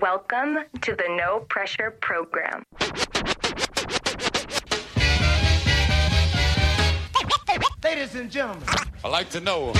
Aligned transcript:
Welcome 0.00 0.66
to 0.82 0.94
the 0.94 1.08
No 1.16 1.40
Pressure 1.48 1.90
Program. 2.02 2.62
Ladies 7.82 8.14
and 8.16 8.30
gentlemen, 8.30 8.68
I 9.02 9.08
like 9.08 9.30
to 9.30 9.40
know. 9.40 9.72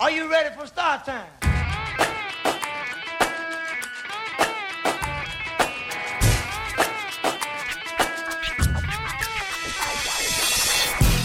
are 0.00 0.10
you 0.10 0.28
ready 0.28 0.52
for 0.58 0.66
start 0.66 1.04
time? 1.04 1.30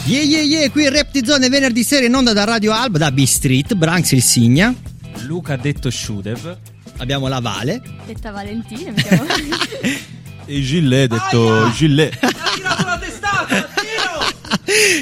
Yeah 0.05 0.21
yeah 0.21 0.41
yeah, 0.43 0.69
qui 0.69 0.87
Rap 0.87 1.09
di 1.11 1.25
Zone 1.25 1.49
venerdì 1.49 1.83
sera 1.83 2.05
in 2.05 2.13
onda 2.13 2.31
da 2.31 2.43
Radio 2.43 2.71
Alba, 2.73 2.99
da 2.99 3.11
B-Street, 3.11 3.73
Branks 3.73 4.11
il 4.11 4.21
Signa. 4.21 4.93
Luca 5.25 5.55
detto 5.55 5.89
Shudev. 5.89 6.57
Abbiamo 6.97 7.27
la 7.27 7.39
Vale. 7.39 7.81
Detta 8.05 8.31
Valentina, 8.31 8.91
mi 8.91 9.02
chiamo. 9.02 9.25
E 10.47 10.61
Gillet, 10.61 11.09
detto 11.09 11.71
Gillet. 11.71 12.20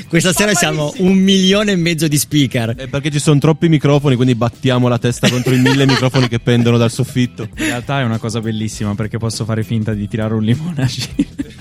Questa 0.07 0.31
sera 0.31 0.53
siamo 0.53 0.93
un 0.97 1.15
milione 1.15 1.73
e 1.73 1.75
mezzo 1.75 2.07
di 2.07 2.17
speaker. 2.17 2.75
È 2.75 2.87
perché 2.87 3.11
ci 3.11 3.19
sono 3.19 3.39
troppi 3.39 3.67
microfoni, 3.67 4.15
quindi 4.15 4.35
battiamo 4.35 4.87
la 4.87 4.97
testa 4.97 5.29
contro 5.29 5.53
i 5.53 5.59
mille 5.59 5.85
microfoni 5.87 6.29
che 6.29 6.39
pendono 6.39 6.77
dal 6.77 6.91
soffitto. 6.91 7.43
In 7.43 7.65
realtà 7.65 7.99
è 7.99 8.03
una 8.03 8.19
cosa 8.19 8.39
bellissima 8.39 8.95
perché 8.95 9.17
posso 9.17 9.43
fare 9.43 9.63
finta 9.63 9.93
di 9.93 10.07
tirare 10.07 10.33
un 10.33 10.43
limone 10.43 10.83
a 10.83 10.85
Gilles, 10.85 11.55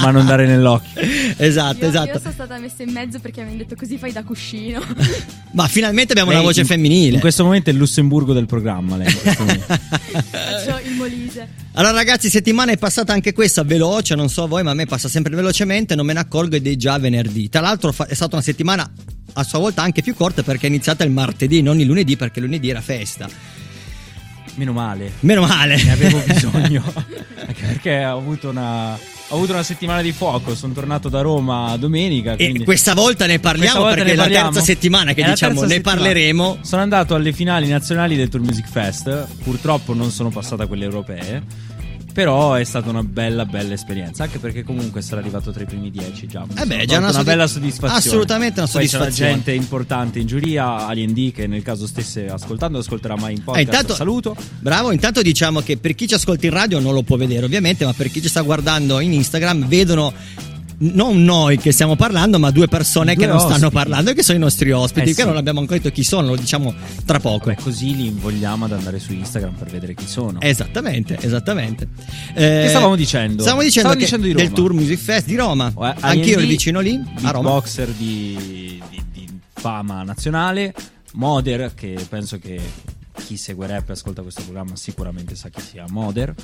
ma 0.00 0.10
non 0.10 0.26
dare 0.26 0.46
nell'occhio. 0.46 1.00
Esatto, 1.40 1.84
Io, 1.84 1.88
esatto. 1.88 2.12
io 2.12 2.18
sono 2.20 2.32
stata 2.32 2.58
messa 2.58 2.82
in 2.82 2.90
mezzo 2.90 3.18
perché 3.18 3.42
mi 3.42 3.48
hanno 3.48 3.58
detto 3.58 3.74
così 3.74 3.96
fai 3.96 4.12
da 4.12 4.22
cuscino. 4.22 4.80
Ma 5.52 5.66
finalmente 5.68 6.12
abbiamo 6.12 6.30
una 6.30 6.38
Lei 6.38 6.46
voce 6.48 6.60
in- 6.60 6.66
femminile. 6.66 7.14
In 7.14 7.20
questo 7.20 7.44
momento 7.44 7.70
è 7.70 7.72
il 7.72 7.78
Lussemburgo 7.78 8.32
del 8.32 8.46
programma. 8.46 8.96
Lei. 8.96 9.10
Faccio 9.10 10.80
il 10.84 10.94
Molise. 10.96 11.48
Allora 11.72 11.94
ragazzi, 11.94 12.28
settimana 12.28 12.72
è 12.72 12.76
passata 12.76 13.12
anche 13.12 13.32
questa 13.32 13.62
veloce, 13.64 14.14
non 14.14 14.28
so 14.28 14.46
voi, 14.46 14.62
ma 14.62 14.72
a 14.72 14.74
me 14.74 14.86
passa 14.86 15.08
sempre 15.08 15.34
velocemente, 15.34 15.94
non 15.94 16.04
me 16.06 16.12
ne 16.12 16.20
accorgo 16.20 16.56
ed 16.56 16.66
è 16.66 16.76
già 16.76 16.98
venerdì. 16.98 17.48
Tra 17.48 17.60
l'altro 17.60 17.92
fa- 17.92 18.06
è 18.06 18.14
stata 18.14 18.34
una 18.36 18.44
settimana 18.44 18.90
a 19.34 19.44
sua 19.44 19.58
volta 19.60 19.82
anche 19.82 20.02
più 20.02 20.14
corta 20.14 20.42
perché 20.42 20.66
è 20.66 20.68
iniziata 20.68 21.04
il 21.04 21.10
martedì, 21.10 21.62
non 21.62 21.78
il 21.80 21.86
lunedì 21.86 22.16
perché 22.16 22.40
lunedì 22.40 22.68
era 22.70 22.80
festa. 22.80 23.28
Meno 24.60 24.72
male. 24.72 25.10
Meno 25.20 25.40
male. 25.46 25.82
Ne 25.82 25.90
avevo 25.92 26.22
bisogno. 26.26 26.82
Anche 27.46 27.64
perché 27.66 28.04
ho 28.04 28.18
avuto 28.18 28.50
una. 28.50 28.92
Ho 29.32 29.36
avuto 29.36 29.52
una 29.52 29.62
settimana 29.62 30.02
di 30.02 30.10
fuoco, 30.12 30.54
sono 30.56 30.72
tornato 30.74 31.08
da 31.08 31.20
Roma 31.22 31.74
domenica. 31.78 32.34
E 32.34 32.62
questa 32.64 32.92
volta 32.94 33.24
ne 33.26 33.38
parliamo 33.38 33.78
volta 33.78 33.94
perché 33.94 34.08
ne 34.08 34.12
è 34.12 34.16
la 34.16 34.22
parliamo. 34.24 34.50
terza 34.50 34.64
settimana 34.66 35.12
che 35.14 35.22
diciamo 35.22 35.62
ne 35.62 35.68
settimana. 35.68 35.96
parleremo. 35.96 36.58
Sono 36.62 36.82
andato 36.82 37.14
alle 37.14 37.32
finali 37.32 37.68
nazionali 37.68 38.16
del 38.16 38.28
Tour 38.28 38.42
Music 38.42 38.68
Fest. 38.68 39.28
Purtroppo 39.42 39.94
non 39.94 40.10
sono 40.10 40.28
passata 40.30 40.64
a 40.64 40.66
quelle 40.66 40.84
europee. 40.84 41.42
Però 42.12 42.54
è 42.54 42.64
stata 42.64 42.90
una 42.90 43.02
bella, 43.04 43.44
bella 43.46 43.74
esperienza. 43.74 44.24
Anche 44.24 44.38
perché 44.38 44.62
comunque 44.64 45.00
sarà 45.00 45.20
arrivato 45.20 45.52
tra 45.52 45.62
i 45.62 45.66
primi 45.66 45.90
dieci 45.90 46.26
già. 46.26 46.44
Eh 46.56 46.66
beh, 46.66 46.84
già 46.86 46.98
una 46.98 47.06
tolto 47.06 47.12
soddisf- 47.12 47.24
bella 47.24 47.46
soddisfazione. 47.46 47.94
assolutamente 47.98 48.60
una 48.60 48.68
Poi 48.70 48.86
soddisfazione. 48.88 49.10
C'era 49.30 49.34
gente 49.34 49.52
importante 49.52 50.18
in 50.18 50.26
giuria. 50.26 50.86
Alien 50.86 51.12
D 51.12 51.32
che 51.32 51.46
nel 51.46 51.62
caso 51.62 51.86
stesse 51.86 52.26
ascoltando, 52.26 52.78
ascolterà 52.78 53.16
mai 53.16 53.34
in 53.34 53.38
Eh, 53.38 53.42
podcast. 53.42 53.66
intanto, 53.66 53.94
Saluto. 53.94 54.36
Bravo, 54.58 54.90
intanto 54.92 55.22
diciamo 55.22 55.60
che 55.60 55.76
per 55.76 55.94
chi 55.94 56.08
ci 56.08 56.14
ascolta 56.14 56.46
in 56.46 56.52
radio 56.52 56.78
non 56.80 56.94
lo 56.94 57.02
può 57.02 57.16
vedere 57.16 57.44
ovviamente, 57.46 57.84
ma 57.84 57.92
per 57.92 58.10
chi 58.10 58.20
ci 58.20 58.28
sta 58.28 58.42
guardando 58.42 58.98
in 59.00 59.12
Instagram 59.12 59.66
vedono 59.68 60.12
non 60.82 61.22
noi 61.24 61.58
che 61.58 61.72
stiamo 61.72 61.94
parlando, 61.96 62.38
ma 62.38 62.50
due 62.50 62.66
persone 62.68 63.14
Due 63.14 63.24
che 63.24 63.30
non 63.30 63.38
stanno 63.38 63.54
ospiti. 63.66 63.74
parlando 63.74 64.10
e 64.10 64.14
che 64.14 64.22
sono 64.22 64.38
i 64.38 64.40
nostri 64.40 64.70
ospiti, 64.70 65.10
Eh, 65.10 65.14
che 65.14 65.20
sì. 65.22 65.26
non 65.26 65.36
abbiamo 65.36 65.60
ancora 65.60 65.78
detto 65.78 65.92
chi 65.92 66.02
sono, 66.04 66.28
lo 66.28 66.36
diciamo 66.36 66.72
tra 67.04 67.20
poco. 67.20 67.50
Beh, 67.50 67.56
così 67.56 67.94
li 67.96 68.06
invogliamo 68.06 68.64
ad 68.64 68.72
andare 68.72 68.98
su 68.98 69.12
Instagram 69.12 69.54
per 69.54 69.68
vedere 69.68 69.94
chi 69.94 70.06
sono. 70.06 70.40
Esattamente, 70.40 71.18
esattamente. 71.20 71.88
Eh, 72.34 72.62
Che 72.62 72.68
stavamo 72.68 72.96
dicendo? 72.96 73.42
Stavamo 73.42 73.62
dicendo, 73.62 73.88
Stavamo 73.90 74.04
dicendo 74.06 74.26
di 74.26 74.32
del. 74.32 74.52
Tour 74.52 74.72
Music 74.72 74.98
Fest 74.98 75.26
di 75.26 75.36
Roma. 75.36 75.68
Eh, 75.68 75.94
Anch'io 76.00 76.38
ero 76.38 76.46
vicino 76.46 76.80
lì, 76.80 76.94
a 77.22 77.30
Roma. 77.30 77.50
Beatboxer 77.50 77.88
di, 77.90 78.80
di- 78.90 79.04
di 79.12 79.28
fama 79.52 80.02
nazionale. 80.02 80.74
Moder, 81.12 81.72
che 81.74 81.96
penso 82.08 82.38
che 82.38 82.58
chi 83.24 83.36
segue 83.36 83.66
rap 83.66 83.88
e 83.88 83.92
ascolta 83.92 84.22
questo 84.22 84.42
programma 84.42 84.76
sicuramente 84.76 85.34
sa 85.34 85.48
chi 85.48 85.60
sia 85.60 85.84
Moder. 85.88 86.34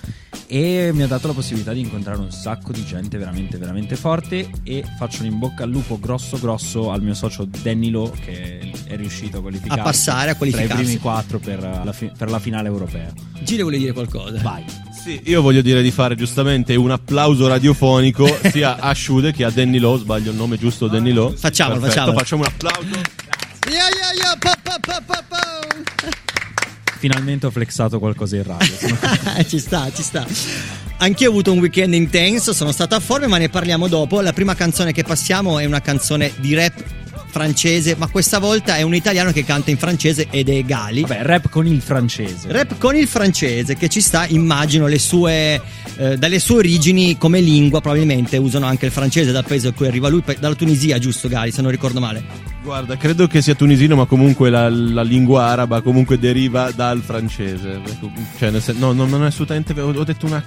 E 0.47 0.91
mi 0.93 1.03
ha 1.03 1.07
dato 1.07 1.27
la 1.27 1.33
possibilità 1.33 1.73
di 1.73 1.81
incontrare 1.81 2.19
un 2.19 2.31
sacco 2.31 2.73
di 2.73 2.85
gente 2.85 3.19
veramente, 3.19 3.59
veramente 3.59 3.97
forte. 3.97 4.49
E 4.63 4.85
faccio 4.99 5.23
un 5.23 5.29
in 5.29 5.39
bocca 5.39 5.65
al 5.65 5.71
lupo 5.71 5.99
grosso, 5.99 6.39
grosso 6.39 6.91
al 6.91 7.03
mio 7.03 7.15
socio 7.15 7.45
Danny 7.45 7.91
Lowe, 7.91 8.13
che 8.21 8.73
è 8.87 8.97
riuscito 8.97 9.39
a 9.39 9.41
qualificarsi 9.41 9.81
A 9.81 9.83
passare, 9.83 10.31
a 10.31 10.35
tra 10.35 10.47
i 10.47 10.51
qualificarsi. 10.51 10.83
primi 10.85 10.99
quattro 10.99 11.39
per 11.39 11.61
la, 11.61 11.93
fi- 11.93 12.11
per 12.17 12.31
la 12.31 12.39
finale 12.39 12.69
europea. 12.69 13.13
Gile 13.43 13.63
vuole 13.63 13.79
dire 13.79 13.93
qualcosa. 13.93 14.41
Vai. 14.43 14.65
Sì, 15.03 15.21
io 15.25 15.41
voglio 15.41 15.63
dire 15.63 15.83
di 15.83 15.91
fare 15.93 16.17
giustamente 16.17 16.75
un 16.75 16.91
applauso 16.91 17.47
radiofonico 17.47 18.27
sia 18.51 18.79
a 18.79 18.93
Shude 18.93 19.33
che 19.33 19.45
a 19.45 19.51
Danny 19.51 19.79
Lowe, 19.79 19.99
sbaglio 19.99 20.31
il 20.33 20.37
nome 20.37 20.57
giusto, 20.59 20.89
Danny 20.89 21.13
Lowe. 21.13 21.37
Facciamolo, 21.37 21.81
Perfetto, 21.81 22.13
facciamolo. 22.13 22.19
Facciamo 22.19 22.43
un 22.43 22.49
applauso. 22.49 23.25
Yeah, 23.69 23.89
yeah, 23.89 24.13
yeah, 24.15 24.37
pa, 24.39 24.57
pa, 24.63 24.79
pa, 24.81 25.03
pa, 25.05 25.25
pa. 25.29 26.26
Finalmente 27.06 27.47
ho 27.47 27.50
flexato 27.50 28.00
qualcosa 28.00 28.34
in 28.34 28.43
radio. 28.43 28.67
Ci 29.47 29.61
sta, 29.61 29.91
ci 29.94 30.03
sta. 30.03 30.27
Anch'io 30.99 31.28
ho 31.28 31.31
avuto 31.31 31.53
un 31.53 31.59
weekend 31.59 31.94
intenso, 31.94 32.53
sono 32.53 32.72
stato 32.72 32.97
a 32.97 33.00
forme, 33.00 33.28
ma 33.28 33.39
ne 33.39 33.49
parliamo 33.49 33.87
dopo. 33.87 34.21
La 34.21 34.33
prima 34.33 34.55
canzone 34.56 34.91
che 34.91 35.05
passiamo 35.05 35.61
è 35.61 35.65
una 35.66 35.81
canzone 35.81 36.33
di 36.39 36.55
rap 36.55 36.83
francese, 37.28 37.95
ma 37.97 38.09
questa 38.09 38.41
volta 38.41 38.77
è 38.77 38.83
un 38.83 38.95
italiano 38.95 39.31
che 39.31 39.45
canta 39.45 39.71
in 39.71 39.77
francese 39.77 40.27
ed 40.31 40.49
è 40.49 40.65
Gali. 40.65 41.03
Vabbè, 41.03 41.22
rap 41.22 41.49
con 41.49 41.66
il 41.66 41.81
francese. 41.81 42.50
Rap 42.50 42.77
con 42.78 42.97
il 42.97 43.06
francese 43.06 43.77
che 43.77 43.89
ci 43.89 44.00
sta, 44.00 44.27
immagino, 44.27 44.89
le 44.89 44.99
sue, 44.99 45.61
eh, 45.97 46.16
dalle 46.16 46.41
sue 46.41 46.56
origini 46.56 47.16
come 47.19 47.41
lingua, 47.41 47.81
probabilmente 47.81 48.37
usano 48.37 48.66
anche 48.66 48.87
il 48.87 48.93
francese 48.93 49.31
dal 49.31 49.45
paese 49.45 49.69
da 49.69 49.77
cui 49.77 49.87
arriva 49.87 50.09
lui, 50.09 50.25
dalla 50.41 50.55
Tunisia, 50.56 50.99
giusto 50.99 51.28
Gali, 51.28 51.53
se 51.53 51.62
non 51.62 51.71
ricordo 51.71 52.00
male. 52.00 52.56
Guarda, 52.66 52.97
credo 52.97 53.28
che 53.28 53.43
sia 53.43 53.54
tunisino, 53.54 53.94
ma 53.94 54.06
comunque 54.06 54.50
la, 54.50 54.69
la 54.69 55.03
lingua 55.03 55.44
araba 55.44 55.82
comunque 55.82 56.19
deriva 56.19 56.72
dal 56.72 57.00
francese. 57.00 57.81
Cioè, 58.38 58.50
nel 58.50 58.60
sen- 58.60 58.77
no, 58.78 58.91
no, 58.91 59.06
non 59.06 59.22
è 59.22 59.27
assolutamente 59.27 59.72
vero. 59.72 59.87
Ho 59.97 60.03
detto 60.03 60.27
una 60.27 60.43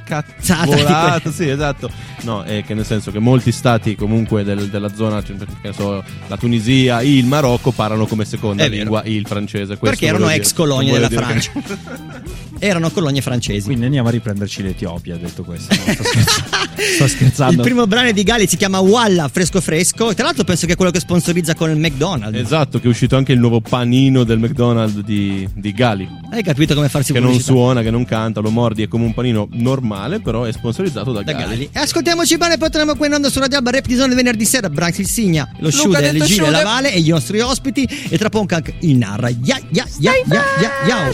tipo- 1.16 1.32
Sì, 1.32 1.48
esatto. 1.48 1.90
No, 2.24 2.44
è 2.44 2.62
che 2.66 2.74
nel 2.74 2.86
senso 2.86 3.12
che 3.12 3.20
molti 3.20 3.54
stati 3.54 3.96
comunque 3.96 4.44
del- 4.44 4.68
della 4.68 4.94
zona, 4.94 5.24
cioè, 5.24 5.38
so, 5.74 6.04
la 6.28 6.36
Tunisia, 6.36 7.02
il 7.04 7.26
Marocco 7.26 7.72
parlano 7.72 8.06
come 8.06 8.26
seconda 8.26 8.64
È 8.66 8.70
vero. 8.70 8.82
lingua 8.82 9.04
il 9.06 9.26
francese. 9.26 9.78
Questo 9.78 9.86
Perché 9.86 10.08
erano 10.08 10.28
ex 10.30 10.52
colonie 10.52 10.92
della 10.92 11.08
Francia. 11.10 11.52
Erano 12.62 12.90
colonie 12.92 13.22
francesi. 13.22 13.64
Quindi 13.68 13.86
andiamo 13.86 14.10
a 14.10 14.12
riprenderci 14.12 14.62
l'Etiopia, 14.62 15.16
detto 15.16 15.44
questo. 15.44 15.74
No, 15.74 15.94
sto, 15.94 16.04
scherzando. 16.04 16.58
Sto 16.96 17.08
scherzando. 17.08 17.54
Il 17.56 17.62
primo 17.62 17.88
brano 17.88 18.12
di 18.12 18.22
Gali 18.24 18.48
si 18.48 18.58
chiama 18.58 18.80
Walla 18.80 19.30
Fresco 19.32 19.62
Fresco. 19.62 20.14
Tra 20.14 20.26
l'altro, 20.26 20.44
penso 20.44 20.66
che 20.66 20.74
è 20.74 20.76
quello 20.76 20.92
che 20.92 21.00
sponsorizza 21.00 21.56
con 21.56 21.70
il 21.70 21.78
McDonald's. 21.78 22.08
Esatto, 22.34 22.80
che 22.80 22.86
è 22.86 22.90
uscito 22.90 23.16
anche 23.16 23.32
il 23.32 23.40
nuovo 23.40 23.62
panino 23.62 24.24
del 24.24 24.40
McDonald's 24.40 25.00
di, 25.02 25.48
di 25.54 25.72
Gali. 25.74 26.08
Hai 26.32 26.44
capito 26.44 26.74
come 26.74 26.90
farsi 26.90 27.14
Che 27.14 27.20
non 27.20 27.40
suona, 27.40 27.82
che 27.82 27.92
non 27.92 28.06
canta, 28.06 28.40
lo 28.40 28.50
mordi, 28.50 28.84
è 28.84 28.88
come 28.88 29.06
un 29.06 29.14
panino 29.14 29.48
normale, 29.52 30.20
però 30.20 30.44
è 30.44 30.52
sponsorizzato 30.52 31.12
da, 31.12 31.22
Da 31.24 31.32
Gali. 31.34 31.44
Gali. 31.44 31.70
E 31.72 31.80
ascoltiamoci 31.80 32.38
bene, 32.38 32.58
poi 32.58 32.70
torniamo 32.70 32.96
qui 32.98 33.08
in 33.08 33.14
onda 33.14 33.30
su 33.30 33.40
Radio 33.40 33.58
Alba 33.58 33.72
Rap 33.72 33.86
di 33.86 33.96
Zone 33.96 34.16
venerdì 34.16 34.46
sera. 34.46 34.70
Branks 34.70 35.00
il 35.00 35.08
Signa, 35.08 35.50
lo 35.60 35.72
Shude, 35.72 36.00
detto 36.00 36.18
le 36.20 36.26
Gile, 36.26 36.46
Shude. 36.46 36.52
la 36.52 36.64
Vale 36.64 36.94
e 36.94 37.00
i 37.00 37.08
nostri 37.08 37.40
ospiti. 37.40 37.88
E 38.10 38.18
tra 38.18 38.30
poco 38.30 38.56
anche 38.56 38.76
il 38.82 38.96
Narra. 38.98 39.30
Ya, 39.30 39.60
ya, 39.72 39.86
ya, 40.00 40.14
ya, 40.28 40.44
ya, 40.60 40.72
ya. 40.88 41.12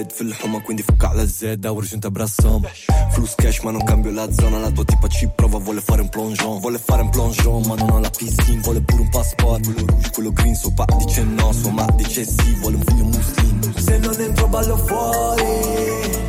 Un 0.00 0.06
led 0.06 0.12
fil-ħuma 0.12 0.60
quindi 0.64 0.82
fucca 0.82 1.12
la 1.14 1.26
zedda 1.26 1.72
u 1.72 1.80
rġunta 1.80 2.10
brassom 2.10 2.64
Flus 3.12 3.34
cash 3.36 3.60
ma 3.64 3.70
non 3.70 3.84
cambio 3.84 4.12
la 4.12 4.26
zona 4.32 4.58
La 4.58 4.70
tua 4.70 4.84
tipa 4.84 5.08
ci 5.08 5.28
prova 5.34 5.58
vuole 5.58 5.80
fare 5.80 6.00
un 6.00 6.08
plongeon. 6.08 6.60
Vuole 6.60 6.78
fare 6.78 7.02
un 7.02 7.10
plongeon 7.10 7.66
ma 7.66 7.74
non 7.74 7.90
ha 7.90 8.00
la 8.00 8.10
piscina. 8.10 8.60
Vuole 8.62 8.80
pure 8.80 9.02
un 9.02 9.08
passport 9.10 9.64
Quello 9.64 9.86
rouge, 9.86 10.10
quello 10.10 10.32
green 10.32 10.54
Suo 10.54 10.72
pa 10.72 10.84
dice 10.98 11.22
no, 11.24 11.52
sua 11.52 11.70
ma 11.72 11.86
dice 11.96 12.24
sì 12.24 12.54
Vuole 12.60 12.76
un 12.76 12.82
figlio 12.84 13.04
muslim 13.04 13.74
Se 13.76 13.98
non 13.98 14.20
entro 14.20 14.48
ballo 14.48 14.76
fuori 14.76 15.44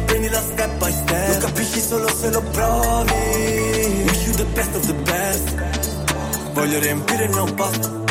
Prendi 0.06 0.30
la 0.30 0.42
step 0.42 0.78
by 0.78 0.92
step. 0.92 1.28
Lo 1.30 1.38
capisci 1.48 1.80
solo 1.80 2.08
se 2.10 2.30
lo 2.30 2.42
provi. 2.42 3.14
Wish 4.06 4.26
you 4.26 4.36
the 4.36 4.46
best 4.54 4.76
of 4.76 4.86
the 4.86 4.94
best. 4.94 5.56
Voglio 6.54 6.80
riempire 6.80 7.24
il 7.24 7.30
mio 7.30 7.46
pasto, 7.54 8.04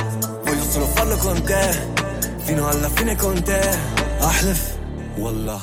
voglio 0.44 0.64
solo 0.70 0.86
farlo 0.86 1.16
con 1.16 1.42
te, 1.42 1.78
fino 2.38 2.66
alla 2.66 2.88
fine 2.88 3.14
con 3.16 3.42
te. 3.42 3.60
Ahlef, 4.20 4.79
wallah, 5.20 5.60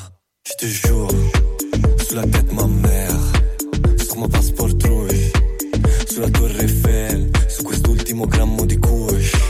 je 0.48 0.54
te 0.59 0.65
jure, 0.65 1.07
sulla 2.07 2.24
tête 2.24 2.51
ma 2.54 2.68
mère, 2.68 3.19
sur 4.06 4.18
mon 4.18 4.30
passeport 4.30 4.69
rouge, 4.86 5.31
sulla 6.09 6.30
torre 6.30 6.62
Eiffel, 6.62 7.31
su 7.50 7.63
quest'ultimo 7.63 8.25
grammo 8.27 8.65
di 8.65 8.77
kush. 8.77 9.46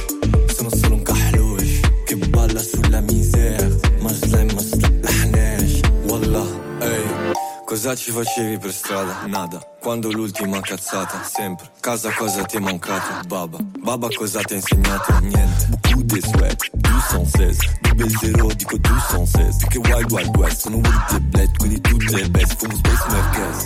Cosa 7.77 7.93
ci 7.93 8.09
facevi 8.09 8.57
per 8.57 8.73
strada? 8.73 9.27
Nada. 9.27 9.59
Quando 9.79 10.11
l'ultima 10.11 10.59
cazzata? 10.61 11.21
Sempre. 11.21 11.69
Casa 11.79 12.11
cosa 12.11 12.41
ti 12.41 12.57
è 12.57 12.59
mancato? 12.59 13.27
Baba. 13.27 13.59
Baba 13.61 14.07
cosa 14.17 14.41
ti 14.41 14.53
ha 14.53 14.55
insegnato? 14.55 15.19
Niente. 15.21 15.67
Beaucoup 15.83 16.03
de 16.05 16.19
sweat. 16.19 16.69
216. 16.73 17.79
Double 17.81 18.09
zero, 18.09 18.47
dico 18.55 18.77
216. 18.77 19.67
Più 19.67 19.81
che 19.81 19.93
Wild 19.93 20.11
Wild 20.11 20.35
West. 20.37 20.61
Sono 20.61 20.77
with 20.77 21.05
the 21.09 21.19
bled, 21.19 21.57
quindi 21.57 21.79
tutte 21.81 22.15
le 22.15 22.27
best. 22.31 22.55
Fumo 22.57 22.75
Space 22.77 23.03
Merkez. 23.11 23.65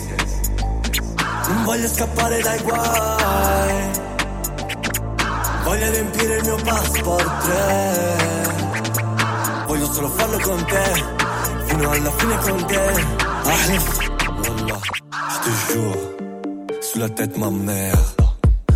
Non 1.48 1.64
voglio 1.64 1.88
scappare 1.88 2.42
dai 2.42 2.60
guai. 2.64 3.92
Voglio 5.64 5.90
riempire 5.90 6.36
il 6.36 6.44
mio 6.44 6.58
passport 6.58 7.44
3. 7.46 8.56
Voglio 9.68 9.90
solo 9.90 10.10
farlo 10.10 10.38
con 10.40 10.66
te. 10.66 11.06
Fino 11.68 11.90
alla 11.90 12.12
fine 12.12 12.38
con 12.40 12.66
te. 12.66 13.30
Wallah, 13.46 14.82
je 15.32 15.40
te 15.44 15.52
jure. 15.74 15.98
Sulla 16.82 17.10
tête 17.10 17.38
ma 17.38 17.50
mère. 17.50 17.98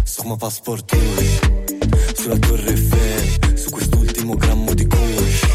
Sur 0.05 0.25
mon 0.25 0.37
passeport 0.37 0.79
rouge. 0.91 1.41
Sulla 2.15 2.37
torre 2.37 2.67
Eiffel. 2.67 3.57
Su 3.57 3.69
quest'ultimo 3.69 4.35
grammo 4.35 4.73
di 4.73 4.87
kush. 4.87 5.45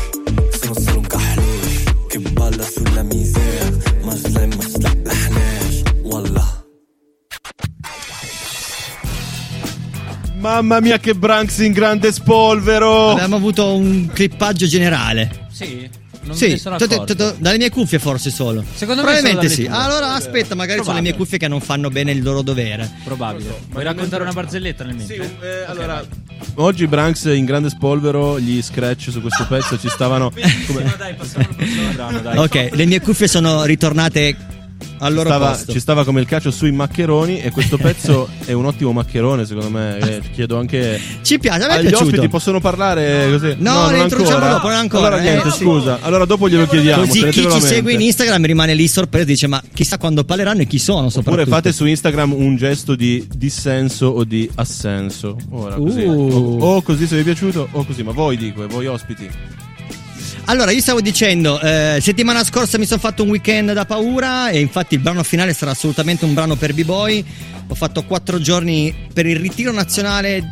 Sono 0.60 0.74
solo 0.74 0.98
un 0.98 1.06
kahlush. 1.06 1.84
Che 2.08 2.18
balla 2.18 2.64
sulla 2.64 3.02
misère. 3.02 4.00
Ma 4.04 4.14
slime, 4.14 4.54
ma 4.56 4.62
slime. 4.62 5.82
Wallah. 6.04 6.64
Mamma 10.40 10.80
mia 10.80 10.98
che 10.98 11.14
Branks 11.14 11.58
in 11.58 11.72
grande 11.72 12.12
spolvero! 12.12 13.10
Abbiamo 13.10 13.36
avuto 13.36 13.74
un 13.74 14.08
clippaggio 14.10 14.66
generale. 14.66 15.48
Sì, 15.52 15.88
non 16.22 16.28
me 16.30 16.34
Sì, 16.34 16.58
sono 16.58 16.76
accorto. 16.76 17.34
dalle 17.38 17.56
mie 17.58 17.70
cuffie 17.70 17.98
forse 17.98 18.30
solo. 18.30 18.64
Secondo 18.74 19.02
me 19.02 19.12
Probabilmente 19.12 19.48
solo 19.48 19.68
sì. 19.68 19.72
Allora 19.72 20.14
aspetta, 20.14 20.54
magari 20.54 20.82
sono 20.82 20.94
le 20.96 21.00
mie 21.02 21.14
cuffie 21.14 21.38
che 21.38 21.48
non 21.48 21.60
fanno 21.60 21.88
bene 21.90 22.12
il 22.12 22.22
loro 22.22 22.42
dovere. 22.42 22.90
Probabile. 23.04 23.60
Vuoi 23.70 23.84
raccontare 23.84 24.22
una 24.22 24.32
barzelletta 24.32 24.84
nel 24.84 25.00
Sì, 25.00 25.16
mentre? 25.16 25.48
eh, 25.58 25.62
Ok, 25.62 25.68
allora, 25.70 25.94
vai. 25.94 26.06
oggi 26.56 26.86
Branks 26.86 27.24
in 27.24 27.44
grande 27.44 27.68
spolvero, 27.70 28.38
gli 28.38 28.60
scratch 28.62 29.10
su 29.10 29.20
questo 29.20 29.46
pezzo 29.48 29.78
ci 29.78 29.88
stavano. 29.88 30.30
Benissimo, 30.30 30.80
dai, 30.98 31.14
passiamo 31.14 31.46
al 31.48 31.54
prossimo 31.56 31.90
brano, 31.92 32.20
dai. 32.20 32.36
Ok, 32.38 32.68
le 32.72 32.84
mie 32.86 33.00
cuffie 33.00 33.28
sono 33.28 33.64
ritornate 33.64 34.36
Stava- 35.56 35.72
ci 35.72 35.80
stava 35.80 36.04
come 36.04 36.20
il 36.20 36.26
calcio 36.26 36.50
sui 36.50 36.72
maccheroni 36.72 37.40
e 37.40 37.50
questo 37.50 37.76
pezzo 37.78 38.28
è 38.44 38.52
un 38.52 38.66
ottimo 38.66 38.92
maccherone 38.92 39.44
secondo 39.46 39.70
me 39.70 39.98
eh, 39.98 40.20
chiedo 40.32 40.58
anche 40.58 41.00
Ci 41.22 41.38
piace, 41.38 41.64
a 41.64 41.66
me 41.68 41.74
agli 41.74 41.86
piaciuto. 41.88 42.04
ospiti 42.10 42.28
possono 42.28 42.60
parlare 42.60 43.28
così 43.30 43.54
No, 43.58 43.82
non 43.82 43.92
le 43.92 44.00
introduciamo 44.02 44.36
ancora. 44.36 44.52
dopo, 44.54 44.68
non 44.68 44.76
ancora, 44.76 45.06
allora 45.06 45.22
eh, 45.22 45.30
niente 45.30 45.50
sì. 45.50 45.62
scusa 45.62 45.98
allora 46.02 46.24
dopo 46.24 46.48
glielo 46.48 46.66
chiediamo 46.66 47.06
Così 47.06 47.28
chi 47.28 47.48
ci 47.50 47.60
segue 47.60 47.92
in 47.92 48.00
Instagram 48.00 48.44
rimane 48.46 48.74
lì 48.74 48.86
sorpreso 48.88 49.24
e 49.24 49.26
dice 49.26 49.46
ma 49.46 49.62
chissà 49.72 49.96
quando 49.98 50.24
parleranno 50.24 50.60
e 50.62 50.66
chi 50.66 50.78
sono 50.78 51.06
Oppure 51.06 51.12
soprattutto. 51.22 51.50
fate 51.50 51.72
su 51.72 51.84
Instagram 51.86 52.32
un 52.32 52.56
gesto 52.56 52.94
di 52.94 53.26
dissenso 53.34 54.06
o 54.06 54.24
di 54.24 54.48
assenso. 54.56 55.36
Ora 55.50 55.76
così. 55.76 56.02
Uh. 56.02 56.56
O, 56.60 56.74
o 56.76 56.82
così 56.82 57.06
se 57.06 57.14
vi 57.16 57.20
è 57.22 57.24
piaciuto 57.24 57.68
o 57.70 57.84
così, 57.84 58.02
ma 58.02 58.12
voi 58.12 58.36
dico, 58.36 58.62
e 58.64 58.66
voi 58.66 58.86
ospiti. 58.86 59.28
Allora, 60.50 60.72
io 60.72 60.80
stavo 60.80 61.00
dicendo, 61.00 61.60
eh, 61.60 62.00
settimana 62.02 62.42
scorsa 62.42 62.76
mi 62.76 62.84
sono 62.84 62.98
fatto 62.98 63.22
un 63.22 63.28
weekend 63.28 63.72
da 63.72 63.84
paura 63.84 64.48
e 64.48 64.58
infatti 64.58 64.94
il 64.94 65.00
brano 65.00 65.22
finale 65.22 65.54
sarà 65.54 65.70
assolutamente 65.70 66.24
un 66.24 66.34
brano 66.34 66.56
per 66.56 66.74
b-boy. 66.74 67.24
Ho 67.68 67.74
fatto 67.76 68.02
quattro 68.02 68.40
giorni 68.40 68.92
per 69.12 69.26
il 69.26 69.36
ritiro 69.36 69.70
nazionale 69.70 70.42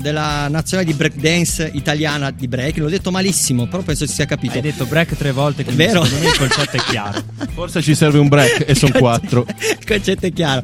della 0.00 0.48
nazionale 0.48 0.88
di 0.88 0.94
breakdance 0.94 1.70
italiana 1.74 2.30
di 2.30 2.48
break. 2.48 2.78
L'ho 2.78 2.88
detto 2.88 3.10
malissimo, 3.10 3.66
però 3.66 3.82
penso 3.82 4.06
si 4.06 4.14
sia 4.14 4.26
capito. 4.26 4.54
Hai 4.54 4.62
detto 4.62 4.86
break 4.86 5.16
tre 5.16 5.32
volte, 5.32 5.64
quindi 5.64 5.84
Vero? 5.84 6.04
secondo 6.04 6.24
me 6.24 6.30
il 6.30 6.38
concetto 6.38 6.76
è 6.76 6.80
chiaro. 6.80 7.22
Forse 7.54 7.82
ci 7.82 7.94
serve 7.94 8.18
un 8.18 8.28
break 8.28 8.64
e 8.66 8.74
sono 8.74 8.92
quattro. 8.98 9.46
Il 9.48 9.86
concetto 9.86 10.26
è 10.26 10.32
chiaro. 10.32 10.62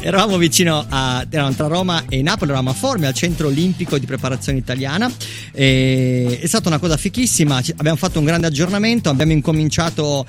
Eravamo 0.00 0.36
vicino 0.36 0.84
a 0.88 1.24
eravamo 1.28 1.54
tra 1.54 1.66
Roma 1.66 2.04
e 2.08 2.22
Napoli, 2.22 2.50
eravamo 2.50 2.70
a 2.70 2.74
Formia, 2.74 3.08
al 3.08 3.14
centro 3.14 3.48
olimpico 3.48 3.98
di 3.98 4.06
preparazione 4.06 4.58
italiana. 4.58 5.10
E 5.52 6.38
è 6.40 6.46
stata 6.46 6.68
una 6.68 6.78
cosa 6.78 6.96
fichissima. 6.96 7.60
Abbiamo 7.76 7.96
fatto 7.96 8.18
un 8.18 8.24
grande 8.24 8.46
aggiornamento, 8.46 9.10
abbiamo 9.10 9.32
incominciato 9.32 10.26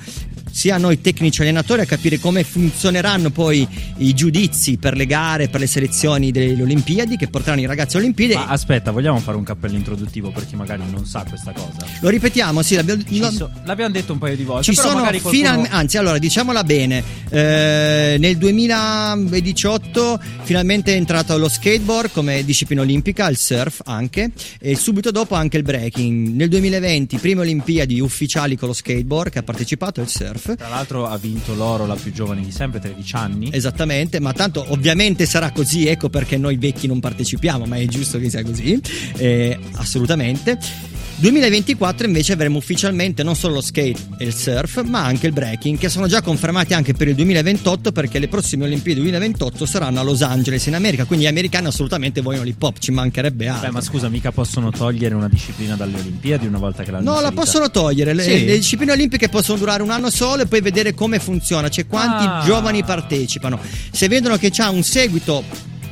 sia 0.55 0.77
noi 0.77 1.01
tecnici 1.01 1.41
allenatori 1.41 1.81
a 1.81 1.85
capire 1.85 2.19
come 2.19 2.44
funzioneranno 2.44 3.31
poi 3.31 3.67
i 3.97 4.13
giudizi 4.13 4.77
per 4.77 4.95
le 4.95 5.07
gare, 5.07 5.47
per 5.47 5.59
le 5.59 5.65
selezioni 5.67 6.31
delle 6.31 6.61
Olimpiadi 6.61 7.17
che 7.17 7.27
porteranno 7.27 7.61
i 7.61 7.65
ragazzi 7.65 7.95
alle 7.95 8.05
Olimpiadi. 8.05 8.35
Ma 8.35 8.47
aspetta, 8.50 8.91
vogliamo 8.91 9.17
fare 9.19 9.35
un 9.35 9.44
cappello 9.44 9.75
introduttivo 9.75 10.29
per 10.31 10.45
chi 10.45 10.55
magari 10.55 10.83
non 10.91 11.05
sa 11.07 11.25
questa 11.27 11.51
cosa? 11.53 11.88
Lo 12.01 12.09
ripetiamo, 12.09 12.61
sì, 12.61 12.75
l'abbiamo, 12.75 13.01
lo- 13.09 13.31
so- 13.31 13.50
l'abbiamo 13.65 13.91
detto 13.91 14.13
un 14.13 14.19
paio 14.19 14.35
di 14.35 14.44
volte, 14.44 14.63
Ci 14.65 14.75
sono 14.75 15.01
qualcuno... 15.01 15.33
finalmente, 15.33 15.71
anzi, 15.75 15.97
allora 15.97 16.19
diciamola 16.19 16.63
bene. 16.63 17.03
eh, 17.31 18.17
nel 18.19 18.38
2018 18.38 20.19
finalmente 20.44 20.94
è 20.94 20.97
entrato 20.97 21.35
lo 21.38 21.47
skateboard 21.49 22.11
come 22.11 22.44
disciplina 22.45 22.81
olimpica, 22.81 23.27
il 23.27 23.38
surf 23.38 23.81
anche, 23.85 24.31
e 24.59 24.75
subito 24.75 25.09
dopo 25.11 25.33
anche 25.35 25.57
il 25.57 25.63
breaking. 25.63 26.35
Nel 26.35 26.49
2020, 26.49 27.17
prime 27.17 27.41
Olimpiadi 27.41 27.99
ufficiali 27.99 28.56
con 28.56 28.67
lo 28.67 28.73
skateboard 28.73 29.31
che 29.31 29.39
ha 29.39 29.44
partecipato 29.44 30.01
il 30.01 30.07
surf. 30.07 30.43
Tra 30.44 30.68
l'altro 30.68 31.07
ha 31.07 31.18
vinto 31.18 31.56
l'oro 31.56 31.86
la 31.86 31.95
più 31.95 32.12
giovane 32.12 32.42
di 32.42 32.51
sempre, 32.51 32.80
13 32.80 33.16
anni. 33.16 33.50
Esattamente, 33.51 34.19
ma 34.19 34.34
tanto 34.34 34.66
ovviamente 34.69 35.25
sarà 35.25 35.51
così, 35.51 35.88
ecco 35.88 36.10
perché 36.10 36.38
noi 36.38 36.57
vecchi 36.57 36.88
non 36.88 37.00
partecipiamo, 37.00 37.66
ma 37.66 37.78
è 37.78 37.86
giusto 37.86 38.19
che 38.19 38.30
sia 38.30 38.44
così, 38.44 38.80
eh, 39.18 39.57
assolutamente. 39.75 40.92
2024 41.15 42.06
invece 42.06 42.33
avremo 42.33 42.57
ufficialmente 42.57 43.24
non 43.24 43.36
solo 43.36 43.56
lo 43.56 43.62
skate 43.62 43.95
e 44.18 44.25
il 44.25 44.33
surf, 44.33 44.83
ma 44.83 45.06
anche 45.06 45.27
il 45.27 45.31
breaking, 45.31 45.77
che 45.77 45.88
sono 45.88 46.07
già 46.07 46.21
confermati 46.21 46.74
anche 46.74 46.94
per 46.94 47.07
il 47.07 47.15
2028 47.15 47.92
perché 47.94 48.19
le 48.19 48.27
prossime 48.27 48.65
Olimpiadi 48.65 49.00
2028 49.00 49.65
saranno 49.65 50.00
a 50.00 50.04
Los 50.04 50.21
Angeles 50.21 50.65
in 50.65 50.75
America, 50.75 51.06
quindi 51.06 51.25
gli 51.25 51.30
americani 51.30 51.68
assolutamente 51.68 52.19
vogliono 52.21 52.44
l'hip 52.44 52.62
hop, 52.62 52.77
ci 52.80 52.92
mancherebbe 52.92 53.48
altro. 53.48 53.68
Beh, 53.68 53.74
ma 53.74 53.81
scusa, 53.81 54.10
mica 54.10 54.31
possono 54.31 54.69
togliere 54.71 55.16
una 55.16 55.30
disciplina 55.30 55.76
dalle 55.76 55.97
Olimpiadi 55.99 56.45
una 56.45 56.57
volta 56.57 56.83
che 56.83 56.92
l'hanno 56.92 57.14
No, 57.14 57.21
la 57.21 57.31
possono 57.31 57.69
togliere. 57.71 58.14
Le, 58.14 58.23
Sì? 58.23 58.45
le 58.45 58.57
discipline 58.57 58.92
olimpiche 58.92 59.30
possono 59.30 59.57
durare 59.57 59.81
un 59.81 59.92
anno 59.92 60.09
solo 60.09 60.42
e 60.42 60.45
poi 60.47 60.59
vedere 60.61 60.94
come 60.94 61.19
funziona, 61.19 61.69
cioè 61.69 61.87
quanti 61.87 62.26
Ah. 62.26 62.42
giovani 62.44 62.83
partecipano. 62.83 63.59
Se 63.92 64.07
vedono 64.09 64.35
che 64.37 64.49
c'ha 64.52 64.69
un 64.69 64.83
seguito 64.83 65.44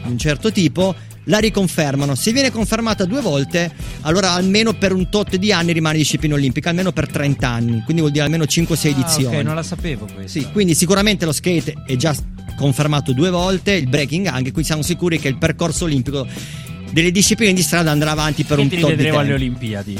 di 0.03 0.10
un 0.12 0.17
certo 0.17 0.51
tipo, 0.51 0.93
la 1.31 1.39
riconfermano. 1.39 2.13
Se 2.13 2.33
viene 2.33 2.51
confermata 2.51 3.05
due 3.05 3.21
volte, 3.21 3.71
allora 4.01 4.31
almeno 4.33 4.73
per 4.73 4.91
un 4.91 5.09
tot 5.09 5.38
di 5.38 5.53
anni 5.53 5.71
rimane 5.71 5.97
disciplina 5.97 6.35
olimpica, 6.35 6.69
almeno 6.69 6.91
per 6.91 7.07
30 7.09 7.47
anni, 7.50 7.81
quindi 7.83 8.01
vuol 8.01 8.11
dire 8.11 8.25
almeno 8.25 8.43
5-6 8.43 8.85
Ah, 8.85 8.89
edizioni. 8.89 9.38
ok, 9.38 9.43
non 9.43 9.55
la 9.55 9.63
sapevo 9.63 10.07
questa. 10.13 10.39
Sì, 10.39 10.45
quindi 10.51 10.75
sicuramente 10.75 11.23
lo 11.23 11.31
skate 11.31 11.73
è 11.88 11.95
già 11.95 12.13
confermato 12.57 13.13
due 13.13 13.29
volte, 13.29 13.71
il 13.71 13.88
breaking 13.88 14.25
anche, 14.27 14.51
quindi 14.51 14.65
siamo 14.65 14.81
sicuri 14.83 15.19
che 15.19 15.29
il 15.29 15.38
percorso 15.38 15.85
olimpico 15.85 16.27
delle 16.91 17.11
discipline 17.11 17.53
di 17.53 17.61
strada 17.61 17.91
andrà 17.91 18.11
avanti 18.11 18.43
per 18.43 18.57
Quindi 18.57 18.75
un 18.75 18.81
li 18.81 18.85
tot 18.88 18.91
di 18.91 19.03
vedremo 19.03 19.17
tempo. 19.23 19.33
alle 19.33 19.43
Olimpiadi. 19.43 19.97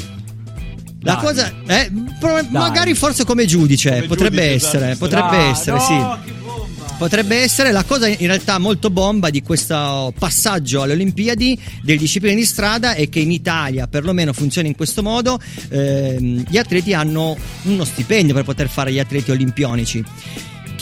La 1.04 1.14
Dai. 1.14 1.24
cosa 1.24 1.52
è 1.66 1.88
Dai. 1.90 2.46
magari 2.50 2.94
forse 2.94 3.24
come 3.24 3.46
giudice, 3.46 3.90
Come 3.90 4.06
potrebbe 4.06 4.42
giudice, 4.48 4.54
essere, 4.66 4.90
esatto. 4.90 4.98
potrebbe 5.08 5.36
Ah, 5.36 5.48
essere, 5.48 5.76
no, 5.78 5.82
sì. 5.82 5.94
che! 6.26 6.40
Potrebbe 6.98 7.36
essere 7.36 7.72
la 7.72 7.82
cosa 7.82 8.06
in 8.06 8.26
realtà 8.26 8.58
molto 8.58 8.88
bomba 8.88 9.28
di 9.28 9.42
questo 9.42 10.12
passaggio 10.16 10.82
alle 10.82 10.92
Olimpiadi 10.92 11.60
delle 11.82 11.98
discipline 11.98 12.36
di 12.36 12.44
strada 12.44 12.94
è 12.94 13.08
che 13.08 13.18
in 13.18 13.32
Italia 13.32 13.88
perlomeno 13.88 14.32
funziona 14.32 14.68
in 14.68 14.76
questo 14.76 15.02
modo, 15.02 15.40
ehm, 15.68 16.44
gli 16.48 16.58
atleti 16.58 16.94
hanno 16.94 17.36
uno 17.62 17.84
stipendio 17.84 18.34
per 18.34 18.44
poter 18.44 18.68
fare 18.68 18.92
gli 18.92 19.00
atleti 19.00 19.32
olimpionici. 19.32 20.04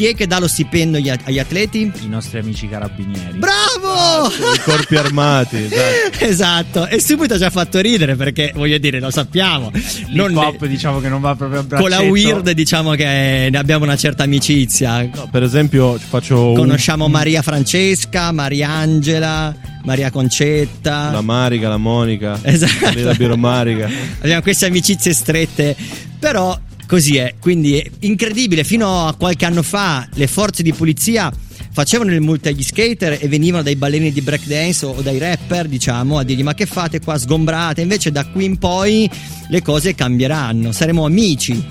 Chi 0.00 0.06
è 0.06 0.14
che 0.14 0.26
dà 0.26 0.38
lo 0.38 0.48
stipendio 0.48 0.98
agli, 0.98 1.10
agli 1.24 1.38
atleti? 1.38 1.92
I 2.00 2.08
nostri 2.08 2.38
amici 2.38 2.66
carabinieri. 2.66 3.36
Bravo! 3.36 4.28
I 4.54 4.58
corpi 4.64 4.96
armati, 4.96 5.58
esatto. 5.70 6.24
esatto, 6.24 6.86
e 6.86 6.98
subito 7.02 7.36
ci 7.36 7.44
ha 7.44 7.50
fatto 7.50 7.80
ridere 7.80 8.16
perché 8.16 8.50
voglio 8.56 8.78
dire, 8.78 8.98
lo 8.98 9.10
sappiamo. 9.10 9.70
L'hip 10.06 10.34
hop 10.34 10.64
diciamo 10.64 11.00
che 11.00 11.10
non 11.10 11.20
va 11.20 11.34
proprio 11.36 11.60
a 11.60 11.64
braccetto. 11.64 11.86
con 11.90 11.90
la 11.90 12.10
Weird 12.10 12.50
diciamo 12.52 12.92
che 12.92 13.48
ne 13.50 13.58
abbiamo 13.58 13.84
una 13.84 13.96
certa 13.98 14.22
amicizia. 14.22 15.02
No, 15.02 15.28
per 15.30 15.42
esempio, 15.42 15.98
faccio 15.98 16.52
un- 16.52 16.54
Conosciamo 16.56 17.06
Maria 17.08 17.42
Francesca, 17.42 18.32
Mariangela, 18.32 19.54
Maria 19.84 20.10
Concetta. 20.10 21.10
la 21.10 21.20
Marica, 21.20 21.68
la 21.68 21.76
Monica, 21.76 22.38
Esatto. 22.40 22.90
la 23.02 23.12
Biro 23.12 23.36
Marica. 23.36 23.86
Abbiamo 24.20 24.40
queste 24.40 24.64
amicizie 24.64 25.12
strette, 25.12 25.76
però 26.18 26.58
così 26.90 27.18
è. 27.18 27.34
Quindi 27.38 27.78
è 27.78 27.88
incredibile. 28.00 28.64
Fino 28.64 29.06
a 29.06 29.14
qualche 29.14 29.44
anno 29.44 29.62
fa 29.62 30.08
le 30.14 30.26
forze 30.26 30.64
di 30.64 30.72
polizia 30.72 31.32
facevano 31.70 32.12
il 32.12 32.20
multe 32.20 32.48
agli 32.48 32.64
skater 32.64 33.16
e 33.20 33.28
venivano 33.28 33.62
dai 33.62 33.76
ballerini 33.76 34.10
di 34.10 34.20
breakdance 34.20 34.84
o 34.84 35.00
dai 35.00 35.18
rapper, 35.18 35.68
diciamo, 35.68 36.18
a 36.18 36.24
dirgli 36.24 36.42
ma 36.42 36.52
che 36.52 36.66
fate 36.66 36.98
qua 36.98 37.16
sgombrate? 37.16 37.80
Invece 37.80 38.10
da 38.10 38.26
qui 38.26 38.44
in 38.44 38.58
poi 38.58 39.08
le 39.48 39.62
cose 39.62 39.94
cambieranno, 39.94 40.72
saremo 40.72 41.04
amici 41.04 41.64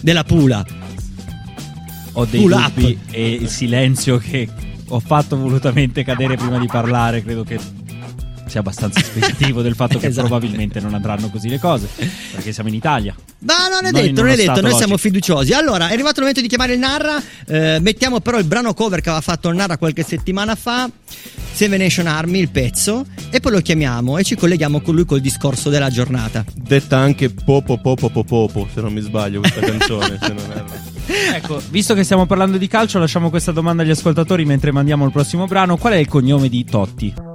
della 0.00 0.24
Pula. 0.24 0.64
Ho 2.12 2.24
dei 2.24 2.40
Pull 2.40 2.52
up. 2.52 2.72
dubbi 2.72 2.98
e 3.10 3.32
il 3.32 3.50
silenzio 3.50 4.16
che 4.16 4.48
ho 4.88 5.00
fatto 5.00 5.36
volutamente 5.36 6.02
cadere 6.02 6.36
prima 6.36 6.58
di 6.58 6.66
parlare 6.66 7.22
credo 7.22 7.44
che 7.44 7.58
sia 8.46 8.60
abbastanza 8.60 9.00
esplicativo 9.00 9.62
del 9.62 9.74
fatto 9.74 9.98
che 9.98 10.06
Esatto. 10.16 10.28
probabilmente 10.28 10.80
non 10.80 10.94
andranno 10.94 11.28
così 11.30 11.48
le 11.48 11.58
cose 11.58 11.88
perché 12.32 12.52
siamo 12.52 12.68
in 12.68 12.74
Italia. 12.76 13.14
Ma 13.40 13.68
non 13.68 13.84
è 13.86 13.90
detto, 13.90 14.22
non 14.22 14.30
è 14.30 14.36
detto, 14.36 14.60
noi 14.60 14.70
siamo 14.70 14.92
logico. 14.92 14.96
fiduciosi. 14.98 15.52
Allora, 15.52 15.88
è 15.88 15.92
arrivato 15.92 16.20
il 16.20 16.26
momento 16.26 16.40
di 16.40 16.48
chiamare 16.48 16.72
il 16.74 16.78
Narra. 16.78 17.22
eh, 17.46 17.78
mettiamo 17.80 18.20
però 18.20 18.38
il 18.38 18.44
brano 18.44 18.72
cover 18.74 19.00
che 19.00 19.08
aveva 19.08 19.22
fatto 19.22 19.48
il 19.48 19.56
Narra 19.56 19.76
qualche 19.78 20.02
settimana 20.02 20.54
fa. 20.54 20.88
Seven 21.52 21.80
Nation 21.80 22.06
Army, 22.06 22.38
il 22.40 22.50
pezzo. 22.50 23.04
E 23.30 23.40
poi 23.40 23.52
lo 23.52 23.60
chiamiamo 23.60 24.18
e 24.18 24.24
ci 24.24 24.36
colleghiamo 24.36 24.80
con 24.80 24.94
lui 24.94 25.04
col 25.06 25.20
discorso 25.20 25.70
della 25.70 25.90
giornata. 25.90 26.44
Detta 26.54 26.98
anche 26.98 27.30
Popo 27.30 27.78
Popo 27.78 28.08
Popo 28.10 28.24
Popo, 28.24 28.68
se 28.72 28.80
non 28.80 28.92
mi 28.92 29.00
sbaglio 29.00 29.40
questa 29.40 29.60
canzone, 29.64 30.18
se 30.20 30.28
non 30.28 30.44
erro. 30.50 30.94
Ecco, 31.34 31.62
visto 31.70 31.94
che 31.94 32.04
stiamo 32.04 32.26
parlando 32.26 32.58
di 32.58 32.66
calcio, 32.68 32.98
lasciamo 32.98 33.30
questa 33.30 33.52
domanda 33.52 33.82
agli 33.82 33.90
ascoltatori 33.90 34.44
mentre 34.44 34.70
mandiamo 34.72 35.04
il 35.04 35.12
prossimo 35.12 35.46
brano. 35.46 35.76
Qual 35.76 35.92
è 35.94 35.96
il 35.96 36.08
cognome 36.08 36.48
di 36.48 36.64
Totti? 36.64 37.25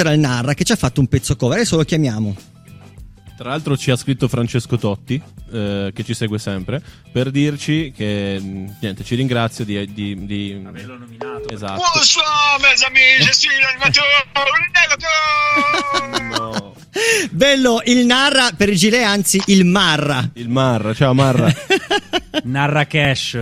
Era 0.00 0.12
il 0.12 0.20
Narra 0.20 0.54
che 0.54 0.64
ci 0.64 0.72
ha 0.72 0.76
fatto 0.76 1.00
un 1.00 1.06
pezzo 1.06 1.36
cover. 1.36 1.58
Adesso 1.58 1.76
lo 1.76 1.84
chiamiamo. 1.84 2.34
Tra 3.38 3.50
l'altro 3.50 3.76
ci 3.76 3.92
ha 3.92 3.96
scritto 3.96 4.26
Francesco 4.26 4.76
Totti, 4.76 5.22
eh, 5.52 5.92
che 5.94 6.02
ci 6.02 6.12
segue 6.12 6.40
sempre, 6.40 6.82
per 7.12 7.30
dirci 7.30 7.92
che, 7.94 8.42
niente, 8.80 9.04
ci 9.04 9.14
ringrazio 9.14 9.64
di... 9.64 9.92
di, 9.92 10.26
di 10.26 10.54
nominato. 10.54 11.48
Esatto. 11.48 11.80
Bonsoir 11.94 12.58
mes 12.60 12.82
suis 13.30 13.48
l'animateur, 13.60 14.04
l'animateur. 14.34 16.36
No. 16.36 16.74
Bello, 17.30 17.80
il 17.84 18.06
Narra 18.06 18.50
per 18.56 18.70
il 18.70 18.76
gilet, 18.76 19.04
anzi 19.04 19.40
il 19.46 19.64
Marra. 19.64 20.30
Il 20.34 20.48
Marra, 20.48 20.92
ciao 20.92 21.14
Marra. 21.14 21.48
Narra 22.42 22.86
Cash. 22.86 23.38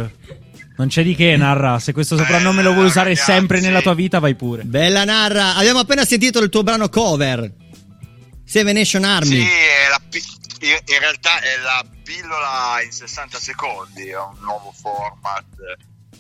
Non 0.77 0.89
c'è 0.89 1.03
di 1.03 1.15
che, 1.15 1.37
Narra. 1.37 1.79
Se 1.79 1.93
questo 1.93 2.17
soprannome 2.17 2.63
lo 2.63 2.73
vuoi 2.73 2.87
usare 2.87 3.11
ragazzi. 3.11 3.31
sempre 3.31 3.61
nella 3.61 3.81
tua 3.81 3.95
vita, 3.95 4.19
vai 4.19 4.35
pure. 4.35 4.63
Bella 4.65 5.05
Narra, 5.05 5.55
abbiamo 5.55 5.79
appena 5.79 6.05
sentito 6.05 6.39
il 6.41 6.51
tuo 6.51 6.63
brano 6.63 6.89
cover. 6.89 7.51
Seven 8.45 8.75
Nation 8.75 9.05
Army. 9.05 9.41
Sì, 9.41 9.43
è 9.43 9.89
la 9.91 10.01
pi- 10.09 10.35
in 10.61 10.99
realtà 10.99 11.41
è 11.41 11.59
la 11.59 11.85
pillola 12.03 12.81
in 12.83 12.93
60 12.93 13.39
secondi, 13.39 14.09
è 14.09 14.19
un 14.19 14.37
nuovo 14.41 14.73
format 14.73 15.45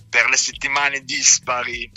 per 0.08 0.28
le 0.28 0.36
settimane 0.36 1.00
dispari. 1.04 1.90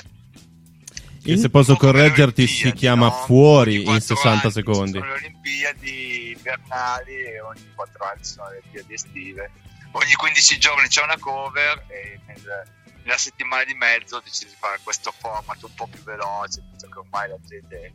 Che 1.22 1.38
se 1.38 1.50
posso 1.50 1.75
correggerti 1.75 2.48
si 2.48 2.72
chiama 2.74 3.08
no? 3.08 3.24
fuori 3.25 3.75
in 3.75 3.84
quattro 3.84 4.16
60 4.16 4.42
anni 4.42 4.51
secondi. 4.51 4.98
Sono 5.00 5.06
le 5.06 5.13
Olimpiadi 5.13 6.34
invernali 6.36 7.13
e 7.13 7.42
ogni 7.42 7.68
4 7.75 8.06
anni 8.06 8.24
ci 8.24 8.32
sono 8.32 8.50
le 8.50 8.58
Olimpiadi 8.58 8.94
estive. 8.94 9.51
Ogni 9.91 10.13
15 10.13 10.58
giorni 10.60 10.88
c'è 10.88 11.01
una 11.03 11.17
cover 11.17 11.86
e 11.89 12.19
nel- 12.27 12.67
nella 13.03 13.17
settimana 13.17 13.63
di 13.63 13.74
mezzo 13.74 14.17
ho 14.17 14.22
deciso 14.24 14.46
di 14.51 14.55
fare 14.60 14.79
questo 14.84 15.13
format 15.17 15.62
un 15.63 15.74
po' 15.74 15.88
più 15.88 16.01
veloce, 16.03 16.62
visto 16.72 16.88
che 16.89 17.00
ormai 17.00 17.29
la 17.29 17.38
gente 17.48 17.93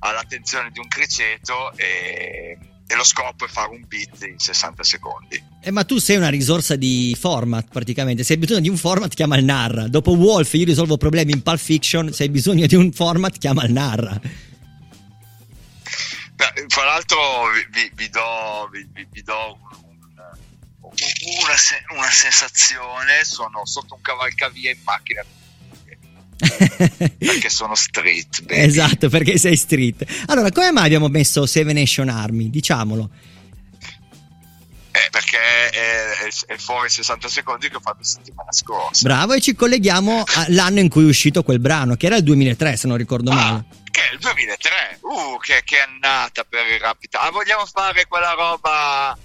ha 0.00 0.12
l'attenzione 0.12 0.70
di 0.70 0.78
un 0.78 0.86
criceto 0.88 1.72
e, 1.76 2.56
e 2.86 2.94
lo 2.94 3.04
scopo 3.04 3.44
è 3.44 3.48
fare 3.48 3.70
un 3.70 3.84
beat 3.86 4.22
in 4.22 4.38
60 4.38 4.82
secondi. 4.82 5.42
Eh, 5.60 5.70
ma 5.72 5.84
tu 5.84 5.98
sei 5.98 6.16
una 6.16 6.30
risorsa 6.30 6.76
di 6.76 7.14
format 7.20 7.66
praticamente. 7.70 8.22
Se 8.24 8.32
hai 8.34 8.38
bisogno 8.38 8.60
di 8.60 8.68
un 8.70 8.76
format, 8.78 9.12
chiama 9.12 9.36
il 9.36 9.44
Narra. 9.44 9.88
Dopo 9.88 10.12
Wolf, 10.12 10.54
io 10.54 10.64
risolvo 10.64 10.96
problemi 10.96 11.32
in 11.32 11.42
Pulp 11.42 11.58
Fiction. 11.58 12.12
Se 12.12 12.22
hai 12.22 12.30
bisogno 12.30 12.66
di 12.66 12.76
un 12.76 12.92
format, 12.92 13.36
chiama 13.36 13.64
il 13.64 13.72
Narra. 13.72 14.18
Beh, 16.34 16.64
Fra 16.68 16.84
l'altro 16.84 17.18
vi, 17.52 17.66
vi- 17.80 17.90
vi 17.94 18.08
do, 18.10 18.68
vi, 18.72 18.88
vi- 19.10 19.22
do 19.22 19.58
un- 19.60 19.77
una, 21.44 21.56
se- 21.56 21.84
una 21.96 22.10
sensazione, 22.10 23.24
sono 23.24 23.64
sotto 23.66 23.94
un 23.94 24.00
cavalcavia 24.00 24.70
in 24.70 24.78
macchina 24.84 25.22
perché 27.18 27.50
sono 27.50 27.74
street. 27.74 28.42
baby. 28.42 28.62
esatto, 28.62 29.08
perché 29.08 29.38
sei 29.38 29.56
street. 29.56 30.04
Allora, 30.26 30.50
come 30.52 30.70
mai 30.70 30.84
abbiamo 30.84 31.08
messo 31.08 31.46
Seven 31.46 31.74
Nation 31.74 32.08
Army? 32.08 32.48
Diciamolo. 32.50 33.10
Eh, 34.90 35.08
perché 35.10 35.38
è, 35.38 35.70
è- 36.26 36.52
è 36.54 36.56
fuori 36.56 36.88
60 36.88 37.28
secondi 37.28 37.68
che 37.68 37.76
ho 37.76 37.80
fatto 37.80 37.98
la 38.00 38.04
settimana 38.04 38.52
scorsa. 38.52 39.02
Bravo, 39.06 39.32
e 39.34 39.40
ci 39.40 39.54
colleghiamo 39.54 40.24
all'anno 40.34 40.80
in 40.80 40.88
cui 40.88 41.04
è 41.04 41.08
uscito 41.08 41.42
quel 41.42 41.60
brano, 41.60 41.94
che 41.96 42.06
era 42.06 42.16
il 42.16 42.22
2003, 42.24 42.76
se 42.76 42.86
non 42.88 42.96
ricordo 42.96 43.30
Ah, 43.30 43.34
male. 43.34 43.64
che 43.90 44.08
è 44.08 44.12
il 44.12 44.18
2003. 44.18 44.98
Uh, 45.02 45.38
che, 45.38 45.62
che 45.64 45.78
annata 45.80 46.44
per 46.44 46.66
il 46.66 46.80
Rapid. 46.80 47.14
Ah, 47.14 47.30
vogliamo 47.30 47.64
fare 47.66 48.06
quella 48.06 48.32
roba... 48.32 49.16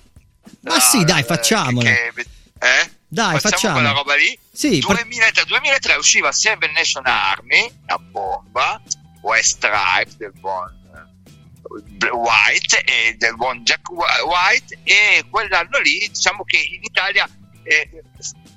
Ma 0.61 0.79
sì, 0.79 1.03
dai, 1.03 1.21
eh, 1.21 1.23
facciamola. 1.23 1.89
che- 1.89 2.13
eh? 2.59 2.91
Dai, 3.07 3.39
facciamo. 3.39 3.73
quella 3.73 3.91
roba 3.91 4.15
lì? 4.15 4.37
Sì, 4.51 4.81
par- 4.85 5.01
2003, 5.03 5.43
2003 5.45 5.95
usciva 5.95 6.31
Seven 6.31 6.71
Nation 6.71 7.05
Army, 7.05 7.71
a 7.87 7.97
bomba, 7.97 8.81
West 9.21 9.55
Stripe 9.57 10.15
del 10.17 10.31
buon 10.39 10.71
eh, 10.95 12.09
White 12.09 12.83
e 12.83 13.15
del 13.17 13.35
buon 13.35 13.63
Jack 13.63 13.89
Wh- 13.89 14.25
White 14.25 14.79
e 14.83 15.23
quell'anno 15.29 15.79
lì 15.79 16.09
diciamo 16.11 16.43
che 16.43 16.57
in 16.57 16.83
Italia 16.83 17.27
eh, 17.63 18.03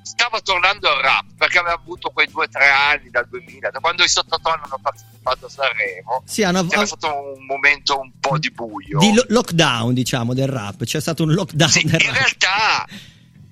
stava 0.06 0.40
tornando 0.40 0.88
il 0.88 1.00
rap 1.02 1.24
perché 1.36 1.58
aveva 1.58 1.74
avuto 1.74 2.10
quei 2.10 2.28
due 2.28 2.44
o 2.44 2.48
tre 2.48 2.68
anni 2.68 3.10
dal 3.10 3.26
2000 3.28 3.70
da 3.70 3.80
quando 3.80 4.04
i 4.04 4.08
sottotono 4.08 4.62
hanno 4.62 4.78
partecipato 4.80 5.46
a 5.46 5.48
Sanremo 5.48 6.22
sì, 6.24 6.42
hanno, 6.44 6.64
c'era 6.66 6.86
stato 6.86 7.34
un 7.36 7.44
momento 7.44 7.98
un 7.98 8.12
po' 8.20 8.38
di 8.38 8.50
buio 8.52 8.98
di 9.00 9.12
lo- 9.12 9.24
lockdown, 9.28 9.92
diciamo, 9.94 10.32
del 10.32 10.46
rap. 10.48 10.84
C'è 10.84 11.00
stato 11.00 11.24
un 11.24 11.32
lockdown 11.32 11.68
sì, 11.70 11.82
in 11.82 11.90
rap. 11.90 12.00
realtà, 12.02 12.86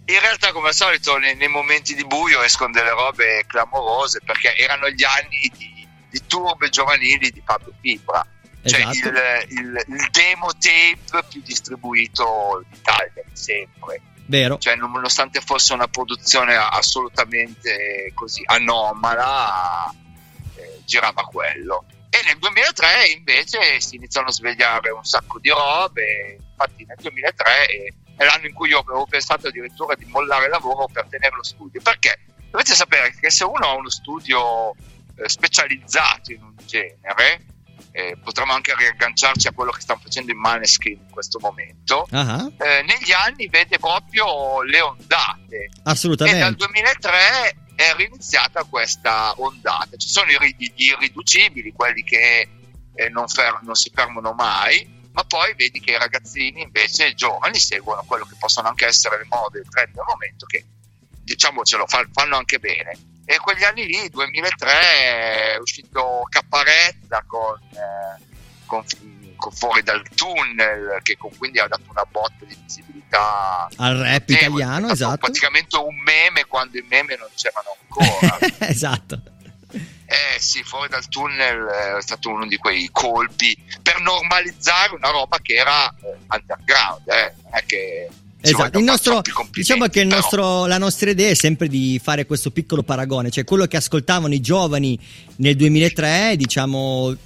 in 0.06 0.20
realtà, 0.20 0.52
come 0.52 0.68
al 0.68 0.74
solito, 0.74 1.16
nei, 1.18 1.34
nei 1.34 1.48
momenti 1.48 1.94
di 1.94 2.04
buio 2.06 2.40
escono 2.42 2.72
delle 2.72 2.90
robe 2.90 3.44
clamorose 3.48 4.20
perché 4.24 4.54
erano 4.56 4.88
gli 4.90 5.02
anni 5.02 5.50
di, 5.58 5.88
di 6.10 6.22
turbe 6.26 6.68
giovanili 6.68 7.30
di 7.30 7.42
Fabio 7.44 7.72
Fibra. 7.80 8.24
Cioè 8.64 8.80
Esatto. 8.80 9.08
il, 9.08 9.58
il- 9.58 9.84
il 9.88 10.08
demo 10.12 10.48
tape 10.52 11.26
più 11.28 11.42
distribuito 11.42 12.64
d'Italia 12.70 13.22
di 13.26 13.36
sempre. 13.36 14.00
Vero? 14.26 14.58
Cioè, 14.58 14.76
nonostante 14.76 15.40
fosse 15.40 15.72
una 15.74 15.88
produzione 15.88 16.54
assolutamente 16.54 18.10
così 18.14 18.42
anomala, 18.46 19.92
eh, 20.56 20.80
girava 20.84 21.22
quello. 21.24 21.84
E 22.08 22.20
nel 22.24 22.38
2003 22.38 23.08
invece 23.16 23.80
si 23.80 23.96
iniziano 23.96 24.28
a 24.28 24.32
svegliare 24.32 24.90
un 24.90 25.04
sacco 25.04 25.38
di 25.38 25.50
robe. 25.50 26.38
Infatti, 26.50 26.84
nel 26.86 26.96
2003 27.00 27.66
è, 27.66 27.92
è 28.16 28.24
l'anno 28.24 28.46
in 28.46 28.54
cui 28.54 28.68
io 28.68 28.78
avevo 28.78 29.06
pensato 29.06 29.48
addirittura 29.48 29.94
di 29.94 30.04
mollare 30.06 30.44
il 30.44 30.50
lavoro 30.50 30.88
per 30.90 31.06
tenere 31.10 31.34
lo 31.34 31.42
studio. 31.42 31.80
Perché 31.82 32.20
dovete 32.50 32.74
sapere 32.74 33.14
che 33.20 33.30
se 33.30 33.44
uno 33.44 33.66
ha 33.66 33.74
uno 33.74 33.90
studio 33.90 34.74
eh, 35.16 35.28
specializzato 35.28 36.32
in 36.32 36.42
un 36.42 36.54
genere, 36.64 37.44
eh, 37.96 38.16
potremmo 38.20 38.52
anche 38.52 38.74
riagganciarci 38.76 39.46
a 39.46 39.52
quello 39.52 39.70
che 39.70 39.80
stanno 39.80 40.00
facendo 40.02 40.32
in 40.32 40.38
Maneskin 40.38 40.98
in 40.98 41.10
questo 41.10 41.38
momento 41.38 42.08
Ah, 42.10 42.50
eh, 42.58 42.82
negli 42.82 43.12
anni 43.12 43.46
vede 43.46 43.78
proprio 43.78 44.62
le 44.64 44.80
ondate 44.80 45.56
e 45.56 45.68
dal 45.70 45.92
assolutamente. 45.92 46.66
2003 46.66 47.56
è 47.76 47.94
riniziata 47.96 48.64
questa 48.64 49.32
ondata. 49.36 49.96
Ci 49.96 50.08
sono 50.08 50.28
i, 50.32 50.56
gli 50.58 50.86
irriducibili, 50.86 51.72
quelli 51.72 52.02
che 52.02 52.48
eh, 52.94 53.08
non, 53.10 53.28
fer- 53.28 53.60
non 53.62 53.76
si 53.76 53.92
fermano 53.94 54.32
mai, 54.32 55.08
ma 55.12 55.22
poi 55.22 55.54
vedi 55.54 55.78
che 55.78 55.92
i 55.92 55.98
ragazzini 55.98 56.62
invece 56.62 57.14
giovani 57.14 57.58
seguono 57.60 58.02
quello 58.04 58.24
che 58.24 58.34
possono 58.36 58.66
anche 58.66 58.86
essere 58.86 59.18
le 59.18 59.26
mode, 59.28 59.60
il 59.60 59.68
trend 59.68 59.94
del 59.94 60.04
momento, 60.04 60.46
che 60.46 60.64
diciamo 61.22 61.62
ce 61.62 61.76
lo 61.76 61.86
fa- 61.86 62.08
fanno 62.12 62.36
anche 62.36 62.58
bene. 62.58 62.98
E 63.26 63.38
quegli 63.38 63.64
anni 63.64 63.86
lì, 63.86 64.08
2003, 64.10 64.72
è 65.54 65.56
uscito 65.58 66.26
Caparezza 66.28 67.24
con, 67.26 67.58
eh, 67.72 68.22
con, 68.66 68.84
con 69.36 69.52
Fuori 69.52 69.82
dal 69.82 70.02
tunnel, 70.14 71.00
che 71.02 71.16
con- 71.16 71.34
quindi 71.36 71.58
ha 71.58 71.66
dato 71.66 71.84
una 71.88 72.04
botta 72.04 72.44
di 72.44 72.56
visibilità 72.62 73.68
Al 73.76 73.96
rap 73.96 74.28
italiano, 74.28 74.90
esatto. 74.90 75.16
praticamente 75.16 75.76
un 75.76 75.96
meme 76.02 76.44
quando 76.44 76.76
i 76.76 76.84
meme 76.86 77.16
non 77.16 77.28
c'erano 77.34 77.76
ancora. 77.80 78.38
esatto. 78.68 79.20
Eh 80.06 80.38
sì, 80.38 80.62
fuori 80.62 80.88
dal 80.90 81.08
tunnel 81.08 81.66
eh, 81.66 81.96
è 81.96 82.02
stato 82.02 82.28
uno 82.28 82.46
di 82.46 82.58
quei 82.58 82.90
colpi 82.92 83.56
per 83.82 84.00
normalizzare 84.00 84.94
una 84.94 85.08
roba 85.10 85.38
che 85.40 85.54
era 85.54 85.88
eh, 85.88 86.16
underground, 86.28 87.08
eh. 87.08 87.34
non 87.42 87.52
è 87.54 87.64
che 87.64 88.08
Esatto, 88.46 88.78
il 88.78 88.84
nostro, 88.84 89.22
diciamo 89.52 89.86
che 89.86 90.04
nostro- 90.04 90.66
la 90.66 90.76
nostra 90.76 91.10
idea 91.10 91.30
è 91.30 91.34
sempre 91.34 91.66
di 91.66 91.98
fare 92.02 92.26
questo 92.26 92.50
piccolo 92.50 92.82
paragone, 92.82 93.30
cioè 93.30 93.44
quello 93.44 93.66
che 93.66 93.78
ascoltavano 93.78 94.34
i 94.34 94.40
giovani 94.40 94.98
nel 95.36 95.56
2003, 95.56 96.34
diciamo, 96.36 97.16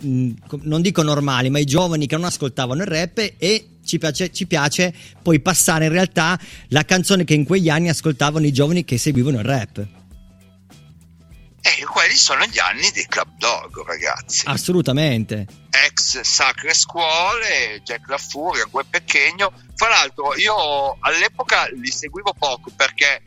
mh, 0.00 0.30
non 0.62 0.82
dico 0.82 1.02
normali, 1.02 1.48
ma 1.48 1.60
i 1.60 1.64
giovani 1.64 2.06
che 2.06 2.16
non 2.16 2.24
ascoltavano 2.24 2.82
il 2.82 2.88
rap 2.88 3.34
e 3.38 3.66
ci 3.84 3.98
piace, 3.98 4.32
ci 4.32 4.46
piace 4.46 4.92
poi 5.22 5.38
passare 5.40 5.84
in 5.84 5.92
realtà 5.92 6.38
la 6.68 6.84
canzone 6.84 7.24
che 7.24 7.34
in 7.34 7.44
quegli 7.44 7.68
anni 7.68 7.88
ascoltavano 7.88 8.44
i 8.44 8.52
giovani 8.52 8.84
che 8.84 8.98
seguivano 8.98 9.38
il 9.38 9.44
rap. 9.44 9.86
Eh, 11.66 11.82
quelli 11.86 12.14
sono 12.14 12.44
gli 12.44 12.58
anni 12.58 12.90
dei 12.90 13.06
Club 13.06 13.38
Dog, 13.38 13.82
ragazzi. 13.86 14.42
Assolutamente. 14.46 15.46
Ex 15.70 16.20
Sacre 16.20 16.74
Scuole, 16.74 17.80
Jack 17.82 18.06
La 18.08 18.18
Furia, 18.18 18.66
Gue 18.66 18.84
Pechegno. 18.84 19.50
Fra 19.74 19.88
l'altro, 19.88 20.36
io 20.36 20.98
all'epoca 21.00 21.66
li 21.72 21.90
seguivo 21.90 22.34
poco 22.38 22.70
perché 22.76 23.22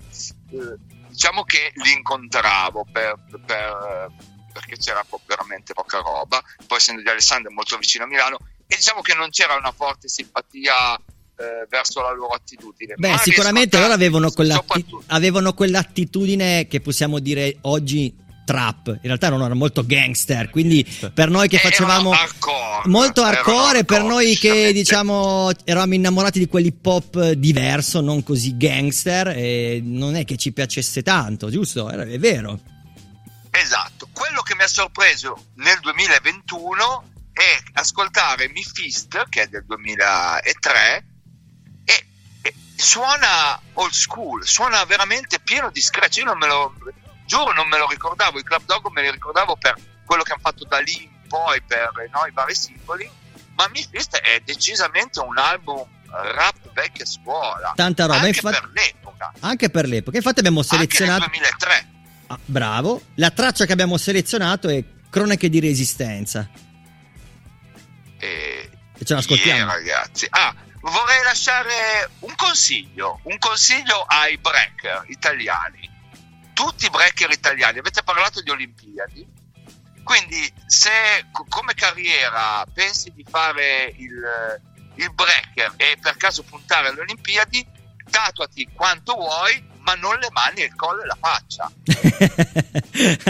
eh, 0.52 0.76
diciamo 1.10 1.44
che 1.46 1.72
li 1.84 1.92
incontravo 1.94 2.86
per- 2.92 3.18
per- 3.44 4.12
perché 4.54 4.78
c'era 4.78 5.04
veramente 5.26 5.74
poca 5.74 5.98
roba. 6.00 6.40
Poi, 6.68 6.78
essendo 6.78 7.02
di 7.02 7.10
Alessandro, 7.10 7.52
molto 7.52 7.76
vicino 7.78 8.04
a 8.04 8.08
Milano, 8.08 8.38
e 8.68 8.76
diciamo 8.76 9.02
che 9.02 9.16
non 9.16 9.30
c'era 9.32 9.56
una 9.56 9.72
forte 9.72 10.08
simpatia 10.08 10.96
eh, 10.96 11.66
verso 11.70 12.02
la 12.02 12.12
loro 12.12 12.34
attitudine. 12.34 12.94
Beh, 12.98 13.10
Ma 13.10 13.18
sicuramente 13.18 13.80
loro 13.80 13.94
avevano, 13.94 14.30
quell'atti- 14.32 14.86
avevano 15.08 15.54
quell'attitudine 15.54 16.68
che 16.68 16.82
possiamo 16.82 17.18
dire 17.20 17.58
oggi 17.62 18.26
trap. 18.48 18.88
In 18.88 19.00
realtà 19.02 19.28
non 19.28 19.40
erano 19.40 19.56
molto 19.56 19.86
gangster, 19.86 20.50
quindi 20.50 20.86
per 21.14 21.30
noi 21.30 21.50
che 21.50 21.58
facevamo 21.60 22.12
hardcore, 22.12 22.88
molto 22.88 23.22
hardcore, 23.22 23.84
per 23.84 24.04
noi 24.04 24.38
che 24.38 24.72
diciamo 24.72 25.50
eravamo 25.66 25.94
innamorati 25.94 26.40
di 26.40 26.48
quell'hip 26.48 26.86
hop 26.86 27.32
diverso, 27.32 28.00
non 28.00 28.24
così 28.24 28.56
gangster, 28.56 29.28
e 29.36 29.82
non 29.84 30.16
è 30.16 30.24
che 30.24 30.38
ci 30.38 30.54
piacesse 30.54 31.04
tanto, 31.04 31.50
giusto? 31.50 31.90
È 31.90 32.18
vero. 32.18 32.58
Esatto, 33.52 34.08
quello 34.14 34.42
che 34.42 34.56
mi 34.56 34.64
ha 34.64 34.68
sorpreso 34.68 35.48
nel 35.56 35.80
2021 35.82 37.12
è 37.34 37.64
ascoltare 37.74 38.48
Mi 38.50 38.64
Fist, 38.64 39.26
che 39.28 39.42
è 39.44 39.48
del 39.48 39.66
2003, 39.66 41.06
e, 41.84 42.06
e 42.42 42.54
suona 42.76 43.60
old 43.74 43.92
school, 43.92 44.46
suona 44.46 44.86
veramente 44.86 45.40
pieno 45.40 45.70
di 45.70 45.82
scratch. 45.82 46.18
Io 46.18 46.26
non 46.26 46.38
me 46.38 46.48
lo 46.48 46.76
giuro, 47.28 47.54
non 47.54 47.68
me 47.68 47.78
lo 47.78 47.88
ricordavo. 47.88 48.40
I 48.40 48.44
Club 48.44 48.64
Dog 48.66 48.88
me 48.90 49.04
li 49.04 49.12
ricordavo 49.12 49.56
per 49.58 49.76
quello 50.06 50.24
che 50.24 50.32
hanno 50.32 50.42
fatto 50.42 50.64
da 50.66 50.80
lì 50.80 51.04
in 51.04 51.28
poi 51.28 51.62
per 51.62 51.92
no, 52.12 52.26
i 52.26 52.32
vari 52.32 52.56
singoli. 52.56 53.08
Ma 53.56 53.68
Mi 53.70 53.86
Fist 53.90 54.18
è 54.18 54.40
decisamente 54.44 55.20
un 55.20 55.38
album 55.38 55.86
rap 56.10 56.56
vecchia 56.74 57.06
scuola. 57.06 57.74
Tanta 57.76 58.06
roba, 58.06 58.16
Anche 58.20 58.28
infatti- 58.40 58.60
per 58.60 58.70
l'epoca. 58.74 59.32
Anche 59.42 59.70
per 59.70 59.86
l'epoca. 59.88 60.18
Infatti 60.18 60.40
abbiamo 60.40 60.62
Anche 60.62 60.78
nel 60.78 60.88
selezionato... 60.90 61.26
2003. 61.30 61.90
Ah, 62.28 62.40
bravo. 62.44 63.02
La 63.16 63.32
traccia 63.32 63.66
che 63.66 63.72
abbiamo 63.74 63.98
selezionato 63.98 64.70
è 64.70 64.84
Cronache 65.10 65.50
di 65.50 65.60
Resistenza. 65.60 66.48
E, 68.20 68.70
E 68.98 69.06
ce 69.06 69.14
l'ascoltiamo. 69.14 69.58
yeah, 69.60 69.66
ragazzi. 69.74 70.28
Ah, 70.30 70.54
vorrei 70.82 71.24
lasciare 71.24 72.10
un 72.20 72.34
consiglio, 72.36 73.20
un 73.24 73.38
consiglio 73.38 74.02
ai 74.08 74.38
breaker 74.38 75.04
italiani. 75.08 75.90
Tutti 76.58 76.86
i 76.88 76.90
breaker 76.90 77.30
italiani, 77.30 77.78
avete 77.78 78.02
parlato 78.02 78.42
di 78.42 78.50
Olimpiadi, 78.50 79.28
quindi 80.04 80.52
se 80.66 80.90
co- 81.32 81.46
come 81.48 81.76
carriera 81.76 82.66
pensi 82.74 83.12
di 83.14 83.24
fare 83.30 83.94
il, 83.96 84.60
il 84.96 85.14
breaker 85.14 85.74
e 85.76 86.00
per 86.02 86.18
caso 86.18 86.42
puntare 86.42 86.88
alle 86.88 87.02
Olimpiadi, 87.02 87.64
tatuati 88.10 88.68
quanto 88.74 89.14
vuoi, 89.14 89.64
ma 89.82 89.94
non 89.94 90.18
le 90.18 90.30
mani, 90.32 90.62
il 90.64 90.76
collo 90.76 91.04
e 91.04 91.06
la 91.06 91.18
faccia, 91.22 91.72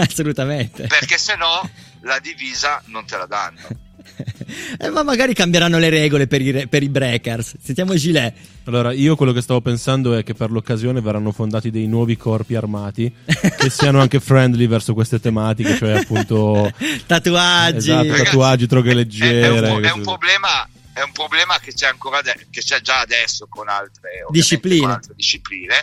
Assolutamente. 0.00 0.86
perché 0.86 1.18
se 1.18 1.36
no 1.36 1.68
la 2.00 2.18
divisa 2.20 2.80
non 2.86 3.04
te 3.04 3.18
la 3.18 3.26
danno. 3.26 3.68
Eh, 4.80 4.90
ma 4.90 5.02
magari 5.02 5.34
cambieranno 5.34 5.78
le 5.78 5.88
regole 5.88 6.26
per 6.26 6.40
i, 6.40 6.50
re- 6.50 6.66
per 6.68 6.82
i 6.82 6.88
breakers. 6.88 7.56
Sentiamo 7.60 7.94
Gilet. 7.94 8.34
Allora, 8.64 8.92
io 8.92 9.16
quello 9.16 9.32
che 9.32 9.40
stavo 9.40 9.60
pensando 9.60 10.14
è 10.14 10.22
che 10.22 10.34
per 10.34 10.50
l'occasione 10.50 11.00
verranno 11.00 11.32
fondati 11.32 11.70
dei 11.70 11.86
nuovi 11.86 12.16
corpi 12.16 12.54
armati 12.54 13.12
che 13.58 13.70
siano 13.70 14.00
anche 14.00 14.20
friendly 14.20 14.66
verso 14.68 14.94
queste 14.94 15.20
tematiche, 15.20 15.76
cioè 15.76 15.92
appunto 15.98 16.70
Tatuaggi. 17.06 17.76
Esatto, 17.90 18.02
Ragazzi, 18.08 18.24
tatuaggi, 18.24 18.66
droghe 18.66 18.90
è- 18.90 18.94
leggere. 18.94 19.40
È, 19.40 19.48
un, 19.48 19.60
po- 19.80 19.86
è 19.88 19.90
un 19.90 20.02
problema, 20.02 20.68
è 20.92 21.02
un 21.02 21.12
problema 21.12 21.58
che 21.58 21.72
c'è 21.72 21.86
ancora 21.88 22.18
ade- 22.18 22.46
che 22.50 22.60
c'è 22.60 22.80
già 22.80 23.00
adesso 23.00 23.46
con 23.48 23.68
altre 23.68 24.24
Discipline. 24.30 24.80
con 24.80 24.90
altre 24.90 25.14
discipline, 25.16 25.74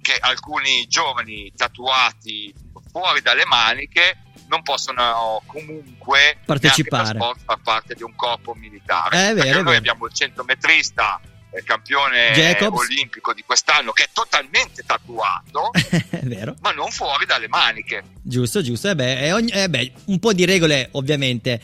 che 0.00 0.16
alcuni 0.20 0.86
giovani 0.88 1.52
tatuati 1.54 2.52
fuori 2.90 3.20
dalle 3.22 3.44
maniche 3.46 4.16
non 4.50 4.62
possono 4.62 5.40
comunque 5.46 6.38
Partecipare. 6.44 7.18
far 7.44 7.60
parte 7.62 7.94
di 7.94 8.02
un 8.02 8.14
corpo 8.16 8.52
militare. 8.54 9.16
Eh, 9.16 9.30
è 9.30 9.34
vero, 9.34 9.54
noi 9.62 9.64
vero. 9.64 9.76
abbiamo 9.78 10.06
il 10.06 10.12
centometrista 10.12 11.20
eh, 11.52 11.62
campione 11.62 12.32
Jacobs. 12.34 12.80
olimpico 12.86 13.32
di 13.32 13.42
quest'anno 13.46 13.92
che 13.92 14.04
è 14.04 14.08
totalmente 14.12 14.82
tatuato 14.86 15.70
è 16.10 16.20
vero. 16.22 16.54
ma 16.60 16.70
non 16.72 16.90
fuori 16.90 17.26
dalle 17.26 17.48
maniche 17.48 18.02
Giusto, 18.22 18.60
giusto. 18.62 18.88
Eh 18.90 18.94
beh, 18.94 19.20
e 19.26 19.32
ogni- 19.32 19.50
eh 19.50 19.68
beh, 19.68 19.92
un 20.06 20.18
po' 20.18 20.32
di 20.32 20.44
regole 20.44 20.88
ovviamente 20.92 21.60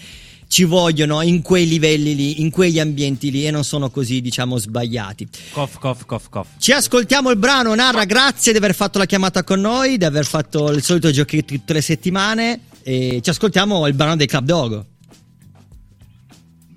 ci 0.49 0.62
vogliono 0.62 1.22
in 1.22 1.42
quei 1.42 1.66
livelli 1.66 2.14
lì, 2.14 2.40
in 2.40 2.51
quegli 2.51 2.79
ambienti 2.79 3.33
lì 3.33 3.46
e 3.46 3.51
non 3.51 3.64
sono 3.64 3.90
così, 3.90 4.20
diciamo, 4.20 4.57
sbagliati. 4.59 5.29
Cough, 5.51 5.79
cough, 5.81 6.05
cough, 6.07 6.29
cough. 6.29 6.46
Ci 6.59 6.70
ascoltiamo 6.72 7.31
il 7.31 7.37
brano, 7.37 7.75
Narra, 7.75 8.05
grazie 8.05 8.53
di 8.53 8.59
aver 8.59 8.72
fatto 8.75 8.99
la 8.99 9.07
chiamata 9.07 9.42
con 9.42 9.61
noi, 9.61 9.96
di 9.99 10.05
aver 10.05 10.25
fatto 10.25 10.70
il 10.70 10.85
solito 10.85 11.11
giochetto 11.11 11.53
tutte 11.55 11.72
le 11.72 11.81
settimane 11.81 12.61
e 12.88 13.20
ci 13.20 13.31
ascoltiamo 13.31 13.88
il 13.88 13.94
brano 13.94 14.14
dei 14.14 14.29
Club 14.29 14.44
Dogo. 14.44 14.87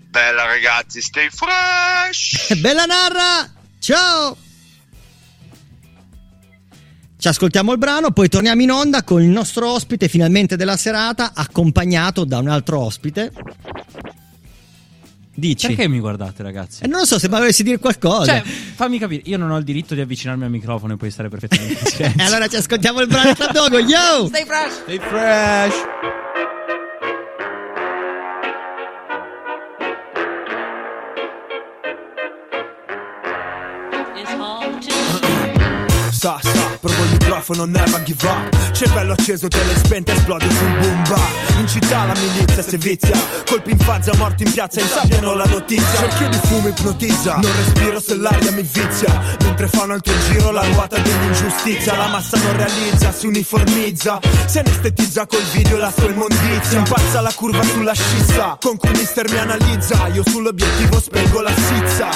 bella 0.10 0.44
ragazzi 0.46 1.02
stay 1.02 1.30
fresh 1.30 2.52
Bella 2.58 2.86
Narra! 2.86 3.54
Ciao! 3.78 4.36
Ci 7.16 7.28
ascoltiamo 7.28 7.74
il 7.74 7.78
brano, 7.78 8.10
poi 8.10 8.28
torniamo 8.28 8.62
in 8.64 8.72
onda 8.72 9.04
con 9.04 9.22
il 9.22 9.30
nostro 9.30 9.70
ospite 9.70 10.08
finalmente 10.08 10.56
della 10.56 10.78
serata, 10.78 11.34
accompagnato 11.36 12.24
da 12.24 12.40
un 12.40 12.48
altro 12.48 12.80
ospite. 12.80 13.32
Dici? 15.40 15.68
Perché 15.68 15.88
mi 15.88 16.00
guardate, 16.00 16.44
ragazzi? 16.44 16.84
Eh, 16.84 16.88
non 16.88 17.00
lo 17.00 17.06
so 17.06 17.18
se 17.18 17.30
mi 17.30 17.38
volessi 17.38 17.64
dire 17.64 17.80
qualcosa. 17.80 18.26
Cioè, 18.26 18.44
fammi 18.76 19.00
capire, 19.00 19.22
io 19.26 19.38
non 19.38 19.52
ho 19.52 19.58
il 19.58 19.64
diritto 19.64 19.96
di 19.96 20.02
avvicinarmi 20.02 20.44
al 20.44 20.50
microfono 20.52 20.94
e 20.94 20.98
poi 20.98 21.10
stare 21.10 21.30
perfettamente 21.30 21.74
in 21.74 21.80
E 21.80 21.90
silenzio. 21.90 22.26
allora 22.26 22.48
ci 22.48 22.56
ascoltiamo 22.58 23.00
il 23.02 23.08
brano 23.08 23.32
di 23.34 23.46
Dogo, 23.52 23.80
yo! 23.80 24.28
Stay 24.28 24.46
fresh! 24.46 24.74
Stay 24.84 25.00
fresh! 25.00 25.76
Sta, 36.12 36.38
sta, 36.42 36.78
provo 36.82 37.02
il 37.04 37.12
microfono, 37.12 37.66
never 37.66 38.04
give 38.04 38.28
up 38.28 38.74
Cervello 38.74 39.14
acceso, 39.14 39.48
tele 39.48 39.76
spente, 39.78 40.12
esplode 40.12 40.50
sul 40.50 40.78
boom 40.80 41.04
bar 41.08 41.32
milizia 42.60 42.64
si 42.64 42.78
vizia 42.78 43.40
Colpi 43.46 43.72
in 43.72 43.80
fazza, 43.80 44.12
morti 44.16 44.44
in 44.44 44.52
piazza, 44.52 44.80
insabbiano 44.80 45.34
la 45.34 45.46
notizia. 45.46 46.00
Cerchio 46.00 46.30
di 46.30 46.38
fumo 46.44 46.68
ipnotizza. 46.68 47.40
Non 47.42 47.52
respiro 47.56 48.00
se 48.00 48.16
l'aria 48.16 48.52
mi 48.52 48.62
vizia. 48.62 49.20
Mentre 49.42 49.68
fanno 49.68 49.96
il 49.96 50.02
tuo 50.02 50.14
giro 50.30 50.52
la 50.52 50.62
ruota 50.62 51.00
dell'ingiustizia 51.00 51.96
La 51.96 52.08
massa 52.08 52.38
non 52.38 52.56
realizza, 52.56 53.12
si 53.12 53.26
uniformizza. 53.26 54.20
Se 54.46 54.60
anestetizza 54.60 55.26
col 55.26 55.42
video 55.52 55.78
la 55.78 55.92
sua 55.92 56.10
immondizia. 56.10 56.78
Impazza 56.78 57.22
la 57.22 57.32
curva 57.34 57.64
sulla 57.64 57.94
scissa. 57.94 58.58
Con 58.62 58.78
cui 58.78 58.92
mister 58.92 59.28
mi 59.32 59.40
analizza. 59.40 60.08
Io 60.14 60.24
sull'obiettivo 60.24 61.00
spengo 61.00 61.42
la 61.42 61.54
sizza. 61.56 62.10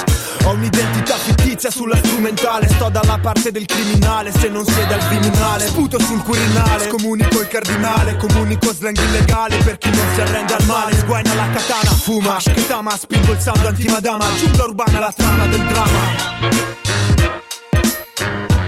Ho 0.43 0.51
un'identità 0.51 1.15
fittizia 1.15 1.71
sulla 1.71 1.97
strumentale. 1.97 2.67
Sto 2.67 2.89
dalla 2.89 3.17
parte 3.17 3.51
del 3.51 3.65
criminale 3.65 4.31
Se 4.31 4.49
non 4.49 4.65
siede 4.65 4.93
al 4.93 5.07
criminale. 5.07 5.65
Sputo 5.65 5.99
sul 5.99 6.21
Quirinale. 6.21 6.89
Comunico 6.89 7.41
il 7.41 7.47
cardinale 7.47 8.17
Comunico 8.17 8.71
slang 8.73 8.97
illegale 8.97 9.57
Per 9.57 9.77
chi 9.77 9.89
non 9.89 10.05
si 10.13 10.21
arrende 10.21 10.32
al 10.35 10.65
male 10.65 10.95
Sguaina 10.97 11.33
la 11.33 11.49
katana 11.49 11.91
Fuma 11.91 12.37
Che 12.37 12.67
tama 12.67 12.97
Spingo 12.97 13.31
il 13.31 13.39
sound 13.39 13.65
antimadama 13.65 14.25
Giungla 14.37 14.65
urbana 14.65 14.99
la 14.99 15.13
trama 15.15 15.45
del 15.47 15.65
dramma 15.65 16.61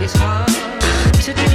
It's 0.01 0.13
hard 0.13 0.47
to. 1.25 1.54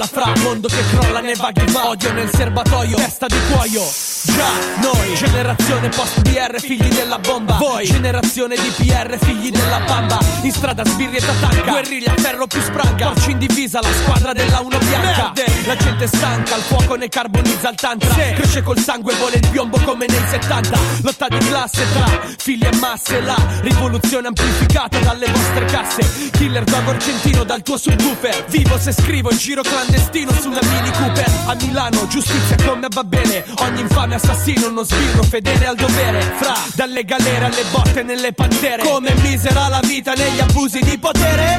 Molla 0.00 0.06
fra 0.06 0.32
mondo 0.42 0.66
che 0.66 0.82
crolla 0.90 1.20
vaghi 1.36 1.70
va 1.72 1.88
Odio 1.88 2.12
nel 2.12 2.30
serbatoio, 2.30 2.96
testa 2.96 3.26
di 3.26 3.36
cuoio 3.50 4.09
Già, 4.22 4.50
noi, 4.82 5.14
generazione 5.14 5.88
post 5.88 6.20
BR, 6.20 6.60
figli 6.60 6.88
della 6.88 7.18
bomba. 7.18 7.56
Voi, 7.56 7.86
generazione 7.86 8.54
di 8.54 8.70
PR, 8.76 9.16
figli 9.18 9.50
della 9.50 9.80
bamba. 9.80 10.18
In 10.42 10.52
strada 10.52 10.84
sbirri 10.84 11.16
e 11.16 11.20
tatanca 11.20 11.70
Guerriglia, 11.70 12.12
ferro 12.16 12.46
più 12.46 12.60
spranga. 12.60 13.12
Porci 13.12 13.30
in 13.30 13.38
divisa, 13.38 13.80
la 13.80 13.88
squadra 14.02 14.34
della 14.34 14.60
uno 14.60 14.76
bianca. 14.76 15.32
La 15.64 15.76
gente 15.76 16.06
stanca, 16.06 16.56
il 16.56 16.62
fuoco 16.62 16.96
ne 16.96 17.08
carbonizza 17.08 17.70
il 17.70 17.76
tantra. 17.76 18.12
Cresce 18.12 18.62
col 18.62 18.78
sangue, 18.78 19.14
vuole 19.14 19.36
il 19.36 19.48
piombo 19.48 19.78
come 19.84 20.06
nei 20.06 20.22
70 20.28 20.78
Lotta 21.02 21.28
di 21.28 21.38
classe 21.38 21.82
tra 21.92 22.20
figli 22.36 22.64
e 22.64 22.76
masse. 22.76 23.22
La 23.22 23.36
rivoluzione 23.62 24.26
amplificata 24.26 24.98
dalle 24.98 25.30
vostre 25.30 25.64
casse. 25.64 26.30
Killer 26.32 26.64
dog 26.64 26.88
argentino 26.88 27.44
dal 27.44 27.62
tuo 27.62 27.78
subwoofer. 27.78 28.44
Vivo 28.48 28.78
se 28.78 28.92
scrivo 28.92 29.30
in 29.30 29.38
giro 29.38 29.62
clandestino 29.62 30.30
sulla 30.40 30.60
Mini 30.62 30.90
Cooper. 30.90 31.30
A 31.46 31.54
Milano, 31.54 32.06
giustizia 32.06 32.56
come 32.66 32.88
va 32.90 33.04
bene. 33.04 33.44
Ogni 33.60 33.80
infame 33.80 34.08
assassino, 34.14 34.68
uno 34.68 34.82
sbirro 34.82 35.22
fedele 35.22 35.66
al 35.66 35.76
dovere 35.76 36.20
Fra, 36.38 36.54
dalle 36.74 37.04
galere 37.04 37.44
alle 37.46 37.64
botte 37.70 38.02
nelle 38.02 38.32
pantere 38.32 38.82
Come 38.82 39.14
misera 39.22 39.68
la 39.68 39.80
vita 39.82 40.12
negli 40.12 40.40
abusi 40.40 40.80
di 40.80 40.98
potere 40.98 41.58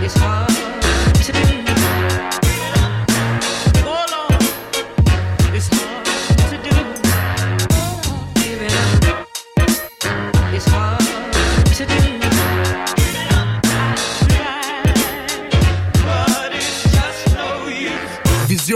It's 0.00 0.16
hard 0.16 0.48
to. 0.48 0.68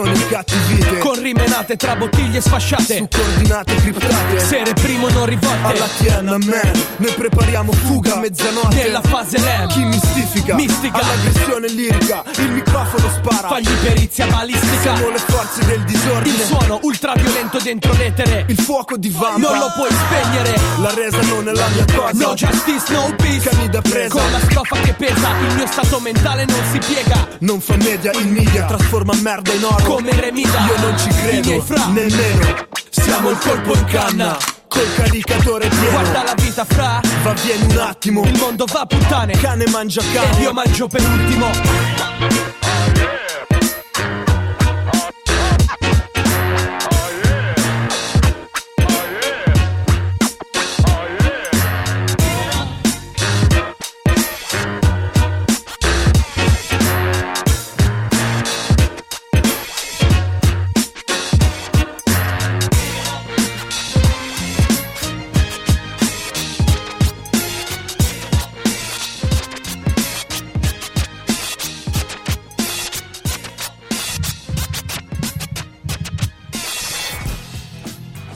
Hold 0.05 0.22
cattivite 0.33 0.99
Con 0.99 1.21
rimenate 1.21 1.77
tra 1.77 1.95
bottiglie 1.95 2.41
sfasciate. 2.41 2.97
Su 2.97 3.09
coordinate 3.11 3.75
criptate. 3.75 4.41
Sere 4.41 4.73
primo 4.73 5.09
non 5.11 5.27
rivolte. 5.27 5.67
Alla 5.67 5.89
Tiana 5.99 6.39
Man 6.39 6.73
Noi 6.97 7.13
prepariamo 7.13 7.73
fuga. 7.73 8.15
A 8.15 8.19
mezzanotte 8.19 8.75
Nella 8.75 9.03
fase 9.03 9.39
LEM. 9.39 9.69
Chi 9.69 9.85
mistifica? 9.85 10.55
Mistica. 10.55 10.99
All'aggressione 10.99 11.69
lirica 11.69 12.25
Il 12.37 12.51
microfono 12.51 13.09
spara. 13.11 13.49
Fagli 13.49 13.75
perizia 13.83 14.27
balistica. 14.27 14.81
Siamo 14.81 15.11
le 15.11 15.19
forze 15.19 15.65
del 15.67 15.81
Il 15.81 15.85
disordine 15.85 16.45
suono 16.45 16.79
ultraviolento 16.83 17.59
dentro 17.59 17.93
l'etere. 17.93 18.45
Il 18.49 18.59
fuoco 18.59 18.97
di 18.97 19.11
vampa. 19.11 19.39
Non 19.39 19.59
lo 19.59 19.73
puoi 19.75 19.91
spegnere. 19.91 20.59
La 20.81 20.95
resa 20.95 21.21
non 21.23 21.49
è 21.49 21.53
la 21.53 21.69
mia 21.69 21.85
cosa. 21.95 22.27
No 22.27 22.35
justice, 22.35 22.93
no 22.93 23.15
peace. 23.17 23.49
Cani 23.51 23.69
da 23.69 23.83
presa. 23.83 24.09
Con 24.09 24.31
la 24.31 24.41
strofa 24.41 24.77
che 24.77 24.93
pesa 24.95 25.31
Il 25.47 25.55
mio 25.57 25.67
stato 25.67 26.01
mentale 26.01 26.45
non 26.47 26.61
si 26.71 26.79
piega. 26.79 27.29
Non 27.41 27.61
fa 27.61 27.77
media, 27.77 28.13
il 28.13 28.29
media 28.29 28.65
trasforma 28.65 29.15
merda 29.17 29.53
in 29.53 29.65
oro. 29.65 29.85
Come 29.85 30.22
Remida 30.23 30.67
Io 30.67 30.79
non 30.79 30.97
ci 30.97 31.09
I 31.09 31.13
credo, 31.15 31.49
miei 31.49 31.61
fra 31.61 31.87
nemmeno. 31.87 32.67
Siamo 32.91 33.31
il 33.31 33.39
colpo 33.39 33.75
in 33.75 33.85
canna. 33.87 34.39
Col 34.69 34.95
caricatore 34.95 35.67
pieno. 35.67 35.91
Guarda 35.91 36.23
la 36.23 36.35
vita 36.37 36.65
fra. 36.65 37.01
Va 37.25 37.33
vieni 37.33 37.75
un 37.75 37.79
attimo. 37.79 38.23
Il 38.23 38.39
mondo 38.39 38.65
va 38.67 38.83
a 38.83 38.87
puttane. 38.87 39.33
Cane 39.33 39.67
mangia 39.67 40.01
cane. 40.13 40.41
io 40.41 40.53
mangio 40.53 40.87
per 40.87 41.03
ultimo 41.03 41.51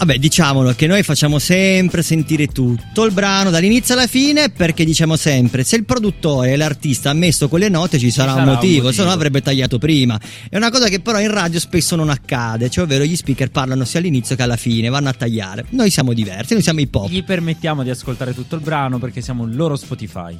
Vabbè, 0.07 0.21
diciamolo 0.21 0.73
che 0.75 0.87
noi 0.87 1.03
facciamo 1.03 1.41
sempre 1.41 2.01
sentire 2.01 2.47
tutto 2.47 3.03
il 3.03 3.13
brano 3.13 3.51
dall'inizio 3.51 3.95
alla 3.95 4.07
fine 4.07 4.51
perché 4.51 4.85
diciamo 4.85 5.17
sempre 5.17 5.65
se 5.65 5.75
il 5.75 5.85
produttore 5.85 6.53
e 6.53 6.57
l'artista 6.57 7.11
ha 7.11 7.13
messo 7.13 7.49
quelle 7.49 7.69
note 7.69 7.99
ci 7.99 8.13
sarà, 8.13 8.31
sarà 8.31 8.43
un 8.43 8.49
un 8.49 8.55
motivo, 8.55 8.85
motivo. 8.85 8.93
se 8.93 9.03
no 9.03 9.11
avrebbe 9.11 9.43
tagliato 9.43 9.79
prima. 9.79 10.17
È 10.49 10.57
una 10.57 10.71
cosa 10.71 10.87
che 10.87 11.01
però 11.01 11.19
in 11.19 11.33
radio 11.33 11.59
spesso 11.59 11.97
non 11.97 12.09
accade, 12.09 12.71
cioè 12.71 12.85
ovvero 12.85 13.03
gli 13.03 13.17
speaker 13.17 13.51
parlano 13.51 13.85
sia 13.85 13.99
all'inizio 13.99 14.37
che 14.37 14.43
alla 14.45 14.57
fine, 14.57 14.91
vanno 14.91 15.09
a 15.09 15.13
tagliare. 15.13 15.65
Noi 15.71 15.91
siamo 15.91 16.13
diversi, 16.13 16.53
noi 16.53 16.63
siamo 16.63 16.79
hip 16.79 16.95
hop. 16.95 17.11
Gli 17.11 17.25
permettiamo 17.25 17.83
di 17.83 17.91
ascoltare 17.91 18.33
tutto 18.33 18.55
il 18.55 18.61
brano 18.61 19.01
perché 19.01 19.21
siamo 19.21 19.45
il 19.45 19.57
loro 19.57 19.75
Spotify. 19.75 20.39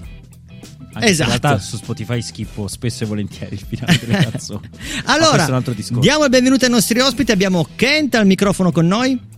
Anche 0.93 1.09
Esatto. 1.09 1.33
In 1.33 1.41
realtà 1.41 1.59
su 1.59 1.77
Spotify 1.77 2.23
schippo 2.23 2.69
spesso 2.69 3.03
e 3.03 3.07
volentieri 3.09 3.57
il 3.57 3.65
finale 3.67 3.99
delle 3.99 4.19
canzoni. 4.31 4.71
Allora, 5.07 5.61
diamo 5.99 6.23
il 6.23 6.31
benvenuto 6.31 6.67
ai 6.67 6.71
nostri 6.71 7.01
ospiti, 7.01 7.33
abbiamo 7.33 7.67
Kent 7.75 8.15
al 8.15 8.27
microfono 8.27 8.71
con 8.71 8.87
noi. 8.87 9.35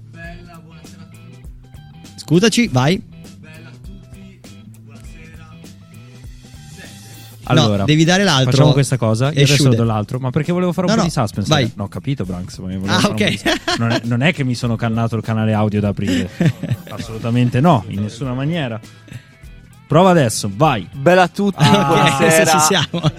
Scusaci, 2.29 2.69
vai. 2.69 3.03
Allora, 7.45 7.79
no, 7.79 7.85
devi 7.87 8.05
dare 8.05 8.23
l'altro. 8.23 8.51
Facciamo 8.51 8.73
questa 8.73 8.99
cosa. 8.99 9.33
Io 9.33 9.45
adesso 9.45 9.71
do 9.71 9.83
l'altro. 9.83 10.19
Ma 10.19 10.29
perché 10.29 10.53
volevo 10.53 10.75
fare 10.75 10.89
un 10.89 10.93
No, 10.93 10.99
po' 10.99 11.05
no, 11.05 11.09
di 11.09 11.15
suspense? 11.15 11.49
vai. 11.49 11.73
No, 11.75 11.85
ho 11.85 11.89
capito, 11.89 12.27
Branks. 12.27 12.61
Ah, 12.85 13.09
ok. 13.09 13.77
Non 13.79 13.91
è, 13.93 14.01
non 14.05 14.21
è 14.21 14.35
che 14.35 14.45
mi 14.45 14.55
sono 14.55 14.77
cannato 14.77 15.17
il 15.17 15.23
canale 15.23 15.55
audio 15.55 15.81
da 15.81 15.89
aprile. 15.89 16.29
Assolutamente 16.91 17.61
no, 17.61 17.83
in 17.89 18.03
nessuna 18.03 18.35
maniera. 18.35 18.79
Prova 19.89 20.11
adesso, 20.11 20.51
vai. 20.55 20.87
Bella 20.93 21.23
a 21.23 21.29
tutti, 21.29 21.57
Ah, 21.65 21.85
buonasera. 21.89 22.43
adesso 22.43 22.59
ci 22.59 22.65
siamo. 22.67 23.11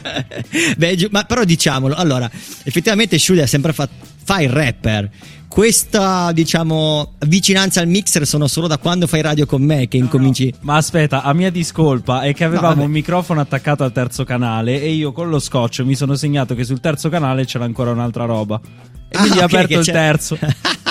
Beh, 0.77 1.08
ma 1.12 1.23
però 1.23 1.43
diciamolo, 1.43 1.95
allora, 1.95 2.29
effettivamente 2.63 3.17
Shude 3.17 3.41
ha 3.41 3.47
sempre 3.47 3.73
fatto 3.73 3.93
fa 4.23 4.39
il 4.41 4.49
rapper. 4.49 5.10
Questa, 5.47 6.32
diciamo, 6.32 7.13
vicinanza 7.25 7.82
al 7.82 7.88
mixer 7.88 8.27
sono 8.27 8.45
solo 8.45 8.67
da 8.67 8.77
quando 8.77 9.08
fai 9.08 9.21
radio 9.23 9.47
con 9.47 9.63
me 9.63 9.88
che 9.88 9.97
incominci. 9.97 10.53
Ma 10.62 10.75
aspetta, 10.75 11.23
a 11.23 11.34
mia 11.34 11.49
discolpa 11.49 12.21
è 12.21 12.36
che 12.36 12.43
avevamo 12.43 12.67
vabbè. 12.75 12.86
un 12.86 12.91
microfono 12.91 13.41
attaccato 13.41 13.84
al 13.84 13.91
terzo 13.91 14.23
canale 14.23 14.79
e 14.79 14.91
io 14.91 15.12
con 15.12 15.27
lo 15.29 15.39
scotch 15.39 15.79
mi 15.79 15.95
sono 15.95 16.13
segnato 16.15 16.53
che 16.53 16.63
sul 16.63 16.79
terzo 16.79 17.10
canale 17.10 17.45
c'era 17.45 17.65
ancora 17.65 17.89
un'altra 17.89 18.25
roba. 18.25 18.62
E 19.10 19.17
Ah, 19.17 19.21
quindi 19.21 19.39
ho 19.39 19.45
ok, 19.45 19.53
aperto 19.53 19.79
il 19.79 19.86
c'è- 19.86 19.91
terzo. 19.91 20.38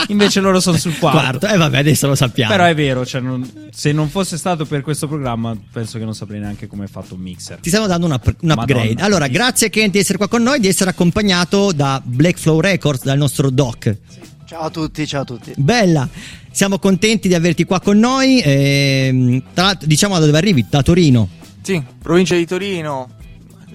Invece 0.09 0.41
loro 0.41 0.61
sono 0.61 0.77
sul 0.77 0.97
quarto. 0.99 1.19
Quarto, 1.19 1.47
e 1.49 1.57
vabbè, 1.57 1.79
adesso 1.79 2.07
lo 2.07 2.15
sappiamo. 2.15 2.51
Però 2.51 2.65
è 2.65 2.75
vero, 2.75 3.05
cioè, 3.07 3.21
non- 3.21 3.49
se 3.71 3.93
non 3.93 4.09
fosse 4.09 4.37
stato 4.37 4.65
per 4.65 4.81
questo 4.83 5.07
programma, 5.07 5.57
penso 5.73 5.99
che 5.99 6.05
non 6.05 6.15
saprei 6.15 6.41
neanche 6.41 6.67
come 6.67 6.85
è 6.85 6.89
fatto 6.89 7.15
un 7.15 7.21
mixer. 7.21 7.59
Ti 7.61 7.69
stiamo 7.69 7.87
dando 7.87 8.07
un, 8.07 8.13
up- 8.13 8.37
un 8.41 8.51
upgrade. 8.51 8.89
Madonna. 8.89 9.05
Allora, 9.05 9.27
grazie 9.29 9.71
Kent 9.71 9.93
di 9.93 9.99
essere 9.99 10.19
qua 10.19 10.29
con 10.29 10.43
noi, 10.43 10.61
di 10.61 10.69
essere 10.69 10.91
accompagnato 10.91 11.73
da 11.73 12.01
Black 12.05 12.39
Flow 12.39 12.61
Records, 12.61 13.05
dal 13.05 13.19
nostro 13.19 13.51
doc. 13.51 13.97
Ciao 14.47 14.63
a 14.63 14.71
tutti, 14.71 15.07
ciao 15.07 15.23
a 15.23 15.25
tutti. 15.25 15.53
Bella, 15.57 16.09
siamo 16.51 16.79
contenti 16.79 17.29
di 17.29 17.35
averti 17.35 17.65
qua 17.65 17.81
con 17.81 17.99
noi. 17.99 18.41
ehm, 18.43 19.43
tra 19.53 19.65
l'altro, 19.65 19.87
diciamo 19.87 20.19
da 20.19 20.25
dove 20.25 20.39
arrivi? 20.39 20.65
Da 20.69 20.83
Torino. 20.83 21.29
Sì, 21.61 21.83
provincia 22.03 22.35
di 22.35 22.47
Torino, 22.47 23.11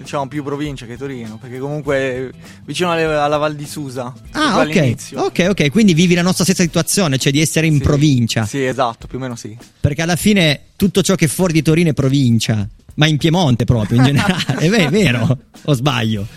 diciamo 0.03 0.27
più 0.27 0.43
provincia 0.43 0.85
che 0.85 0.97
Torino, 0.97 1.37
perché 1.41 1.57
comunque 1.57 2.31
vicino 2.65 2.91
alla 2.91 3.37
Val 3.37 3.55
di 3.55 3.65
Susa. 3.65 4.13
Ah, 4.31 4.59
ok. 4.59 4.95
Ok, 5.15 5.45
ok. 5.49 5.71
Quindi 5.71 5.93
vivi 5.93 6.13
la 6.13 6.21
nostra 6.21 6.43
stessa 6.43 6.61
situazione, 6.63 7.17
cioè 7.17 7.31
di 7.31 7.41
essere 7.41 7.65
in 7.65 7.77
Sì, 7.77 7.81
provincia. 7.81 8.45
Sì, 8.45 8.63
esatto, 8.63 9.07
più 9.07 9.17
o 9.17 9.21
meno 9.21 9.35
sì. 9.35 9.57
Perché 9.79 10.01
alla 10.01 10.15
fine 10.15 10.59
tutto 10.75 11.01
ciò 11.01 11.15
che 11.15 11.25
è 11.25 11.27
fuori 11.27 11.53
di 11.53 11.61
Torino 11.61 11.89
è 11.89 11.93
provincia. 11.93 12.67
Ma 12.95 13.07
in 13.07 13.17
Piemonte 13.17 13.65
proprio, 13.65 13.97
in 13.97 14.03
generale. 14.03 14.57
È 14.69 14.89
vero, 14.89 15.35
o 15.63 15.73
sbaglio? 15.73 16.27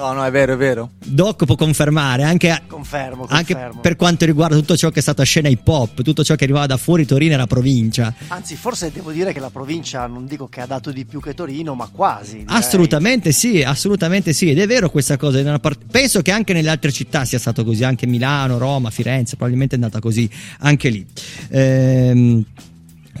No, 0.00 0.12
no, 0.14 0.24
è 0.24 0.30
vero, 0.30 0.54
è 0.54 0.56
vero. 0.56 0.92
Doc 1.04 1.44
può 1.44 1.56
confermare 1.56 2.22
anche, 2.22 2.62
Confermo, 2.66 3.26
anche 3.28 3.52
confermo. 3.52 3.80
per 3.80 3.96
quanto 3.96 4.24
riguarda 4.24 4.56
tutto 4.56 4.74
ciò 4.74 4.88
che 4.88 5.00
è 5.00 5.02
stata 5.02 5.22
scena 5.24 5.48
hip 5.48 5.68
hop, 5.68 6.00
tutto 6.00 6.24
ciò 6.24 6.36
che 6.36 6.44
arrivava 6.44 6.64
da 6.64 6.78
fuori 6.78 7.04
Torino 7.04 7.34
era 7.34 7.46
provincia. 7.46 8.14
Anzi, 8.28 8.56
forse 8.56 8.90
devo 8.90 9.12
dire 9.12 9.34
che 9.34 9.40
la 9.40 9.50
provincia 9.50 10.06
non 10.06 10.24
dico 10.24 10.48
che 10.48 10.62
ha 10.62 10.66
dato 10.66 10.90
di 10.90 11.04
più 11.04 11.20
che 11.20 11.34
Torino, 11.34 11.74
ma 11.74 11.86
quasi. 11.92 12.38
direi. 12.38 12.56
Assolutamente 12.56 13.30
sì, 13.32 13.62
assolutamente 13.62 14.32
sì, 14.32 14.48
ed 14.48 14.58
è 14.58 14.66
vero 14.66 14.88
questa 14.88 15.18
cosa. 15.18 15.60
Penso 15.90 16.22
che 16.22 16.30
anche 16.30 16.54
nelle 16.54 16.70
altre 16.70 16.92
città 16.92 17.26
sia 17.26 17.38
stato 17.38 17.62
così, 17.62 17.84
anche 17.84 18.06
Milano, 18.06 18.56
Roma, 18.56 18.88
Firenze, 18.88 19.36
probabilmente 19.36 19.74
è 19.74 19.78
andata 19.78 20.00
così 20.00 20.26
anche 20.60 20.88
lì. 20.88 21.06
Ehm, 21.50 22.42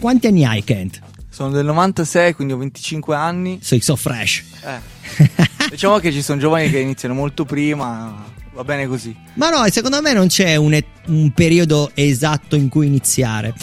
quanti 0.00 0.26
anni 0.28 0.46
hai, 0.46 0.64
Kent? 0.64 1.00
Sono 1.28 1.50
del 1.50 1.64
96, 1.66 2.34
quindi 2.34 2.54
ho 2.54 2.56
25 2.56 3.14
anni. 3.14 3.58
Sei 3.62 3.80
so 3.80 3.96
fresh. 3.96 4.42
Eh. 4.64 5.48
diciamo 5.70 5.98
che 5.98 6.12
ci 6.12 6.22
sono 6.22 6.38
giovani 6.40 6.68
che 6.70 6.78
iniziano 6.78 7.14
molto 7.14 7.44
prima, 7.44 8.24
va 8.52 8.64
bene 8.64 8.86
così. 8.86 9.14
Ma 9.34 9.48
no, 9.50 9.64
secondo 9.70 10.00
me 10.02 10.12
non 10.12 10.26
c'è 10.26 10.56
un, 10.56 10.74
e- 10.74 10.84
un 11.06 11.30
periodo 11.32 11.90
esatto 11.94 12.56
in 12.56 12.68
cui 12.68 12.86
iniziare. 12.86 13.54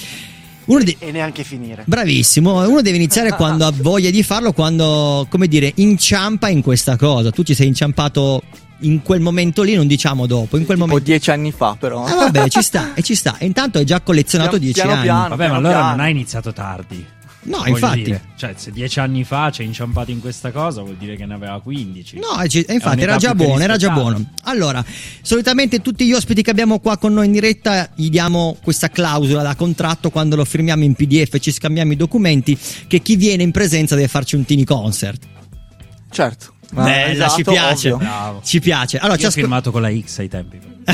Uno 0.65 0.83
de- 0.83 0.97
E 0.99 1.11
neanche 1.11 1.43
finire. 1.43 1.83
Bravissimo, 1.85 2.67
uno 2.67 2.81
deve 2.81 2.97
iniziare 2.97 3.31
quando 3.33 3.65
ha 3.65 3.71
voglia 3.73 4.09
di 4.09 4.21
farlo, 4.23 4.51
quando, 4.51 5.25
come 5.29 5.47
dire, 5.47 5.71
inciampa 5.75 6.49
in 6.49 6.61
questa 6.61 6.97
cosa. 6.97 7.29
Tu 7.31 7.43
ci 7.43 7.53
sei 7.53 7.67
inciampato 7.67 8.41
in 8.81 9.01
quel 9.01 9.21
momento 9.21 9.63
lì, 9.63 9.75
non 9.75 9.87
diciamo 9.87 10.25
dopo, 10.27 10.57
in 10.57 10.65
quel 10.65 10.77
Tipo 10.77 10.87
momento. 10.89 11.03
dieci 11.03 11.31
anni 11.31 11.51
fa, 11.53 11.75
però. 11.79 12.03
Ah, 12.03 12.15
vabbè, 12.15 12.49
ci 12.49 12.61
sta, 12.61 12.93
e 12.95 13.01
ci 13.01 13.15
sta. 13.15 13.37
E 13.37 13.45
intanto 13.45 13.77
hai 13.77 13.85
già 13.85 14.01
collezionato 14.03 14.57
Piano- 14.57 14.63
dieci 14.65 14.79
piano 14.81 14.95
anni. 14.95 15.03
piano. 15.03 15.27
Vabbè, 15.29 15.47
ma 15.47 15.55
allora 15.55 15.89
non 15.91 15.99
hai 16.01 16.11
iniziato 16.11 16.51
tardi. 16.51 17.05
No, 17.47 17.59
Voglio 17.59 17.69
infatti. 17.69 18.03
dire. 18.03 18.21
Cioè, 18.35 18.53
se 18.57 18.71
dieci 18.71 18.99
anni 18.99 19.23
fa 19.23 19.49
ci 19.51 19.61
hai 19.61 19.67
inciampato 19.67 20.11
in 20.11 20.19
questa 20.19 20.51
cosa, 20.51 20.81
vuol 20.81 20.97
dire 20.97 21.15
che 21.15 21.25
ne 21.25 21.33
aveva 21.33 21.59
15. 21.61 22.19
No, 22.19 22.41
e 22.41 22.49
ci- 22.49 22.61
e 22.61 22.73
infatti 22.73 23.01
era 23.01 23.15
già 23.15 23.33
buono, 23.33 23.61
era 23.63 23.77
già 23.77 23.89
buono. 23.91 24.21
Allora, 24.43 24.83
solitamente 25.21 25.81
tutti 25.81 26.05
gli 26.05 26.11
ospiti 26.11 26.41
che 26.41 26.49
abbiamo 26.51 26.79
qua 26.79 26.97
con 26.97 27.13
noi 27.13 27.27
in 27.27 27.31
diretta 27.31 27.89
gli 27.95 28.09
diamo 28.09 28.57
questa 28.61 28.89
clausola 28.89 29.43
da 29.43 29.55
contratto 29.55 30.09
quando 30.09 30.35
lo 30.35 30.43
firmiamo 30.43 30.83
in 30.83 30.93
PDF 30.93 31.35
e 31.35 31.39
ci 31.39 31.51
scambiamo 31.51 31.93
i 31.93 31.95
documenti 31.95 32.57
che 32.87 32.99
chi 32.99 33.15
viene 33.15 33.43
in 33.43 33.51
presenza 33.51 33.95
deve 33.95 34.07
farci 34.09 34.35
un 34.35 34.43
tini 34.43 34.65
concert. 34.65 35.25
Certo. 36.09 36.53
Bella, 36.69 37.29
ci 37.29 37.39
Esatto, 37.41 37.51
piace. 37.51 37.91
ovvio. 37.91 38.05
Bravo. 38.07 38.41
Ci 38.43 38.59
piace. 38.59 38.97
Allora, 38.97 39.13
Io 39.13 39.19
ci 39.19 39.25
ho 39.25 39.27
ascol- 39.29 39.43
firmato 39.43 39.71
con 39.71 39.81
la 39.81 39.89
X 39.89 40.19
ai 40.19 40.27
tempi. 40.27 40.59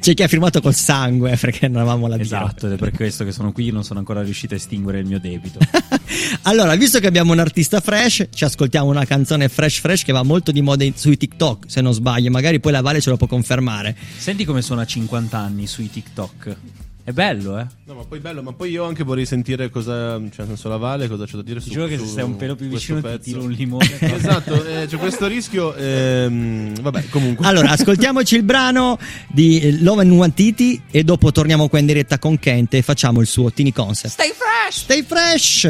c'è 0.00 0.14
chi 0.14 0.22
ha 0.22 0.28
firmato 0.28 0.60
col 0.60 0.74
sangue 0.74 1.32
eh, 1.32 1.36
perché 1.36 1.68
non 1.68 1.82
avevamo 1.82 2.06
la 2.06 2.16
birra. 2.16 2.44
Esatto, 2.44 2.66
ed 2.66 2.72
è 2.72 2.76
per 2.76 2.92
questo 2.92 3.24
che 3.24 3.32
sono 3.32 3.52
qui 3.52 3.70
non 3.70 3.84
sono 3.84 3.98
ancora 3.98 4.22
riuscito 4.22 4.54
a 4.54 4.56
estinguere 4.56 4.98
il 4.98 5.06
mio 5.06 5.20
debito. 5.20 5.58
Allora, 6.42 6.74
visto 6.74 6.98
che 6.98 7.06
abbiamo 7.06 7.32
un 7.32 7.38
artista 7.38 7.80
fresh, 7.80 8.28
ci 8.32 8.44
ascoltiamo 8.44 8.88
una 8.88 9.04
canzone 9.04 9.48
fresh 9.48 9.78
fresh 9.78 10.02
che 10.02 10.12
va 10.12 10.22
molto 10.22 10.50
di 10.50 10.60
moda 10.60 10.84
in- 10.84 10.96
sui 10.96 11.16
TikTok, 11.16 11.64
se 11.68 11.80
non 11.80 11.92
sbaglio, 11.92 12.30
magari 12.30 12.58
poi 12.60 12.72
la 12.72 12.80
Vale 12.80 13.00
ce 13.00 13.10
lo 13.10 13.16
può 13.16 13.26
confermare. 13.26 13.96
Senti 14.16 14.44
come 14.44 14.62
suona 14.62 14.82
a 14.82 14.86
50 14.86 15.38
anni 15.38 15.66
sui 15.66 15.88
TikTok. 15.90 16.56
È 17.10 17.12
bello, 17.12 17.58
eh? 17.58 17.66
No, 17.86 17.94
ma 17.94 18.04
poi 18.04 18.20
bello, 18.20 18.40
ma 18.40 18.52
poi 18.52 18.70
io 18.70 18.84
anche 18.84 19.02
vorrei 19.02 19.26
sentire 19.26 19.68
cosa, 19.68 20.12
cioè, 20.30 20.46
nel 20.46 20.46
senso 20.46 20.68
la 20.68 20.76
Vale, 20.76 21.08
cosa 21.08 21.24
c'è 21.26 21.34
da 21.34 21.42
dire 21.42 21.58
Ti 21.58 21.64
su 21.66 21.70
giuro 21.72 21.88
che 21.88 21.98
se 21.98 22.06
stai 22.06 22.22
un 22.22 22.36
pelo 22.36 22.54
più 22.54 22.68
vicino 22.68 23.00
ti 23.00 23.08
pezzo. 23.08 23.22
tiro 23.24 23.42
un 23.42 23.50
limone. 23.50 23.98
esatto, 23.98 24.64
eh, 24.64 24.86
c'è 24.86 24.96
questo 24.96 25.26
rischio. 25.26 25.74
ehm, 25.74 26.80
vabbè, 26.80 27.08
comunque. 27.08 27.44
Allora, 27.44 27.70
ascoltiamoci 27.70 28.36
il 28.36 28.44
brano 28.44 28.96
di 29.26 29.58
eh, 29.58 29.82
Love 29.82 30.02
and 30.02 30.12
Wantiti 30.12 30.80
e 30.88 31.02
dopo 31.02 31.32
torniamo 31.32 31.68
qua 31.68 31.80
in 31.80 31.86
diretta 31.86 32.20
con 32.20 32.38
Kent 32.38 32.74
e 32.74 32.82
facciamo 32.82 33.20
il 33.20 33.26
suo 33.26 33.50
Tini 33.50 33.72
Concert. 33.72 34.12
Stay 34.12 34.30
fresh! 34.32 34.78
Stay 34.82 35.02
fresh! 35.02 35.68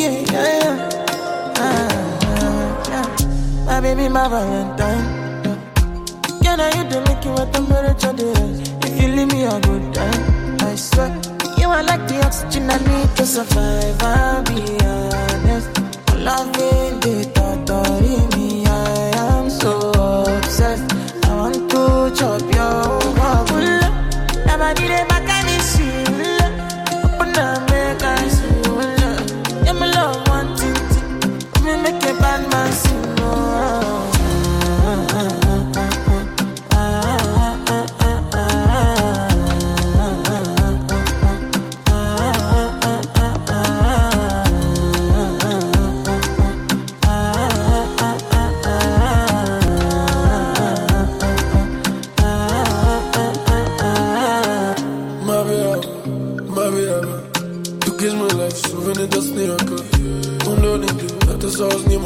Yeah, 0.00 0.24
yeah. 0.32 0.89
Baby, 3.80 4.10
my 4.10 4.28
Valentine. 4.28 5.58
Yeah, 6.42 6.56
now 6.56 6.68
you 6.76 6.84
do 6.90 7.00
make 7.00 7.24
you 7.24 7.32
what 7.32 7.50
temperature 7.50 8.14
is. 8.14 8.60
If 8.84 9.02
you 9.02 9.08
leave 9.08 9.28
me 9.32 9.44
a 9.44 9.58
good 9.60 9.94
time, 9.94 10.56
I 10.60 10.74
swear. 10.74 11.08
You 11.56 11.68
are 11.68 11.82
like 11.82 12.06
the 12.06 12.20
oxygen 12.22 12.68
I 12.68 12.76
need 12.76 13.16
to 13.16 13.24
survive. 13.24 14.02
I'll 14.02 14.42
be 14.42 14.60
honest. 14.84 15.70
Loving 16.14 17.00
the 17.00 17.39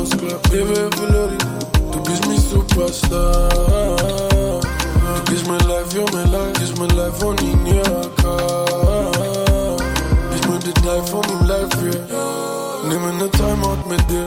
das 0.05 0.19
klar. 0.19 0.39
Baby, 0.51 0.75
Valerie, 0.99 1.39
du 1.93 1.99
bist 2.03 2.27
mein 2.27 2.39
Superstar. 2.39 3.49
Du 5.17 5.23
gehst 5.31 5.47
mir 5.47 5.59
live, 5.59 5.95
ja, 5.95 6.05
mein 6.13 6.31
life, 6.31 6.75
mir 6.81 6.89
live 6.89 7.23
und 7.23 7.41
ich 7.43 7.57
nie 7.57 7.79
erkannt. 7.79 8.13
Ich 10.35 10.41
bin 10.43 10.61
die 10.61 10.73
Teil 10.83 11.03
von 11.03 11.21
meinem 11.21 11.47
Life, 11.49 11.77
yeah. 11.83 11.95
Nimm 12.89 13.05
eine 13.05 13.31
Timeout 13.31 13.79
mit 13.89 14.11
dir. 14.11 14.25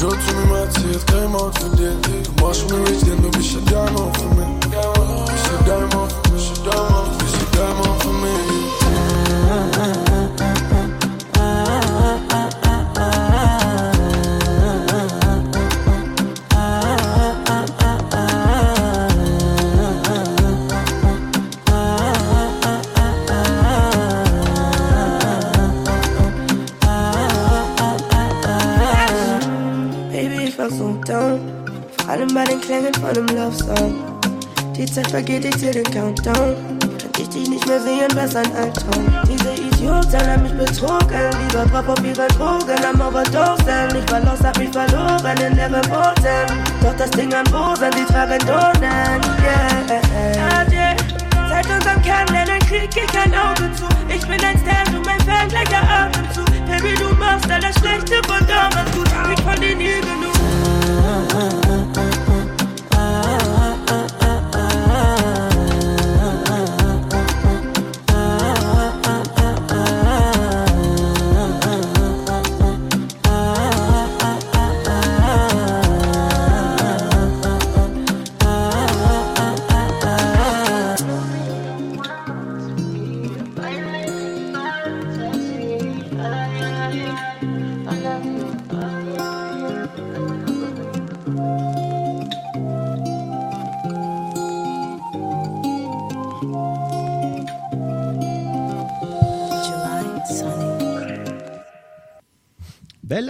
Joe 0.00 0.10
zu 0.10 0.16
mir 0.34 0.46
mal 0.46 0.60
erzählt, 0.60 1.06
Timeout 1.06 1.52
für 1.60 1.70
dich. 1.76 1.96
Du 2.24 2.32
machst 2.44 2.70
mir 2.70 2.80
rich, 2.88 3.00
denn 3.00 3.22
du 3.22 3.30
bist 3.30 3.56
ein 3.56 3.64
Diamond 3.66 4.16
für 4.16 4.28
mich. 4.34 4.48
Bist 4.60 5.50
ein 5.50 5.64
Diamond 5.64 6.12
mich, 6.32 6.50
ein 6.50 6.54
Diamond, 6.64 7.18
bist 7.18 7.34
ein 7.34 7.46
Diamond 7.52 7.96
für 8.02 8.08
mich. 8.08 8.12
Ich 31.04 31.08
war 31.08 31.20
so 31.20 31.36
down. 31.36 31.40
Vor 31.98 32.10
allem 32.10 32.34
bei 32.34 32.44
den 32.44 32.60
Klängen 32.60 32.94
von 32.94 33.10
einem 33.10 33.26
Love 33.26 33.56
Song. 33.56 33.94
Die 34.76 34.86
Zeit 34.86 35.08
vergeht, 35.08 35.44
ich 35.44 35.58
zähl 35.58 35.72
den 35.72 35.84
Countdown. 35.84 36.56
Könnte 36.80 37.22
ich 37.22 37.28
dich 37.28 37.48
nicht 37.48 37.66
mehr 37.66 37.80
sehen, 37.80 38.08
besser 38.14 38.40
ein 38.40 38.56
Albtraum. 38.56 39.06
Diese 39.28 39.52
Idioten 39.52 40.30
haben 40.30 40.42
mich 40.42 40.52
betrogen. 40.52 41.30
Lieber 41.48 41.64
drauf 41.66 41.88
auf 41.88 42.04
ihre 42.04 42.26
Drogen, 42.28 42.84
am 42.84 43.00
Overdosen. 43.00 43.96
Ich 43.96 44.12
war 44.12 44.20
los, 44.20 44.40
hab 44.42 44.58
mich 44.58 44.70
verloren 44.70 45.36
in 45.40 45.56
der 45.56 45.68
Boden. 45.68 46.64
Doch 46.82 46.96
das 46.96 47.10
Ding 47.10 47.32
an 47.34 47.44
Bosen, 47.44 47.90
die 47.96 48.04
tragen 48.12 48.38
Donen. 48.40 49.20
Yeah. 49.42 50.72
yeah. 50.72 50.96
Seit 51.48 51.66
unserem 51.66 52.02
Kennenlernen 52.02 52.58
krieg 52.60 52.90
ich 52.96 53.06
kein 53.12 53.32
Auge 53.34 53.70
zu. 53.74 53.84
Ich 54.08 54.26
bin 54.26 54.42
ein 54.42 54.58
Star, 54.58 54.84
du 54.90 55.00
mein 55.04 55.20
Fan, 55.20 55.48
gleicher 55.48 55.82
Atemzug. 55.82 56.46
Baby, 56.66 56.94
du 56.94 57.14
machst 57.14 57.50
alles 57.50 57.76
Schlechte 57.76 58.16
von 58.26 58.46
damals 58.46 58.90
gut. 58.92 59.08
Ich 59.34 59.42
fand 59.42 59.62
dir 59.62 59.76
nie 59.76 60.00
genug. 60.00 60.41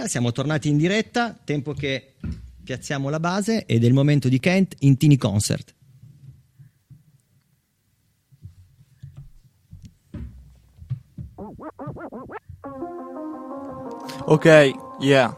Bella, 0.03 0.07
siamo 0.09 0.31
tornati 0.33 0.67
in 0.67 0.75
diretta, 0.75 1.33
tempo 1.45 1.73
che 1.73 2.15
piazziamo 2.61 3.07
la 3.07 3.21
base 3.21 3.65
ed 3.65 3.83
è 3.83 3.87
il 3.87 3.93
momento 3.93 4.27
di 4.27 4.37
Kent 4.37 4.75
in 4.79 4.97
Tini 4.97 5.15
Concert. 5.15 5.73
Ok, 14.25 14.71
yeah. 14.99 15.37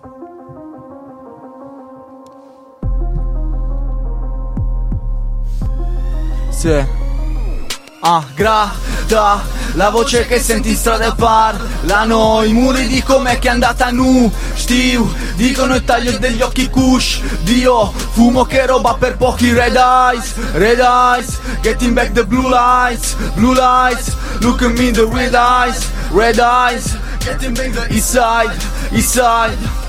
Sì. 6.49 7.04
Ah, 8.07 8.23
grata, 8.35 9.41
la 9.73 9.89
voce 9.89 10.27
che 10.27 10.39
senti 10.39 10.69
in 10.69 10.75
strada 10.75 11.07
e 11.07 11.15
parlano. 11.15 12.43
I 12.43 12.53
muri 12.53 12.85
di 12.85 13.01
com'è 13.01 13.39
che 13.39 13.47
è 13.47 13.51
andata 13.51 13.89
nu. 13.89 14.31
Stiu, 14.53 15.11
dicono 15.33 15.73
il 15.73 15.83
taglio 15.83 16.15
degli 16.19 16.39
occhi 16.43 16.69
kush 16.69 17.21
Dio, 17.41 17.91
fumo 18.11 18.45
che 18.45 18.67
roba 18.67 18.93
per 18.93 19.17
pochi. 19.17 19.51
Red 19.51 19.75
eyes, 19.75 20.33
red 20.53 20.81
eyes 20.81 21.39
Getting 21.63 21.95
back 21.95 22.11
the 22.11 22.23
blue 22.23 22.47
lights, 22.47 23.15
blue 23.33 23.55
lights 23.55 24.15
Look 24.39 24.61
at 24.61 24.77
me 24.77 24.91
the 24.91 25.07
red 25.07 25.33
eyes, 25.33 25.89
red 26.11 26.37
eyes 26.37 26.95
Getting 27.21 27.55
back 27.55 27.71
the 27.71 27.91
east 27.91 28.11
side, 28.11 28.55
east 28.91 29.13
side 29.13 29.84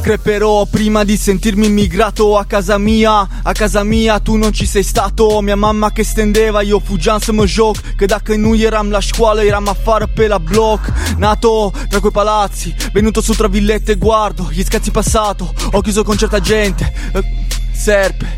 Creperò 0.00 0.64
prima 0.66 1.04
di 1.04 1.16
sentirmi 1.16 1.66
immigrato 1.66 2.36
a 2.36 2.44
casa 2.44 2.78
mia. 2.78 3.28
A 3.42 3.52
casa 3.52 3.82
mia 3.82 4.18
tu 4.18 4.36
non 4.36 4.52
ci 4.52 4.66
sei 4.66 4.82
stato. 4.82 5.40
Mia 5.40 5.56
mamma 5.56 5.90
che 5.90 6.04
stendeva 6.04 6.62
io 6.62 6.78
fugiam 6.78 7.18
să 7.18 7.32
mă 7.32 7.46
joc 7.46 7.76
Că 7.96 8.04
dacă 8.04 8.36
nu 8.36 8.56
eram 8.56 8.90
la 8.90 9.00
școală 9.00 9.42
eram 9.42 9.68
afară 9.68 10.08
pe 10.14 10.26
la 10.26 10.38
bloc. 10.38 10.80
Nato 11.16 11.72
tra 11.88 11.98
quei 12.00 12.12
palazzi 12.12 12.74
Venuto 12.92 13.20
su 13.20 13.32
tra 13.32 13.46
villette 13.46 13.94
guardo 13.94 14.48
Gli 14.52 14.62
scazzi 14.62 14.90
passato. 14.90 15.52
Ho 15.72 15.80
chiuso 15.80 16.02
con 16.02 16.16
certa 16.16 16.38
gente 16.38 16.92
Eh, 17.14 17.20
Serpe. 17.74 18.34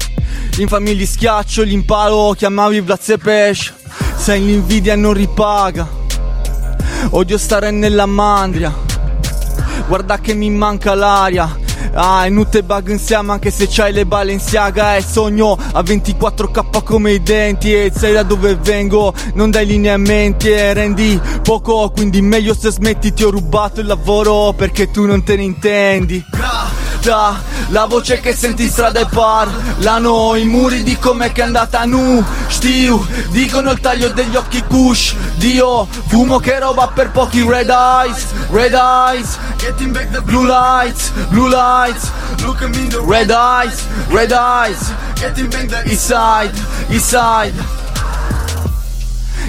In 0.58 0.66
famiglia 0.66 1.06
schiaccio 1.06 1.62
l'impalo 1.62 2.34
Chiamavi 2.36 2.80
Vlad 2.80 2.98
Țepeș 2.98 3.72
Sai 4.16 4.40
l'invidia 4.40 4.94
non 4.94 5.12
ripaga. 5.12 5.88
Odio 7.10 7.36
stare 7.36 7.70
nella 7.70 8.06
mandria 8.06 8.74
Guarda 9.87 10.18
che 10.18 10.34
mi 10.34 10.50
manca 10.50 10.94
l'aria. 10.94 11.62
Ah, 11.92 12.26
e 12.26 12.28
non 12.28 12.48
te 12.48 12.62
bug 12.62 12.88
insieme 12.88 13.32
anche 13.32 13.50
se 13.50 13.68
c'hai 13.68 13.92
le 13.92 14.04
Balenciaga 14.04 14.96
E 14.96 15.02
sogno 15.02 15.56
a 15.72 15.80
24k 15.80 16.82
come 16.82 17.12
i 17.12 17.22
denti 17.22 17.72
E 17.72 17.92
sai 17.94 18.12
da 18.12 18.22
dove 18.24 18.56
vengo, 18.56 19.14
non 19.34 19.50
dai 19.50 19.66
lineamenti 19.66 20.50
E 20.50 20.72
rendi 20.72 21.20
poco, 21.42 21.90
quindi 21.90 22.20
meglio 22.20 22.54
se 22.54 22.70
smetti 22.70 23.12
Ti 23.12 23.24
ho 23.24 23.30
rubato 23.30 23.80
il 23.80 23.87
lavoro 23.87 24.52
perché 24.54 24.90
tu 24.90 25.04
non 25.04 25.22
te 25.22 25.37
ne 25.37 25.42
intendi 25.42 26.24
Da, 27.04 27.38
la 27.68 27.84
voce 27.84 28.18
che 28.18 28.34
senti 28.34 28.62
in 28.62 28.70
strada 28.70 29.00
e 29.00 29.06
parlano 29.06 30.36
I 30.36 30.44
muri 30.44 30.82
di 30.82 30.96
com'è 30.98 31.32
che 31.32 31.42
è 31.42 31.44
andata 31.44 31.84
nu. 31.84 32.24
Stiu, 32.48 33.06
dicono 33.28 33.72
il 33.72 33.80
taglio 33.80 34.08
degli 34.08 34.34
occhi 34.34 34.62
kush 34.62 35.14
Dio, 35.34 35.86
fumo 36.06 36.38
che 36.38 36.58
roba 36.58 36.88
per 36.88 37.10
pochi 37.10 37.42
red 37.46 37.68
eyes 37.68 38.24
Red 38.48 38.72
eyes, 38.72 39.36
getting 39.58 39.92
back 39.92 40.12
the 40.12 40.22
blue 40.22 40.46
lights 40.46 41.10
Blue 41.28 41.50
lights, 41.50 42.10
look 42.42 42.62
at 42.62 42.74
me 42.74 42.88
the 42.88 43.00
red 43.00 43.30
eyes 43.30 43.84
Red 44.08 44.32
eyes, 44.32 44.90
getting 45.16 45.50
back 45.50 45.66
the 45.66 45.82
east 45.90 46.06
side 46.06 46.54
East 46.88 47.08
side. 47.08 47.52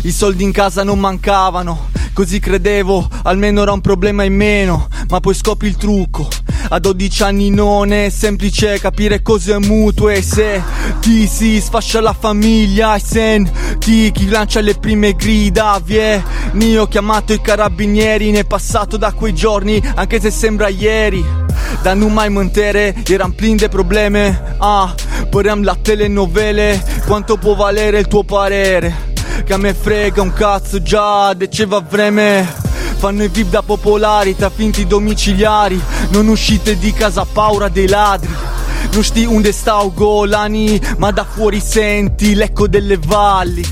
I 0.03 0.11
soldi 0.11 0.43
in 0.43 0.51
casa 0.51 0.83
non 0.83 0.99
mancavano, 0.99 1.89
così 2.15 2.39
credevo, 2.39 3.10
almeno 3.23 3.62
era 3.62 3.73
un 3.73 3.82
problema 3.82 4.23
in 4.23 4.34
meno, 4.34 4.88
ma 5.10 5.19
poi 5.19 5.34
scopri 5.34 5.67
il 5.67 5.75
trucco. 5.75 6.25
A 6.69 6.80
12 6.80 7.23
anni 7.23 7.49
non 7.49 7.91
è 7.91 8.10
semplice 8.10 8.80
capire 8.80 9.21
cosa 9.21 9.56
è 9.56 9.60
mutuo 9.60 10.08
e 10.08 10.21
se 10.21 10.63
ti 11.01 11.28
si 11.28 11.60
sfascia 11.60 11.99
la 11.99 12.15
famiglia 12.17 12.95
e 12.95 12.99
senti 12.99 14.12
chi 14.13 14.30
lancia 14.30 14.62
le 14.62 14.75
prime 14.75 15.13
grida. 15.13 15.80
Vieni 15.84 16.78
ho 16.78 16.88
chiamato 16.88 17.34
i 17.34 17.41
carabinieri 17.41 18.32
ne 18.32 18.39
è 18.39 18.45
passato 18.45 18.95
da 18.95 19.12
quei 19.12 19.36
giorni 19.36 19.82
anche 19.95 20.21
se 20.21 20.32
sembra 20.32 20.69
ieri. 20.69 21.23
Da 21.82 21.93
non 21.93 22.13
mai 22.13 22.30
mentere 22.30 22.95
eram 23.08 23.34
plin 23.34 23.58
de 23.58 23.67
probleme. 23.67 24.56
Ah 24.60 24.95
păream 25.30 25.63
la 25.63 25.75
telenovele 25.75 26.82
quanto 27.06 27.36
può 27.36 27.56
valere 27.56 27.99
il 27.99 28.08
tuo 28.08 28.23
parere 28.23 29.14
che 29.43 29.53
a 29.53 29.57
me 29.57 29.73
frega 29.73 30.21
un 30.21 30.33
cazzo 30.33 30.81
già 30.81 31.33
de 31.33 31.49
ce 31.49 31.65
va 31.65 31.81
vreme. 31.81 32.47
Fanno 32.97 33.23
i 33.23 33.27
VIP 33.27 33.49
da 33.49 33.61
popolari 33.61 34.35
tra 34.35 34.49
finti 34.49 34.87
domiciliari. 34.87 35.81
Non 36.09 36.27
uscite 36.27 36.77
di 36.77 36.93
casa 36.93 37.25
paura 37.25 37.67
dei 37.67 37.87
ladri. 37.87 38.33
Non 38.91 39.03
știi 39.03 39.25
unde 39.25 39.51
stau 39.51 39.93
golani 39.93 40.79
Ma 40.97 41.11
da 41.11 41.25
fuori 41.25 41.59
senti 41.59 42.33
l'eco 42.33 42.67
delle 42.67 42.97
valli. 42.97 43.63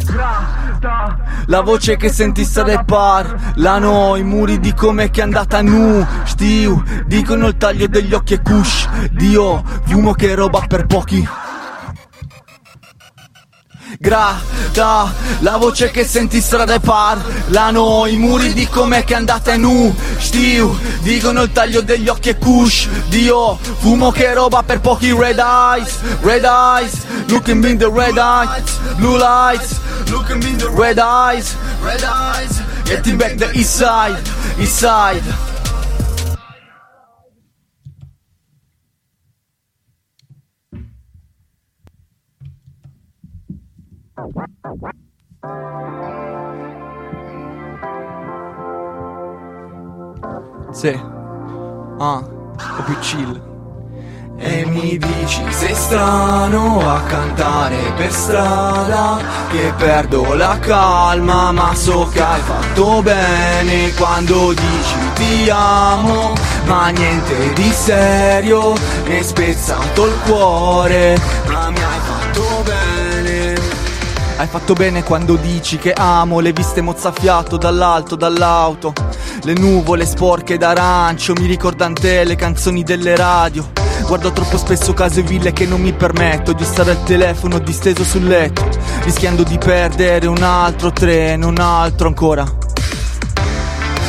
La 1.45 1.62
voce 1.62 1.95
che 1.95 2.12
senti 2.12 2.43
strada 2.43 2.84
parlano 2.84 4.15
I 4.17 4.23
muri 4.23 4.60
di 4.60 4.73
come 4.73 5.10
che 5.10 5.21
è 5.21 5.23
andata 5.23 5.62
nu. 5.62 6.06
Stiu, 6.26 6.84
dicono 7.06 7.47
il 7.47 7.58
taglio 7.58 7.88
degli 7.88 8.13
occhi 8.13 8.34
e 8.34 8.41
kush 8.41 8.89
Dio, 9.12 9.63
fumo 9.86 10.13
che 10.13 10.36
roba 10.36 10.65
per 10.67 10.86
pochi 10.86 11.28
Grata, 14.00 15.14
la 15.40 15.58
voce 15.58 15.92
che 15.92 16.04
senti 16.04 16.42
strada 16.42 16.74
e 16.74 16.80
parlano 16.80 18.06
I 18.08 18.18
muri 18.18 18.54
di 18.54 18.68
com'è 18.68 19.04
che 19.04 19.14
è 19.14 19.18
andata 19.18 19.56
nu 19.56 19.96
Stiu, 20.18 20.76
dicono 21.02 21.44
il 21.44 21.52
taglio 21.52 21.82
degli 21.82 22.08
occhi 22.08 22.30
e 22.30 22.38
kush 22.38 22.88
Dio, 23.10 23.58
fumo 23.62 24.12
che 24.12 24.34
roba 24.34 24.64
per 24.64 24.80
pochi 24.80 25.12
red 25.12 25.38
eyes 25.38 26.00
Red 26.22 26.44
eyes, 26.44 27.06
look 27.28 27.50
at 27.50 27.56
me 27.56 27.70
in 27.70 27.78
the 27.78 27.90
red 27.90 28.18
eyes 28.18 28.80
Blue 28.96 29.18
lights, 29.18 29.80
look 30.10 30.30
at 30.30 30.38
me 30.38 30.50
in 30.50 30.58
the 30.58 30.70
red 30.70 30.98
eyes 30.98 31.56
Red 31.82 32.04
eyes, 32.04 32.62
getting 32.86 33.18
back 33.18 33.38
the 33.38 33.52
east 33.54 33.76
side 33.76 34.20
East 34.58 34.78
side 34.78 35.53
Sì. 50.72 51.00
Ah, 52.00 52.24
un 52.24 52.84
più 52.86 53.00
chill. 53.00 53.52
E 54.38 54.66
mi 54.66 54.98
dici 54.98 55.44
sei 55.52 55.76
strano 55.76 56.80
a 56.90 57.02
cantare 57.02 57.78
per 57.96 58.12
strada 58.12 59.20
Che 59.50 59.72
perdo 59.78 60.34
la 60.34 60.58
calma 60.60 61.52
ma 61.52 61.74
so 61.76 62.10
che 62.12 62.22
hai 62.22 62.42
fatto 62.42 63.02
bene 63.04 63.94
Quando 63.94 64.52
dici 64.54 64.98
ti 65.14 65.50
amo 65.50 66.34
ma 66.66 66.90
niente 66.90 67.54
di 67.54 67.72
serio 67.72 68.74
Mi 69.06 69.18
hai 69.18 69.24
spezzato 69.24 70.08
il 70.08 70.16
cuore 70.26 71.16
ma 71.46 71.70
mi 71.70 71.78
hai 71.78 72.00
fatto 72.00 72.64
bene 72.64 73.12
hai 74.38 74.48
fatto 74.48 74.74
bene 74.74 75.04
quando 75.04 75.36
dici 75.36 75.78
che 75.78 75.93
amo 75.93 76.39
le 76.39 76.54
viste 76.54 76.82
mozzafiato 76.82 77.58
dall'alto, 77.58 78.15
dall'auto. 78.15 78.93
Le 79.43 79.54
nuvole 79.54 80.06
sporche 80.06 80.58
d'arancio 80.58 81.34
mi 81.34 81.46
ricordano 81.46 81.93
te 81.93 82.24
le 82.24 82.36
canzoni 82.36 82.84
delle 82.84 83.15
radio. 83.15 83.72
Guardo 84.06 84.32
troppo 84.32 84.58
spesso 84.58 84.93
case 84.93 85.22
e 85.22 85.24
ville 85.24 85.54
che 85.54 85.65
non 85.65 85.82
mi 85.82 85.93
permetto 85.93 86.54
di 86.54 86.63
stare 86.63 86.91
al 86.91 87.04
telefono 87.04 87.60
disteso 87.60 88.04
sul 88.04 88.26
letto, 88.26 88.67
rischiando 89.04 89.43
di 89.43 89.58
perdere 89.58 90.28
un 90.28 90.41
altro 90.41 90.91
treno, 90.91 91.48
un 91.48 91.60
altro 91.60 92.08
ancora. 92.08 92.46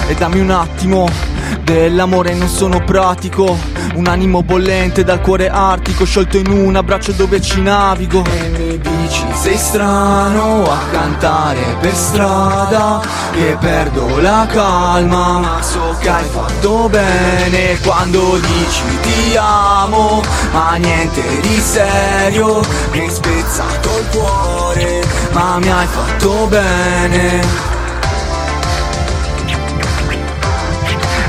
E 0.06 0.14
dammi 0.14 0.40
un 0.40 0.50
attimo 0.50 1.33
dell'amore 1.62 2.34
non 2.34 2.48
sono 2.48 2.82
pratico. 2.84 3.56
Un 3.94 4.06
animo 4.06 4.42
bollente 4.42 5.04
dal 5.04 5.20
cuore 5.20 5.48
artico 5.48 6.04
Sciolto 6.04 6.36
in 6.36 6.48
un 6.48 6.74
abbraccio 6.74 7.12
dove 7.12 7.40
ci 7.40 7.60
navigo. 7.60 8.24
E 8.24 8.48
mi 8.48 8.78
dici 8.78 9.24
sei 9.34 9.56
strano 9.58 10.64
a 10.64 10.78
cantare 10.90 11.76
per 11.80 11.94
strada 11.94 13.02
Che 13.32 13.56
perdo 13.60 14.20
la 14.20 14.46
calma 14.50 15.38
Ma 15.38 15.62
so 15.62 15.96
che 16.00 16.08
hai 16.08 16.24
fatto 16.24 16.88
bene 16.88 17.78
Quando 17.80 18.38
dici 18.38 18.82
ti 19.02 19.36
amo 19.36 20.22
Ma 20.52 20.76
niente 20.76 21.22
di 21.40 21.60
serio 21.60 22.60
Mi 22.92 23.00
hai 23.00 23.10
spezzato 23.10 23.88
il 23.98 24.06
cuore 24.16 25.02
Ma 25.32 25.58
mi 25.58 25.70
hai 25.70 25.86
fatto 25.86 26.46
bene 26.46 27.73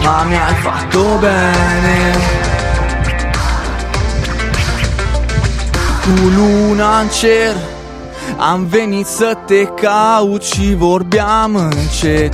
ma 0.06 0.24
mi 0.24 0.36
hai 0.36 0.56
fatto 0.56 1.18
bene. 1.20 1.98
Tu 6.04 6.30
lunancer, 6.38 7.56
am 8.38 8.66
venit 8.66 9.06
să 9.06 9.38
te 9.46 9.64
caut 9.64 10.44
și 10.44 10.76
vorbeam 10.76 11.56
încet, 11.56 12.34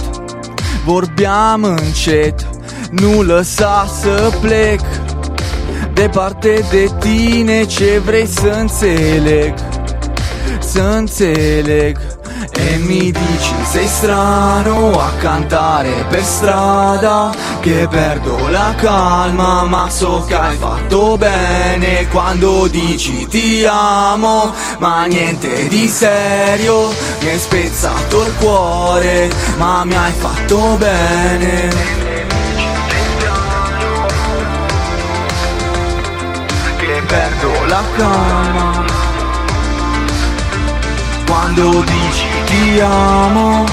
vorbeam 0.86 1.64
încet. 1.64 2.48
Nu 2.92 3.22
lăsa 3.22 3.86
să 4.02 4.32
plec 4.42 4.80
Departe 5.94 6.64
de 6.72 6.90
tine 7.00 7.64
ce 7.64 8.02
vrei 8.06 8.26
să 8.26 8.58
înțeleg 8.60 9.54
Să 10.60 10.82
înțeleg 10.82 11.98
E 12.54 12.78
mi 12.78 13.12
dici 13.12 13.56
sei 13.64 13.88
strano 13.88 15.00
a 15.00 15.12
cantare 15.20 16.06
per 16.10 16.24
strada 16.24 17.32
Che 17.60 17.88
perdo 17.90 18.50
la 18.50 18.74
calma 18.76 19.64
ma 19.64 19.90
so 19.90 20.26
che 20.28 20.36
hai 20.36 20.58
fatto 20.58 21.18
bene. 21.18 22.08
Quando 22.10 22.68
dici 22.68 23.28
ti 23.28 23.66
amo 23.66 24.54
ma 24.80 25.06
niente 25.06 25.68
di 25.68 25.88
serio 25.88 26.90
Mi 27.22 27.30
hai 27.30 27.40
spezzato 27.40 28.26
il 28.26 28.34
cuore 28.38 29.30
ma 29.58 29.86
mi 29.86 29.96
hai 29.96 30.12
fatto 30.12 30.76
bene. 30.78 32.00
Perdo 37.12 37.66
la 37.66 37.84
calma 37.98 38.91
quando 41.32 41.82
dici 41.84 42.26
ti 42.46 42.80
amo. 42.82 43.66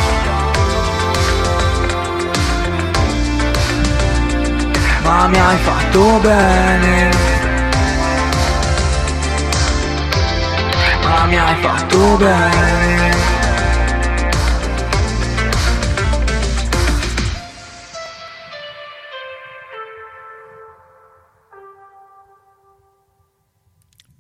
Ma 5.03 5.27
mi 5.27 5.39
hai 5.39 5.57
fatto 5.57 6.03
bene. 6.23 7.11
Ma 11.03 11.25
mi 11.25 11.37
hai 11.37 11.57
fatto 11.57 11.99
bene. 12.17 13.18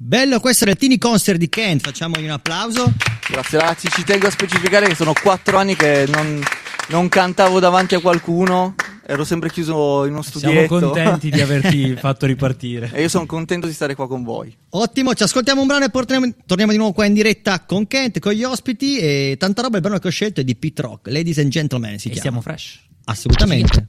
Bello, 0.08 0.40
questo 0.40 0.64
era 0.64 0.72
il 0.72 0.78
Tini 0.78 0.96
Concert 0.96 1.36
di 1.36 1.50
Kent. 1.50 1.82
Facciamogli 1.82 2.24
un 2.24 2.30
applauso. 2.30 2.94
Grazie 3.28 3.58
ragazzi, 3.58 3.88
ci 3.90 4.04
tengo 4.04 4.26
a 4.26 4.30
specificare 4.30 4.86
che 4.88 4.94
sono 4.94 5.12
quattro 5.12 5.58
anni 5.58 5.76
che 5.76 6.06
non, 6.08 6.42
non 6.88 7.10
cantavo 7.10 7.60
davanti 7.60 7.94
a 7.94 8.00
qualcuno, 8.00 8.74
ero 9.06 9.22
sempre 9.24 9.50
chiuso 9.50 10.06
in 10.06 10.12
uno 10.12 10.22
Siamo 10.22 10.38
studietto. 10.48 10.78
contenti 10.78 11.30
di 11.30 11.42
averti 11.42 11.94
fatto 12.00 12.24
ripartire. 12.24 12.90
E 12.94 13.02
io 13.02 13.08
sono 13.10 13.26
contento 13.26 13.66
di 13.66 13.74
stare 13.74 13.94
qua 13.94 14.08
con 14.08 14.22
voi. 14.24 14.56
Ottimo, 14.70 15.12
ci 15.12 15.24
ascoltiamo 15.24 15.60
un 15.60 15.66
brano 15.66 15.84
e 15.84 15.90
poi 15.90 16.06
torniamo, 16.06 16.34
torniamo 16.46 16.72
di 16.72 16.78
nuovo 16.78 16.94
qua 16.94 17.04
in 17.04 17.12
diretta 17.12 17.66
con 17.66 17.86
Kent, 17.86 18.18
con 18.18 18.32
gli 18.32 18.44
ospiti 18.44 18.96
e 18.96 19.36
tanta 19.38 19.60
roba. 19.60 19.76
Il 19.76 19.82
brano 19.82 19.98
che 19.98 20.08
ho 20.08 20.10
scelto 20.10 20.40
è 20.40 20.44
di 20.44 20.56
Pete 20.56 20.80
Rock, 20.80 21.08
Ladies 21.12 21.36
and 21.36 21.50
Gentlemen 21.50 21.98
si 21.98 22.08
E 22.08 22.12
chiama. 22.12 22.22
siamo 22.22 22.40
fresh. 22.40 22.78
Assolutamente. 23.04 23.86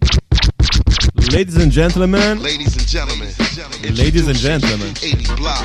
Ladies 1.32 1.58
and 1.58 1.72
gentlemen. 1.72 2.42
Ladies 2.42 2.76
and 2.76 2.88
gentlemen. 2.88 3.30
Ladies 3.84 4.28
and 4.28 4.36
gentlemen. 4.36 4.96
80 5.04 5.36
block. 5.36 5.62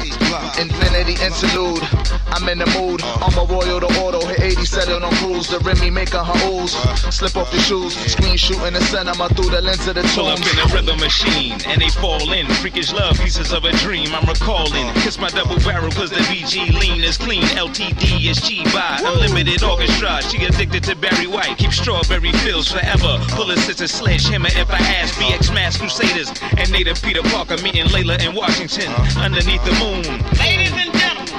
Infinity 0.61 1.17
interlude. 1.25 1.83
I'm 2.29 2.47
in 2.49 2.59
the 2.59 2.67
mood. 2.79 3.01
Uh-huh. 3.01 3.25
I'm 3.25 3.39
a 3.39 3.45
royal 3.51 3.81
to 3.81 3.87
auto. 3.99 4.21
Hit 4.27 4.59
80 4.59 4.65
setting 4.67 5.03
on 5.03 5.12
cruise. 5.17 5.49
The 5.49 5.59
Remy 5.61 5.89
making 5.89 6.21
her 6.21 6.39
ooze. 6.53 6.75
Uh-huh. 6.75 7.11
Slip 7.11 7.37
off 7.37 7.53
your 7.55 7.62
shoes. 7.62 7.97
Screen 7.97 8.37
shooting 8.37 8.75
the 8.75 8.81
cinema 8.83 9.29
through 9.31 9.51
the 9.51 9.62
lens 9.62 9.87
of 9.89 9.95
the 9.95 10.03
Pull 10.12 10.27
up 10.27 10.39
in 10.39 10.59
a 10.61 10.67
rhythm 10.75 11.01
machine 11.01 11.57
and 11.67 11.81
they 11.81 11.89
fall 11.89 12.21
in. 12.33 12.47
Freakish 12.61 12.93
love, 12.93 13.17
pieces 13.19 13.53
of 13.53 13.65
a 13.65 13.73
dream 13.79 14.12
I'm 14.12 14.29
recalling. 14.29 14.85
Uh-huh. 14.93 15.01
Kiss 15.01 15.19
my 15.19 15.29
double 15.31 15.57
barrel 15.65 15.91
cause 15.93 16.11
the 16.11 16.21
VG 16.29 16.77
lean 16.79 17.03
is 17.03 17.17
clean. 17.17 17.43
LTD 17.57 18.29
is 18.29 18.37
G 18.43 18.65
by 18.75 19.01
unlimited 19.01 19.62
orchestra. 19.62 20.21
She 20.29 20.45
addicted 20.45 20.85
to 20.85 20.95
Barry 20.97 21.27
White. 21.27 21.57
Keep 21.57 21.73
strawberry 21.73 22.33
fills 22.45 22.71
forever. 22.71 23.17
Pull 23.33 23.51
a 23.51 23.57
sister 23.57 23.89
sledgehammer 23.89 24.53
if 24.53 24.69
I 24.71 24.79
ask. 25.01 25.15
BX 25.15 25.53
Mass 25.55 25.76
Crusaders 25.76 26.32
and 26.59 26.70
Native 26.72 27.00
Peter 27.00 27.22
Parker 27.22 27.57
meeting 27.62 27.84
Layla 27.86 28.18
in 28.26 28.34
Washington 28.34 28.90
underneath 29.16 29.64
the 29.64 29.72
moon. 29.78 30.02
Ladies 30.38 30.72
and 30.74 30.92
gentlemen, 30.92 31.30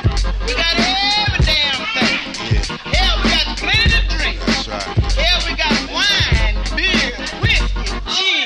we 0.47 0.53
got 0.55 0.76
every 0.80 1.43
damn 1.43 1.84
thing. 1.91 2.18
Hell, 2.95 3.18
we 3.24 3.30
got 3.30 3.57
plenty 3.59 3.91
to 3.91 4.01
drink. 4.16 4.39
Hell, 5.20 5.39
we 5.45 5.55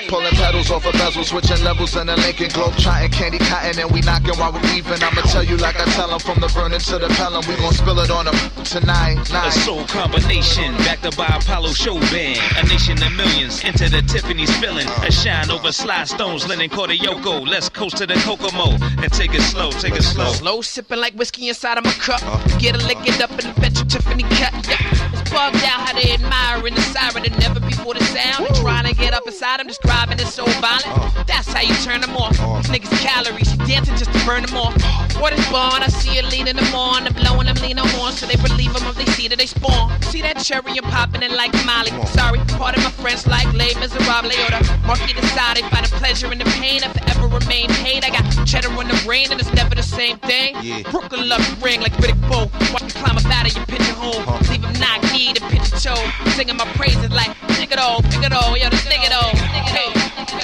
Pulling 0.09 0.33
pedals 0.41 0.71
off 0.71 0.85
a 0.87 0.91
bezel, 0.93 1.23
switching 1.23 1.63
levels 1.63 1.95
in 1.95 2.09
a 2.09 2.15
Lincoln 2.15 2.49
Globe, 2.49 2.75
trotting 2.77 3.11
candy 3.11 3.37
cotton, 3.37 3.77
and 3.77 3.91
we 3.91 4.01
knocking 4.01 4.33
while 4.39 4.51
we 4.51 4.59
weaving. 4.73 5.03
I'ma 5.03 5.21
tell 5.29 5.43
you 5.43 5.55
like 5.57 5.79
I 5.79 5.85
tell 5.93 6.11
'em 6.11 6.17
from 6.19 6.39
the 6.39 6.47
burning 6.47 6.79
to 6.79 6.97
the 6.97 7.09
pelham. 7.09 7.45
We 7.47 7.55
gon' 7.57 7.73
spill 7.73 7.99
it 7.99 8.09
on 8.09 8.27
'em 8.27 8.33
tonight. 8.63 9.29
A 9.29 9.33
Night. 9.33 9.53
soul 9.65 9.83
combination, 9.85 10.75
backed 10.77 11.05
up 11.05 11.15
by 11.15 11.27
Apollo 11.27 11.73
show 11.73 11.99
band. 12.09 12.41
A 12.57 12.63
nation 12.65 12.97
of 13.03 13.11
millions, 13.13 13.63
into 13.63 13.87
the 13.87 14.01
Tiffany's 14.01 14.49
filling. 14.57 14.87
A 15.05 15.11
shine 15.11 15.51
over 15.51 15.71
Sly 15.71 16.03
Stones, 16.05 16.47
Lennon 16.47 16.69
Yoko. 16.69 17.47
Let's 17.47 17.69
coast 17.69 17.97
to 17.97 18.07
the 18.07 18.15
Kokomo 18.15 18.77
and 19.03 19.13
take 19.13 19.35
it 19.35 19.43
slow, 19.43 19.69
take 19.69 19.93
it 19.95 20.03
slow. 20.03 20.33
Slow 20.33 20.61
sipping 20.61 20.99
like 20.99 21.13
whiskey 21.13 21.49
inside 21.49 21.77
of 21.77 21.85
my 21.85 21.91
cup. 21.91 22.21
Get 22.57 22.75
a 22.75 22.79
lick 22.87 22.97
it 23.05 23.21
up 23.21 23.29
and 23.37 23.55
bet 23.61 23.77
you 23.77 23.85
Tiffany 23.85 24.23
cut. 24.23 24.53
Yeah. 24.67 24.98
Bugged 25.39 25.63
out 25.63 25.87
how 25.87 25.93
they 25.93 26.11
admire 26.11 26.67
in 26.67 26.75
the 26.75 26.81
siren 26.81 27.23
and 27.23 27.39
never 27.39 27.61
before 27.61 27.93
the 27.93 28.03
sound. 28.03 28.45
Trying 28.55 28.85
to 28.87 28.93
get 28.93 29.13
up 29.13 29.25
inside 29.25 29.61
them, 29.61 29.67
describing 29.67 30.19
it 30.19 30.27
so 30.27 30.43
violent. 30.59 30.83
Oh. 30.87 31.23
That's 31.27 31.47
how 31.47 31.61
you 31.61 31.73
turn 31.75 32.01
them 32.01 32.17
off. 32.17 32.35
Oh. 32.41 32.57
These 32.57 32.71
niggas 32.71 32.99
calories, 32.99 33.49
she 33.49 33.57
dancing 33.59 33.95
just 33.95 34.11
to 34.11 34.25
burn 34.25 34.43
them 34.43 34.57
off. 34.57 34.75
What 35.19 35.33
is 35.33 35.45
born? 35.49 35.83
I 35.83 35.87
see 35.87 36.17
it 36.17 36.25
leading 36.31 36.55
them 36.55 36.73
on 36.73 37.05
and 37.05 37.13
blowing 37.13 37.47
them 37.47 37.55
lean 37.57 37.77
on 37.77 38.11
so 38.13 38.25
they 38.25 38.39
relieve 38.41 38.73
them 38.73 38.87
of 38.87 38.95
they 38.95 39.05
see 39.17 39.27
that 39.27 39.37
they 39.37 39.45
spawn. 39.45 40.01
See 40.03 40.21
that 40.21 40.39
cherry 40.39 40.77
and 40.77 40.87
popping 40.87 41.23
it 41.23 41.31
like 41.31 41.51
Molly. 41.65 41.91
Sorry, 42.07 42.39
part 42.55 42.77
of 42.77 42.83
my 42.83 42.91
friends 42.91 43.27
like 43.27 43.51
Les 43.53 43.75
Miserables 43.75 44.31
or 44.47 44.51
the 44.55 44.79
Marquis 44.87 45.13
de 45.13 45.21
Sade. 45.35 45.57
They 45.57 45.67
find 45.67 45.85
a 45.85 45.89
pleasure 45.99 46.31
in 46.31 46.39
the 46.39 46.49
pain 46.55 46.83
if 46.83 46.95
I 46.95 47.03
ever 47.11 47.27
remain 47.27 47.67
paid. 47.83 48.05
I 48.05 48.11
got 48.11 48.23
cheddar 48.47 48.71
on 48.71 48.87
the 48.87 48.99
brain 49.05 49.27
and 49.31 49.39
it's 49.39 49.51
never 49.53 49.75
the 49.75 49.83
same 49.83 50.17
thing. 50.19 50.55
Yeah. 50.61 50.83
Brooklyn 50.89 51.27
love 51.27 51.43
ring 51.61 51.81
like 51.81 51.93
Riddick 51.99 52.19
Bowe. 52.31 52.47
Watch 52.71 52.83
me 52.83 52.95
climb 52.95 53.17
up 53.17 53.25
out 53.25 53.45
of 53.45 53.55
your 53.55 53.65
pigeon 53.65 53.95
hole. 53.95 54.23
Leave 54.47 54.63
him 54.63 54.73
knock 54.79 55.03
knee 55.11 55.33
to 55.33 55.41
pitch 55.51 55.67
a 55.67 55.75
toe. 55.75 55.99
Singing 56.31 56.55
my 56.55 56.65
praises 56.79 57.11
like, 57.11 57.35
dig 57.59 57.71
it 57.71 57.79
all, 57.79 58.01
dig 58.07 58.23
it 58.23 58.31
all, 58.31 58.57
yo, 58.57 58.69
just 58.69 58.87
dig 58.87 59.03
it 59.03 59.11
all. 59.11 59.35
Hey. 59.67 59.91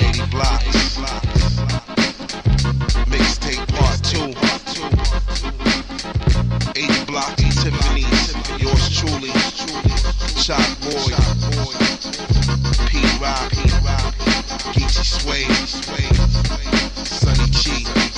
80 0.04 0.30
blocks. 0.30 1.35
80 6.78 7.06
blocks, 7.06 7.42
Tiffany's. 7.64 8.36
Yours 8.62 8.90
truly. 8.90 9.32
Chop 10.36 10.60
Boy. 10.82 11.16
P 12.88 13.00
Rock. 13.22 13.52
Geechee 14.74 15.06
Sway. 15.06 15.46
Sunny 17.06 17.50
G. 17.52 18.15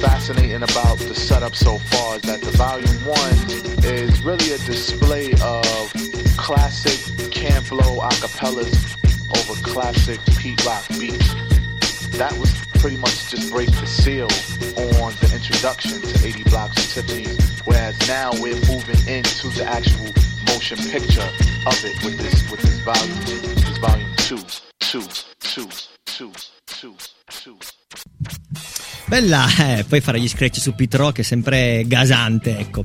fascinating 0.00 0.62
about 0.62 0.98
the 0.98 1.14
setup 1.14 1.54
so 1.54 1.78
far 1.78 2.16
is 2.16 2.22
that 2.22 2.40
the 2.40 2.50
volume 2.52 3.04
one 3.04 3.84
is 3.84 4.22
really 4.24 4.52
a 4.52 4.58
display 4.58 5.32
of 5.42 5.92
classic 6.38 7.30
Camp 7.30 7.66
Flow 7.66 8.00
acapellas 8.00 8.96
over 9.36 9.60
classic 9.62 10.18
Pete 10.38 10.64
Rock 10.64 10.88
beats. 10.98 11.34
That 12.16 12.32
was 12.38 12.50
pretty 12.80 12.96
much 12.96 13.30
just 13.30 13.52
break 13.52 13.70
the 13.72 13.86
seal 13.86 14.28
on 15.02 15.12
the 15.20 15.30
introduction 15.34 16.00
to 16.00 16.26
80 16.26 16.44
Blocks 16.44 16.76
and 16.76 17.06
Tiffany's, 17.06 17.60
whereas 17.66 17.98
now 18.08 18.30
we're 18.40 18.60
moving 18.72 19.00
into 19.06 19.48
the 19.48 19.64
actual 19.68 20.06
motion 20.48 20.78
picture 20.90 21.28
of 21.66 21.76
it 21.84 22.02
with 22.04 22.16
this 22.16 22.50
with 22.50 22.60
this 22.60 22.80
volume 22.80 23.20
this 23.26 23.78
volume 23.78 24.14
two, 24.16 24.38
two, 24.80 25.29
Bella, 29.10 29.48
eh, 29.58 29.84
poi 29.88 30.00
fare 30.00 30.20
gli 30.20 30.28
scratch 30.28 30.60
su 30.60 30.72
Pete 30.72 30.96
Rock 30.96 31.18
è 31.18 31.22
sempre 31.22 31.82
gasante, 31.84 32.56
ecco. 32.56 32.84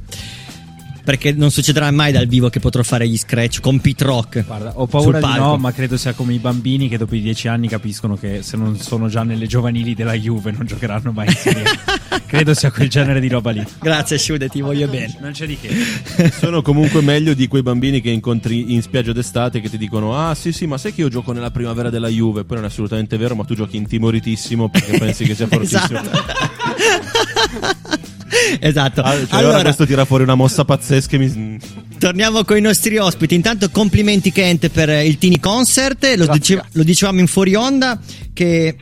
Perché 1.06 1.32
non 1.34 1.52
succederà 1.52 1.90
mai 1.92 2.12
dal 2.12 2.26
vivo 2.26 2.50
che 2.50 2.60
potrò 2.60 2.84
fare 2.84 3.08
gli 3.08 3.18
scratch 3.18 3.62
con 3.62 3.80
Pete 3.80 4.04
Rock. 4.04 4.44
Guarda, 4.46 4.74
ho 4.76 4.88
paura 4.88 5.20
di 5.20 5.38
no, 5.38 5.56
ma 5.58 5.72
credo 5.72 5.98
sia 5.98 6.14
come 6.14 6.34
i 6.34 6.40
bambini 6.40 6.90
che 6.90 6.98
dopo 6.98 7.16
i 7.16 7.22
dieci 7.22 7.48
anni 7.48 7.68
capiscono 7.68 8.16
che 8.16 8.42
se 8.42 8.58
non 8.58 8.78
sono 8.80 9.08
già 9.08 9.24
nelle 9.24 9.46
giovanili 9.46 9.94
della 9.94 10.14
Juve 10.14 10.52
non 10.52 10.66
giocheranno 10.66 11.12
mai 11.12 11.28
in 11.28 11.36
Serie 11.36 11.64
credo 12.26 12.54
sia 12.54 12.72
quel 12.72 12.90
genere 12.90 13.20
di 13.20 13.30
roba 13.30 13.52
lì. 13.52 13.64
Grazie 13.80 14.18
Shude, 14.18 14.50
ti 14.50 14.62
voglio 14.62 14.88
bene. 14.88 15.16
Non 15.20 15.32
c'è 15.32 15.46
di 15.46 15.58
che. 15.58 16.32
Sono 16.38 16.62
comunque 16.62 17.02
meglio 17.02 17.34
di 17.34 17.48
quei 17.48 17.62
bambini 17.62 18.02
che 18.02 18.10
incontri 18.10 18.74
in 18.74 18.82
spiaggia 18.82 19.14
d'estate 19.14 19.62
che 19.62 19.70
ti 19.70 19.78
dicono: 19.78 20.18
Ah, 20.18 20.36
sì, 20.36 20.52
sì, 20.52 20.66
ma 20.66 20.78
sai 20.78 20.94
che 20.94 21.02
io 21.02 21.10
gioco 21.10 21.32
nella 21.32 21.52
primavera 21.52 21.90
della 21.90 22.10
Juve? 22.10 22.44
Poi 22.44 22.58
non 22.58 22.66
è 22.66 22.70
assolutamente 22.70 23.18
vero, 23.18 23.36
ma 23.36 23.44
tu 23.44 23.56
giochi 23.56 23.78
intimoritissimo 23.78 24.70
perché 24.70 24.98
pensi 24.98 25.24
che 25.24 25.36
sia 25.36 25.48
fortissimo. 25.48 26.00
Esatto. 26.02 27.15
Ah, 28.76 28.92
cioè, 28.92 29.26
allora, 29.30 29.56
ora 29.56 29.62
questo 29.64 29.86
tira 29.86 30.06
fuori 30.06 30.24
una 30.24 30.36
mossa 30.36 30.66
pazzesca. 30.66 31.16
e 31.16 31.20
Mi... 31.20 31.60
torniamo 31.98 32.44
con 32.44 32.58
i 32.58 32.62
nostri 32.62 32.98
ospiti. 32.98 33.36
Intanto 33.36 33.70
complimenti 33.70 34.32
Kent 34.32 34.70
per 34.70 34.90
il 34.90 35.18
Tini 35.18 35.40
Concert. 35.40 36.06
Lo, 36.16 36.28
dice- 36.28 36.64
lo 36.72 36.84
dicevamo 36.84 37.20
in 37.20 37.28
fuori 37.28 37.56
onda 37.56 38.00
che 38.34 38.76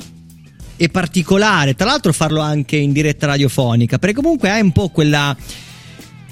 e 0.75 0.89
particolare, 0.89 1.75
tra 1.75 1.85
l'altro 1.85 2.11
farlo 2.11 2.41
anche 2.41 2.75
in 2.75 2.91
diretta 2.91 3.27
radiofonica, 3.27 3.99
perché 3.99 4.15
comunque 4.15 4.49
hai 4.49 4.61
un 4.61 4.71
po' 4.71 4.89
quella 4.89 5.35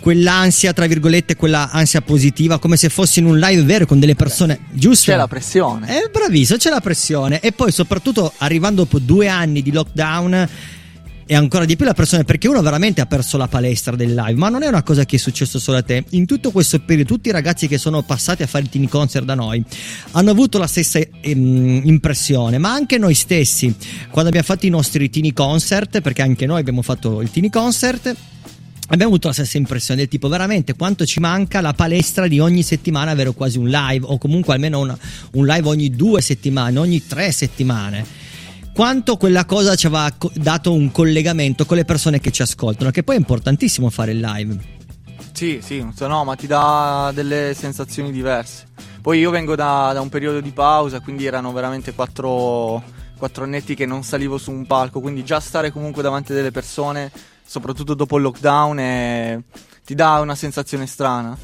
quell'ansia, 0.02 0.74
tra 0.74 0.88
virgolette, 0.88 1.36
quella 1.36 1.70
ansia 1.70 2.02
positiva, 2.02 2.60
come 2.60 2.76
se 2.76 2.90
fossi 2.90 3.20
in 3.20 3.26
un 3.26 3.40
live 3.40 3.64
vero 3.64 3.86
con 3.86 4.00
delle 4.00 4.16
persone, 4.16 4.60
giusto? 4.72 5.12
C'è 5.12 5.18
la 5.18 5.28
pressione. 5.28 5.88
È 5.88 6.10
bravissimo, 6.12 6.58
c'è 6.58 6.70
la 6.70 6.82
pressione. 6.82 7.40
E 7.40 7.52
poi, 7.54 7.72
soprattutto, 7.72 8.34
arrivando 8.38 8.82
dopo 8.82 9.00
due 9.00 9.28
anni 9.28 9.62
di 9.62 9.72
lockdown. 9.72 10.50
E 11.32 11.36
ancora 11.36 11.64
di 11.64 11.78
più 11.78 11.86
la 11.86 11.94
pressione 11.94 12.26
perché 12.26 12.50
uno 12.50 12.62
veramente 12.62 13.00
ha 13.00 13.06
perso 13.06 13.38
la 13.38 13.48
palestra 13.48 13.96
del 13.96 14.14
live, 14.14 14.34
ma 14.34 14.50
non 14.50 14.64
è 14.64 14.68
una 14.68 14.84
cosa 14.84 15.06
che 15.06 15.16
è 15.16 15.18
successo 15.18 15.60
solo 15.60 15.78
a 15.78 15.82
te. 15.82 16.04
In 16.10 16.26
tutto 16.26 16.52
questo 16.52 16.78
periodo, 16.82 17.14
tutti 17.14 17.30
i 17.30 17.32
ragazzi 17.32 17.70
che 17.70 17.78
sono 17.78 18.02
passati 18.02 18.44
a 18.44 18.48
fare 18.48 18.66
il 18.66 18.70
team 18.70 18.90
concert 18.90 19.24
da 19.24 19.34
noi 19.34 19.64
hanno 20.12 20.30
avuto 20.30 20.58
la 20.58 20.68
stessa 20.68 21.00
ehm, 21.00 21.84
impressione, 21.86 22.58
ma 22.58 22.74
anche 22.74 22.98
noi 22.98 23.14
stessi, 23.14 23.74
quando 24.10 24.28
abbiamo 24.28 24.46
fatto 24.46 24.66
i 24.66 24.70
nostri 24.70 25.10
team 25.10 25.32
concert, 25.32 26.02
perché 26.02 26.22
anche 26.22 26.46
noi 26.46 26.60
abbiamo 26.60 26.82
fatto 26.82 27.22
il 27.22 27.32
team 27.32 27.48
concert, 27.48 28.14
Abbiamo 28.92 29.12
avuto 29.12 29.30
la 29.30 29.34
stessa 29.34 29.58
impressione 29.58 30.02
del 30.02 30.10
tipo 30.10 30.28
veramente 30.28 30.74
quanto 30.74 31.06
ci 31.06 31.22
manca 31.22 31.62
la 31.62 31.72
palestra 31.72 32.28
di 32.28 32.42
ogni 32.42 32.62
settimana 32.62 33.12
avere 33.12 33.32
quasi 33.32 33.58
un 33.58 33.70
live 33.70 34.06
o 34.06 34.18
comunque 34.18 34.54
almeno 34.54 34.82
una, 34.82 34.98
un 35.32 35.46
live 35.46 35.66
ogni 35.70 35.92
due 35.92 36.20
settimane, 36.20 36.78
ogni 36.78 37.08
tre 37.08 37.32
settimane. 37.32 38.21
Quanto 38.82 39.16
quella 39.16 39.46
cosa 39.46 39.76
ci 39.76 39.86
aveva 39.86 40.12
dato 40.34 40.74
un 40.74 40.92
collegamento 40.92 41.68
con 41.68 41.78
le 41.78 41.86
persone 41.86 42.20
che 42.20 42.32
ci 42.32 42.42
ascoltano, 42.42 42.90
che 42.90 43.04
poi 43.04 43.14
è 43.14 43.20
importantissimo 43.20 43.92
fare 43.92 44.14
il 44.14 44.20
live. 44.20 44.58
Sì, 45.34 45.60
sì, 45.62 45.86
no, 46.00 46.24
ma 46.24 46.36
ti 46.36 46.48
dà 46.48 47.12
delle 47.14 47.54
sensazioni 47.56 48.12
diverse. 48.12 48.66
Poi 49.00 49.20
io 49.20 49.30
vengo 49.30 49.54
da, 49.56 49.92
da 49.94 50.02
un 50.02 50.10
periodo 50.10 50.42
di 50.42 50.50
pausa, 50.50 51.00
quindi 51.00 51.28
erano 51.28 51.52
veramente 51.52 51.94
quattro, 51.94 52.82
quattro 53.20 53.44
annetti 53.44 53.76
che 53.76 53.86
non 53.86 54.02
salivo 54.02 54.40
su 54.40 54.50
un 54.50 54.66
palco, 54.66 55.00
quindi 55.00 55.24
già 55.24 55.40
stare 55.40 55.72
comunque 55.72 56.02
davanti 56.02 56.32
a 56.32 56.36
delle 56.36 56.50
persone 56.50 57.12
soprattutto 57.46 57.94
dopo 57.94 58.18
il 58.18 58.24
lockdown, 58.24 58.80
e 58.80 59.44
ti 59.86 59.94
dà 59.94 60.20
una 60.22 60.34
sensazione 60.34 60.88
strana. 60.88 61.38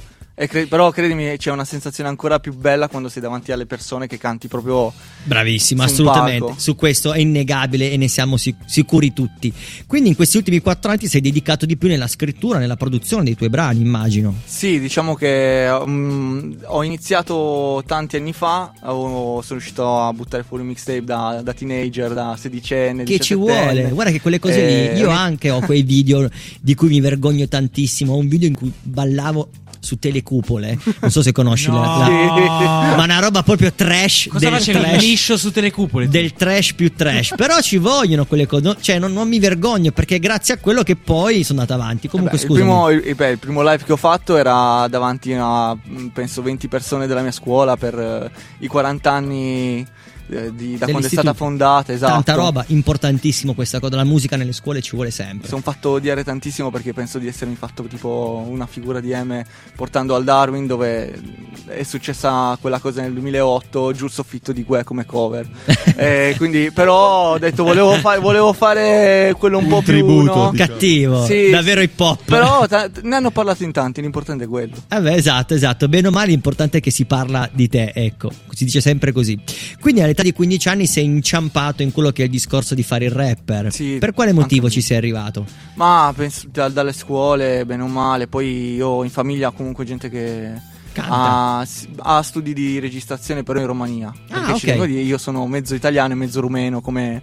Cre- 0.46 0.68
però 0.68 0.92
credimi, 0.92 1.36
c'è 1.38 1.50
una 1.50 1.66
sensazione 1.66 2.10
ancora 2.10 2.40
più 2.40 2.54
bella 2.56 2.88
quando 2.88 3.10
sei 3.10 3.24
davanti 3.24 3.52
alle 3.52 3.66
persone 3.66 4.06
che 4.06 4.20
canti 4.20 4.48
proprio. 4.48 4.94
Bravissimo, 5.24 5.82
assolutamente. 5.82 6.46
palco. 6.46 6.60
Su 6.60 6.76
questo 6.76 7.12
è 7.12 7.18
innegabile 7.18 7.90
e 7.92 7.98
ne 7.98 8.08
siamo 8.08 8.38
sic- 8.38 8.62
sicuri 8.68 9.14
tutti. 9.14 9.52
Quindi 9.88 10.10
in 10.10 10.16
questi 10.16 10.38
ultimi 10.38 10.60
quattro 10.60 10.92
anni 10.92 11.00
ti 11.00 11.08
sei 11.08 11.22
dedicato 11.22 11.66
di 11.66 11.76
più 11.76 11.88
nella 11.88 12.06
scrittura, 12.08 12.60
nella 12.60 12.76
produzione 12.76 13.24
dei 13.24 13.36
tuoi 13.36 13.50
brani, 13.50 13.82
immagino. 13.82 14.36
Sì, 14.46 14.80
diciamo 14.80 15.16
che 15.16 15.68
mm, 15.88 16.54
ho 16.66 16.84
iniziato 16.84 17.84
tanti 17.88 18.18
anni 18.18 18.32
fa, 18.32 18.72
ho- 18.84 19.42
sono 19.42 19.58
riuscito 19.60 20.00
a 20.02 20.14
buttare 20.14 20.44
fuori 20.44 20.62
un 20.62 20.70
mixtape 20.70 21.04
da, 21.04 21.42
da 21.44 21.54
teenager, 21.54 22.14
da 22.14 22.36
sedicenne. 22.40 23.06
Che 23.06 23.18
ci 23.18 23.34
17enne. 23.34 23.38
vuole? 23.38 23.90
Guarda 23.90 24.12
che 24.12 24.22
quelle 24.22 24.38
cose 24.40 24.64
Eh, 24.92 24.94
lì. 24.94 25.00
Io 25.00 25.10
anche 25.10 25.50
ho 25.50 25.62
quei 25.62 25.82
video 25.82 26.30
di 26.62 26.76
cui 26.76 26.90
mi 26.90 27.00
vergogno 27.02 27.48
tantissimo. 27.48 28.14
Ho 28.14 28.18
un 28.18 28.28
video 28.28 28.48
in 28.48 28.54
cui 28.56 28.72
ballavo 28.84 29.50
su 29.88 29.98
telecupole. 30.00 30.78
Non 31.00 31.10
so 31.10 31.22
se 31.22 31.32
conosci 31.32 31.70
No. 31.70 31.80
la, 31.80 32.08
la- 32.10 32.96
ma 32.98 33.04
una 33.06 33.20
roba 33.20 33.42
proprio 33.42 33.72
trash. 33.74 34.28
Cosa 34.28 34.50
del 34.50 34.58
facevi? 34.60 34.80
trash. 34.80 35.02
Liscio 35.02 35.38
su 35.38 35.52
telecupole? 35.52 36.10
Del 36.10 36.34
trash 36.34 36.74
più 36.74 36.94
trash. 36.94 37.34
Però 37.38 37.60
ci 37.62 37.78
vogliono 37.78 38.26
quelle 38.26 38.46
cose. 38.46 38.64
no? 38.64 38.76
Cioè, 38.80 39.00
non, 39.00 39.14
non 39.14 39.28
mi 39.30 39.40
vergogno 39.40 39.92
perché 39.92 40.20
grazie 40.20 40.56
a 40.56 40.58
quello 40.58 40.84
che 40.84 40.96
poi 40.98 41.44
sono 41.44 41.62
andato 41.62 41.80
avanti. 41.82 42.08
Comunque, 42.10 42.38
Beh, 42.38 42.44
il, 42.44 42.50
scusa. 42.50 42.62
primo, 42.62 42.90
il- 42.90 43.16
beh, 43.16 43.30
il 43.32 43.40
primo 43.40 43.62
live 43.64 43.84
che 43.86 43.92
ho 43.94 43.98
fatto 43.98 44.36
era 44.36 44.88
davanti 44.90 45.34
a 45.34 45.74
mm, 45.74 46.08
penso 46.08 46.42
20 46.42 46.68
persone 46.68 47.08
della 47.08 47.22
mia 47.22 47.32
scuola 47.32 47.78
per 47.78 47.98
eh, 47.98 48.32
i 48.60 48.68
40 48.68 49.12
anni 49.12 49.86
eh, 50.30 50.54
di- 50.54 50.78
da 50.78 50.88
quando 50.88 51.08
è 51.08 51.10
stata 51.10 51.34
fondata. 51.34 51.94
Esatto. 51.94 52.12
Tanta 52.14 52.34
roba, 52.34 52.64
importantissimo 52.68 53.54
questa 53.54 53.80
cosa. 53.80 53.96
La 53.96 54.04
musica 54.04 54.36
nelle 54.36 54.54
scuole 54.54 54.82
ci 54.82 54.96
vuole 54.96 55.12
sempre. 55.12 55.44
Mi 55.44 55.48
sono 55.48 55.62
fatto 55.62 55.92
odiare 55.92 56.24
tantissimo 56.24 56.70
perché 56.70 56.94
penso 56.94 57.18
di 57.18 57.28
essermi 57.28 57.56
fatto 57.56 57.84
tipo 57.84 58.44
una 58.48 58.66
figura 58.66 59.00
di 59.00 59.14
M 59.14 59.42
portando 59.76 60.16
al 60.16 60.24
Darwin 60.24 60.68
dove 60.68 61.20
è 61.68 61.84
successa 61.84 62.58
quella 62.60 62.80
cosa 62.80 63.02
nel 63.02 63.14
2008, 63.14 63.94
giù 63.94 64.06
il 64.06 64.12
soffitto 64.12 64.52
di 64.52 64.64
Gue 64.64 64.84
come 64.84 65.06
cover. 65.06 65.48
Eh, 65.98 66.36
quindi 66.38 66.70
però 66.72 67.32
ho 67.32 67.38
detto 67.40 67.64
volevo, 67.64 67.94
fa- 67.94 68.20
volevo 68.20 68.54
fare 68.54 69.34
quello 69.36 69.58
un, 69.58 69.68
po' 69.68 69.78
più 69.82 69.94
tributo, 69.94 70.36
no? 70.36 70.52
Cattivo, 70.56 71.26
davvero 71.50 71.82
hip 71.82 72.00
hop. 72.00 72.22
Però 72.24 72.68
ta- 72.68 72.88
ne 73.02 73.16
hanno 73.16 73.32
parlato 73.32 73.64
in 73.64 73.72
tanti, 73.72 74.02
l'importante 74.02 74.44
è 74.44 74.48
quello. 74.48 74.76
Eh 74.90 75.02
beh, 75.02 75.16
esatto, 75.16 75.56
esatto. 75.56 75.88
Bene 75.88 76.10
o 76.10 76.12
male, 76.12 76.28
l'importante 76.28 76.78
è 76.78 76.82
che 76.82 76.92
si 76.92 77.06
parla 77.06 77.50
di 77.52 77.68
te, 77.68 77.92
ecco. 77.96 78.30
Si 78.52 78.66
dice 78.66 78.80
sempre 78.80 79.12
così. 79.12 79.40
Quindi 79.80 80.02
all'età 80.18 80.24
di 80.24 80.34
15 80.34 80.68
anni 80.70 80.88
sei 80.88 81.06
inciampato 81.06 81.84
in 81.84 81.92
quello 81.92 82.12
che 82.12 82.24
è 82.24 82.26
il 82.26 82.32
discorso 82.32 82.74
di 82.74 82.84
fare 82.84 83.06
il 83.06 83.12
rapper. 83.12 83.72
per 84.00 84.14
quale 84.14 84.34
motivo 84.34 84.70
ci 84.70 84.82
sei 84.82 84.98
arrivato? 84.98 85.46
Ma 85.76 86.12
penso 86.16 86.48
da- 86.52 86.70
dalle 86.70 86.94
scuole, 86.94 87.66
bene 87.66 87.84
o 87.84 87.88
male, 87.88 88.28
poi 88.28 88.76
io 88.76 89.04
in 89.04 89.10
famiglia 89.10 89.52
comunque 89.52 89.86
gente 89.86 90.10
che 90.10 90.52
ha, 90.96 91.66
ha 91.98 92.22
studi 92.24 92.54
di 92.54 92.80
registrazione 92.80 93.44
però 93.44 93.60
in 93.60 93.68
Romania. 93.68 94.14
Ah, 94.30 94.54
ci 94.56 94.66
ok. 94.66 94.72
devo 94.74 94.86
dire, 94.86 95.02
io 95.02 95.18
sono 95.18 95.46
mezzo 95.48 95.76
italiano 95.76 96.14
e 96.14 96.16
mezzo 96.16 96.40
rumeno 96.40 96.82
come, 96.82 97.22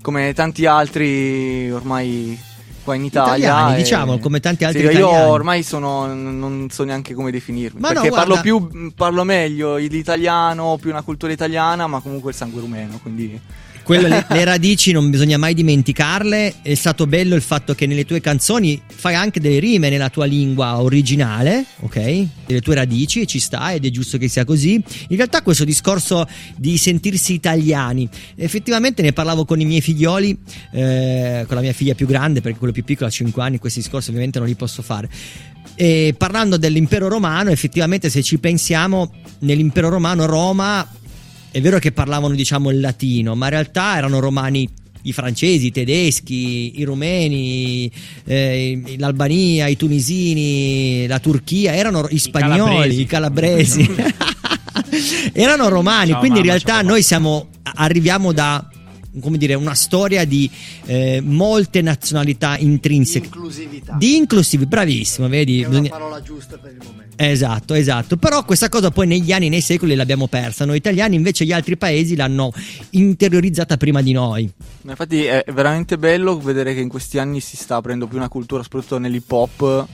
come 0.00 0.32
tanti 0.34 0.66
altri 0.66 1.70
ormai 1.70 2.38
qua 2.82 2.94
in 2.94 3.04
Italia. 3.04 3.36
Italiani, 3.36 3.74
e- 3.74 3.76
diciamo, 3.76 4.18
come 4.18 4.40
tanti 4.40 4.64
altri 4.64 4.80
Sì, 4.80 4.86
italiani. 4.86 5.12
Io 5.14 5.28
ormai 5.30 5.62
sono, 5.62 6.06
non 6.06 6.68
so 6.70 6.84
neanche 6.84 7.14
come 7.14 7.30
definirmi. 7.30 7.80
Ma 7.80 7.88
no, 7.88 7.94
perché 7.94 8.10
parlo, 8.10 8.40
guarda- 8.40 8.42
più, 8.42 8.92
parlo 8.94 9.24
meglio 9.24 9.76
l'italiano, 9.76 10.78
più 10.80 10.90
una 10.90 11.02
cultura 11.02 11.32
italiana, 11.32 11.86
ma 11.86 12.00
comunque 12.00 12.30
il 12.30 12.36
sangue 12.36 12.60
rumeno. 12.60 12.98
Quindi... 13.02 13.40
Quello, 13.82 14.08
le, 14.08 14.24
le 14.30 14.44
radici 14.44 14.92
non 14.92 15.10
bisogna 15.10 15.36
mai 15.38 15.54
dimenticarle. 15.54 16.54
È 16.62 16.74
stato 16.74 17.06
bello 17.06 17.34
il 17.34 17.42
fatto 17.42 17.74
che 17.74 17.86
nelle 17.86 18.04
tue 18.04 18.20
canzoni 18.20 18.80
fai 18.86 19.14
anche 19.14 19.40
delle 19.40 19.58
rime 19.58 19.90
nella 19.90 20.08
tua 20.08 20.24
lingua 20.24 20.80
originale, 20.80 21.64
ok? 21.80 22.26
Delle 22.46 22.60
tue 22.60 22.74
radici, 22.74 23.26
ci 23.26 23.38
sta 23.38 23.72
ed 23.72 23.84
è 23.84 23.90
giusto 23.90 24.18
che 24.18 24.28
sia 24.28 24.44
così. 24.44 24.74
In 25.08 25.16
realtà 25.16 25.42
questo 25.42 25.64
discorso 25.64 26.26
di 26.56 26.76
sentirsi 26.76 27.32
italiani, 27.32 28.08
effettivamente 28.36 29.02
ne 29.02 29.12
parlavo 29.12 29.44
con 29.44 29.60
i 29.60 29.64
miei 29.64 29.80
figlioli, 29.80 30.38
eh, 30.72 31.44
con 31.46 31.56
la 31.56 31.62
mia 31.62 31.72
figlia 31.72 31.94
più 31.94 32.06
grande, 32.06 32.40
perché 32.40 32.58
quello 32.58 32.72
più 32.72 32.84
piccolo 32.84 33.08
ha 33.08 33.12
5 33.12 33.42
anni, 33.42 33.58
questi 33.58 33.80
discorsi 33.80 34.08
ovviamente 34.10 34.38
non 34.38 34.48
li 34.48 34.54
posso 34.54 34.82
fare. 34.82 35.08
E 35.74 36.14
parlando 36.16 36.56
dell'impero 36.58 37.08
romano, 37.08 37.50
effettivamente 37.50 38.10
se 38.10 38.22
ci 38.22 38.38
pensiamo, 38.38 39.10
nell'impero 39.40 39.88
romano 39.88 40.26
Roma 40.26 40.86
è 41.52 41.60
vero 41.60 41.78
che 41.78 41.92
parlavano 41.92 42.34
diciamo 42.34 42.70
il 42.70 42.80
latino, 42.80 43.34
ma 43.34 43.44
in 43.46 43.50
realtà 43.50 43.98
erano 43.98 44.18
romani 44.20 44.68
i 45.02 45.12
francesi, 45.12 45.66
i 45.66 45.72
tedeschi, 45.72 46.80
i 46.80 46.84
rumeni, 46.84 47.90
eh, 48.24 48.96
l'Albania, 48.96 49.66
i 49.66 49.76
tunisini, 49.76 51.06
la 51.06 51.18
Turchia, 51.18 51.74
erano 51.74 52.06
i 52.08 52.18
spagnoli, 52.18 53.00
i 53.00 53.04
calabresi. 53.04 53.86
erano 55.32 55.68
romani, 55.68 56.10
Ciao, 56.10 56.20
quindi 56.20 56.38
in 56.40 56.46
mamma, 56.46 56.58
realtà 56.62 56.82
noi 56.82 57.02
siamo 57.02 57.48
arriviamo 57.62 58.32
da 58.32 58.66
come 59.20 59.36
dire, 59.36 59.52
una 59.54 59.74
storia 59.74 60.24
di 60.24 60.48
eh, 60.86 61.20
molte 61.22 61.82
nazionalità 61.82 62.56
intrinseche. 62.56 63.26
Inclusività. 63.26 63.94
Di 63.98 64.16
inclusivi, 64.16 64.64
bravissimo, 64.64 65.28
vedi? 65.28 65.56
È 65.56 65.66
una 65.66 65.68
Bisogna- 65.68 65.90
parola 65.90 66.22
giusta 66.22 66.56
per 66.56 66.70
il 66.72 66.78
momento. 66.78 67.01
Esatto, 67.16 67.74
esatto. 67.74 68.16
Però 68.16 68.44
questa 68.44 68.68
cosa 68.68 68.90
poi 68.90 69.06
negli 69.06 69.32
anni, 69.32 69.48
nei 69.48 69.60
secoli 69.60 69.94
l'abbiamo 69.94 70.26
persa. 70.26 70.64
Noi 70.64 70.76
italiani 70.76 71.16
invece 71.16 71.44
gli 71.44 71.52
altri 71.52 71.76
paesi 71.76 72.16
l'hanno 72.16 72.52
interiorizzata 72.90 73.76
prima 73.76 74.02
di 74.02 74.12
noi. 74.12 74.50
Infatti 74.82 75.24
è 75.24 75.44
veramente 75.52 75.98
bello 75.98 76.38
vedere 76.38 76.74
che 76.74 76.80
in 76.80 76.88
questi 76.88 77.18
anni 77.18 77.40
si 77.40 77.56
sta 77.56 77.76
aprendo 77.76 78.06
più 78.06 78.16
una 78.16 78.28
cultura, 78.28 78.62
soprattutto 78.62 78.98
nell'hip 78.98 79.30
hop, 79.30 79.86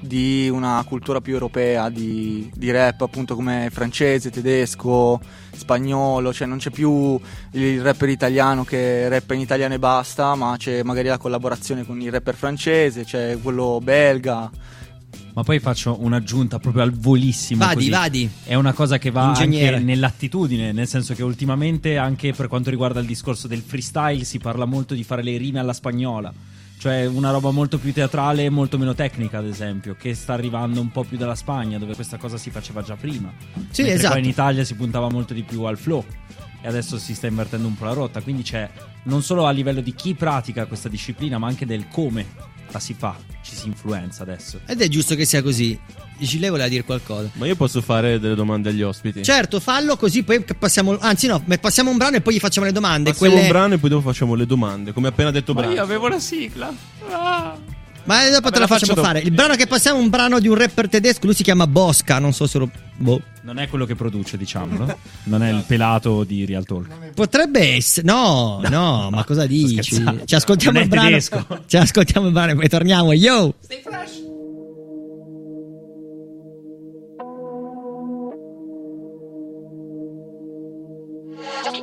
di 0.00 0.48
una 0.48 0.84
cultura 0.86 1.20
più 1.20 1.32
europea, 1.32 1.88
di, 1.88 2.50
di 2.54 2.70
rap 2.70 3.00
appunto 3.00 3.34
come 3.34 3.68
francese, 3.72 4.30
tedesco, 4.30 5.20
spagnolo, 5.50 6.32
cioè 6.32 6.46
non 6.46 6.58
c'è 6.58 6.70
più 6.70 7.18
il 7.52 7.82
rapper 7.82 8.08
italiano 8.08 8.64
che 8.64 9.08
rappa 9.08 9.34
in 9.34 9.40
italiano 9.40 9.74
e 9.74 9.78
basta, 9.78 10.34
ma 10.34 10.54
c'è 10.56 10.82
magari 10.82 11.08
la 11.08 11.18
collaborazione 11.18 11.84
con 11.84 12.00
il 12.00 12.12
rapper 12.12 12.36
francese, 12.36 13.04
c'è 13.04 13.38
quello 13.42 13.80
belga. 13.82 14.50
Ma 15.32 15.42
poi 15.44 15.60
faccio 15.60 15.96
un'aggiunta 16.00 16.58
proprio 16.58 16.82
al 16.82 16.92
volissimo. 16.92 17.64
Vadi, 17.64 17.74
così. 17.74 17.90
vadi. 17.90 18.30
È 18.44 18.54
una 18.54 18.72
cosa 18.72 18.98
che 18.98 19.10
va 19.10 19.26
Ingegnere. 19.28 19.76
anche 19.76 19.84
nell'attitudine, 19.84 20.72
nel 20.72 20.88
senso 20.88 21.14
che 21.14 21.22
ultimamente 21.22 21.96
anche 21.96 22.32
per 22.32 22.48
quanto 22.48 22.70
riguarda 22.70 22.98
il 23.00 23.06
discorso 23.06 23.46
del 23.46 23.60
freestyle 23.60 24.24
si 24.24 24.38
parla 24.38 24.64
molto 24.64 24.94
di 24.94 25.04
fare 25.04 25.22
le 25.22 25.36
rime 25.36 25.60
alla 25.60 25.72
spagnola. 25.72 26.32
Cioè 26.78 27.06
una 27.06 27.30
roba 27.32 27.50
molto 27.50 27.78
più 27.78 27.92
teatrale 27.92 28.44
e 28.44 28.50
molto 28.50 28.78
meno 28.78 28.94
tecnica, 28.94 29.38
ad 29.38 29.46
esempio, 29.46 29.96
che 29.98 30.14
sta 30.14 30.34
arrivando 30.34 30.80
un 30.80 30.90
po' 30.92 31.02
più 31.02 31.16
dalla 31.16 31.34
Spagna, 31.34 31.76
dove 31.76 31.94
questa 31.96 32.18
cosa 32.18 32.36
si 32.36 32.50
faceva 32.50 32.82
già 32.82 32.94
prima. 32.94 33.32
Sì, 33.70 33.82
Mentre 33.82 33.94
esatto. 33.98 34.18
in 34.18 34.24
Italia 34.24 34.62
si 34.62 34.74
puntava 34.74 35.08
molto 35.08 35.34
di 35.34 35.42
più 35.42 35.62
al 35.64 35.76
flow. 35.76 36.04
E 36.60 36.66
adesso 36.68 36.98
si 36.98 37.14
sta 37.16 37.26
invertendo 37.26 37.66
un 37.66 37.76
po' 37.76 37.84
la 37.84 37.92
rotta. 37.94 38.20
Quindi 38.20 38.42
c'è 38.42 38.68
non 39.04 39.22
solo 39.22 39.46
a 39.46 39.50
livello 39.50 39.80
di 39.80 39.92
chi 39.92 40.14
pratica 40.14 40.66
questa 40.66 40.88
disciplina, 40.88 41.38
ma 41.38 41.48
anche 41.48 41.66
del 41.66 41.88
come 41.88 42.26
la 42.70 42.78
si 42.78 42.94
fa, 42.94 43.16
ci 43.42 43.54
si 43.54 43.66
influenza 43.66 44.22
adesso. 44.22 44.60
Ed 44.66 44.80
è 44.80 44.88
giusto 44.88 45.14
che 45.14 45.24
sia 45.24 45.42
così. 45.42 45.78
Gile 46.20 46.48
voleva 46.48 46.68
dire 46.68 46.82
qualcosa. 46.82 47.30
Ma 47.34 47.46
io 47.46 47.54
posso 47.54 47.80
fare 47.80 48.18
delle 48.18 48.34
domande 48.34 48.70
agli 48.70 48.82
ospiti? 48.82 49.22
Certo, 49.22 49.60
fallo 49.60 49.96
così 49.96 50.24
poi 50.24 50.42
passiamo. 50.58 50.98
Anzi, 50.98 51.28
no, 51.28 51.42
passiamo 51.60 51.90
un 51.90 51.96
brano 51.96 52.16
e 52.16 52.20
poi 52.20 52.34
gli 52.34 52.38
facciamo 52.40 52.66
le 52.66 52.72
domande. 52.72 53.10
Passiamo 53.10 53.32
quelle- 53.34 53.46
un 53.48 53.52
brano 53.52 53.74
e 53.74 53.78
poi 53.78 53.90
dopo 53.90 54.02
facciamo 54.08 54.34
le 54.34 54.44
domande, 54.46 54.92
come 54.92 55.08
appena 55.08 55.30
detto 55.30 55.54
Ma 55.54 55.60
brano. 55.60 55.74
io 55.76 55.82
avevo 55.82 56.08
la 56.08 56.18
sigla. 56.18 56.72
Ah. 57.08 57.56
Ma 58.08 58.24
dopo 58.24 58.40
Vabbè, 58.40 58.50
te 58.50 58.58
la 58.58 58.58
la 58.60 58.66
facciamo 58.66 59.02
fare. 59.02 59.18
Il 59.20 59.32
brano 59.32 59.54
che 59.54 59.66
passiamo 59.66 59.98
è 59.98 60.02
un 60.02 60.08
brano 60.08 60.40
di 60.40 60.48
un 60.48 60.54
rapper 60.54 60.88
tedesco. 60.88 61.26
Lui 61.26 61.34
si 61.34 61.42
chiama 61.42 61.66
Bosca. 61.66 62.18
Non 62.18 62.32
so 62.32 62.46
se 62.46 62.56
lo. 62.58 62.70
Boh. 62.96 63.20
Non 63.42 63.58
è 63.58 63.68
quello 63.68 63.84
che 63.84 63.94
produce, 63.94 64.38
diciamolo. 64.38 64.98
Non 65.24 65.42
è 65.42 65.50
il 65.52 65.62
pelato 65.66 66.24
di 66.24 66.46
Real 66.46 66.64
Talk. 66.64 67.12
Potrebbe 67.12 67.74
essere. 67.76 68.06
No, 68.06 68.62
no, 68.66 69.10
ma 69.10 69.24
cosa 69.24 69.46
dici? 69.46 69.82
Ci 70.24 70.34
ascoltiamo 70.34 70.80
il 70.80 70.88
brano. 70.88 71.08
tedesco. 71.08 71.46
Ci 71.66 71.76
ascoltiamo 71.76 72.26
il 72.28 72.32
brano 72.32 72.52
e 72.52 72.54
poi 72.54 72.68
torniamo. 72.68 73.12
Yo! 73.12 73.54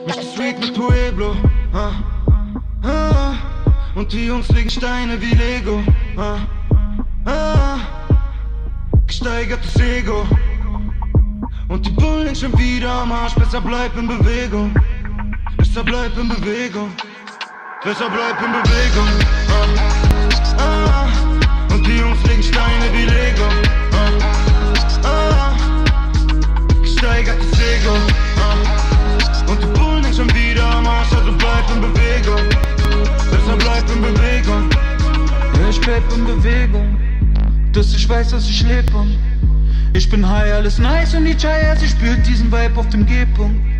Mr. 0.07 0.21
Sweet 0.33 0.59
mit 0.59 0.73
Pueblo. 0.73 1.35
Ah, 1.73 1.93
ah, 2.27 2.34
und 3.95 4.11
die 4.11 4.27
Jungs 4.27 4.49
legen 4.49 4.69
Steine 4.69 5.19
wie 5.19 5.33
Lego. 5.33 5.81
Ah, 6.17 6.39
ah, 7.25 7.79
gesteigertes 9.07 9.75
Ego. 9.79 10.27
Und 11.69 11.85
die 11.85 11.91
Bullen 11.91 12.35
schon 12.35 12.57
wieder 12.59 12.91
am 12.91 13.11
Arsch. 13.11 13.33
Besser 13.35 13.61
bleib 13.61 13.97
in 13.97 14.07
Bewegung. 14.07 14.73
Besser 15.57 15.83
bleib 15.83 16.17
in 16.17 16.29
Bewegung. 16.29 16.91
Besser 17.83 18.09
bleib 18.09 18.41
in 18.41 18.51
Bewegung. 18.51 19.07
Ah, 20.57 20.59
ah, 20.59 21.73
und 21.73 21.87
die 21.87 21.97
Jungs 21.97 22.21
legen 22.27 22.43
Steine 22.43 22.91
wie 22.93 23.05
Lego. 23.05 23.47
Ah, 25.03 25.07
ah, 25.07 25.53
gesteigertes 26.81 27.59
Ego. 27.59 27.95
Ah, 28.39 29.49
und 29.49 29.61
die 29.61 29.79
Bullen 29.79 30.13
schon 30.13 30.33
wieder 30.33 30.65
am 30.65 30.85
Arsch, 30.85 31.13
also 31.13 31.31
bleib 31.31 31.69
in 31.73 31.81
Bewegung. 31.81 32.74
Besser 33.31 33.57
bleib 33.57 33.83
in 33.89 34.01
Bewegung. 34.01 34.69
Ich 35.69 35.81
bleib 35.81 36.03
in 36.13 36.25
Bewegung. 36.25 36.97
Dass 37.73 37.93
ich 37.93 38.07
weiß, 38.07 38.29
dass 38.29 38.47
ich 38.47 38.63
lebe. 38.63 39.05
Ich 39.93 40.09
bin 40.09 40.27
high, 40.27 40.53
alles 40.53 40.77
nice 40.77 41.13
und 41.15 41.25
die 41.25 41.35
Chaya, 41.35 41.75
sie 41.75 41.87
spürt 41.87 42.25
diesen 42.27 42.51
Vibe 42.51 42.79
auf 42.79 42.89
dem 42.89 43.05
G-Punkt. 43.05 43.74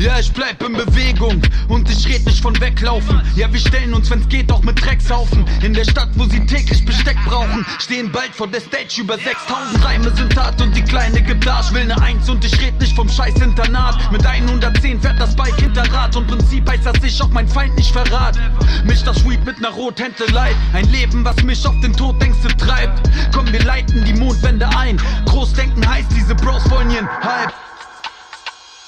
Ja, 0.00 0.18
ich 0.18 0.32
bleib 0.32 0.62
in 0.62 0.72
Bewegung 0.72 1.42
und 1.68 1.90
ich 1.90 2.08
red 2.08 2.24
nicht 2.24 2.40
von 2.40 2.58
weglaufen. 2.58 3.20
Ja, 3.36 3.52
wir 3.52 3.60
stellen 3.60 3.92
uns, 3.92 4.10
wenn's 4.10 4.26
geht, 4.30 4.50
auch 4.50 4.62
mit 4.62 4.82
Dreckshaufen. 4.82 5.44
In 5.62 5.74
der 5.74 5.84
Stadt, 5.84 6.08
wo 6.14 6.24
sie 6.24 6.40
täglich 6.46 6.86
Besteck 6.86 7.18
brauchen, 7.26 7.66
stehen 7.78 8.10
bald 8.10 8.34
vor 8.34 8.48
der 8.48 8.62
Stage 8.62 9.02
über 9.02 9.18
6000 9.18 9.84
Reime 9.84 10.10
sind 10.16 10.34
hart 10.40 10.58
und 10.62 10.74
die 10.74 10.80
kleine 10.80 11.20
gibt 11.20 11.46
Arsch. 11.46 11.70
Will 11.74 11.84
ne 11.84 12.00
Eins 12.00 12.30
und 12.30 12.42
ich 12.42 12.58
red 12.62 12.80
nicht 12.80 12.96
vom 12.96 13.10
scheiß 13.10 13.42
Internat. 13.42 14.10
Mit 14.10 14.24
110 14.24 15.02
fährt 15.02 15.20
das 15.20 15.36
Bike 15.36 15.60
hinter 15.60 15.82
Rad 15.92 16.16
und 16.16 16.28
Prinzip 16.28 16.66
heißt, 16.66 16.86
dass 16.86 17.04
ich 17.04 17.20
auch 17.20 17.28
mein 17.28 17.46
Feind 17.46 17.76
nicht 17.76 17.92
verrat. 17.92 18.38
Misch 18.86 19.04
das 19.04 19.22
Weed 19.28 19.44
mit 19.44 19.60
ner 19.60 19.68
Rothändelei. 19.68 20.54
Ein 20.72 20.90
Leben, 20.90 21.26
was 21.26 21.42
mich 21.42 21.66
auf 21.66 21.78
den 21.82 21.92
Todängste 21.92 22.48
treibt. 22.56 23.02
Komm, 23.34 23.52
wir 23.52 23.62
leiten 23.64 24.02
die 24.06 24.14
Mondwände 24.14 24.66
ein. 24.78 24.98
Großdenken 25.26 25.86
heißt, 25.86 26.08
diese 26.16 26.34
Bros 26.34 26.70
wollen 26.70 26.90
ihren 26.90 27.08
Hype. 27.22 27.52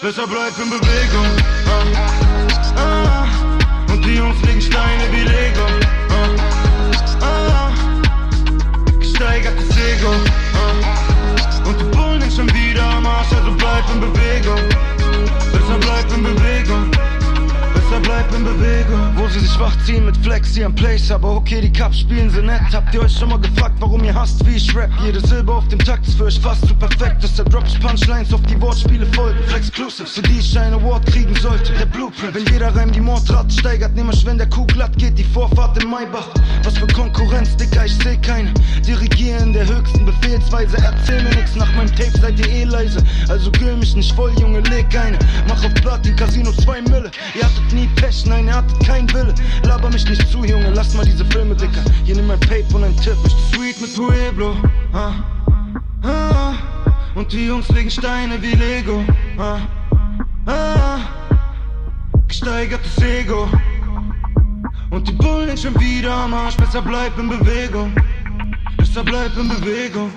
Besser 0.02 0.26
bleib 0.26 0.52
in 0.58 0.68
Bewegung. 0.68 1.26
Ah, 2.76 2.76
ah, 2.76 3.92
und 3.92 4.04
die 4.04 4.16
Jungs 4.16 4.42
legen 4.42 4.60
Steine 4.60 5.04
wie 5.12 5.22
Lego. 5.22 5.64
Ah, 7.20 7.70
ah, 7.70 7.72
gesteigertes 8.98 9.70
Ego. 9.70 10.10
Und 11.64 11.80
die 11.80 11.96
Bullen 11.96 12.20
sind 12.20 12.32
schon 12.32 12.52
wieder 12.52 12.82
am 12.82 13.06
Arsch, 13.06 13.32
also 13.32 13.52
bleib 13.52 13.84
in 13.94 14.00
Bewegung. 14.00 14.68
Besser 15.52 15.78
bleib 15.78 16.12
in 16.12 16.22
Bewegung. 16.24 16.90
Besser 17.92 18.00
bleib 18.00 18.34
in 18.34 18.44
Bewegung. 18.44 19.12
Wo 19.16 19.28
sie 19.28 19.40
sich 19.40 19.58
wachziehen 19.58 20.06
mit 20.06 20.16
Flex 20.16 20.54
hier 20.54 20.66
am 20.66 20.74
Place, 20.74 21.10
aber 21.10 21.36
okay, 21.36 21.60
die 21.60 21.70
Cups 21.70 22.00
spielen 22.00 22.30
sie 22.30 22.40
nett. 22.40 22.62
Habt 22.72 22.94
ihr 22.94 23.02
euch 23.02 23.12
schon 23.12 23.28
mal 23.28 23.38
gefragt, 23.38 23.74
warum 23.80 24.02
ihr 24.02 24.14
hasst, 24.14 24.44
wie 24.46 24.56
ich 24.56 24.74
rap? 24.74 24.90
Jede 25.04 25.20
Silbe 25.20 25.52
auf 25.52 25.68
dem 25.68 25.78
Takt 25.78 26.06
ist 26.08 26.16
für 26.16 26.24
euch 26.24 26.40
fast 26.40 26.66
zu 26.66 26.74
perfekt. 26.74 27.22
Dass 27.22 27.34
der 27.34 27.44
Drops 27.44 27.74
Punchlines 27.78 28.32
auf 28.32 28.40
die 28.42 28.58
Wortspiele 28.60 29.04
folgen. 29.12 29.38
Flexclusives, 29.46 30.14
für 30.14 30.22
die 30.22 30.38
ich 30.38 30.58
einen 30.58 30.74
Award 30.74 31.04
kriegen 31.06 31.34
sollte. 31.36 31.72
Der 31.74 31.84
Blueprint, 31.86 32.34
wenn 32.34 32.46
jeder 32.46 32.74
Reim 32.74 32.90
die 32.90 33.00
Mordrate 33.00 33.50
steigert, 33.50 33.94
nehm 33.94 34.08
ich, 34.10 34.24
wenn 34.24 34.38
der 34.38 34.48
Kuh 34.48 34.64
glatt 34.66 34.96
geht, 34.96 35.18
die 35.18 35.24
Vorfahrt 35.24 35.82
im 35.82 35.90
Maybach. 35.90 36.28
Was 36.64 36.78
für 36.78 36.86
Konkurrenz, 36.86 37.54
Dicker, 37.56 37.84
ich 37.84 37.94
seh 37.96 38.16
keine. 38.16 38.54
Dirigieren 38.86 39.52
der 39.52 39.66
höchsten 39.66 40.06
Befehlsweise. 40.06 40.78
Erzähl 40.78 41.22
mir 41.22 41.30
nix, 41.36 41.54
nach 41.56 41.70
meinem 41.74 41.94
Tape 41.94 42.18
seid 42.18 42.38
ihr 42.38 42.48
eh 42.48 42.64
leise. 42.64 43.04
Also 43.28 43.50
grill 43.52 43.76
mich 43.76 43.94
nicht 43.94 44.14
voll, 44.14 44.32
Junge, 44.40 44.60
leg 44.60 44.86
eine. 44.96 45.18
Mach 45.46 45.62
auf 45.62 45.74
Platin, 45.74 46.16
Casino 46.16 46.52
2 46.52 46.82
Mille. 46.82 47.10
Ihr 47.34 47.44
hattet 47.44 47.72
nie 47.72 47.81
Pech, 47.96 48.26
nein, 48.26 48.46
ihr 48.46 48.54
hattet 48.56 48.78
keinen 48.86 49.12
Wille. 49.12 49.34
Laber 49.64 49.90
mich 49.90 50.08
nicht 50.08 50.28
zu, 50.28 50.44
Junge, 50.44 50.70
lass 50.70 50.94
mal 50.94 51.04
diese 51.04 51.24
Filme, 51.26 51.54
Dicker. 51.54 51.82
Hier 52.04 52.16
nimm 52.16 52.26
mein 52.26 52.40
Pape 52.40 52.66
und 52.74 52.84
ein 52.84 52.96
Tipp. 52.96 53.16
Ich 53.24 53.32
sweet 53.54 53.80
mit 53.80 53.94
Pueblo. 53.94 54.56
Ah, 54.92 55.12
ah, 56.02 56.54
und 57.14 57.32
die 57.32 57.46
Jungs 57.46 57.68
legen 57.68 57.90
Steine 57.90 58.40
wie 58.42 58.54
Lego. 58.54 59.04
Ah, 59.38 59.58
ah, 60.46 60.98
gesteigertes 62.28 62.98
Ego. 63.02 63.48
Und 64.90 65.08
die 65.08 65.12
Bullen 65.12 65.56
schon 65.56 65.78
wieder 65.80 66.12
am 66.12 66.34
Arsch. 66.34 66.56
Besser 66.56 66.82
bleib 66.82 67.16
in 67.18 67.28
Bewegung. 67.28 67.92
Besser 68.76 69.02
bleib 69.02 69.36
in 69.38 69.48
Bewegung. 69.48 70.10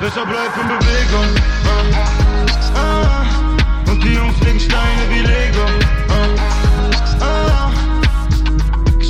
Besser 0.00 0.26
bleib 0.26 0.56
in 0.60 0.68
Bewegung. 0.68 1.26
Ah, 1.64 2.78
ah, 2.78 3.90
und 3.90 4.02
die 4.04 4.14
Jungs 4.14 4.38
legen 4.40 4.60
Steine 4.60 5.02
wie 5.10 5.20
Lego. 5.20 5.64
Ah, 6.10 6.67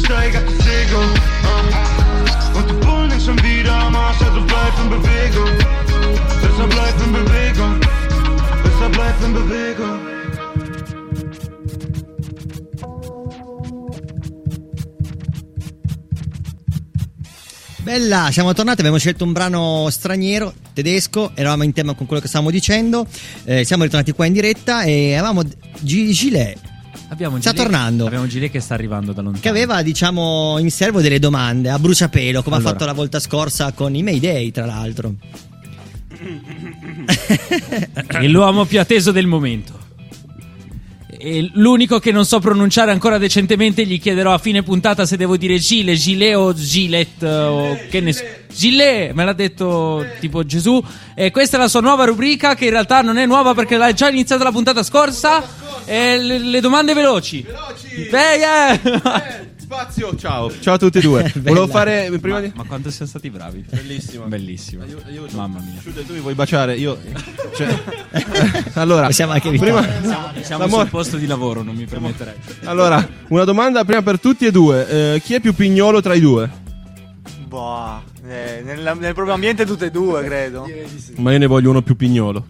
gesteigertes 0.08 0.66
Ego. 0.66 1.00
Ah, 1.44 2.56
und 2.56 2.70
die 2.70 2.86
Bullen 2.86 3.20
schon 3.20 3.36
wieder 3.42 3.74
am 3.74 3.94
Arsch. 3.94 4.22
Also 4.22 4.40
bleib 4.40 4.74
in 4.82 4.88
Bewegung. 4.88 5.50
Besser 6.40 6.66
bleib 6.66 6.96
in 7.04 7.12
Bewegung. 7.12 7.80
Besser 8.62 8.88
bleib 8.90 9.22
in 9.22 9.32
Bewegung. 9.34 9.98
Bella, 17.82 18.30
siamo 18.30 18.52
tornati, 18.52 18.80
abbiamo 18.80 18.98
scelto 18.98 19.24
un 19.24 19.32
brano 19.32 19.88
straniero, 19.90 20.52
tedesco, 20.74 21.30
eravamo 21.34 21.62
in 21.64 21.72
tema 21.72 21.94
con 21.94 22.04
quello 22.06 22.20
che 22.20 22.28
stavamo 22.28 22.50
dicendo, 22.50 23.06
eh, 23.44 23.64
siamo 23.64 23.84
ritornati 23.84 24.12
qua 24.12 24.26
in 24.26 24.34
diretta 24.34 24.82
e 24.82 25.14
avevamo 25.14 25.42
G- 25.80 26.10
Gilet 26.10 26.76
Abbiamo 27.10 27.40
Sta 27.40 27.50
Gilet- 27.52 27.66
tornando. 27.66 28.06
Abbiamo 28.06 28.26
Gilet 28.26 28.50
che 28.50 28.60
sta 28.60 28.74
arrivando 28.74 29.12
da 29.12 29.22
lontano. 29.22 29.42
che 29.42 29.48
aveva 29.48 29.82
diciamo 29.82 30.56
in 30.58 30.70
serbo 30.70 31.00
delle 31.00 31.18
domande 31.18 31.70
a 31.70 31.78
bruciapelo 31.78 32.42
come 32.42 32.56
Allora. 32.56 32.70
ha 32.70 32.72
fatto 32.74 32.84
la 32.86 32.92
volta 32.92 33.18
scorsa 33.18 33.72
con 33.72 33.94
i 33.94 34.02
Mayday 34.02 34.50
tra 34.50 34.66
l'altro. 34.66 35.14
È 38.06 38.26
l'uomo 38.28 38.64
più 38.66 38.78
atteso 38.80 39.10
del 39.12 39.26
momento. 39.26 39.76
E 41.20 41.50
l'unico 41.54 41.98
che 41.98 42.12
non 42.12 42.24
so 42.24 42.38
pronunciare 42.38 42.92
ancora 42.92 43.18
decentemente 43.18 43.84
gli 43.84 43.98
chiederò 44.00 44.32
a 44.34 44.38
fine 44.38 44.62
puntata 44.62 45.04
se 45.04 45.16
devo 45.16 45.36
dire 45.36 45.58
Gile, 45.58 45.94
Gilet 45.96 46.36
o 46.36 46.54
Gilet 46.54 47.22
o 47.22 47.76
che 47.90 48.00
ne 48.00 48.12
so. 48.12 48.22
Gilet, 48.54 49.12
me 49.14 49.24
l'ha 49.24 49.32
detto 49.32 50.04
tipo 50.20 50.44
Gesù. 50.44 50.80
E 51.14 51.30
questa 51.32 51.56
è 51.56 51.60
la 51.60 51.66
sua 51.68 51.80
nuova 51.80 52.04
rubrica 52.04 52.54
che 52.54 52.66
in 52.66 52.70
realtà 52.70 53.00
non 53.02 53.16
è 53.18 53.26
nuova 53.26 53.52
perché 53.54 53.76
l'ha 53.76 53.92
già 53.92 54.08
iniziata 54.08 54.44
la 54.44 54.52
puntata 54.52 54.82
scorsa. 54.84 55.42
E 55.90 56.18
le, 56.18 56.38
le 56.38 56.60
domande 56.60 56.92
veloci. 56.92 57.40
Veloci. 57.40 58.10
Spazio, 59.56 60.14
ciao. 60.16 60.52
Ciao 60.60 60.74
a 60.74 60.78
tutti 60.78 60.98
e 60.98 61.00
due. 61.00 61.32
Volevo 61.40 61.66
fare 61.66 62.10
prima 62.20 62.36
ma, 62.36 62.40
di 62.42 62.52
ma 62.54 62.64
quanto 62.64 62.90
siamo 62.90 63.08
stati 63.08 63.30
bravi. 63.30 63.64
Bellissimo. 63.70 64.26
Bellissimo. 64.26 64.84
Mamma 65.32 65.60
mia. 65.60 65.80
Sciute, 65.80 66.04
tu 66.04 66.12
mi 66.12 66.20
vuoi 66.20 66.34
baciare? 66.34 66.76
Io 66.76 66.98
cioè, 67.56 67.78
allora, 68.74 69.06
Possiamo 69.06 69.32
anche 69.32 69.50
prima 69.50 69.82
Siamo, 69.82 70.30
siamo 70.42 70.62
l'amore- 70.64 70.82
sul 70.82 70.90
posto 70.90 71.16
di 71.16 71.26
lavoro, 71.26 71.62
non 71.62 71.74
mi 71.74 71.86
permetterei. 71.86 72.34
Allora, 72.64 73.06
una 73.28 73.44
domanda 73.44 73.82
prima 73.84 74.02
per 74.02 74.20
tutti 74.20 74.44
e 74.44 74.50
due. 74.50 75.14
Eh, 75.14 75.20
chi 75.22 75.32
è 75.32 75.40
più 75.40 75.54
pignolo 75.54 76.02
tra 76.02 76.12
i 76.12 76.20
due? 76.20 76.50
Boh, 77.46 78.02
eh, 78.26 78.60
nel, 78.62 78.94
nel 78.98 79.14
proprio 79.14 79.32
ambiente 79.32 79.64
tutte 79.64 79.86
e 79.86 79.90
due, 79.90 80.22
credo. 80.22 80.66
Ma 81.16 81.32
io 81.32 81.38
ne 81.38 81.46
voglio 81.46 81.70
uno 81.70 81.80
più 81.80 81.96
pignolo. 81.96 82.46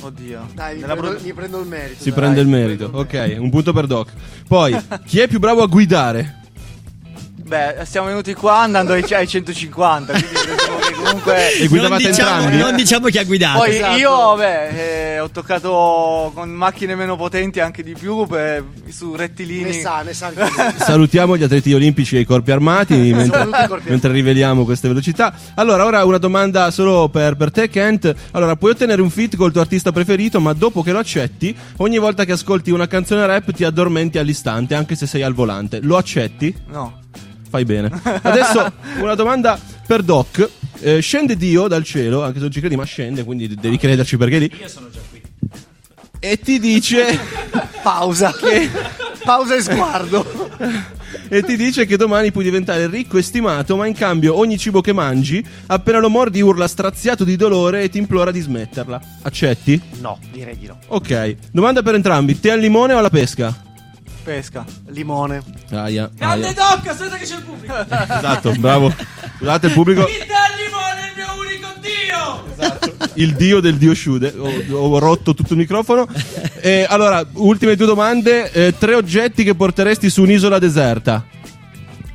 Oddio. 0.00 0.48
Dai, 0.54 0.76
mi 0.76 0.82
prendo, 0.82 1.00
pro- 1.02 1.18
mi 1.20 1.32
prendo 1.32 1.60
il 1.60 1.66
merito. 1.66 2.02
Si 2.02 2.10
dai. 2.10 2.18
prende 2.18 2.40
il 2.40 2.48
merito. 2.48 2.90
Ok, 2.92 3.36
un 3.38 3.50
punto 3.50 3.72
per 3.72 3.86
Doc. 3.86 4.10
Poi, 4.46 4.76
chi 5.06 5.20
è 5.20 5.28
più 5.28 5.38
bravo 5.38 5.62
a 5.62 5.66
guidare? 5.66 6.39
Beh, 7.50 7.78
siamo 7.84 8.06
venuti 8.06 8.32
qua 8.32 8.60
andando 8.60 8.92
ai, 8.92 9.04
ai 9.10 9.26
150, 9.26 10.12
quindi 10.12 10.28
presumo 10.30 10.78
che 10.78 10.92
comunque... 10.92 11.52
E 11.58 11.66
guidavate 11.66 12.02
non 12.04 12.10
diciamo, 12.12 12.34
entrambi? 12.36 12.56
non 12.58 12.76
diciamo 12.76 13.06
chi 13.08 13.18
ha 13.18 13.24
guidato. 13.24 13.58
Poi 13.58 13.74
Esatto. 13.74 13.96
io, 13.96 14.36
beh, 14.36 15.14
eh, 15.14 15.18
ho 15.18 15.30
toccato 15.30 16.30
con 16.32 16.48
macchine 16.48 16.94
meno 16.94 17.16
potenti 17.16 17.58
anche 17.58 17.82
di 17.82 17.94
più 17.98 18.24
per- 18.28 18.64
su 18.90 19.16
rettilini. 19.16 19.64
Ne 19.64 19.72
sa, 19.72 20.02
ne 20.02 20.12
sa. 20.12 20.30
Salutiamo 20.78 21.36
gli 21.36 21.42
atleti 21.42 21.74
olimpici 21.74 22.14
e 22.14 22.20
i 22.20 22.24
corpi 22.24 22.52
armati 22.52 22.94
mentre, 23.12 23.48
corpi 23.66 23.90
mentre 23.90 24.12
riveliamo 24.12 24.64
queste 24.64 24.86
velocità. 24.86 25.34
Allora, 25.56 25.84
ora 25.84 26.04
una 26.04 26.18
domanda 26.18 26.70
solo 26.70 27.08
per, 27.08 27.34
per 27.34 27.50
te, 27.50 27.68
Kent. 27.68 28.14
Allora, 28.30 28.54
puoi 28.54 28.70
ottenere 28.70 29.02
un 29.02 29.10
fit 29.10 29.34
col 29.34 29.50
tuo 29.50 29.60
artista 29.60 29.90
preferito, 29.90 30.38
ma 30.38 30.52
dopo 30.52 30.84
che 30.84 30.92
lo 30.92 31.00
accetti, 31.00 31.52
ogni 31.78 31.98
volta 31.98 32.24
che 32.24 32.30
ascolti 32.30 32.70
una 32.70 32.86
canzone 32.86 33.26
rap 33.26 33.50
ti 33.50 33.64
addormenti 33.64 34.18
all'istante, 34.18 34.76
anche 34.76 34.94
se 34.94 35.08
sei 35.08 35.24
al 35.24 35.34
volante. 35.34 35.80
Lo 35.82 35.96
accetti? 35.96 36.54
No. 36.68 36.99
Fai 37.50 37.64
bene. 37.64 37.90
Adesso 38.22 38.72
una 39.00 39.16
domanda 39.16 39.58
per 39.86 40.02
Doc. 40.02 40.48
Eh, 40.82 41.00
scende 41.00 41.36
Dio 41.36 41.66
dal 41.66 41.82
cielo, 41.84 42.22
anche 42.22 42.36
se 42.36 42.42
non 42.42 42.52
ci 42.52 42.60
credi, 42.60 42.76
ma 42.76 42.84
scende, 42.84 43.24
quindi 43.24 43.52
devi 43.54 43.76
crederci 43.76 44.16
perché 44.16 44.36
è 44.36 44.38
lì. 44.38 44.52
Io 44.58 44.68
sono 44.68 44.88
già 44.88 45.00
qui. 45.10 45.20
E 46.20 46.38
ti 46.38 46.60
dice. 46.60 47.18
Pausa. 47.82 48.32
Pausa 49.24 49.56
e 49.56 49.62
sguardo. 49.62 50.48
e 51.28 51.42
ti 51.42 51.56
dice 51.56 51.86
che 51.86 51.96
domani 51.96 52.30
puoi 52.30 52.44
diventare 52.44 52.86
ricco 52.86 53.18
e 53.18 53.22
stimato, 53.22 53.76
ma 53.76 53.86
in 53.86 53.94
cambio 53.94 54.36
ogni 54.36 54.56
cibo 54.56 54.80
che 54.80 54.92
mangi, 54.92 55.44
appena 55.66 55.98
lo 55.98 56.08
mordi, 56.08 56.40
urla 56.40 56.68
straziato 56.68 57.24
di 57.24 57.36
dolore 57.36 57.82
e 57.82 57.88
ti 57.88 57.98
implora 57.98 58.30
di 58.30 58.40
smetterla. 58.40 59.00
Accetti? 59.22 59.80
No, 60.00 60.18
direi 60.30 60.56
di 60.56 60.66
no. 60.66 60.78
Ok. 60.86 61.36
Domanda 61.50 61.82
per 61.82 61.96
entrambi: 61.96 62.38
te 62.38 62.52
al 62.52 62.60
limone 62.60 62.92
o 62.92 62.98
alla 62.98 63.10
pesca? 63.10 63.68
Pesca. 64.22 64.64
Limone. 64.88 65.42
Aia. 65.70 66.10
Grande 66.14 66.46
aia. 66.48 66.54
Doc, 66.54 66.86
aspetta 66.88 67.16
che 67.16 67.24
c'è 67.24 67.36
il 67.36 67.42
pubblico. 67.42 67.74
Esatto, 67.78 68.52
bravo. 68.58 68.92
Scusate 69.38 69.66
il 69.68 69.72
pubblico. 69.72 70.00
Il 70.02 70.06
del 70.18 70.64
limone 70.64 71.00
è 71.00 71.08
il 71.08 71.12
mio 71.16 71.34
unico 71.40 71.68
dio. 71.80 73.12
il 73.14 73.34
dio 73.34 73.60
del 73.60 73.76
dio 73.76 73.94
Shude. 73.94 74.34
Ho, 74.36 74.76
ho 74.88 74.98
rotto 74.98 75.34
tutto 75.34 75.52
il 75.54 75.58
microfono. 75.58 76.06
E 76.60 76.86
allora, 76.88 77.24
ultime 77.34 77.76
due 77.76 77.86
domande. 77.86 78.50
Eh, 78.52 78.74
tre 78.78 78.94
oggetti 78.94 79.42
che 79.44 79.54
porteresti 79.54 80.10
su 80.10 80.22
un'isola 80.22 80.58
deserta. 80.58 81.24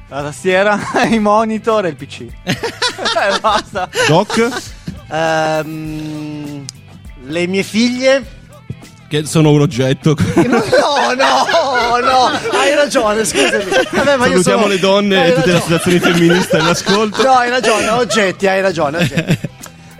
La 0.07 0.21
tastiera, 0.21 0.79
i 1.09 1.19
monitor 1.19 1.85
e 1.85 1.89
il 1.89 1.95
PC. 1.95 2.25
Eh, 3.15 3.39
basta. 3.39 3.89
Doc, 4.07 4.49
Ehm, 5.09 6.65
le 7.27 7.47
mie 7.47 7.63
figlie. 7.63 8.25
che 9.07 9.25
sono 9.25 9.51
un 9.51 9.61
oggetto. 9.61 10.15
No, 10.35 11.13
no, 11.13 11.64
no, 11.99 12.31
hai 12.57 12.73
ragione, 12.75 13.23
scusami. 13.25 13.63
Vabbè, 13.91 14.15
ma 14.17 14.25
Salutiamo 14.25 14.61
sono- 14.61 14.73
le 14.73 14.79
donne 14.79 15.21
Hai 15.21 15.29
e 15.29 15.33
tutte 15.33 15.51
le 15.51 15.57
associazioni 15.57 15.99
femministe 15.99 16.57
in 16.57 16.65
ascolto. 16.65 17.21
No, 17.23 17.31
hai 17.31 17.49
ragione, 17.49 17.89
oggetti, 17.89 18.47
hai 18.47 18.61
ragione, 18.61 18.97
oggetti. 18.97 19.39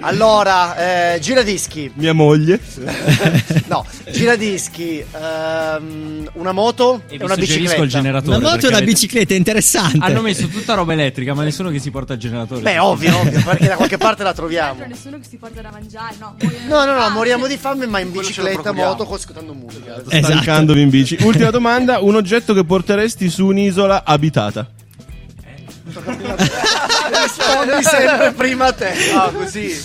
Allora, 0.06 1.14
eh, 1.16 1.20
giradischi. 1.20 1.91
Mia 1.95 2.14
moglie. 2.14 2.60
No, 3.68 3.84
giradischi, 4.12 5.03
ehm, 5.12 6.30
una 6.34 6.51
moto 6.51 7.01
E 7.08 7.16
e 7.16 7.24
una 7.24 7.36
bicicletta. 7.36 7.82
il 7.82 7.89
generatore. 7.89 8.38
Una 8.38 8.49
moto 8.51 8.66
e 8.66 8.68
una 8.68 8.78
avete- 8.78 8.91
bicicletta, 8.91 9.34
interessante. 9.34 9.97
Hanno 10.01 10.22
messo 10.22 10.47
tutta 10.47 10.76
roba 10.76 10.93
elettrica, 10.93 11.34
ma 11.34 11.43
nessuno 11.43 11.70
che 11.72 11.80
si 11.80 11.89
porta 11.89 12.14
il 12.14 12.20
generatore. 12.20 12.62
Beh, 12.62 12.78
ovvio, 12.78 13.18
ovvio, 13.18 13.41
perché 13.43 13.68
da 13.68 13.76
qualche 13.76 13.97
parte 13.97 14.24
la 14.24 14.34
troviamo. 14.34 14.76
Tra 14.76 14.86
nessuno 14.86 15.18
che 15.18 15.26
si 15.28 15.38
porta 15.38 15.62
da 15.62 15.72
mangiare, 15.72 16.16
no. 16.20 16.36
No, 16.68 16.86
no, 16.86 16.93
no, 16.93 17.10
moriamo 17.10 17.47
di 17.47 17.58
fame, 17.58 17.88
ma 17.88 17.99
in 17.99 18.12
bicicletta, 18.12 18.72
moto, 18.72 19.12
ascoltando 19.12 19.53
musica. 19.53 19.95
Esatto. 20.08 20.24
Stancandovi 20.26 20.82
in 20.82 20.89
bici. 20.89 21.18
Ultima 21.22 21.49
domanda: 21.49 21.99
un 22.01 22.16
oggetto 22.16 22.53
che 22.53 22.64
porteresti 22.64 23.30
su 23.30 23.47
un'isola 23.47 24.03
abitata. 24.06 24.70
Rispondi 25.86 27.83
sempre 27.83 28.31
prima 28.31 28.71
te. 28.71 28.93
Ah, 29.13 29.29
così. 29.31 29.83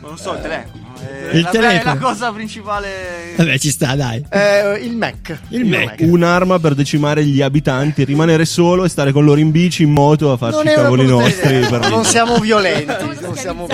Non 0.00 0.18
so, 0.18 0.34
il 0.34 0.40
telefono. 0.40 0.81
È 1.30 1.34
Il 1.36 1.42
la, 1.42 1.50
telefono. 1.50 1.80
È 1.80 1.84
la 1.84 1.96
cosa 1.96 2.30
principale. 2.32 2.88
Vabbè, 3.36 3.58
ci 3.58 3.70
sta, 3.70 3.94
dai. 3.94 4.24
Eh, 4.30 4.80
il 4.82 4.96
Mac. 4.96 5.36
Il 5.48 5.64
Mac. 5.64 5.96
Un'arma 6.00 6.58
per 6.58 6.74
decimare 6.74 7.24
gli 7.24 7.40
abitanti, 7.42 8.04
rimanere 8.04 8.44
solo 8.44 8.84
e 8.84 8.88
stare 8.88 9.12
con 9.12 9.24
loro 9.24 9.40
in 9.40 9.50
bici, 9.50 9.82
in 9.82 9.90
moto 9.92 10.30
a 10.32 10.36
farci 10.36 10.60
i 10.66 10.74
cavoli 10.74 11.06
nostri. 11.06 11.60
Non 11.88 12.04
siamo 12.04 12.38
violenti. 12.38 12.92
Non 13.20 13.36
siamo 13.36 13.66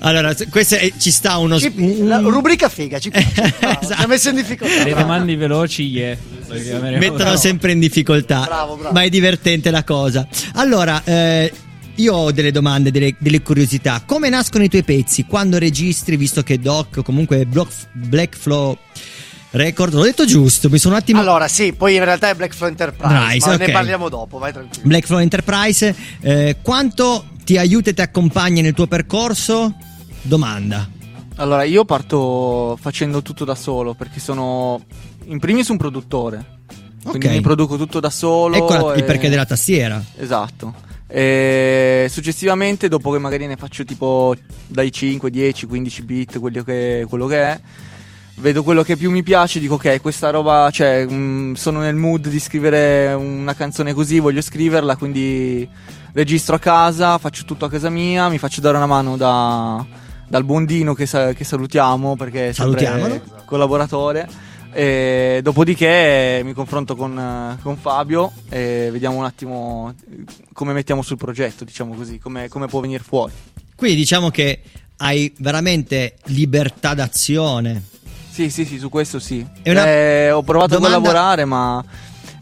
Allora, 0.00 0.34
questa 0.50 0.76
è- 0.76 0.92
ci 0.98 1.10
sta 1.10 1.38
uno. 1.38 1.58
Ci- 1.58 1.72
un- 1.76 2.06
la 2.08 2.18
rubrica 2.18 2.68
figa, 2.68 2.98
ci 2.98 3.10
piace. 3.10 3.54
Bravo, 3.58 3.80
Esatto. 3.80 3.94
Ci 3.94 4.02
ha 4.02 4.06
messo 4.06 4.28
in 4.28 4.34
difficoltà. 4.36 4.84
Le 4.84 4.94
domande 4.94 5.36
veloci, 5.36 5.82
yeah. 5.84 6.16
Mettono 6.98 7.36
sempre 7.36 7.72
in 7.72 7.80
difficoltà. 7.80 8.42
Bravo, 8.44 8.76
bravo. 8.76 8.92
Ma 8.94 9.02
è 9.02 9.08
divertente 9.08 9.70
la 9.70 9.82
cosa. 9.82 10.26
Allora, 10.54 11.00
eh, 11.04 11.52
io 11.96 12.14
ho 12.14 12.32
delle 12.32 12.50
domande, 12.50 12.90
delle, 12.90 13.14
delle 13.18 13.42
curiosità. 13.42 14.02
Come 14.04 14.28
nascono 14.28 14.64
i 14.64 14.68
tuoi 14.68 14.82
pezzi? 14.84 15.24
Quando 15.24 15.58
registri, 15.58 16.16
visto 16.16 16.42
che 16.42 16.58
Doc, 16.58 17.02
comunque 17.02 17.46
Black 17.46 18.36
Flow 18.36 18.76
Record, 19.50 19.94
l'ho 19.94 20.02
detto 20.02 20.26
giusto, 20.26 20.68
mi 20.68 20.78
sono 20.78 20.94
un 20.94 21.00
attimo. 21.00 21.20
Allora, 21.20 21.48
sì, 21.48 21.72
poi 21.72 21.94
in 21.94 22.04
realtà 22.04 22.28
è 22.28 22.34
Black 22.34 22.54
Flow 22.54 22.68
Enterprise, 22.68 23.14
Nice, 23.34 23.48
ma 23.48 23.54
ok. 23.54 23.60
ne 23.60 23.72
parliamo 23.72 24.08
dopo, 24.10 24.38
vai 24.38 24.52
tranquillo. 24.52 24.86
Black 24.86 25.06
Flow 25.06 25.18
Enterprise, 25.20 25.94
eh, 26.20 26.56
quanto 26.60 27.24
ti 27.44 27.56
aiuta 27.56 27.90
e 27.90 27.94
ti 27.94 28.02
accompagna 28.02 28.60
nel 28.60 28.74
tuo 28.74 28.86
percorso? 28.86 29.74
Domanda. 30.22 30.88
Allora, 31.36 31.62
io 31.64 31.84
parto 31.84 32.76
facendo 32.80 33.22
tutto 33.22 33.44
da 33.44 33.54
solo 33.54 33.94
perché 33.94 34.20
sono 34.20 34.82
in 35.26 35.38
primis 35.38 35.68
un 35.68 35.76
produttore. 35.76 36.54
Quindi 37.02 37.26
Ok. 37.28 37.32
mi 37.34 37.40
produco 37.40 37.76
tutto 37.76 38.00
da 38.00 38.10
solo. 38.10 38.56
Ecco 38.56 38.88
la- 38.88 38.94
il 38.94 39.00
e- 39.02 39.04
perché 39.04 39.28
della 39.28 39.46
tastiera. 39.46 40.02
Esatto. 40.18 40.74
E 41.08 42.06
successivamente, 42.10 42.88
dopo 42.88 43.12
che 43.12 43.18
magari 43.18 43.46
ne 43.46 43.56
faccio 43.56 43.84
tipo 43.84 44.34
dai 44.66 44.90
5, 44.90 45.30
10, 45.30 45.66
15 45.66 46.02
bit, 46.02 46.38
quello 46.40 46.62
che, 46.64 47.06
quello 47.08 47.26
che 47.26 47.42
è, 47.42 47.60
vedo 48.36 48.62
quello 48.62 48.82
che 48.82 48.96
più 48.96 49.10
mi 49.10 49.22
piace, 49.22 49.60
dico 49.60 49.74
ok, 49.74 50.00
questa 50.00 50.30
roba, 50.30 50.68
cioè, 50.72 51.06
mm, 51.08 51.54
sono 51.54 51.80
nel 51.80 51.94
mood 51.94 52.28
di 52.28 52.40
scrivere 52.40 53.12
una 53.14 53.54
canzone 53.54 53.94
così, 53.94 54.18
voglio 54.18 54.40
scriverla, 54.40 54.96
quindi 54.96 55.68
registro 56.12 56.56
a 56.56 56.58
casa, 56.58 57.18
faccio 57.18 57.44
tutto 57.44 57.66
a 57.66 57.70
casa 57.70 57.88
mia, 57.88 58.28
mi 58.28 58.38
faccio 58.38 58.60
dare 58.60 58.76
una 58.76 58.86
mano 58.86 59.16
da, 59.16 59.84
dal 60.26 60.44
buondino 60.44 60.92
che, 60.94 61.06
sa- 61.06 61.32
che 61.32 61.44
salutiamo 61.44 62.16
perché 62.16 62.48
è 62.48 62.52
sempre 62.52 62.84
Salutiamolo. 62.84 63.22
collaboratore. 63.44 64.28
E 64.76 65.40
dopodiché 65.42 66.42
mi 66.44 66.52
confronto 66.52 66.96
con, 66.96 67.58
con 67.62 67.76
Fabio 67.78 68.30
e 68.50 68.90
vediamo 68.92 69.16
un 69.16 69.24
attimo 69.24 69.94
come 70.52 70.74
mettiamo 70.74 71.00
sul 71.00 71.16
progetto, 71.16 71.64
diciamo 71.64 71.94
così, 71.94 72.18
come, 72.18 72.48
come 72.48 72.66
può 72.66 72.80
venire 72.80 73.02
fuori. 73.02 73.32
Quindi 73.74 73.96
diciamo 73.96 74.28
che 74.28 74.60
hai 74.98 75.32
veramente 75.38 76.16
libertà 76.24 76.92
d'azione. 76.92 77.82
Sì, 78.30 78.50
sì, 78.50 78.66
sì, 78.66 78.78
su 78.78 78.90
questo 78.90 79.18
sì. 79.18 79.46
Eh, 79.62 80.30
ho 80.30 80.42
provato 80.42 80.74
domanda- 80.74 80.98
a 80.98 81.00
collaborare, 81.00 81.44
ma 81.46 81.82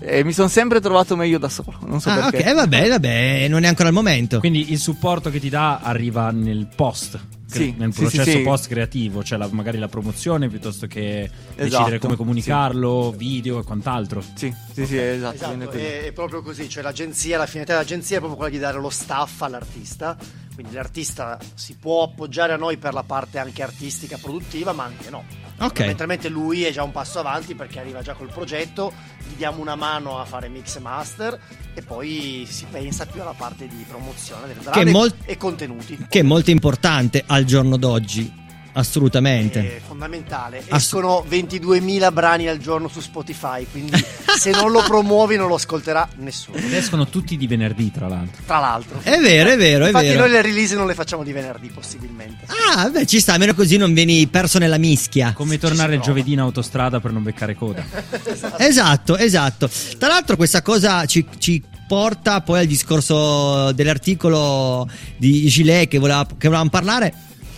eh, 0.00 0.24
mi 0.24 0.32
sono 0.32 0.48
sempre 0.48 0.80
trovato 0.80 1.14
meglio 1.14 1.38
da 1.38 1.48
solo. 1.48 1.78
Non 1.86 2.00
so 2.00 2.10
Ah, 2.10 2.30
perché. 2.30 2.50
ok, 2.50 2.54
vabbè, 2.56 2.88
vabbè, 2.88 3.46
non 3.46 3.62
è 3.62 3.68
ancora 3.68 3.90
il 3.90 3.94
momento. 3.94 4.40
Quindi 4.40 4.72
il 4.72 4.78
supporto 4.80 5.30
che 5.30 5.38
ti 5.38 5.48
dà 5.50 5.78
arriva 5.78 6.32
nel 6.32 6.66
post. 6.74 7.16
Sì, 7.58 7.74
nel 7.76 7.92
sì, 7.92 8.00
processo 8.00 8.30
sì, 8.30 8.36
sì. 8.38 8.42
post 8.42 8.68
creativo, 8.68 9.22
cioè 9.22 9.38
la- 9.38 9.48
magari 9.50 9.78
la 9.78 9.88
promozione 9.88 10.48
piuttosto 10.48 10.86
che 10.86 11.30
decidere 11.54 11.66
Esatto, 11.96 11.98
come 11.98 12.16
comunicarlo, 12.16 13.12
video 13.16 13.58
e 13.60 13.64
quant'altro. 13.64 14.20
Sì, 14.34 14.52
sì, 14.72 14.86
sì, 14.86 14.98
esatto. 14.98 15.36
viene 15.48 15.64
Esatto, 15.64 15.70
così. 15.78 15.78
è, 15.84 16.04
è 16.06 16.12
proprio 16.12 16.42
così, 16.42 16.68
cioè 16.68 16.82
l'agenzia, 16.82 17.38
la 17.38 17.46
finalità 17.46 17.74
dell'agenzia 17.74 18.16
è 18.16 18.18
proprio 18.18 18.38
quella 18.38 18.52
di 18.52 18.58
dare 18.60 18.78
lo 18.78 18.90
staff 18.90 19.42
all'artista, 19.42 20.16
quindi 20.54 20.74
l'artista 20.74 21.38
si 21.54 21.76
può 21.76 22.04
appoggiare 22.04 22.52
a 22.52 22.56
noi 22.56 22.76
per 22.76 22.94
la 22.94 23.02
parte 23.02 23.38
anche 23.38 23.62
artistica, 23.62 24.18
produttiva, 24.20 24.72
ma 24.72 24.84
anche 24.84 25.10
no. 25.10 25.24
Ok. 25.58 25.68
Fondamentalmente 25.68 26.28
lui 26.28 26.64
è 26.64 26.72
già 26.72 26.82
un 26.82 26.92
passo 26.92 27.18
avanti 27.18 27.54
perché 27.54 27.78
arriva 27.80 28.02
già 28.02 28.14
col 28.14 28.30
progetto, 28.32 28.92
gli 29.28 29.34
diamo 29.34 29.60
una 29.60 29.76
mano 29.76 30.18
a 30.18 30.24
fare 30.24 30.48
mix 30.48 30.76
e 30.76 30.80
master 30.80 31.38
e 31.74 31.82
poi 31.82 32.46
si 32.48 32.66
pensa 32.70 33.06
più 33.06 33.20
alla 33.20 33.34
parte 33.36 33.66
di 33.66 33.84
promozione 33.88 34.46
del 34.46 34.56
brano 34.62 34.90
mol- 34.90 35.14
e 35.24 35.36
contenuti. 35.36 36.06
Che 36.08 36.20
è 36.20 36.22
molto 36.22 36.50
importante 36.50 37.22
al 37.26 37.44
giorno 37.44 37.76
d'oggi. 37.76 38.42
Assolutamente. 38.74 39.76
È 39.76 39.80
fondamentale. 39.86 40.58
Ass- 40.68 40.84
Escono 40.84 41.24
22.000 41.28 42.12
brani 42.12 42.48
al 42.48 42.58
giorno 42.58 42.88
su 42.88 43.00
Spotify, 43.00 43.66
quindi 43.70 43.92
se 44.38 44.50
non 44.50 44.70
lo 44.70 44.82
promuovi 44.82 45.36
non 45.36 45.48
lo 45.48 45.54
ascolterà 45.54 46.08
nessuno. 46.16 46.58
Ed 46.58 46.72
escono 46.72 47.06
tutti 47.06 47.36
di 47.36 47.46
venerdì, 47.46 47.90
tra 47.90 48.08
l'altro. 48.08 48.42
Tra 48.44 48.58
l'altro. 48.58 49.00
È 49.02 49.18
vero, 49.18 49.50
è 49.50 49.56
vero, 49.56 49.84
è 49.84 49.88
Infatti 49.88 50.06
vero. 50.06 50.20
noi 50.20 50.30
le 50.30 50.42
release 50.42 50.74
non 50.74 50.86
le 50.86 50.94
facciamo 50.94 51.22
di 51.22 51.32
venerdì 51.32 51.68
possibilmente. 51.68 52.46
Ah, 52.76 52.88
beh, 52.90 53.06
ci 53.06 53.20
sta, 53.20 53.32
almeno 53.34 53.54
così 53.54 53.76
non 53.76 53.94
vieni 53.94 54.26
perso 54.26 54.58
nella 54.58 54.78
mischia. 54.78 55.32
Come 55.34 55.58
tornare 55.58 55.94
il 55.94 56.00
giovedì 56.00 56.32
in 56.32 56.40
autostrada 56.40 57.00
per 57.00 57.12
non 57.12 57.22
beccare 57.22 57.54
coda. 57.54 57.84
Esatto, 58.56 59.16
esatto. 59.16 59.68
Tra 59.98 60.08
l'altro 60.08 60.36
questa 60.36 60.62
cosa 60.62 61.04
ci, 61.06 61.26
ci 61.38 61.62
porta 61.86 62.40
poi 62.40 62.60
al 62.60 62.66
discorso 62.66 63.72
dell'articolo 63.72 64.88
di 65.16 65.46
Gilet 65.46 65.88
che, 65.88 65.98
voleva, 65.98 66.24
che 66.26 66.48
volevamo 66.48 66.70
parlare. 66.70 67.12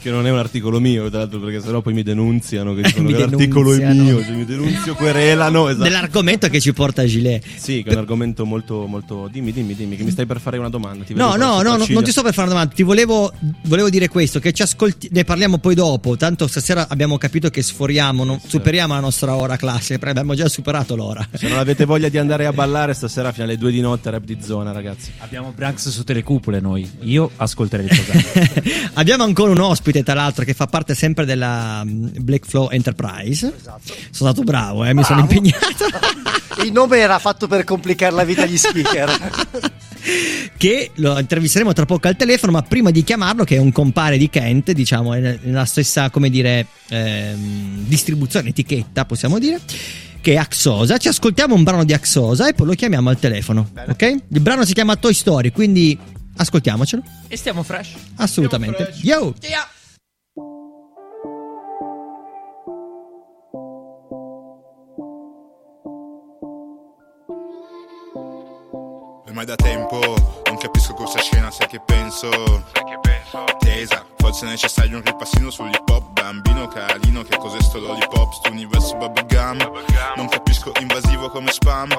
Che 0.07 0.13
non 0.13 0.25
è 0.25 0.31
un 0.31 0.39
articolo 0.39 0.79
mio, 0.79 1.11
tra 1.11 1.19
l'altro, 1.19 1.41
perché 1.41 1.61
sennò 1.61 1.81
poi 1.81 1.93
mi 1.93 2.05
denunziano. 2.05 2.75
Che 2.75 2.83
dicono 2.83 3.09
Mi 3.11 3.13
che 3.13 3.19
l'articolo 3.19 3.73
è 3.75 3.93
mio, 3.93 4.23
cioè 4.23 4.37
mi 4.37 4.45
denunzio, 4.45 4.95
querelano. 4.95 5.67
Esatto. 5.67 5.83
Dell'argomento 5.83 6.49
che 6.49 6.61
ci 6.61 6.73
porta 6.73 7.03
a 7.03 7.07
Gilet. 7.07 7.45
Sì, 7.57 7.83
che 7.83 7.91
è 7.91 7.93
un 7.95 7.99
argomento 7.99 8.45
molto, 8.45 8.87
molto. 8.87 9.29
Dimmi, 9.29 9.51
dimmi, 9.51 9.75
dimmi, 9.75 9.97
che 9.97 10.05
mi 10.05 10.13
stai 10.13 10.25
per 10.25 10.39
fare 10.41 10.59
una 10.59 10.69
domanda. 10.69 11.03
Ti 11.03 11.13
No, 11.15 11.35
no, 11.35 11.61
no, 11.61 11.77
non 11.89 12.05
ti 12.05 12.13
sto 12.13 12.23
per 12.23 12.33
fare 12.33 12.47
una 12.47 12.51
domanda. 12.51 12.73
Ti 12.73 12.85
volevo, 12.85 13.33
volevo 13.63 13.91
dire 13.91 14.07
questo: 14.07 14.39
che 14.39 14.53
ci 14.53 14.63
ascolti, 14.63 15.09
ne 15.11 15.25
parliamo 15.25 15.59
poi 15.59 15.75
dopo. 15.75 16.17
Tanto 16.17 16.47
stasera 16.47 16.87
abbiamo 16.89 17.19
capito 17.19 17.51
che 17.51 17.63
sforiamo, 17.63 18.23
non- 18.23 18.39
superiamo 18.47 18.95
la 18.95 19.01
nostra 19.01 19.35
ora 19.35 19.57
classe, 19.57 19.99
perché 19.99 20.11
abbiamo 20.11 20.37
già 20.37 20.47
superato 20.49 20.95
l'ora. 20.95 21.27
Se 21.33 21.49
non 21.49 21.59
avete 21.59 21.85
voglia 21.85 22.09
di 22.09 22.19
andare 22.19 22.47
a 22.47 22.53
ballare 22.55 22.95
stasera 22.95 23.33
fino 23.33 23.43
alle 23.43 23.59
due 23.59 23.73
di 23.73 23.81
notte, 23.81 24.09
rap 24.11 24.23
di 24.23 24.39
zona, 24.41 24.71
ragazzi. 24.71 25.11
Abbiamo 25.19 25.53
Branks 25.53 25.89
sotto 25.89 26.13
le 26.13 26.23
cupole 26.23 26.61
noi. 26.61 26.89
Io 27.01 27.29
ascolterei 27.35 27.87
il 27.87 28.01
programma. 28.05 28.91
Abbiamo 28.95 29.25
ancora 29.25 29.51
un 29.51 29.59
ospite, 29.59 29.96
tra 30.03 30.15
l'altro, 30.15 30.45
che 30.45 30.55
fa 30.55 30.67
parte 30.67 30.95
sempre 30.95 31.25
della 31.25 31.83
mm, 31.85 32.09
Black 32.21 32.47
Flow 32.47 32.69
Enterprise. 32.71 33.53
Esatto. 33.57 33.95
Sono 34.11 34.31
stato 34.31 34.43
bravo, 34.43 34.85
eh, 34.85 34.95
mi 34.95 35.05
sono 35.05 35.21
impegnato. 35.21 35.87
Il 36.65 36.73
nome 36.73 36.99
era 36.99 37.19
fatto 37.19 37.47
per 37.47 37.65
complicare 37.65 38.15
la 38.15 38.25
vita 38.25 38.43
agli 38.43 38.57
speaker. 38.57 39.75
che 40.57 40.91
lo 40.95 41.19
intervisteremo 41.19 41.73
tra 41.73 41.85
poco 41.85 42.09
al 42.09 42.17
telefono, 42.17 42.53
ma 42.53 42.63
prima 42.63 42.91
di 42.91 43.05
chiamarlo, 43.05 43.45
che 43.45 43.57
è 43.57 43.59
un 43.59 43.73
compare 43.73 44.17
di 44.17 44.31
Kent, 44.31 44.73
diciamo, 44.73 45.15
è 45.15 45.39
nella 45.43 45.65
stessa, 45.65 46.11
come 46.11 46.31
dire, 46.31 46.67
ehm, 46.89 47.85
distribuzione, 47.87 48.51
etichetta, 48.51 49.05
possiamo 49.05 49.39
dire, 49.39 49.61
che 50.21 50.33
è 50.33 50.37
Axosa. 50.37 50.97
Ci 50.97 51.09
ascoltiamo 51.09 51.55
un 51.55 51.63
brano 51.63 51.85
di 51.85 51.93
Axosa 51.93 52.49
e 52.49 52.55
poi 52.55 52.67
lo 52.69 52.73
chiamiamo 52.73 53.11
al 53.11 53.19
telefono, 53.19 53.71
ok? 53.89 54.17
Il 54.29 54.41
brano 54.41 54.65
si 54.65 54.73
chiama 54.73 54.97
Toy 54.97 55.13
Story, 55.13 55.51
quindi 55.51 55.99
ascoltiamocelo. 56.37 57.03
e 57.29 57.37
stiamo 57.37 57.63
fresh. 57.63 57.91
Assolutamente. 58.17 58.93
Yo! 59.03 59.35
Ormai 69.39 69.55
da 69.55 69.63
tempo 69.63 69.99
non 70.47 70.57
capisco 70.57 70.95
questa 70.95 71.21
scena, 71.21 71.51
sai 71.51 71.67
che 71.69 71.79
penso? 71.85 72.31
Tesa, 73.77 74.07
forse 74.17 74.47
è 74.47 74.49
necessario 74.49 74.97
un 74.97 75.03
ripassino 75.05 75.51
sull'hip 75.51 75.87
hop 75.91 76.13
Bambino 76.13 76.67
carino, 76.67 77.21
che 77.25 77.37
cos'è 77.37 77.61
sto 77.61 77.79
lollipop? 77.79 78.33
Sto 78.33 78.51
universo 78.51 78.97
bubblegum. 78.97 79.59
Non 80.17 80.29
capisco 80.29 80.73
invasivo 80.81 81.29
come 81.29 81.53
spam. 81.53 81.91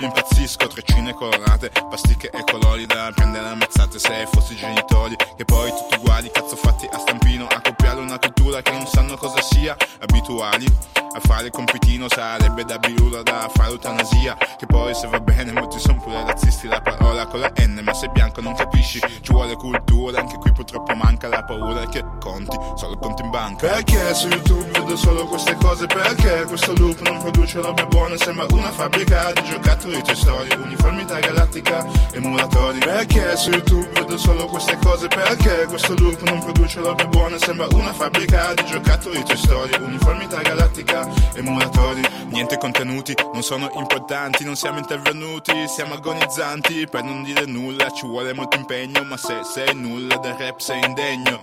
Impazzisco, 0.00 0.66
treccine 0.66 1.14
colorate 1.14 1.70
Pasticche 1.88 2.30
e 2.30 2.42
colori 2.50 2.84
da 2.86 3.12
prendere 3.14 3.46
a 3.46 3.54
mazzate 3.54 3.98
Se 3.98 4.26
fossi 4.32 4.56
genitori, 4.56 5.14
che 5.36 5.44
poi 5.44 5.70
tutti 5.70 5.98
uguali 5.98 6.30
Cazzo 6.32 6.56
fatti 6.56 6.88
a 6.90 6.98
stampino, 6.98 7.46
a 7.46 7.60
copiare 7.60 8.00
una 8.00 8.18
cultura 8.18 8.62
Che 8.62 8.72
non 8.72 8.86
sanno 8.86 9.16
cosa 9.16 9.40
sia, 9.42 9.76
abituali 10.00 10.66
A 11.14 11.20
fare 11.20 11.46
il 11.46 11.50
compitino 11.50 12.08
sarebbe 12.08 12.64
da 12.64 12.78
biura 12.78 13.22
da 13.22 13.50
fare 13.52 13.70
eutanasia. 13.70 14.36
Che 14.58 14.66
poi 14.66 14.94
se 14.94 15.06
va 15.06 15.20
bene 15.20 15.52
molti 15.52 15.78
sono 15.78 16.00
pure 16.00 16.24
razzisti 16.24 16.66
La 16.66 16.80
parola 16.80 17.26
con 17.26 17.40
la 17.40 17.52
N 17.58 17.80
ma 17.82 17.92
sei 17.92 18.10
bianco 18.10 18.40
non 18.40 18.54
capisci. 18.54 19.00
Ci 19.20 19.32
vuole 19.32 19.54
cultura, 19.56 20.20
anche 20.20 20.36
qui 20.36 20.52
purtroppo 20.52 20.94
manca 20.94 21.19
la 21.28 21.42
paura 21.42 21.86
che 21.86 22.04
conti, 22.20 22.56
solo 22.76 22.96
conti 22.96 23.22
in 23.22 23.30
banca. 23.30 23.68
Perché 23.68 24.14
su 24.14 24.28
YouTube 24.28 24.70
vedo 24.70 24.96
solo 24.96 25.24
queste 25.26 25.54
cose? 25.56 25.86
Perché 25.86 26.44
questo 26.44 26.72
loop 26.76 27.00
non 27.00 27.18
produce 27.18 27.60
robe 27.60 27.86
buone? 27.86 28.16
Sembra 28.16 28.46
una 28.50 28.70
fabbrica 28.70 29.32
di 29.32 29.42
giocattoli 29.44 30.02
Toy 30.02 30.14
Story 30.14 30.48
Uniformità 30.56 31.18
galattica, 31.18 31.86
emulatori. 32.12 32.78
Perché 32.78 33.36
su 33.36 33.50
YouTube 33.50 33.88
vedo 33.92 34.16
solo 34.16 34.46
queste 34.46 34.78
cose? 34.82 35.08
Perché 35.08 35.66
questo 35.66 35.94
loop 35.98 36.22
non 36.22 36.38
produce 36.40 36.80
robe 36.80 37.06
buone? 37.08 37.38
Sembra 37.38 37.66
una 37.72 37.92
fabbrica 37.92 38.54
di 38.54 38.64
giocattoli 38.66 39.22
Toy 39.24 39.36
Story 39.36 39.82
Uniformità 39.82 40.40
galattica, 40.40 41.08
emulatori. 41.34 42.02
Niente 42.30 42.58
contenuti, 42.58 43.12
non 43.32 43.42
sono 43.42 43.68
importanti 43.74 44.44
Non 44.44 44.54
siamo 44.54 44.78
intervenuti, 44.78 45.66
siamo 45.66 45.94
agonizzanti. 45.94 46.86
Per 46.88 47.02
non 47.02 47.24
dire 47.24 47.44
nulla 47.44 47.90
ci 47.90 48.06
vuole 48.06 48.32
molto 48.32 48.56
impegno 48.56 49.02
Ma 49.04 49.16
se 49.16 49.40
sei 49.42 49.74
nulla 49.74 50.16
del 50.18 50.34
rap 50.34 50.58
sei 50.60 50.80
indegno 50.84 50.99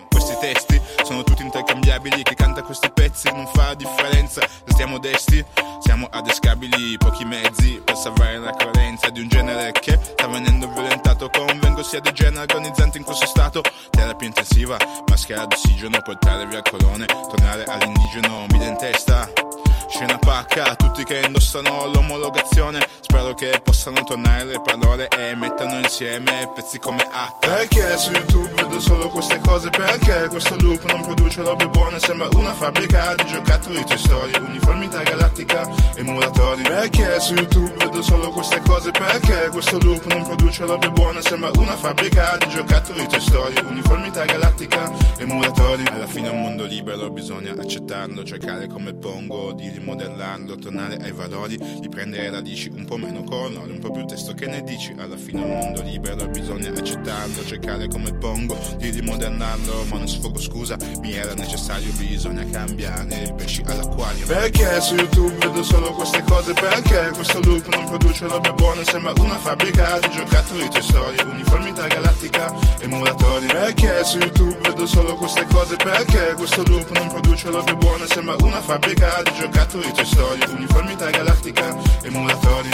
Questi 0.07 0.37
testi 0.39 0.79
sono 1.03 1.23
tutti 1.23 1.41
intercambiabili 1.41 2.21
Chi 2.21 2.35
canta 2.35 2.61
questi 2.61 2.91
pezzi 2.91 3.31
non 3.31 3.47
fa 3.47 3.73
differenza. 3.73 4.41
Se 4.41 4.71
stiamo 4.71 4.99
desti, 4.99 5.43
siamo 5.79 6.07
adescabili 6.11 6.95
Pochi 6.97 7.25
mezzi 7.25 7.81
per 7.83 7.95
salvare 7.95 8.37
la 8.37 8.51
coerenza 8.51 9.09
Di 9.09 9.21
un 9.21 9.27
genere 9.27 9.71
che 9.71 9.99
sta 9.99 10.27
venendo 10.27 10.67
violentato. 10.71 11.29
Convengo 11.29 11.81
sia 11.81 11.99
dei 12.01 12.13
generi 12.13 12.45
agonizzanti 12.51 12.99
in 12.99 13.03
questo 13.03 13.25
stato 13.25 13.63
Terapia 13.89 14.27
intensiva, 14.27 14.77
maschera 15.07 15.45
d'ossigeno 15.45 16.01
Portare 16.03 16.45
via 16.45 16.59
il 16.59 16.69
colone, 16.69 17.05
tornare 17.05 17.63
all'indigeno 17.63 18.45
Mille 18.51 18.67
in 18.67 18.77
testa 18.77 19.46
Scena 19.87 20.17
pacca, 20.17 20.75
tutti 20.75 21.03
che 21.05 21.21
indossano 21.25 21.87
l'omologazione. 21.87 22.85
Spero 22.99 23.33
che 23.33 23.61
possano 23.63 24.03
tornare 24.03 24.43
le 24.43 24.61
parole 24.61 25.07
e 25.07 25.33
mettano 25.35 25.79
insieme 25.79 26.51
pezzi 26.53 26.77
come 26.77 27.03
H. 27.03 27.37
Perché 27.39 27.97
su 27.97 28.11
YouTube 28.11 28.53
vedo 28.53 28.79
solo 28.81 29.07
queste 29.07 29.39
cose? 29.39 29.69
Perché 29.69 30.27
questo 30.27 30.57
loop 30.59 30.83
non 30.91 31.01
produce 31.01 31.41
robe 31.41 31.69
buone? 31.69 31.99
Sembra 31.99 32.27
una 32.33 32.53
fabbrica 32.53 33.15
di 33.15 33.25
giocattoli 33.25 33.83
Toy 33.85 33.97
Story 33.97 34.31
Uniformità 34.37 35.01
galattica, 35.03 35.67
emulatori 35.95 36.63
Perché 36.63 37.19
su 37.21 37.33
YouTube 37.33 37.73
vedo 37.77 38.01
solo 38.01 38.29
queste 38.31 38.59
cose? 38.59 38.91
Perché 38.91 39.47
questo 39.51 39.79
loop 39.79 40.05
non 40.07 40.23
produce 40.23 40.65
robe 40.65 40.91
buone? 40.91 41.21
Sembra 41.21 41.49
una 41.55 41.77
fabbrica 41.77 42.35
di 42.37 42.49
giocattoli 42.49 43.07
Toy 43.07 43.21
Story 43.21 43.55
Uniformità 43.65 44.25
galattica, 44.25 44.91
emulatori 45.17 45.85
Alla 45.87 46.07
fine 46.07 46.27
è 46.27 46.31
un 46.31 46.41
mondo 46.41 46.65
libero, 46.65 47.09
bisogna 47.09 47.53
accettarlo 47.53 48.23
Cercare 48.23 48.67
come 48.67 48.93
pongo 48.93 49.53
di 49.53 49.75
rimodellarlo 49.77 50.55
Tornare 50.55 50.97
ai 50.97 51.11
valori, 51.11 51.57
di 51.79 51.89
prendere 51.89 52.29
radici 52.29 52.69
Un 52.69 52.85
po' 52.85 52.97
meno 52.97 53.23
colori, 53.23 53.71
un 53.71 53.79
po' 53.79 53.91
più 53.91 54.05
testo 54.05 54.33
Che 54.33 54.47
ne 54.47 54.63
dici? 54.63 54.93
Alla 54.97 55.17
fine 55.17 55.41
un 55.41 55.49
mondo 55.49 55.81
libero, 55.81 56.27
bisogna 56.27 56.69
accettarlo 56.69 57.45
Cercare 57.45 57.87
come 57.87 58.13
pongo 58.13 58.57
di 58.77 58.89
rimodellarlo 58.89 59.85
Ma 59.89 59.97
non 59.97 60.07
sfogo 60.07 60.39
scusa, 60.39 60.77
mi 61.01 61.13
era 61.13 61.33
necessario 61.33 61.91
Bisogna 61.93 62.45
cambiare 62.49 63.23
i 63.23 63.33
pesci 63.33 63.61
all'acquario. 63.65 64.25
Perché 64.25 64.81
su 64.81 64.95
YouTube 64.95 65.35
vedo 65.37 65.63
solo 65.63 65.91
queste 65.91 66.23
cose? 66.23 66.53
Perché 66.53 67.11
questo 67.13 67.39
loop 67.41 67.67
non 67.73 67.85
produce 67.85 68.27
robe 68.27 68.53
buone 68.53 68.83
Sembra 68.83 69.13
una 69.19 69.37
fabbrica 69.37 69.99
di 69.99 70.09
giocattoli 70.09 70.67
Toy 70.69 70.81
Story 70.81 71.17
Uniformità 71.23 71.87
galattica, 71.87 72.53
emulatori 72.79 73.45
Perché 73.47 74.03
su 74.03 74.17
YouTube 74.17 74.57
vedo 74.61 74.85
solo 74.85 75.15
queste 75.15 75.45
cose? 75.45 75.75
Perché 75.75 76.33
questo 76.35 76.63
loop 76.63 76.89
non 76.91 77.07
produce 77.07 77.49
robe 77.49 77.75
buone 77.75 78.05
Sembra 78.07 78.35
una 78.41 78.61
fabbrica 78.61 79.21
di 79.23 79.31
giocattoli 79.39 79.66
Toy 79.69 80.05
Story 80.05 80.39
Uniformità 80.55 81.09
galattica, 81.09 81.75
emulatori 82.03 82.69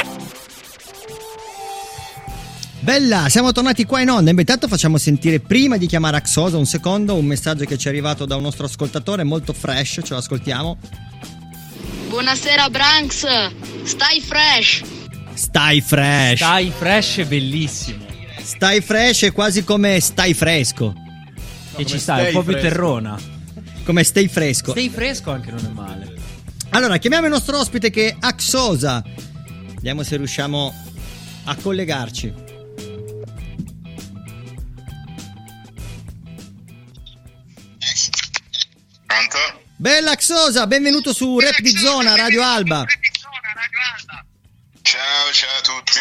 Bella, 2.81 3.29
siamo 3.29 3.51
tornati 3.51 3.85
qua 3.85 4.01
in 4.01 4.09
onda. 4.09 4.29
Intanto 4.29 4.67
facciamo 4.67 4.99
sentire 4.99 5.39
prima 5.39 5.77
di 5.77 5.87
chiamare 5.87 6.17
Axosa 6.17 6.57
un 6.57 6.67
secondo 6.67 7.15
un 7.15 7.25
messaggio 7.25 7.65
che 7.65 7.77
ci 7.77 7.87
è 7.87 7.89
arrivato 7.89 8.25
da 8.25 8.35
un 8.35 8.43
nostro 8.43 8.65
ascoltatore 8.65 9.23
molto 9.23 9.53
fresh, 9.53 10.01
ce 10.03 10.13
lo 10.13 10.17
ascoltiamo. 10.17 10.77
Buonasera 12.09 12.69
Branks, 12.69 13.25
stai 13.83 14.21
fresh. 14.21 14.83
Stai 15.33 15.81
fresh. 15.81 16.37
Stai 16.37 16.71
fresh 16.77 17.17
è 17.17 17.25
bellissimo. 17.25 18.05
Stai 18.39 18.81
fresh 18.81 19.23
è 19.23 19.31
quasi 19.31 19.63
come 19.63 19.99
stai 19.99 20.35
fresco. 20.35 20.93
E 21.75 21.85
ci 21.85 21.97
sta, 21.97 22.19
è 22.19 22.27
un 22.27 22.33
po' 22.33 22.43
più 22.43 22.53
terrona. 22.59 23.17
Come 23.83 24.03
stai 24.03 24.27
fresco. 24.27 24.71
Stai 24.71 24.89
fresco 24.89 25.31
anche 25.31 25.49
non 25.49 25.65
è 25.65 25.73
male. 25.73 26.12
Allora, 26.73 26.97
chiamiamo 26.97 27.27
il 27.27 27.31
nostro 27.31 27.59
ospite 27.59 27.91
che 27.91 28.09
è 28.09 28.17
Axosa. 28.19 29.03
Vediamo 29.05 30.01
se 30.01 30.17
riusciamo 30.17 30.73
a 31.45 31.55
collegarci. 31.55 32.33
Pronto? 39.05 39.37
Bella 39.75 40.11
Axosa, 40.11 40.65
benvenuto 40.65 41.13
su 41.13 41.39
Rap 41.39 41.59
di 41.59 41.77
Zona, 41.77 42.15
Radio 42.15 42.41
Alba. 42.41 42.83
Ciao, 44.81 45.31
ciao 45.31 45.57
a 45.57 45.61
tutti. 45.61 45.99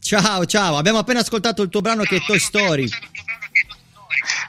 Ciao, 0.00 0.46
ciao, 0.46 0.78
abbiamo 0.78 0.98
appena 0.98 1.20
ascoltato 1.20 1.60
il 1.60 1.68
tuo 1.68 1.82
brano 1.82 2.02
che 2.04 2.16
è 2.16 2.24
Toy 2.24 2.38
Story. 2.38 2.88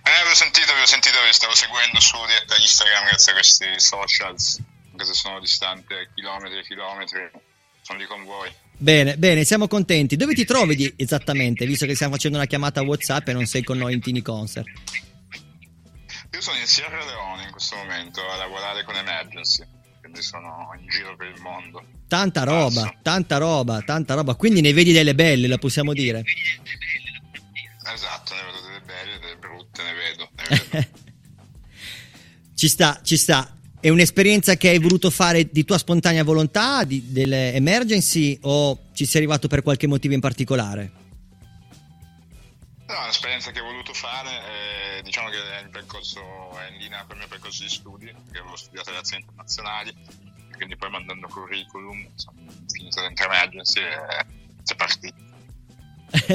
Eh, 0.03 0.11
avevo 0.21 0.35
sentito, 0.35 0.71
avevo 0.71 0.85
sentito, 0.85 1.17
vi 1.25 1.33
stavo 1.33 1.53
seguendo 1.53 1.99
su 1.99 2.15
Instagram 2.61 3.07
grazie 3.07 3.31
a 3.31 3.35
questi 3.35 3.65
socials, 3.77 4.59
anche 4.95 5.05
se 5.05 5.13
sono 5.13 5.39
distante 5.41 6.09
chilometri 6.15 6.59
e 6.59 6.63
chilometri, 6.63 7.29
sono 7.81 7.99
lì 7.99 8.05
con 8.05 8.23
voi. 8.23 8.49
Bene, 8.77 9.17
bene, 9.17 9.43
siamo 9.43 9.67
contenti. 9.67 10.15
Dove 10.15 10.33
ti 10.33 10.45
trovi 10.45 10.75
di- 10.75 10.93
esattamente, 10.95 11.65
visto 11.65 11.85
che 11.85 11.95
stiamo 11.95 12.13
facendo 12.13 12.37
una 12.37 12.47
chiamata 12.47 12.81
WhatsApp 12.81 13.27
e 13.27 13.33
non 13.33 13.45
sei 13.45 13.63
con 13.63 13.77
noi 13.77 13.93
in 13.93 13.99
Tini 14.01 14.21
Concert? 14.21 14.67
Io 16.31 16.41
sono 16.41 16.57
in 16.57 16.65
Sierra 16.65 17.03
Leone 17.05 17.43
in 17.43 17.51
questo 17.51 17.75
momento 17.75 18.21
a 18.27 18.37
lavorare 18.37 18.83
con 18.83 18.95
Emergency, 18.95 19.63
quindi 19.99 20.21
sono 20.21 20.69
in 20.79 20.87
giro 20.87 21.15
per 21.15 21.27
il 21.27 21.41
mondo. 21.41 21.83
Tanta 22.07 22.43
roba, 22.43 22.93
tanta 23.01 23.37
roba, 23.37 23.81
tanta 23.81 24.13
roba. 24.13 24.35
Quindi 24.35 24.61
ne 24.61 24.73
vedi 24.73 24.91
delle 24.93 25.15
belle, 25.15 25.47
la 25.47 25.57
possiamo 25.57 25.93
dire. 25.93 26.23
Esatto, 27.93 28.33
ne 28.33 28.41
vedo 28.43 28.61
delle 28.65 28.81
belle, 28.81 29.19
delle 29.19 29.37
brutte, 29.37 29.83
ne 29.83 29.93
vedo. 29.93 30.29
Ne 30.49 30.63
vedo. 30.71 30.87
Ci 32.55 32.69
sta, 32.69 33.01
ci 33.03 33.17
sta. 33.17 33.53
È 33.85 33.89
un'esperienza 33.89 34.57
che 34.57 34.69
hai 34.69 34.79
voluto 34.79 35.11
fare 35.11 35.47
di 35.51 35.63
tua 35.63 35.77
spontanea 35.77 36.23
volontà, 36.23 36.83
di- 36.85 37.11
delle 37.11 37.53
emergency, 37.53 38.35
o 38.41 38.85
ci 38.93 39.05
sei 39.05 39.21
arrivato 39.21 39.47
per 39.47 39.61
qualche 39.61 39.85
motivo 39.85 40.15
in 40.15 40.21
particolare? 40.21 40.91
No, 42.87 42.95
è 42.95 43.03
un'esperienza 43.03 43.51
che 43.51 43.59
ho 43.59 43.63
voluto 43.63 43.93
fare, 43.93 44.97
eh, 44.97 45.03
diciamo 45.03 45.29
che 45.29 45.37
è, 45.37 45.61
il 45.61 45.69
percorso, 45.69 46.19
è 46.57 46.71
in 46.71 46.79
linea 46.79 47.03
con 47.03 47.11
il 47.11 47.17
mio 47.19 47.27
percorso 47.27 47.61
di 47.61 47.69
studi, 47.69 48.05
perché 48.07 48.39
avevo 48.39 48.55
studiato 48.55 48.89
relazioni 48.89 49.21
internazionali, 49.21 49.93
quindi 50.55 50.75
poi 50.77 50.89
mandando 50.89 51.27
curriculum, 51.27 52.07
sono 52.15 52.37
finito 52.67 53.01
dentro 53.01 53.25
emergency 53.25 53.81
e 53.81 54.25
si 54.63 54.73
è 54.73 54.75
partito. 54.75 55.15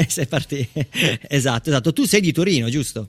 sei 0.07 0.27
partito. 0.29 0.87
esatto, 1.27 1.69
esatto. 1.69 1.93
Tu 1.93 2.05
sei 2.05 2.21
di 2.21 2.31
Torino, 2.31 2.69
giusto? 2.69 3.09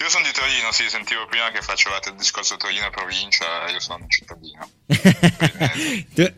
Io 0.00 0.08
sono 0.08 0.24
di 0.24 0.30
Torino, 0.32 0.70
sì, 0.70 0.88
sentivo 0.88 1.26
prima 1.26 1.50
che 1.50 1.60
facevate 1.60 2.10
il 2.10 2.14
discorso 2.14 2.56
Torino 2.56 2.88
provincia, 2.88 3.44
io 3.68 3.80
sono 3.80 4.04
un 4.04 4.08
cittadino. 4.08 4.70
Tu- 6.14 6.34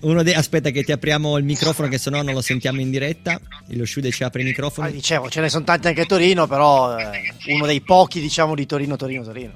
Uno 0.00 0.22
dei... 0.22 0.34
Aspetta 0.34 0.68
che 0.68 0.84
ti 0.84 0.92
apriamo 0.92 1.38
il 1.38 1.44
microfono 1.44 1.88
che 1.88 1.96
sennò 1.96 2.20
non 2.20 2.34
lo 2.34 2.42
sentiamo 2.42 2.80
in 2.80 2.90
diretta. 2.90 3.40
Lo 3.68 3.86
Shude 3.86 4.10
ci 4.10 4.22
apre 4.22 4.42
il 4.42 4.48
microfono. 4.48 4.86
Ah, 4.86 4.90
dicevo, 4.90 5.30
ce 5.30 5.40
ne 5.40 5.48
sono 5.48 5.64
tanti 5.64 5.86
anche 5.88 6.02
a 6.02 6.04
Torino, 6.06 6.46
però 6.46 6.94
eh, 6.98 7.34
uno 7.46 7.64
dei 7.64 7.80
pochi, 7.80 8.20
diciamo, 8.20 8.54
di 8.54 8.66
Torino, 8.66 8.96
Torino, 8.96 9.24
Torino. 9.24 9.54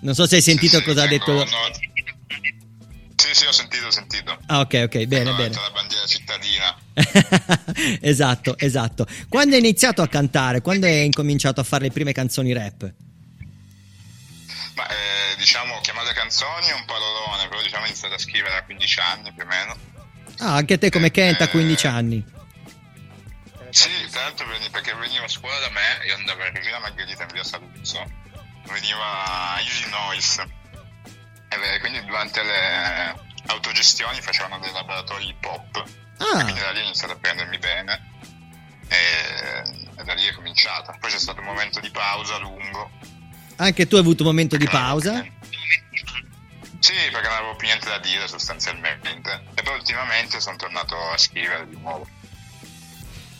Non 0.00 0.14
so 0.14 0.26
se 0.26 0.36
hai 0.36 0.42
sentito 0.42 0.80
cosa 0.82 1.02
ha 1.02 1.06
detto... 1.06 1.44
Sì, 3.14 3.34
sì, 3.34 3.44
ho 3.44 3.52
sentito, 3.52 3.86
ho 3.86 3.90
sentito. 3.90 4.38
Ah, 4.46 4.60
ok, 4.60 4.82
ok, 4.86 5.04
bene, 5.04 5.30
Ho 5.30 5.34
bene. 5.36 5.54
la 5.54 5.70
bandiera 5.70 6.06
cittadina. 6.06 6.74
esatto, 8.00 8.58
esatto. 8.58 9.06
Quando 9.28 9.54
hai 9.54 9.60
iniziato 9.60 10.02
a 10.02 10.08
cantare? 10.08 10.60
Quando 10.60 10.86
hai 10.86 11.04
incominciato 11.04 11.60
a 11.60 11.64
fare 11.64 11.84
le 11.84 11.90
prime 11.90 12.12
canzoni 12.12 12.52
rap? 12.52 12.92
Ma 14.74 14.88
eh, 14.88 15.36
diciamo, 15.36 15.80
chiamate 15.80 16.12
canzoni 16.12 16.68
è 16.68 16.74
un 16.74 16.84
parolone, 16.86 17.48
però 17.48 17.62
diciamo 17.62 17.84
ho 17.84 17.86
iniziato 17.86 18.14
a 18.14 18.18
scrivere 18.18 18.56
a 18.56 18.64
15 18.64 19.00
anni 19.00 19.32
più 19.32 19.42
o 19.42 19.46
meno. 19.46 19.76
Ah, 20.38 20.54
anche 20.54 20.78
te 20.78 20.90
come 20.90 21.10
Kent 21.10 21.40
a 21.40 21.48
15 21.48 21.86
anni. 21.86 22.24
Sì, 23.70 23.90
tra 24.10 24.22
l'altro 24.22 24.46
perché 24.70 24.94
veniva 24.94 25.24
a 25.24 25.28
scuola 25.28 25.58
da 25.58 25.70
me, 25.70 26.06
io 26.06 26.14
andavo 26.14 26.42
a 26.42 26.50
Regina 26.50 26.78
Margherita 26.78 27.24
in 27.24 27.28
via 27.32 27.44
Saluzzo, 27.44 28.04
veniva 28.70 29.58
Easy 29.60 29.88
Noise. 29.90 30.56
E 31.48 31.80
quindi 31.80 32.04
durante 32.04 32.42
le 32.42 33.14
autogestioni 33.46 34.20
facevano 34.20 34.58
dei 34.58 34.72
laboratori 34.72 35.28
hip 35.28 35.44
hop. 35.44 35.84
Ah. 36.18 36.42
Quindi 36.42 36.60
da 36.60 36.70
lì 36.72 36.80
ho 36.80 36.84
iniziato 36.84 37.12
a 37.14 37.16
prendermi 37.16 37.58
bene. 37.58 38.10
E, 38.88 39.00
e 39.96 40.04
da 40.04 40.14
lì 40.14 40.26
è 40.26 40.32
cominciata. 40.32 40.96
Poi 40.98 41.10
c'è 41.10 41.18
stato 41.18 41.40
un 41.40 41.46
momento 41.46 41.80
di 41.80 41.90
pausa 41.90 42.38
lungo. 42.38 42.90
Anche 43.56 43.86
tu 43.86 43.96
hai 43.96 44.00
avuto 44.02 44.22
un 44.22 44.28
momento 44.28 44.56
di 44.56 44.68
pausa? 44.68 45.24
Sì, 46.80 46.94
perché 47.10 47.28
non 47.28 47.36
avevo 47.36 47.56
più 47.56 47.66
niente 47.66 47.88
da 47.88 47.98
dire 47.98 48.28
sostanzialmente. 48.28 49.10
E 49.54 49.62
poi 49.62 49.74
ultimamente 49.74 50.40
sono 50.40 50.56
tornato 50.56 50.96
a 50.96 51.18
scrivere 51.18 51.68
di 51.68 51.76
nuovo. 51.76 52.06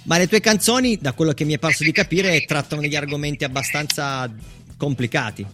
Ma 0.04 0.18
le 0.18 0.26
tue 0.26 0.40
canzoni, 0.40 0.98
da 0.98 1.12
quello 1.12 1.32
che 1.32 1.44
mi 1.44 1.54
è 1.54 1.58
parso 1.58 1.84
di 1.84 1.92
capire, 1.92 2.44
trattano 2.44 2.80
degli 2.80 2.96
argomenti 2.96 3.44
abbastanza 3.44 4.28
complicati. 4.76 5.46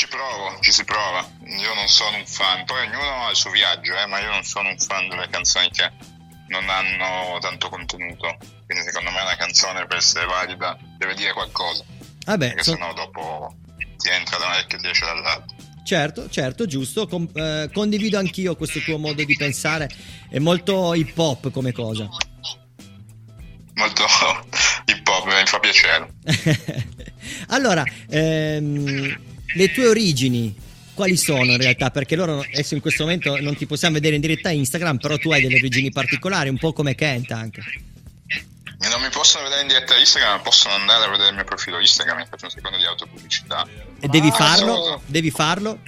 Ci 0.00 0.08
provo, 0.08 0.56
ci 0.60 0.72
si 0.72 0.82
prova. 0.84 1.28
Io 1.44 1.74
non 1.74 1.86
sono 1.86 2.16
un 2.16 2.24
fan, 2.24 2.64
poi 2.64 2.86
ognuno 2.86 3.26
ha 3.26 3.28
il 3.28 3.36
suo 3.36 3.50
viaggio, 3.50 3.94
eh, 3.94 4.06
ma 4.06 4.18
io 4.18 4.30
non 4.30 4.42
sono 4.44 4.70
un 4.70 4.78
fan 4.78 5.06
delle 5.10 5.28
canzoni 5.28 5.68
che 5.68 5.90
non 6.48 6.66
hanno 6.70 7.36
tanto 7.38 7.68
contenuto. 7.68 8.34
Quindi 8.64 8.82
secondo 8.82 9.10
me 9.10 9.20
una 9.20 9.36
canzone 9.36 9.84
per 9.84 9.98
essere 9.98 10.24
valida 10.24 10.78
deve 10.96 11.12
dire 11.12 11.34
qualcosa. 11.34 11.84
Vabbè, 12.24 12.46
perché 12.46 12.62
son- 12.62 12.76
sennò 12.76 12.94
dopo 12.94 13.54
ti 13.98 14.08
entra 14.08 14.38
da 14.38 14.46
un 14.46 14.52
orecchio 14.52 14.78
e 14.78 14.80
ti 14.80 14.88
esce 14.88 15.04
dall'altro. 15.04 15.56
certo, 15.84 16.30
certo, 16.30 16.64
giusto. 16.64 17.06
Com- 17.06 17.28
eh, 17.34 17.68
condivido 17.70 18.16
anch'io 18.16 18.56
questo 18.56 18.80
tuo 18.80 18.96
modo 18.96 19.22
di 19.22 19.36
pensare. 19.36 19.86
È 20.30 20.38
molto 20.38 20.94
hip 20.94 21.18
hop 21.18 21.50
come 21.50 21.72
cosa. 21.72 22.08
Molto 23.74 24.06
hip 24.86 25.06
hop, 25.06 25.26
mi 25.26 25.44
fa 25.44 25.58
piacere. 25.58 26.14
Allora, 27.48 27.84
ehm, 28.08 29.28
le 29.54 29.70
tue 29.72 29.86
origini 29.88 30.54
quali 30.94 31.16
sono 31.16 31.50
in 31.52 31.56
realtà? 31.58 31.90
Perché 31.90 32.14
loro 32.16 32.40
adesso 32.40 32.74
in 32.74 32.80
questo 32.80 33.04
momento 33.04 33.40
non 33.40 33.56
ti 33.56 33.66
possiamo 33.66 33.94
vedere 33.94 34.14
in 34.16 34.20
diretta 34.20 34.48
a 34.50 34.52
Instagram, 34.52 34.98
però 34.98 35.16
tu 35.16 35.30
hai 35.32 35.40
delle 35.42 35.56
origini 35.56 35.90
particolari, 35.90 36.48
un 36.48 36.58
po' 36.58 36.72
come 36.72 36.94
Kent 36.94 37.30
anche. 37.32 37.62
E 38.82 38.88
non 38.88 39.00
mi 39.02 39.08
possono 39.10 39.44
vedere 39.44 39.62
in 39.62 39.68
diretta 39.68 39.96
Instagram, 39.96 40.36
ma 40.36 40.40
possono 40.40 40.74
andare 40.74 41.04
a 41.04 41.08
vedere 41.10 41.28
il 41.30 41.34
mio 41.34 41.44
profilo 41.44 41.78
Instagram, 41.80 42.18
mi 42.18 42.26
faccio 42.28 42.46
un 42.46 42.50
secondo 42.50 42.78
di 42.78 42.84
autopubblicità. 42.86 43.66
E 44.00 44.08
devi 44.08 44.28
Ah, 44.28 44.32
farlo? 44.32 44.74
sono- 44.74 45.02
Devi 45.06 45.30
farlo? 45.30 45.78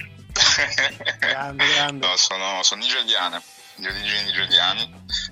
No, 1.93 2.15
sono, 2.17 2.61
sono 2.63 2.81
nigeriane, 2.81 3.41
di 3.77 3.85
origini 3.87 4.23
nigeriani, 4.25 4.81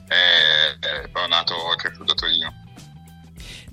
e, 0.09 1.03
e 1.03 1.07
poi 1.09 1.23
ho 1.23 1.27
nato 1.27 1.53
e 1.73 1.75
cresciuto 1.77 2.11
a 2.11 2.15
Torino. 2.15 2.53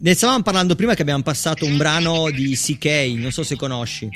Ne 0.01 0.15
stavamo 0.15 0.43
parlando 0.43 0.75
prima 0.77 0.95
che 0.95 1.03
abbiamo 1.03 1.23
passato 1.23 1.65
un 1.65 1.77
brano 1.77 2.31
di 2.31 2.55
CK, 2.57 2.85
non 3.17 3.33
so 3.33 3.43
se 3.43 3.57
conosci. 3.57 4.09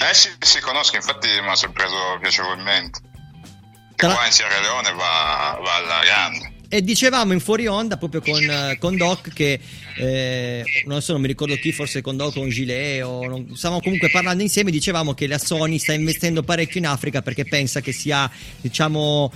Eh 0.00 0.14
sì, 0.14 0.28
sì, 0.38 0.60
conosco, 0.60 0.96
infatti 0.96 1.28
mi 1.28 1.48
ha 1.48 1.54
sorpreso 1.54 2.18
piacevolmente. 2.20 3.00
Che 3.02 4.06
Tra- 4.06 4.14
qua 4.14 4.26
in 4.26 4.32
Sierra 4.32 4.60
Leone 4.60 4.92
va, 4.92 5.58
va 5.60 5.74
alla 5.74 6.04
grande. 6.04 6.52
E 6.70 6.82
dicevamo 6.82 7.32
in 7.32 7.40
fuori 7.40 7.66
onda 7.66 7.96
proprio 7.96 8.20
con, 8.20 8.42
eh, 8.42 8.76
con 8.78 8.94
Doc 8.96 9.32
che 9.32 9.58
eh, 9.96 10.62
non 10.84 11.00
so, 11.00 11.12
non 11.12 11.22
mi 11.22 11.26
ricordo 11.26 11.56
chi, 11.56 11.72
forse 11.72 12.02
con 12.02 12.16
Doc 12.18 12.36
o 12.36 12.40
con 12.40 12.50
Gilet 12.50 13.02
o 13.02 13.26
non- 13.26 13.56
stavamo 13.56 13.80
comunque 13.80 14.10
parlando 14.10 14.42
insieme. 14.42 14.70
Dicevamo 14.70 15.14
che 15.14 15.26
la 15.26 15.38
Sony 15.38 15.78
sta 15.78 15.94
investendo 15.94 16.42
parecchio 16.42 16.78
in 16.78 16.86
Africa 16.86 17.22
perché 17.22 17.44
pensa 17.46 17.80
che 17.80 17.92
sia, 17.92 18.30
diciamo, 18.60 19.32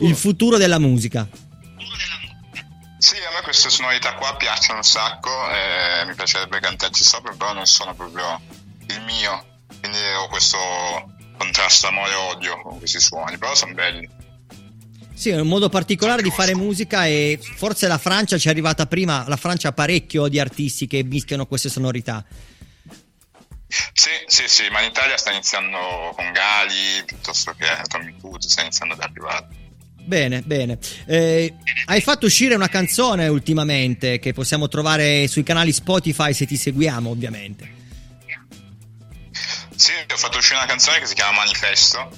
il 0.00 0.14
futuro, 0.14 0.58
della 0.58 0.78
musica. 0.78 1.26
Sì, 2.98 3.16
a 3.16 3.32
me 3.34 3.40
queste 3.42 3.70
sonorità 3.70 4.12
qua 4.14 4.36
piacciono 4.36 4.78
un 4.78 4.84
sacco, 4.84 5.30
e 5.50 6.04
mi 6.06 6.14
piacerebbe 6.14 6.60
cantarci 6.60 7.02
sopra, 7.02 7.32
però 7.32 7.54
non 7.54 7.64
sono 7.64 7.94
proprio 7.94 8.38
il 8.88 9.00
mio, 9.06 9.49
quindi 9.80 9.98
ho 9.98 10.28
questo 10.28 10.58
contrasto 11.36 11.86
amore-odio 11.88 12.60
con 12.62 12.78
questi 12.78 13.00
suoni, 13.00 13.38
però 13.38 13.54
sono 13.54 13.74
belli. 13.74 14.08
Sì, 15.14 15.30
è 15.30 15.38
un 15.38 15.48
modo 15.48 15.68
particolare 15.68 16.22
di 16.22 16.30
fare 16.30 16.54
musica 16.54 17.06
e 17.06 17.38
forse 17.42 17.86
la 17.88 17.98
Francia 17.98 18.38
ci 18.38 18.48
è 18.48 18.50
arrivata 18.50 18.86
prima. 18.86 19.24
La 19.28 19.36
Francia 19.36 19.68
ha 19.68 19.72
parecchio 19.72 20.28
di 20.28 20.38
artisti 20.38 20.86
che 20.86 21.04
mischiano 21.04 21.46
queste 21.46 21.68
sonorità. 21.68 22.24
Sì, 23.68 24.10
sì, 24.26 24.48
sì, 24.48 24.68
ma 24.70 24.80
in 24.80 24.88
Italia 24.88 25.16
sta 25.16 25.30
iniziando 25.30 26.12
con 26.16 26.32
Gali, 26.32 27.04
piuttosto 27.04 27.54
che 27.56 27.66
Tommy 27.86 28.16
Cruise, 28.18 28.48
sta 28.48 28.62
iniziando 28.62 28.94
ad 28.94 29.00
arrivare. 29.00 29.46
Bene, 29.98 30.40
bene. 30.40 30.78
Eh, 31.06 31.54
hai 31.84 32.00
fatto 32.00 32.26
uscire 32.26 32.54
una 32.54 32.68
canzone 32.68 33.28
ultimamente 33.28 34.18
che 34.18 34.32
possiamo 34.32 34.68
trovare 34.68 35.28
sui 35.28 35.42
canali 35.42 35.72
Spotify 35.72 36.32
se 36.32 36.46
ti 36.46 36.56
seguiamo, 36.56 37.10
ovviamente. 37.10 37.79
Sì, 39.80 39.92
ho 40.12 40.16
fatto 40.18 40.36
uscire 40.36 40.58
una 40.58 40.66
canzone 40.66 40.98
che 40.98 41.06
si 41.06 41.14
chiama 41.14 41.38
Manifesto, 41.38 42.10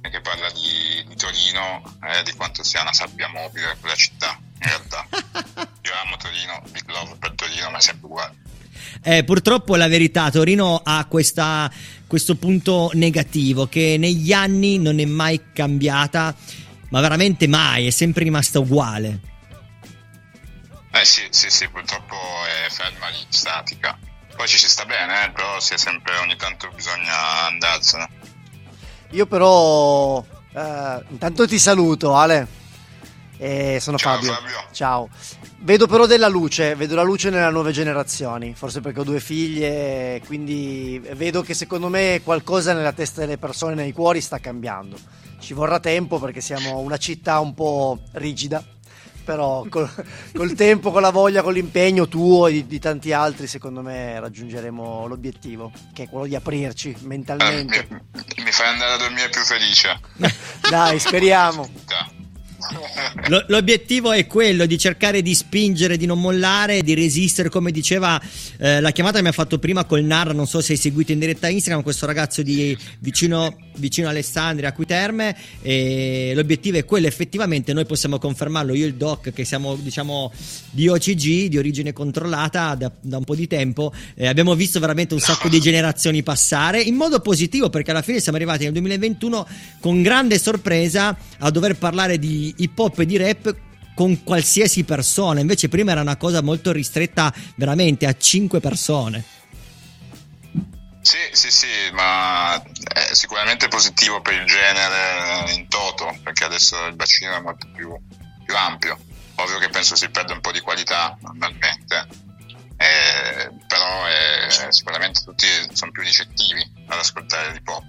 che 0.00 0.20
parla 0.20 0.50
di, 0.50 1.04
di 1.06 1.14
Torino 1.14 1.80
e 2.02 2.24
di 2.24 2.32
quanto 2.32 2.64
sia 2.64 2.80
una 2.80 2.92
sabbia 2.92 3.28
mobile 3.28 3.76
quella 3.78 3.94
città, 3.94 4.36
in 4.36 4.68
realtà. 4.68 5.06
Io 5.82 5.92
amo 6.02 6.16
Torino, 6.16 6.60
big 6.72 6.88
love 6.88 7.14
per 7.20 7.34
Torino, 7.36 7.70
ma 7.70 7.78
è 7.78 7.80
sempre 7.80 8.06
uguale. 8.06 8.34
Eh, 9.04 9.22
purtroppo 9.22 9.76
è 9.76 9.78
la 9.78 9.86
verità, 9.86 10.28
Torino 10.32 10.80
ha 10.84 11.04
questa- 11.04 11.70
questo 12.08 12.34
punto 12.34 12.90
negativo 12.94 13.68
che 13.68 13.94
negli 13.96 14.32
anni 14.32 14.78
non 14.78 14.98
è 14.98 15.04
mai 15.04 15.52
cambiata, 15.52 16.34
ma 16.88 17.00
veramente 17.00 17.46
mai, 17.46 17.86
è 17.86 17.90
sempre 17.90 18.24
rimasta 18.24 18.58
uguale. 18.58 19.20
Eh 20.90 21.04
sì, 21.04 21.28
sì, 21.30 21.48
sì, 21.48 21.68
purtroppo 21.68 22.16
è 22.44 22.68
ferma 22.70 23.08
lì, 23.10 23.24
statica. 23.28 23.96
Poi 24.36 24.48
ci 24.48 24.58
si 24.58 24.68
sta 24.68 24.84
bene, 24.84 25.26
eh, 25.26 25.30
però 25.30 25.60
si 25.60 25.74
è 25.74 25.78
sempre, 25.78 26.16
ogni 26.18 26.36
tanto 26.36 26.68
bisogna 26.74 27.46
andarsene. 27.46 28.08
Io 29.10 29.26
però 29.26 30.24
eh, 30.52 31.04
intanto 31.08 31.46
ti 31.46 31.58
saluto 31.58 32.14
Ale. 32.14 32.62
E 33.36 33.78
sono 33.80 33.98
Ciao, 33.98 34.14
Fabio. 34.14 34.32
Fabio. 34.32 34.64
Ciao. 34.72 35.08
Vedo 35.58 35.86
però 35.86 36.06
della 36.06 36.28
luce, 36.28 36.74
vedo 36.74 36.94
la 36.94 37.02
luce 37.02 37.30
nelle 37.30 37.50
nuove 37.50 37.72
generazioni, 37.72 38.54
forse 38.54 38.80
perché 38.80 39.00
ho 39.00 39.04
due 39.04 39.18
figlie, 39.20 40.22
quindi 40.26 41.00
vedo 41.14 41.42
che 41.42 41.54
secondo 41.54 41.88
me 41.88 42.20
qualcosa 42.22 42.72
nella 42.72 42.92
testa 42.92 43.20
delle 43.20 43.38
persone, 43.38 43.74
nei 43.74 43.92
cuori 43.92 44.20
sta 44.20 44.38
cambiando. 44.38 44.96
Ci 45.40 45.52
vorrà 45.52 45.80
tempo 45.80 46.18
perché 46.18 46.40
siamo 46.40 46.78
una 46.78 46.96
città 46.96 47.40
un 47.40 47.54
po' 47.54 48.00
rigida, 48.12 48.62
però 49.24 49.64
col, 49.68 49.90
col 50.32 50.52
tempo, 50.54 50.92
con 50.92 51.02
la 51.02 51.10
voglia, 51.10 51.42
con 51.42 51.52
l'impegno 51.52 52.06
tuo 52.06 52.46
e 52.46 52.52
di, 52.52 52.66
di 52.66 52.78
tanti 52.78 53.12
altri, 53.12 53.46
secondo 53.46 53.80
me 53.80 54.20
raggiungeremo 54.20 55.06
l'obiettivo, 55.06 55.72
che 55.92 56.04
è 56.04 56.08
quello 56.08 56.26
di 56.26 56.36
aprirci 56.36 56.94
mentalmente. 57.00 57.88
Mi 58.36 58.52
fai 58.52 58.68
andare 58.68 58.92
a 58.92 58.96
dormire 58.98 59.28
più 59.30 59.42
felice. 59.42 59.98
Dai, 60.68 60.98
speriamo. 60.98 61.68
Lo- 63.28 63.44
l'obiettivo 63.48 64.12
è 64.12 64.26
quello 64.26 64.66
di 64.66 64.78
cercare 64.78 65.22
di 65.22 65.34
spingere, 65.34 65.96
di 65.96 66.06
non 66.06 66.20
mollare, 66.20 66.82
di 66.82 66.94
resistere, 66.94 67.48
come 67.48 67.70
diceva 67.70 68.20
eh, 68.58 68.80
la 68.80 68.90
chiamata 68.90 69.16
che 69.16 69.22
mi 69.22 69.28
ha 69.28 69.32
fatto 69.32 69.58
prima 69.58 69.84
col 69.84 70.02
Narra, 70.02 70.32
non 70.32 70.46
so 70.46 70.60
se 70.60 70.72
hai 70.72 70.78
seguito 70.78 71.12
in 71.12 71.18
diretta 71.18 71.48
Instagram, 71.48 71.82
questo 71.82 72.06
ragazzo 72.06 72.42
di 72.42 72.76
vicino, 73.00 73.56
vicino 73.76 74.08
Alessandria, 74.08 74.70
a 74.70 74.72
Quiterme, 74.72 75.36
e 75.62 76.32
l'obiettivo 76.34 76.78
è 76.78 76.84
quello, 76.84 77.06
effettivamente 77.06 77.72
noi 77.72 77.86
possiamo 77.86 78.18
confermarlo, 78.18 78.74
io 78.74 78.84
e 78.84 78.88
il 78.88 78.94
Doc 78.94 79.32
che 79.32 79.44
siamo 79.44 79.76
diciamo 79.76 80.32
di 80.70 80.88
OCG, 80.88 81.46
di 81.46 81.58
origine 81.58 81.92
controllata 81.92 82.74
da, 82.74 82.90
da 83.00 83.18
un 83.18 83.24
po' 83.24 83.34
di 83.34 83.46
tempo, 83.46 83.92
eh, 84.14 84.26
abbiamo 84.26 84.54
visto 84.54 84.80
veramente 84.80 85.14
un 85.14 85.20
sacco 85.20 85.48
di 85.48 85.60
generazioni 85.60 86.22
passare 86.22 86.80
in 86.80 86.94
modo 86.94 87.20
positivo 87.20 87.70
perché 87.70 87.90
alla 87.90 88.02
fine 88.02 88.20
siamo 88.20 88.36
arrivati 88.36 88.64
nel 88.64 88.72
2021 88.72 89.46
con 89.80 90.02
grande 90.02 90.38
sorpresa 90.38 91.16
a 91.38 91.50
dover 91.50 91.76
parlare 91.76 92.18
di 92.18 92.53
hip 92.56 92.78
hop 92.78 92.98
e 93.00 93.06
di 93.06 93.16
rap 93.16 93.54
con 93.94 94.24
qualsiasi 94.24 94.84
persona, 94.84 95.40
invece 95.40 95.68
prima 95.68 95.92
era 95.92 96.00
una 96.00 96.16
cosa 96.16 96.42
molto 96.42 96.72
ristretta 96.72 97.32
veramente 97.56 98.06
a 98.06 98.16
5 98.16 98.60
persone. 98.60 99.24
Sì, 101.00 101.18
sì, 101.32 101.50
sì, 101.50 101.68
ma 101.92 102.60
è 102.60 103.12
sicuramente 103.12 103.68
positivo 103.68 104.22
per 104.22 104.34
il 104.34 104.46
genere 104.46 105.52
in 105.52 105.68
toto, 105.68 106.18
perché 106.22 106.44
adesso 106.44 106.86
il 106.86 106.94
bacino 106.94 107.36
è 107.36 107.40
molto 107.40 107.68
più, 107.74 107.94
più 108.44 108.56
ampio. 108.56 108.98
Ovvio 109.36 109.58
che 109.58 109.68
penso 109.68 109.96
si 109.96 110.08
perde 110.08 110.32
un 110.32 110.40
po' 110.40 110.50
di 110.50 110.60
qualità 110.60 111.14
normalmente, 111.20 112.08
eh, 112.78 113.50
però 113.66 114.08
eh, 114.08 114.72
sicuramente 114.72 115.22
tutti 115.22 115.46
sono 115.72 115.90
più 115.90 116.02
ricettivi 116.02 116.64
ad 116.86 116.98
ascoltare 116.98 117.52
l'hip 117.52 117.68
hop. 117.68 117.84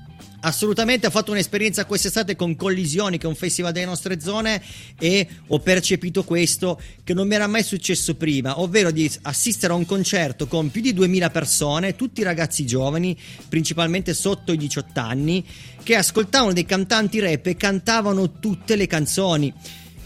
Assolutamente, 0.46 1.08
ho 1.08 1.10
fatto 1.10 1.32
un'esperienza 1.32 1.86
quest'estate 1.86 2.36
con 2.36 2.56
Collisioni, 2.56 3.18
che 3.18 3.26
è 3.26 3.30
un 3.30 3.36
festival 3.36 3.72
delle 3.72 3.88
nostre 3.88 4.20
zone, 4.20 4.62
e 5.00 5.28
ho 5.48 5.58
percepito 5.58 6.24
questo 6.24 6.80
che 7.04 7.16
non 7.16 7.28
mi 7.28 7.34
era 7.34 7.48
mai 7.48 7.64
successo 7.64 8.14
prima, 8.14 8.60
ovvero 8.60 8.92
di 8.92 9.12
assistere 9.24 9.74
a 9.74 9.76
un 9.76 9.88
concerto 9.88 10.46
con 10.46 10.70
più 10.70 10.82
di 10.82 10.94
2000 10.94 11.32
persone, 11.32 11.96
tutti 11.96 12.22
ragazzi 12.22 12.64
giovani, 12.64 13.18
principalmente 13.50 14.14
sotto 14.14 14.52
i 14.52 14.58
18 14.58 15.00
anni, 15.00 15.44
che 15.82 15.96
ascoltavano 15.96 16.54
dei 16.54 16.66
cantanti 16.66 17.20
rap 17.20 17.48
e 17.48 17.56
cantavano 17.56 18.34
tutte 18.34 18.76
le 18.76 18.86
canzoni. 18.86 19.52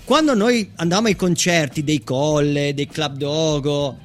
Quando 0.05 0.35
noi 0.35 0.71
andavamo 0.75 1.07
ai 1.07 1.17
concerti 1.17 1.83
dei 1.83 2.01
Colle, 2.01 2.73
dei 2.73 2.87
Club 2.87 3.17
Dogo, 3.17 3.97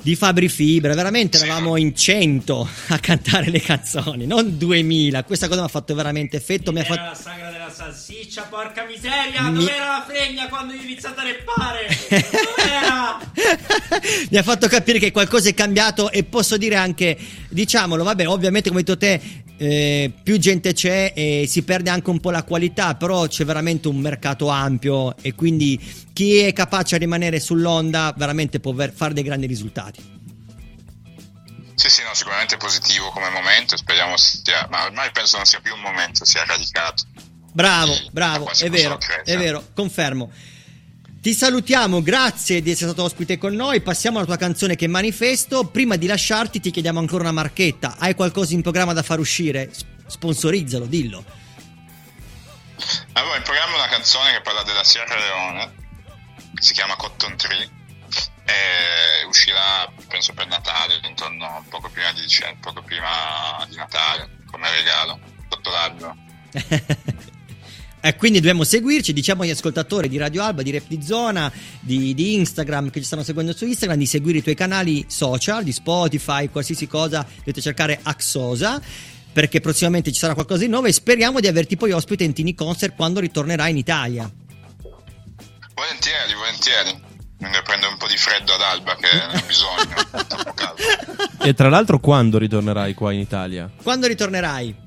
di 0.00 0.16
Fabri 0.16 0.48
Fibra, 0.48 0.94
veramente 0.94 1.38
eravamo 1.38 1.76
in 1.76 1.94
100 1.94 2.68
a 2.88 2.98
cantare 2.98 3.50
le 3.50 3.60
canzoni, 3.60 4.26
non 4.26 4.56
2000. 4.56 5.24
Questa 5.24 5.48
cosa 5.48 5.60
mi 5.60 5.66
ha 5.66 5.70
fatto 5.70 5.94
veramente 5.94 6.36
effetto. 6.36 6.72
Mi 6.72 6.80
ha 6.80 6.84
fatto... 6.84 7.02
la 7.02 7.14
sagra 7.14 7.50
della 7.50 7.67
salsiccia, 7.78 8.42
porca 8.42 8.84
miseria! 8.84 9.42
Mi- 9.42 9.60
Dov'era 9.60 9.86
la 9.86 10.04
fregna 10.04 10.48
quando 10.48 10.72
hai 10.72 10.82
iniziato 10.82 11.20
a 11.20 11.22
reppare? 11.22 11.86
Dov'era? 12.08 13.20
mi 14.30 14.36
ha 14.36 14.42
fatto 14.42 14.66
capire 14.66 14.98
che 14.98 15.12
qualcosa 15.12 15.48
è 15.48 15.54
cambiato 15.54 16.10
e 16.10 16.24
posso 16.24 16.56
dire 16.56 16.74
anche, 16.74 17.16
diciamolo, 17.48 18.02
vabbè, 18.02 18.26
ovviamente 18.26 18.70
come 18.70 18.80
hai 18.80 18.84
detto 18.84 18.98
te, 18.98 19.44
eh, 19.58 20.12
più 20.24 20.38
gente 20.38 20.72
c'è 20.72 21.12
e 21.14 21.44
si 21.48 21.62
perde 21.62 21.90
anche 21.90 22.10
un 22.10 22.18
po' 22.18 22.32
la 22.32 22.42
qualità, 22.42 22.96
però 22.96 23.28
c'è 23.28 23.44
veramente 23.44 23.86
un 23.86 23.98
mercato 23.98 24.48
ampio 24.48 25.16
e 25.22 25.34
quindi 25.36 25.78
chi 26.12 26.38
è 26.38 26.52
capace 26.52 26.96
a 26.96 26.98
rimanere 26.98 27.38
sull'onda 27.38 28.12
veramente 28.16 28.58
può 28.58 28.72
ver- 28.72 28.92
fare 28.92 29.14
dei 29.14 29.22
grandi 29.22 29.46
risultati. 29.46 30.16
Sì, 31.76 31.88
sì, 31.88 32.02
no, 32.02 32.12
sicuramente 32.12 32.56
positivo 32.56 33.10
come 33.10 33.28
momento, 33.30 33.76
speriamo 33.76 34.16
sia, 34.16 34.66
ma 34.68 34.86
ormai 34.86 35.12
penso 35.12 35.36
non 35.36 35.46
sia 35.46 35.60
più 35.60 35.72
un 35.74 35.80
momento, 35.80 36.24
sia 36.24 36.44
radicato. 36.44 37.04
Bravo, 37.52 37.96
bravo, 38.12 38.50
è 38.50 38.68
vero, 38.70 38.96
posso 38.96 39.10
è 39.10 39.22
credere. 39.22 39.44
vero, 39.44 39.68
confermo. 39.74 40.30
Ti 41.20 41.34
salutiamo, 41.34 42.00
grazie 42.00 42.62
di 42.62 42.70
essere 42.70 42.90
stato 42.90 43.02
ospite 43.04 43.38
con 43.38 43.52
noi. 43.52 43.80
Passiamo 43.80 44.18
alla 44.18 44.26
tua 44.26 44.36
canzone 44.36 44.76
che 44.76 44.86
Manifesto. 44.86 45.64
Prima 45.64 45.96
di 45.96 46.06
lasciarti, 46.06 46.60
ti 46.60 46.70
chiediamo 46.70 47.00
ancora 47.00 47.24
una 47.24 47.32
marchetta. 47.32 47.96
Hai 47.98 48.14
qualcosa 48.14 48.54
in 48.54 48.62
programma 48.62 48.92
da 48.92 49.02
far 49.02 49.18
uscire? 49.18 49.70
Sponsorizzalo, 50.06 50.86
dillo. 50.86 51.24
Allora, 53.12 53.36
in 53.36 53.42
programma 53.42 53.74
una 53.74 53.88
canzone 53.88 54.32
che 54.32 54.40
parla 54.42 54.62
della 54.62 54.84
Sierra 54.84 55.16
Leone, 55.16 55.72
si 56.60 56.72
chiama 56.72 56.94
Cotton 56.94 57.36
Tree, 57.36 57.68
e 58.44 59.24
uscirà, 59.26 59.90
penso, 60.06 60.32
per 60.32 60.46
Natale, 60.46 61.00
intorno 61.06 61.64
poco 61.68 61.90
prima 61.90 62.12
di 62.12 62.22
poco 62.60 62.80
prima 62.82 63.66
di 63.68 63.76
Natale, 63.76 64.38
come 64.50 64.70
regalo, 64.70 65.18
sotto 65.50 65.70
l'albero. 65.70 66.16
E 68.00 68.14
quindi 68.14 68.38
dobbiamo 68.38 68.62
seguirci, 68.62 69.12
diciamo 69.12 69.42
agli 69.42 69.50
ascoltatori 69.50 70.08
di 70.08 70.18
Radio 70.18 70.42
Alba, 70.42 70.62
di 70.62 70.70
Rap 70.70 70.86
di 70.86 71.02
Zona, 71.02 71.52
di, 71.80 72.14
di 72.14 72.34
Instagram 72.34 72.90
che 72.90 73.00
ci 73.00 73.06
stanno 73.06 73.24
seguendo 73.24 73.52
su 73.52 73.66
Instagram, 73.66 73.98
di 73.98 74.06
seguire 74.06 74.38
i 74.38 74.42
tuoi 74.42 74.54
canali 74.54 75.04
social, 75.08 75.64
di 75.64 75.72
Spotify, 75.72 76.48
qualsiasi 76.48 76.86
cosa, 76.86 77.26
dovete 77.38 77.60
cercare 77.60 77.98
Axosa, 78.00 78.80
perché 79.32 79.60
prossimamente 79.60 80.12
ci 80.12 80.18
sarà 80.18 80.34
qualcosa 80.34 80.60
di 80.60 80.68
nuovo 80.68 80.86
e 80.86 80.92
speriamo 80.92 81.40
di 81.40 81.48
averti 81.48 81.76
poi 81.76 81.90
ospite 81.90 82.22
in 82.22 82.32
Tini 82.32 82.54
Concert 82.54 82.94
quando 82.94 83.18
ritornerai 83.18 83.70
in 83.70 83.76
Italia. 83.76 84.30
Volentieri, 85.74 86.34
volentieri. 86.34 87.06
Mi 87.40 87.50
prendo 87.64 87.88
un 87.88 87.96
po' 87.98 88.08
di 88.08 88.16
freddo 88.16 88.54
ad 88.54 88.60
Alba 88.60 88.96
che 88.96 89.08
ne 89.12 89.38
ho 89.38 89.46
bisogno, 89.46 89.94
troppo 90.26 90.52
caldo. 90.54 90.82
E 91.40 91.54
tra 91.54 91.68
l'altro, 91.68 92.00
quando 92.00 92.38
ritornerai 92.38 92.94
qua 92.94 93.12
in 93.12 93.20
Italia? 93.20 93.70
Quando 93.80 94.08
ritornerai? 94.08 94.86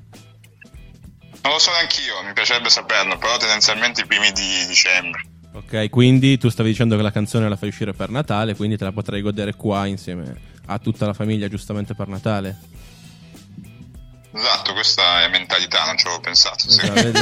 Non 1.42 1.52
lo 1.52 1.58
so 1.58 1.70
neanch'io, 1.72 2.22
mi 2.24 2.32
piacerebbe 2.32 2.70
saperlo, 2.70 3.18
però 3.18 3.36
tendenzialmente 3.36 4.02
i 4.02 4.06
primi 4.06 4.30
di 4.32 4.64
dicembre. 4.66 5.24
Ok, 5.54 5.90
quindi 5.90 6.38
tu 6.38 6.48
stavi 6.48 6.70
dicendo 6.70 6.96
che 6.96 7.02
la 7.02 7.10
canzone 7.12 7.48
la 7.48 7.56
fai 7.56 7.68
uscire 7.68 7.92
per 7.92 8.08
Natale, 8.10 8.54
quindi 8.54 8.76
te 8.76 8.84
la 8.84 8.92
potrai 8.92 9.20
godere 9.20 9.54
qua 9.54 9.86
insieme 9.86 10.34
a 10.66 10.78
tutta 10.78 11.04
la 11.06 11.12
famiglia, 11.12 11.48
giustamente 11.48 11.94
per 11.94 12.06
Natale. 12.08 12.58
Esatto, 14.34 14.72
questa 14.72 15.24
è 15.24 15.28
mentalità, 15.28 15.84
non 15.84 15.98
ci 15.98 16.06
avevo 16.06 16.22
pensato. 16.22 16.70
sì. 16.70 16.80
Esatto? 16.80 17.18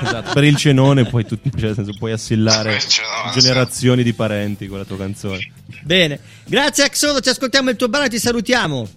Esatto, 0.06 0.32
Per 0.32 0.44
il 0.44 0.56
cenone 0.56 1.04
puoi, 1.04 1.26
tu- 1.26 1.38
cioè, 1.42 1.60
nel 1.66 1.74
senso, 1.74 1.92
puoi 1.98 2.12
assillare 2.12 2.80
cenone, 2.80 3.32
generazioni 3.32 4.02
di 4.02 4.14
parenti 4.14 4.66
con 4.66 4.78
la 4.78 4.84
tua 4.84 4.96
canzone. 4.96 5.52
Bene, 5.82 6.18
grazie 6.44 6.84
Axodo, 6.84 7.20
ci 7.20 7.28
ascoltiamo 7.28 7.68
il 7.68 7.76
tuo 7.76 7.88
brano 7.88 8.06
e 8.06 8.08
ti 8.08 8.18
salutiamo. 8.18 8.88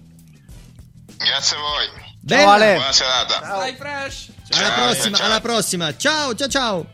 Grazie 1.18 1.56
a 1.56 1.60
voi. 1.60 2.06
Bella. 2.28 2.74
Buona 2.74 2.92
serata. 2.92 3.40
Dai, 3.40 3.74
fresh! 3.74 4.28
Alla 4.50 4.68
Ciao, 4.68 4.84
prossima, 4.84 5.16
ciao. 5.16 5.26
alla 5.26 5.40
prossima. 5.40 5.96
Ciao, 5.96 6.34
ciao, 6.34 6.48
ciao. 6.48 6.86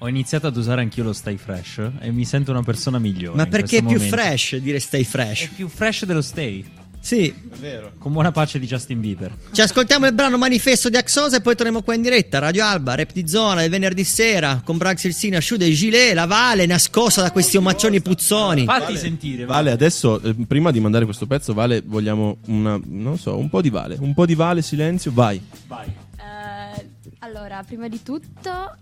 Ho 0.00 0.08
iniziato 0.08 0.46
ad 0.46 0.56
usare 0.56 0.80
anch'io 0.82 1.02
lo 1.02 1.12
Stay 1.12 1.36
Fresh 1.36 1.90
e 1.98 2.12
mi 2.12 2.24
sento 2.24 2.52
una 2.52 2.62
persona 2.62 3.00
migliore. 3.00 3.36
Ma 3.36 3.42
in 3.42 3.48
perché 3.48 3.78
è 3.78 3.80
più 3.80 3.96
momento. 3.96 4.16
fresh 4.16 4.56
dire 4.58 4.78
stay 4.78 5.02
fresh? 5.02 5.46
È 5.46 5.48
più 5.48 5.66
fresh 5.68 6.04
dello 6.04 6.22
Stay. 6.22 6.64
Sì. 7.00 7.28
È 7.28 7.56
vero. 7.56 7.92
Con 7.98 8.12
buona 8.12 8.32
pace 8.32 8.58
di 8.58 8.66
Justin 8.66 9.00
Bieber. 9.00 9.32
Ci 9.52 9.60
ascoltiamo 9.60 10.06
il 10.06 10.12
brano 10.12 10.36
Manifesto 10.36 10.88
di 10.88 10.96
Axosa 10.96 11.36
e 11.36 11.40
poi 11.40 11.54
torniamo 11.54 11.82
qua 11.82 11.94
in 11.94 12.02
diretta. 12.02 12.38
Radio 12.38 12.64
Alba, 12.64 12.94
Rap 12.94 13.12
di 13.12 13.26
Zona, 13.26 13.62
il 13.62 13.70
venerdì 13.70 14.04
sera 14.04 14.60
con 14.64 14.76
Brax 14.76 15.04
Ilsina, 15.04 15.38
Sciude 15.38 15.66
e 15.66 15.72
Gilet, 15.72 16.14
la 16.14 16.26
Vale 16.26 16.66
nascosta 16.66 17.22
da 17.22 17.30
questi 17.30 17.56
omaccioni 17.56 18.00
puzzoni. 18.00 18.64
Fatti 18.64 18.96
sentire, 18.96 19.44
va. 19.44 19.54
Vale, 19.54 19.70
adesso, 19.70 20.20
eh, 20.20 20.34
prima 20.46 20.70
di 20.70 20.80
mandare 20.80 21.04
questo 21.04 21.26
pezzo, 21.26 21.54
Vale, 21.54 21.82
vogliamo 21.84 22.38
una, 22.46 22.78
non 22.84 23.18
so, 23.18 23.36
un 23.36 23.48
po' 23.48 23.62
di 23.62 23.70
Vale. 23.70 23.96
Un 23.98 24.14
po' 24.14 24.26
di 24.26 24.34
Vale, 24.34 24.62
silenzio, 24.62 25.10
vai. 25.14 25.40
Eh, 25.68 26.86
allora, 27.20 27.62
prima 27.66 27.88
di 27.88 28.02
tutto, 28.02 28.76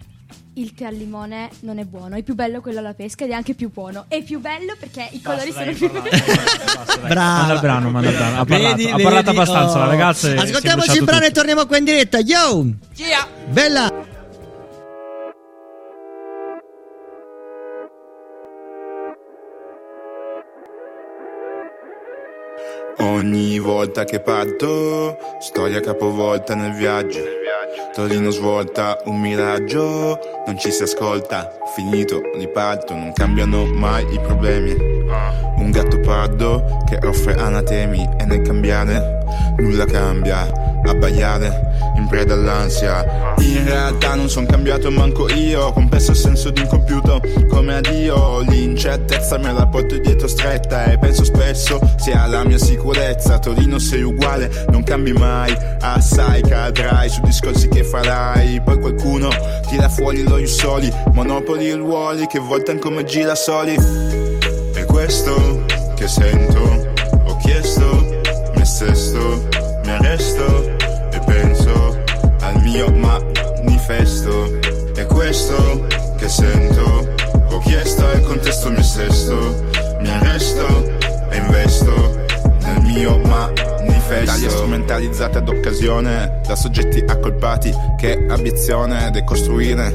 il 0.55 0.72
tè 0.74 0.85
al 0.87 0.95
limone 0.95 1.51
non 1.61 1.79
è 1.79 1.85
buono. 1.85 2.16
È 2.16 2.22
più 2.22 2.35
bello 2.35 2.61
quello 2.61 2.79
alla 2.79 2.95
pesca 2.95 3.24
ed 3.24 3.31
è 3.31 3.35
anche 3.35 3.55
più 3.55 3.70
buono. 3.70 4.07
È 4.09 4.22
più 4.22 4.41
bello 4.41 4.74
perché 4.79 5.07
i 5.12 5.20
colori 5.20 5.53
dai, 5.53 5.74
sono 5.77 5.91
più 5.91 6.01
Brava. 7.03 7.14
Manda 7.14 7.53
il 7.55 7.61
brano, 7.61 7.91
manda 7.91 8.09
il 8.11 8.16
brano. 8.16 8.41
Ha 8.41 8.45
parlato, 8.45 8.77
Vedi, 8.77 8.91
ha 8.91 8.97
parlato 8.97 9.27
vedi? 9.33 9.37
abbastanza 9.39 9.74
Oh. 9.77 9.79
la 9.79 9.87
ragazza. 9.87 10.27
e 10.29 10.31
si 10.31 10.37
è 10.37 10.41
Ascoltiamoci 10.49 10.97
il 10.99 11.05
brano 11.05 11.22
e 11.22 11.27
tutto. 11.27 11.39
torniamo 11.41 11.66
qua 11.66 11.77
in 11.77 11.85
diretta. 11.85 12.18
Yo! 12.18 12.64
Bella! 13.49 14.05
Ogni 22.99 23.59
volta 23.59 24.05
che 24.05 24.21
parto, 24.21 25.18
storia 25.41 25.80
capovolta 25.80 26.55
nel 26.55 26.72
viaggio. 26.72 27.21
Torino 27.97 28.29
svolta, 28.29 29.01
un 29.07 29.18
miraggio, 29.18 30.18
non 30.45 30.59
ci 30.59 30.71
si 30.71 30.83
ascolta, 30.83 31.51
finito, 31.75 32.21
riparto, 32.37 32.93
non 32.93 33.11
cambiano 33.14 33.64
mai 33.64 34.05
i 34.13 34.21
problemi. 34.21 34.77
Un 35.57 35.71
gatto 35.71 35.99
pardo 36.01 36.85
che 36.87 36.99
offre 37.07 37.33
anatemi 37.37 38.07
e 38.18 38.27
nel 38.27 38.43
cambiare 38.43 39.25
nulla 39.57 39.87
cambia. 39.87 40.47
abbaiare 40.85 41.66
in 41.97 42.07
preda 42.07 42.35
all'ansia. 42.35 43.35
In 43.39 43.64
realtà 43.64 44.14
non 44.14 44.29
son 44.29 44.47
cambiato 44.47 44.91
manco 44.91 45.29
io, 45.33 45.73
compresso 45.73 46.13
il 46.13 46.17
senso 46.17 46.51
di 46.51 46.61
incompiuto 46.61 47.21
come 47.49 47.77
addio. 47.77 48.41
L'incertezza 48.41 49.39
me 49.39 49.53
la 49.53 49.67
porto 49.67 49.99
dietro 49.99 50.29
stretta 50.29 50.85
e 50.85 50.99
penso 50.99 51.25
spesso 51.25 51.79
sia 51.97 52.27
la 52.27 52.45
mia 52.45 52.59
sicurezza. 52.59 53.39
Torino 53.39 53.79
sei 53.79 54.03
uguale, 54.03 54.67
non 54.71 54.83
cambi 54.83 55.13
mai, 55.13 55.57
assai 55.81 56.43
cadrai 56.43 57.09
su 57.09 57.21
discorsi 57.23 57.68
che 57.68 57.83
farai. 57.83 58.61
Poi 58.63 58.79
qualcuno 58.79 59.29
tira 59.68 59.89
fuori 59.89 60.23
lo 60.23 60.45
soli, 60.47 60.93
monopoli 61.13 61.73
ruoli 61.73 62.27
che 62.27 62.39
voltano 62.39 62.79
come 62.79 63.05
girasoli. 63.05 63.75
E 64.75 64.85
questo 64.85 65.64
che 65.95 66.09
sento, 66.09 66.75
manifesto. 73.87 74.58
E 74.96 75.07
questo 75.07 75.87
che 76.17 76.29
sento, 76.29 77.14
ho 77.50 77.58
chiesto 77.61 78.11
e 78.11 78.21
contesto 78.21 78.71
me 78.71 78.83
stesso, 78.83 79.64
mi 80.00 80.11
arresto 80.11 80.99
e 81.30 81.37
investo 81.37 82.25
nel 82.63 82.80
mio 82.83 83.18
manifesto. 83.18 84.22
Italia 84.22 84.50
strumentalizzata 84.50 85.38
ad 85.38 85.49
occasione 85.49 86.41
da 86.46 86.57
soggetti 86.57 87.04
accolpati. 87.07 87.72
Che 87.96 88.26
ambizione 88.29 89.11
decostruire, 89.11 89.95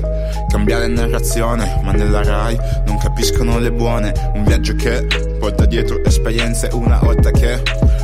cambiare 0.49 0.88
narrazione, 0.88 1.80
ma 1.84 1.91
nella 1.91 2.23
RAI 2.23 2.57
non 2.85 2.97
capiscono 2.97 3.59
le 3.59 3.72
buone, 3.72 4.13
un 4.34 4.43
viaggio 4.43 4.76
che 4.76 5.05
porta 5.39 5.65
dietro 5.65 6.03
esperienze 6.03 6.69
una 6.72 6.99
volta 6.99 7.31
che 7.31 7.61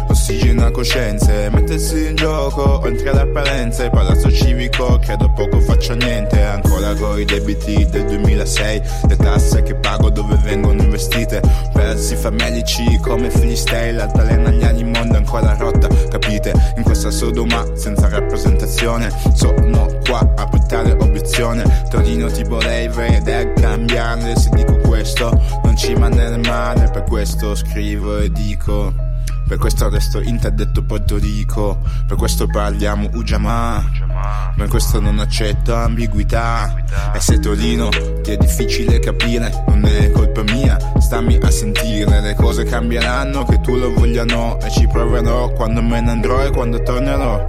ossigena 0.08 0.72
coscienze, 0.72 1.50
mettersi 1.52 2.08
in 2.08 2.16
gioco 2.16 2.80
oltre 2.80 3.14
le 3.14 3.22
apparenze, 3.22 3.90
palazzo 3.90 4.32
civico 4.32 5.00
credo 5.00 5.32
poco 5.34 5.60
faccia 5.60 5.96
niente, 5.96 6.42
ancora 6.42 6.94
coi 6.94 7.26
debiti 7.26 7.86
del 7.90 8.06
2006, 8.06 8.82
le 9.08 9.16
tasse 9.16 9.64
che 9.64 9.76
pago 9.76 10.10
dove 10.10 10.36
vengono 10.44 10.82
investite, 10.82 11.42
persi 11.74 12.16
famelici 12.16 13.00
come 13.02 13.30
filistei, 13.30 13.94
l'altalena 13.94 14.50
agli 14.50 14.64
anni 14.64 14.84
mondo 14.84 15.18
ancora 15.18 15.56
rotta, 15.58 15.88
capite, 16.10 16.54
in 16.78 16.84
questa 16.84 17.12
sodoma 17.12 17.66
senza 17.76 18.08
rappresentazione, 18.10 19.12
sono 19.34 19.88
qua 20.08 20.20
a 20.36 20.46
buttare 20.46 20.92
obiezione, 20.92 21.86
Torino 21.90 22.30
ti 22.32 22.44
vorrei 22.44 22.88
vedere 22.88 23.54
cambiare, 23.54 24.36
se 24.36 24.50
dico 24.54 24.76
questo 24.78 25.30
non 25.64 25.76
ci 25.76 25.94
mandare 25.94 26.38
male, 26.38 26.90
per 26.92 27.04
questo 27.04 27.56
scrivo 27.56 28.20
e 28.20 28.32
dico... 28.32 29.07
Per 29.48 29.58
questo 29.58 29.90
resto 29.90 30.20
interdetto 30.20 30.84
Porto 30.84 31.18
Rico, 31.18 31.80
per 32.06 32.18
questo 32.18 32.48
parliamo 32.48 33.10
Ujamaa, 33.14 34.54
per 34.58 34.68
questo 34.68 35.00
non 35.00 35.20
accetto 35.20 35.74
ambiguità. 35.74 36.76
E 37.14 37.20
se 37.22 37.40
Torino 37.40 37.88
ti 38.22 38.32
è 38.32 38.38
difficile 38.38 39.00
capire, 39.00 39.64
non 39.68 39.86
è 39.86 40.12
colpa 40.12 40.44
mia, 40.44 40.78
stammi 41.00 41.40
a 41.42 41.50
sentire, 41.50 42.20
le 42.20 42.36
cose 42.36 42.66
cambieranno, 42.66 43.46
che 43.46 43.62
tu 43.62 43.76
lo 43.76 43.94
voglia 43.94 44.26
no, 44.26 44.60
e 44.60 44.70
ci 44.70 44.86
proverò 44.88 45.50
quando 45.54 45.82
me 45.82 46.02
ne 46.02 46.12
andrò 46.12 46.44
e 46.44 46.52
quando 46.52 46.84
tornerò. 46.84 47.46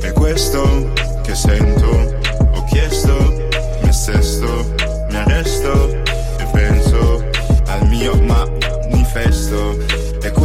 E 0.00 0.12
questo 0.12 0.90
che 1.22 1.34
sento, 1.34 2.18
ho 2.52 2.64
chiesto 2.64 3.48
me 3.82 3.92
stesso, 3.92 4.74
mi 5.10 5.16
arresto 5.16 6.03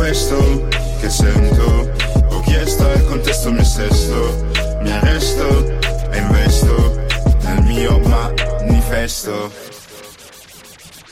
questo 0.09 0.67
che 0.99 1.07
sento, 1.07 1.87
ho 2.29 2.39
chiesto 2.39 2.91
e 2.93 3.03
contesto 3.03 3.51
me 3.51 3.63
stesso, 3.63 4.49
mi 4.81 4.91
arresto 4.91 5.79
e 6.09 6.17
investo 6.17 7.05
nel 7.43 7.61
mio 7.61 7.99
manifesto. 7.99 9.51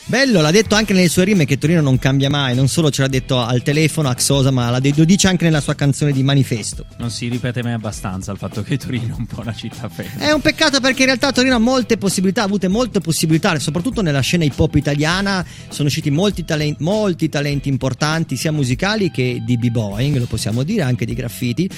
Bello, 0.10 0.40
l'ha 0.40 0.52
detto 0.52 0.74
anche 0.76 0.94
nelle 0.94 1.10
sue 1.10 1.26
rime 1.26 1.44
che 1.44 1.58
Torino 1.58 1.82
non 1.82 2.00
cambia 2.00 2.30
mai, 2.30 2.56
non 2.56 2.70
solo 2.70 2.90
ce 2.90 3.02
l'ha 3.02 3.10
detto 3.10 3.42
al 3.42 3.62
telefono 3.62 4.08
a 4.08 4.14
Xosa, 4.16 4.52
ma 4.52 4.72
lo 4.72 4.80
dice 4.80 5.28
anche 5.28 5.44
nella 5.44 5.60
sua 5.60 5.76
canzone 5.76 6.14
di 6.14 6.24
Manifesto. 6.24 6.86
Non 6.98 7.12
si 7.12 7.28
ripete 7.28 7.62
mai 7.62 7.74
abbastanza 7.74 8.32
il 8.32 8.38
fatto 8.38 8.64
che 8.64 8.78
Torino 8.78 9.16
è 9.16 9.18
un 9.18 9.26
po' 9.26 9.42
una 9.42 9.54
città 9.54 9.90
ferma. 9.90 10.26
È 10.26 10.32
un 10.32 10.40
peccato 10.40 10.80
perché 10.80 11.02
in 11.02 11.08
realtà 11.08 11.34
Torino 11.34 11.56
ha 11.56 11.60
molte 11.60 11.98
possibilità, 11.98 12.44
ha 12.44 12.46
avute 12.46 12.70
molte 12.70 13.02
possibilità, 13.02 13.60
soprattutto 13.60 14.02
nella 14.02 14.22
scena 14.22 14.46
hip 14.46 14.58
hop 14.58 14.76
italiana 14.76 15.46
sono 15.68 15.90
usciti 15.90 16.10
molti, 16.10 16.46
talenti, 16.46 16.82
molti 16.82 17.28
talenti 17.28 17.68
importanti, 17.68 18.38
sia 18.38 18.54
musicali 18.54 19.12
che 19.12 19.42
di 19.46 19.58
b-boying, 19.58 20.20
lo 20.20 20.26
possiamo 20.26 20.64
dire, 20.64 20.84
anche 20.84 21.04
di 21.04 21.16
graffiti 21.16 21.70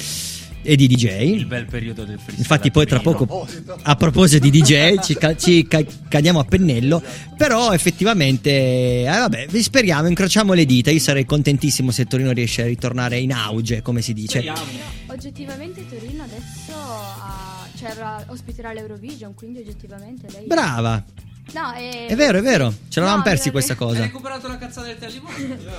e 0.61 0.75
di 0.75 0.87
DJ. 0.87 1.33
Il 1.35 1.45
bel 1.45 1.65
periodo 1.65 2.03
del 2.03 2.15
freestyle. 2.15 2.39
Infatti, 2.39 2.71
poi 2.71 2.85
tra 2.85 2.99
poco, 2.99 3.47
a 3.83 3.95
proposito 3.95 4.47
di 4.47 4.61
DJ, 4.61 4.99
ci, 4.99 5.15
ca- 5.15 5.35
ci 5.35 5.67
ca- 5.67 5.83
cadiamo 6.07 6.39
a 6.39 6.43
pennello. 6.43 7.01
Però, 7.37 7.71
effettivamente, 7.71 8.49
eh, 8.49 9.05
vabbè, 9.05 9.47
vi 9.47 9.61
speriamo, 9.63 10.07
incrociamo 10.07 10.53
le 10.53 10.65
dita. 10.65 10.91
Io 10.91 10.99
sarei 10.99 11.25
contentissimo 11.25 11.91
se 11.91 12.05
Torino 12.05 12.31
riesce 12.31 12.63
a 12.63 12.65
ritornare 12.65 13.17
in 13.19 13.31
auge, 13.31 13.81
come 13.81 14.01
si 14.01 14.13
dice. 14.13 14.43
Oggettivamente 15.07 15.85
Torino 15.87 16.23
adesso 16.23 16.73
ha, 16.75 17.67
cioè, 17.77 17.93
ospiterà 18.27 18.73
l'Eurovision, 18.73 19.33
quindi 19.33 19.59
oggettivamente 19.59 20.27
lei... 20.31 20.45
Brava, 20.45 21.03
No, 21.53 21.71
è... 21.73 22.05
è 22.07 22.15
vero, 22.15 22.37
è 22.37 22.41
vero. 22.41 22.69
Ce 22.89 22.99
l'avevamo 22.99 23.17
No, 23.23 23.23
persi 23.29 23.45
mi- 23.47 23.51
questa 23.51 23.75
cosa. 23.75 24.01
recuperato 24.01 24.47
la 24.47 24.57
cazzata 24.57 24.87
del 24.87 24.97
Tellimone. 24.97 25.35
Però 25.35 25.71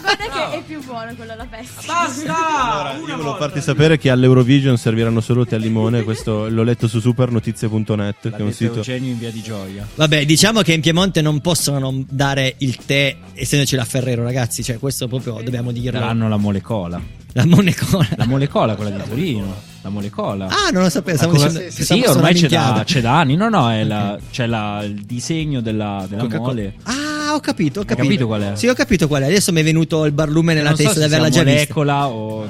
guarda 0.00 0.50
che 0.50 0.58
è 0.58 0.62
più 0.66 0.82
buono 0.84 1.14
quello 1.14 1.32
alla 1.32 1.46
pesca. 1.46 1.80
Basta! 1.86 2.70
Allora, 2.70 2.92
io 2.94 3.16
volevo 3.16 3.36
farti 3.36 3.60
sapere 3.60 3.98
che 3.98 4.10
all'Eurovision 4.10 4.76
serviranno 4.76 5.20
solo 5.20 5.44
tè 5.44 5.56
al 5.56 5.60
limone. 5.60 6.02
Questo 6.02 6.48
l'ho 6.48 6.62
letto 6.62 6.88
su 6.88 7.00
supernotizie.net, 7.00 8.30
che 8.30 8.36
è 8.36 8.40
un 8.42 8.52
sito. 8.52 8.76
Eugenio 8.76 9.10
in 9.12 9.18
via 9.18 9.30
di 9.30 9.42
Gioia. 9.42 9.86
Vabbè, 9.94 10.24
diciamo 10.24 10.62
che 10.62 10.72
in 10.72 10.80
Piemonte 10.80 11.20
non 11.22 11.40
possono 11.40 11.78
non 11.78 12.04
dare 12.08 12.54
il 12.58 12.76
tè 12.76 13.16
essendoci 13.34 13.76
la 13.76 13.84
Ferrero, 13.84 14.22
ragazzi. 14.22 14.62
Cioè, 14.62 14.78
questo 14.78 15.08
proprio 15.08 15.40
dobbiamo 15.42 15.72
dirlo. 15.72 15.98
Daranno 15.98 16.28
la 16.28 16.36
molecola. 16.36 17.00
La 17.32 17.44
molecola. 17.46 18.08
La 18.16 18.26
molecola, 18.26 18.74
quella 18.74 18.90
di 18.90 19.08
Torino. 19.08 19.69
La 19.82 19.88
molecola. 19.88 20.46
Ah, 20.46 20.70
non 20.72 20.82
lo 20.82 20.90
sapevo. 20.90 21.16
Stavo 21.16 21.32
cosa- 21.32 21.48
dicendo- 21.48 21.70
sì, 21.72 21.84
solo 21.84 22.10
ormai 22.10 22.34
c'è 22.34 22.48
da, 22.48 22.82
c'è 22.84 23.00
da 23.00 23.18
anni. 23.18 23.34
No, 23.36 23.48
no, 23.48 23.70
è 23.70 23.82
la- 23.84 24.18
c'è 24.30 24.46
la- 24.46 24.82
il 24.84 25.04
disegno 25.06 25.60
della, 25.62 26.04
della 26.08 26.26
mole. 26.28 26.74
Ah, 26.82 27.34
ho 27.34 27.40
capito, 27.40 27.80
ho 27.80 27.84
capito. 27.84 28.02
capito 28.06 28.26
qual 28.26 28.42
è? 28.42 28.56
Sì, 28.56 28.66
ho 28.68 28.74
capito 28.74 29.08
qual 29.08 29.22
è. 29.22 29.26
Adesso 29.26 29.52
mi 29.52 29.60
è 29.60 29.64
venuto 29.64 30.04
il 30.04 30.12
barlume 30.12 30.52
nella 30.52 30.68
Non 30.70 30.76
so 30.76 30.82
testa 30.82 31.00
se 31.00 31.06
di 31.08 31.14
averla 31.14 31.30
già 31.30 31.42
vista. 31.44 31.58
molecola 31.60 32.08
o 32.08 32.48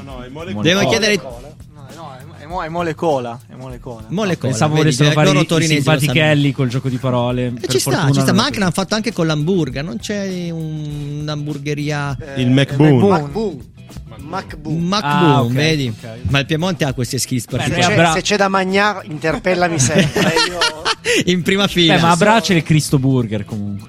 Devo 0.63 0.89
chiedere 0.89 1.21
È, 2.41 2.47
mo- 2.47 2.63
è 2.65 2.69
molecola. 2.69 3.39
È 3.47 3.55
molecola. 3.55 4.05
molecola. 4.09 4.51
Pensavo 4.51 4.75
volessero 4.75 5.11
fare 5.13 5.33
loro 5.33 5.41
i- 5.59 5.63
i 5.63 5.67
simpatichelli 5.67 6.51
col 6.53 6.67
gioco 6.69 6.89
di 6.89 6.97
parole. 6.97 7.47
E 7.47 7.51
Per 7.53 7.69
ci 7.71 7.79
sta, 7.79 8.11
ci 8.11 8.21
sta, 8.21 8.33
ma 8.33 8.43
è 8.43 8.47
anche 8.47 8.59
l'hanno 8.59 8.71
fatto 8.73 8.97
anche 8.97 9.13
con 9.13 9.27
l'hamburger. 9.29 9.85
Non 9.85 9.99
c'è 9.99 10.51
un- 10.51 11.19
un'hamburgeria. 11.21 12.17
Il 12.37 12.51
McBoon. 12.51 13.53
McBoon. 14.19 14.79
McBoon, 14.81 15.01
Ah, 15.03 15.43
ok, 15.43 15.53
vedi? 15.53 15.89
ok. 15.97 16.09
Ma 16.29 16.39
il 16.41 16.47
Piemonte 16.47 16.85
ha 16.85 16.93
queste 16.93 17.19
skills 17.19 17.45
Se 17.49 17.57
particolari. 17.57 17.95
c'è, 17.95 18.13
se 18.15 18.21
c'è 18.23 18.37
da 18.37 18.49
mangiare, 18.49 19.07
interpellami 19.07 19.79
sempre. 19.79 20.21
Io... 20.49 20.59
In 21.33 21.43
prima 21.43 21.67
fila. 21.67 21.95
Beh, 21.97 22.01
ma 22.01 22.11
a 22.11 22.17
Braccia 22.17 22.53
è 22.53 22.57
il 22.57 22.63
Cristo 22.63 22.99
Burger 22.99 23.45
comunque. 23.45 23.89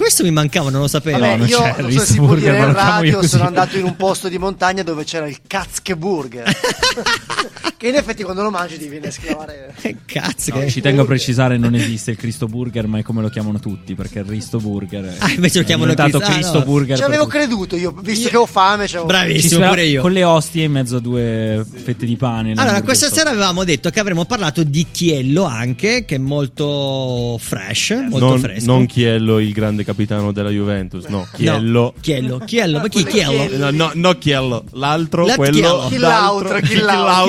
Questo 0.00 0.22
mi 0.22 0.30
mancava, 0.30 0.70
non 0.70 0.80
lo 0.80 0.88
sapevo. 0.88 1.18
Vabbè, 1.18 1.36
non 1.36 1.46
io 1.46 1.58
non 1.60 1.92
so 1.92 1.98
se 2.00 2.06
si 2.06 2.16
può 2.16 2.32
Risburger, 2.32 2.52
dire 2.54 2.72
ma 2.72 2.98
in 3.00 3.04
io 3.04 3.12
radio, 3.16 3.28
sono 3.28 3.44
andato 3.44 3.76
in 3.76 3.84
un 3.84 3.96
posto 3.96 4.28
di 4.28 4.38
montagna 4.38 4.82
dove 4.82 5.04
c'era 5.04 5.28
il 5.28 5.36
Katzkeburger. 5.46 6.44
che 7.76 7.88
in 7.88 7.94
effetti 7.94 8.22
quando 8.22 8.42
lo 8.42 8.50
mangi 8.50 8.78
ti 8.78 8.88
viene 8.88 9.06
a 9.06 9.08
esclamare. 9.10 9.74
Cazzo, 10.06 10.54
No, 10.54 10.60
che... 10.60 10.70
ci 10.70 10.80
tengo 10.80 11.02
a 11.02 11.04
precisare 11.04 11.58
non 11.58 11.74
esiste 11.74 12.12
il 12.12 12.16
Cristo 12.16 12.46
Burger, 12.46 12.86
ma 12.86 12.98
è 12.98 13.02
come 13.02 13.20
lo 13.22 13.28
chiamano 13.28 13.58
tutti, 13.60 13.94
perché 13.94 14.20
il 14.20 14.24
Risto 14.24 14.58
Burger 14.58 15.04
è 15.04 15.16
Ah, 15.18 15.30
invece 15.32 15.58
lo 15.60 15.64
chiamano 15.66 15.90
diventato 15.94 16.18
Cristo- 16.24 16.32
ah, 16.32 16.34
Cristo 16.34 16.58
no. 16.60 16.64
Burger. 16.64 16.96
Ci 16.96 17.02
avevo 17.02 17.26
creduto 17.26 17.76
io, 17.76 17.94
visto 18.02 18.28
che 18.30 18.36
ho 18.36 18.46
fame. 18.46 18.86
c'avevo- 18.86 19.04
Bravissimo, 19.06 19.68
pure 19.68 19.84
io. 19.84 20.00
Con 20.02 20.12
le 20.12 20.24
ostie 20.24 20.64
in 20.64 20.72
mezzo 20.72 20.96
a 20.96 21.00
due 21.00 21.64
fette 21.84 22.06
di 22.06 22.16
pane. 22.16 22.52
Allora, 22.56 22.82
questa 22.82 23.10
sera 23.10 23.30
avevamo 23.30 23.64
detto 23.64 23.90
che 23.90 24.00
avremmo 24.00 24.24
parlato 24.24 24.62
di 24.62 24.86
Chiello 24.90 25.44
anche, 25.44 26.04
che 26.06 26.14
è 26.16 26.18
molto 26.18 27.38
fresh, 27.40 27.90
molto 28.08 28.26
Non, 28.26 28.38
fresco. 28.40 28.66
non 28.66 28.86
Chiello, 28.86 29.38
il 29.38 29.52
grande 29.52 29.84
capitano 29.90 30.32
della 30.32 30.50
Juventus, 30.50 31.04
no, 31.06 31.26
Chiello. 31.34 31.94
Chiello, 32.00 32.38
Chiello, 32.38 32.78
ma 32.78 32.88
chi 32.88 33.04
Chiello? 33.04 33.56
No, 33.56 33.70
no, 33.70 33.90
no 33.94 34.12
Chiello, 34.18 34.64
l'altro, 34.72 35.26
L'altro 35.26 35.44
quello, 35.50 35.80
chi 35.88 35.88
chi 35.94 35.98
l'altro. 35.98 36.48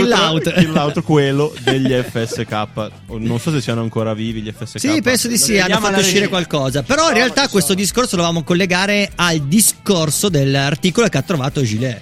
l'altro, 0.06 0.52
chi 0.54 0.72
l'altro, 0.72 1.04
quello 1.04 1.54
degli 1.64 1.92
FSK. 1.92 2.68
Non 3.18 3.40
so 3.40 3.52
se 3.52 3.62
siano 3.62 3.82
ancora 3.82 4.14
vivi 4.14 4.42
gli 4.42 4.52
FSK. 4.56 4.80
Sì, 4.80 5.02
penso 5.02 5.28
di 5.28 5.38
sì, 5.38 5.58
hanno 5.60 5.80
fatto 5.80 6.00
uscire 6.00 6.20
regia. 6.20 6.30
qualcosa. 6.30 6.84
Però 6.84 7.08
in 7.08 7.16
realtà 7.16 7.48
questo 7.48 7.74
discorso 7.74 8.16
lo 8.16 8.22
volevamo 8.22 8.44
collegare 8.46 9.12
al 9.16 9.40
discorso 9.42 10.30
dell'articolo 10.30 11.08
che 11.08 11.18
ha 11.18 11.22
trovato 11.24 11.64
Gilet. 11.64 12.02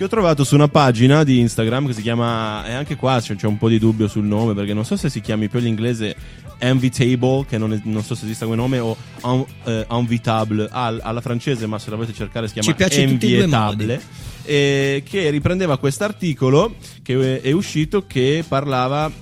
Che 0.00 0.06
ho 0.06 0.08
trovato 0.08 0.44
su 0.44 0.54
una 0.54 0.68
pagina 0.68 1.24
di 1.24 1.40
Instagram 1.40 1.86
che 1.88 1.92
si 1.92 2.00
chiama, 2.00 2.66
e 2.66 2.72
anche 2.72 2.96
qua 2.96 3.20
c'è, 3.20 3.36
c'è 3.36 3.46
un 3.46 3.58
po' 3.58 3.68
di 3.68 3.78
dubbio 3.78 4.08
sul 4.08 4.24
nome 4.24 4.54
perché 4.54 4.72
non 4.72 4.86
so 4.86 4.96
se 4.96 5.10
si 5.10 5.20
chiami 5.20 5.48
più 5.50 5.58
all'inglese 5.58 6.16
Invitable, 6.62 7.44
che 7.46 7.58
non, 7.58 7.74
è- 7.74 7.80
non 7.84 8.02
so 8.02 8.14
se 8.14 8.24
esista 8.24 8.46
come 8.46 8.56
nome, 8.56 8.78
o 8.78 8.96
un, 9.24 9.44
eh, 9.64 9.84
Invitable 9.90 10.68
al- 10.70 11.00
alla 11.02 11.20
francese, 11.20 11.66
ma 11.66 11.78
se 11.78 11.90
la 11.90 11.96
volete 11.96 12.14
cercare 12.14 12.46
si 12.46 12.54
chiama 12.54 12.66
e 12.96 13.06
modi. 13.96 14.00
eh, 14.44 15.02
che 15.06 15.28
riprendeva 15.28 15.76
quest'articolo 15.76 16.76
che 17.02 17.42
è 17.42 17.52
uscito 17.52 18.06
che 18.06 18.42
parlava 18.48 19.12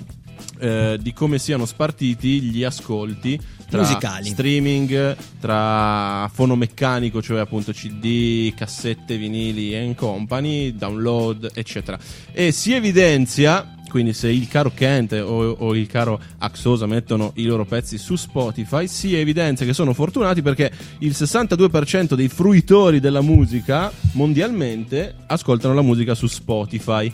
eh, 0.60 0.96
di 1.00 1.12
come 1.12 1.40
siano 1.40 1.66
spartiti 1.66 2.40
gli 2.40 2.62
ascolti 2.62 3.36
tra 3.69 3.82
Musicali. 3.82 4.28
streaming, 4.31 5.16
tra 5.40 6.28
fonomeccanico, 6.32 7.20
cioè 7.20 7.40
appunto 7.40 7.73
CD, 7.73 8.55
cassette, 8.55 9.16
vinili 9.16 9.77
and 9.77 9.95
company, 9.95 10.74
download, 10.74 11.51
eccetera. 11.55 11.99
E 12.32 12.51
si 12.51 12.73
evidenzia, 12.73 13.74
quindi 13.89 14.15
se 14.15 14.28
il 14.31 14.49
caro 14.49 14.73
Kent 14.74 15.12
o, 15.12 15.51
o 15.51 15.74
il 15.74 15.86
caro 15.86 16.19
Axosa 16.39 16.86
mettono 16.86 17.32
i 17.36 17.45
loro 17.45 17.65
pezzi 17.66 17.99
su 17.99 18.16
Spotify, 18.16 18.86
si 18.89 19.15
evidenzia 19.15 19.66
che 19.66 19.74
sono 19.74 19.93
fortunati 19.93 20.40
perché 20.40 20.70
il 20.99 21.11
62% 21.11 22.15
dei 22.15 22.28
fruitori 22.28 23.01
della 23.01 23.20
musica 23.20 23.93
mondialmente 24.12 25.15
ascoltano 25.27 25.74
la 25.74 25.82
musica 25.82 26.15
su 26.15 26.27
Spotify. 26.27 27.12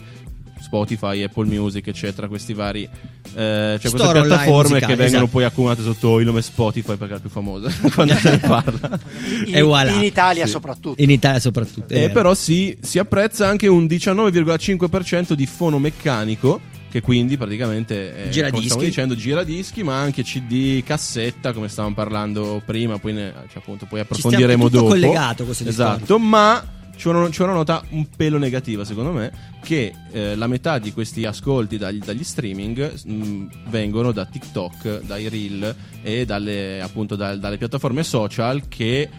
Spotify, 0.61 1.21
Apple 1.23 1.45
Music, 1.45 1.87
eccetera, 1.87 2.27
questi 2.27 2.53
vari 2.53 2.83
eh, 2.83 2.89
cioè 3.33 3.91
queste 3.91 3.97
piattaforme 3.97 4.53
musicali, 4.69 4.79
che 4.79 4.87
vengono 4.95 5.05
esatto. 5.05 5.27
poi 5.27 5.43
accumulate 5.43 5.81
sotto 5.83 6.19
il 6.19 6.25
nome 6.25 6.41
Spotify 6.41 6.95
perché 6.95 7.05
è 7.05 7.15
la 7.15 7.19
più 7.19 7.29
famosa 7.29 7.69
quando 7.93 8.13
se 8.15 8.29
ne 8.31 8.37
parla. 8.39 8.99
In, 9.45 9.55
E 9.55 9.61
voilà. 9.61 9.91
in 9.91 10.03
Italia 10.03 10.45
Sì. 10.45 10.51
soprattutto. 10.51 11.01
In 11.01 11.09
Italia 11.11 11.39
soprattutto. 11.39 11.93
E 11.93 11.99
vero. 12.01 12.13
però 12.13 12.33
si, 12.33 12.77
si 12.81 12.97
apprezza 12.99 13.47
anche 13.47 13.67
un 13.67 13.85
19,5% 13.85 15.33
di 15.33 15.45
fono 15.45 15.79
meccanico 15.79 16.59
che 16.89 17.01
quindi 17.01 17.35
praticamente 17.35 18.27
eh, 18.27 18.29
Gira 18.29 18.49
come 18.49 18.63
stavo 18.63 18.79
dischi. 18.79 18.85
dicendo 18.85 19.15
giradischi 19.15 19.83
ma 19.83 19.99
anche 19.99 20.23
CD, 20.23 20.81
cassetta 20.81 21.51
come 21.51 21.67
stavamo 21.67 21.93
parlando 21.93 22.61
prima 22.65 22.97
poi, 22.99 23.11
ne- 23.13 23.33
cioè, 23.49 23.57
appunto, 23.57 23.85
poi 23.85 23.99
approfondiremo 23.99 24.63
tutto 24.65 24.77
dopo 24.77 24.87
collegato 24.91 25.43
questo 25.43 25.67
esatto 25.67 25.97
discorso. 25.99 26.19
ma 26.19 26.65
c'è 26.95 27.09
una, 27.09 27.27
c'è 27.29 27.43
una 27.43 27.53
nota 27.53 27.83
un 27.89 28.07
pelo 28.15 28.37
negativa 28.37 28.83
secondo 28.85 29.11
me 29.11 29.31
che 29.61 29.93
eh, 30.11 30.35
la 30.35 30.47
metà 30.47 30.79
di 30.79 30.93
questi 30.93 31.25
ascolti 31.25 31.77
dagli, 31.77 31.99
dagli 31.99 32.23
streaming 32.23 33.03
mh, 33.05 33.69
vengono 33.69 34.11
da 34.11 34.25
TikTok, 34.25 35.01
dai 35.01 35.27
reel 35.29 35.75
e 36.01 36.25
dalle, 36.25 36.81
appunto 36.81 37.15
da- 37.15 37.35
dalle 37.35 37.57
piattaforme 37.57 38.03
social 38.03 38.67
che 38.67 39.09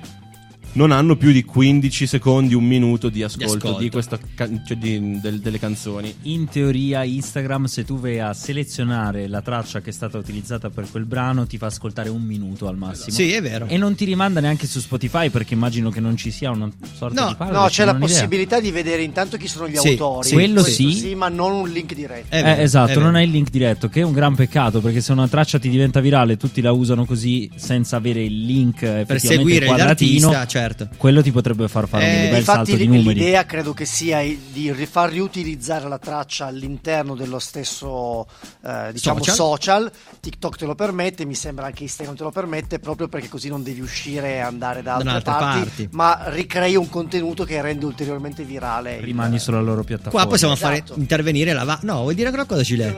non 0.76 0.92
hanno 0.92 1.16
più 1.16 1.32
di 1.32 1.42
15 1.42 2.06
secondi, 2.06 2.54
un 2.54 2.64
minuto 2.64 3.08
di 3.08 3.22
ascolto 3.22 3.46
di, 3.54 3.66
ascolto. 3.68 3.88
questa 3.90 4.18
ca- 4.34 4.48
cioè 4.66 4.76
di- 4.76 5.20
del- 5.20 5.40
delle 5.40 5.58
canzoni. 5.58 6.14
In 6.22 6.48
teoria 6.48 7.02
Instagram 7.02 7.64
se 7.64 7.84
tu 7.84 7.98
vai 7.98 8.20
a 8.20 8.32
selezionare 8.34 9.26
la 9.26 9.40
traccia 9.40 9.80
che 9.80 9.90
è 9.90 9.92
stata 9.92 10.18
utilizzata 10.18 10.68
per 10.70 10.86
quel 10.90 11.04
brano 11.04 11.46
ti 11.46 11.56
fa 11.58 11.66
ascoltare 11.66 12.08
un 12.10 12.22
minuto 12.22 12.68
al 12.68 12.76
massimo. 12.76 13.16
Sì, 13.16 13.32
è 13.32 13.40
vero. 13.40 13.66
E 13.68 13.76
non 13.78 13.94
ti 13.94 14.04
rimanda 14.04 14.40
neanche 14.40 14.66
su 14.66 14.80
Spotify 14.80 15.30
perché 15.30 15.54
immagino 15.54 15.90
che 15.90 16.00
non 16.00 16.16
ci 16.16 16.30
sia 16.30 16.50
una 16.50 16.70
sorta 16.94 17.22
No, 17.22 17.28
di 17.28 17.34
palla. 17.36 17.60
no, 17.62 17.66
c'è 17.68 17.84
la 17.84 17.92
ho 17.92 17.96
idea. 17.96 18.06
possibilità 18.08 18.60
di 18.60 18.70
vedere 18.70 19.02
intanto 19.02 19.36
chi 19.38 19.48
sono 19.48 19.68
gli 19.68 19.76
Sì, 19.76 19.88
autori. 19.88 20.28
sì, 20.28 20.34
quello 20.34 20.62
Questo 20.62 20.90
sì. 20.90 21.14
ma 21.14 21.28
non 21.28 21.52
un 21.52 21.68
link 21.70 21.94
diretto. 21.94 22.34
Eh, 22.34 22.62
esatto, 22.62 23.00
non 23.00 23.14
hai 23.14 23.24
il 23.24 23.30
link 23.30 23.48
diretto, 23.50 23.88
che 23.88 24.00
è 24.00 24.04
un 24.04 24.12
gran 24.12 24.34
peccato 24.34 24.80
perché 24.80 25.00
se 25.00 25.12
una 25.12 25.26
traccia 25.28 25.58
ti 25.58 25.70
diventa 25.70 26.00
virale 26.00 26.36
tutti 26.36 26.60
la 26.60 26.72
usano 26.72 27.04
così 27.06 27.50
senza 27.56 27.96
avere 27.96 28.22
il 28.22 28.44
link 28.44 28.82
effettivamente 28.82 29.26
seguire 29.28 29.66
quadratino, 29.66 30.30
l'artista, 30.30 30.46
certo. 30.74 30.88
quello 30.96 31.22
ti 31.22 31.30
potrebbe 31.32 31.68
far 31.68 31.86
fare 31.88 32.04
un 32.04 32.10
bel 32.10 32.34
Eh, 32.34 32.38
Infatti 32.38 32.70
salto 32.70 32.76
di 32.76 32.86
numeri. 32.86 33.14
l'idea 33.20 33.44
credo 33.46 33.72
che 33.74 33.84
sia 33.84 34.20
di 34.20 34.72
ri- 34.72 34.86
far 34.86 35.10
riutilizzare 35.10 35.88
la 35.88 35.98
traccia 35.98 36.46
all'interno 36.46 37.14
dello 37.14 37.38
stesso 37.38 38.26
eh, 38.64 38.90
diciamo 38.92 39.18
Social. 39.18 39.34
social. 39.34 39.92
TikTok 40.20 40.56
te 40.56 40.66
lo 40.66 40.74
permette, 40.74 41.24
mi 41.24 41.34
sembra 41.34 41.66
anche 41.66 41.82
Instagram 41.84 42.16
te 42.16 42.22
lo 42.24 42.30
permette, 42.30 42.78
proprio 42.78 43.08
perché 43.08 43.28
così 43.28 43.48
non 43.48 43.62
devi 43.62 43.80
uscire 43.80 44.34
e 44.34 44.38
andare 44.38 44.82
da 44.82 44.94
altre, 44.94 45.10
altre 45.10 45.32
parti, 45.32 45.58
parti. 45.60 45.88
ma 45.92 46.24
ricrei 46.28 46.74
un 46.76 46.88
contenuto 46.88 47.44
che 47.44 47.60
rende 47.60 47.84
ulteriormente 47.86 48.42
virale. 48.44 48.96
il- 48.96 49.02
Rimani 49.04 49.38
sulla 49.38 49.60
loro 49.60 49.82
piattaforma. 49.84 50.20
Qua 50.20 50.28
possiamo 50.30 50.54
Esatto. 50.54 50.84
fare 50.92 51.00
intervenire 51.00 51.52
la 51.52 51.64
va- 51.64 51.78
No, 51.82 52.00
vuoi 52.02 52.14
dire 52.14 52.30
qualcosa, 52.30 52.62
Cile? 52.62 52.94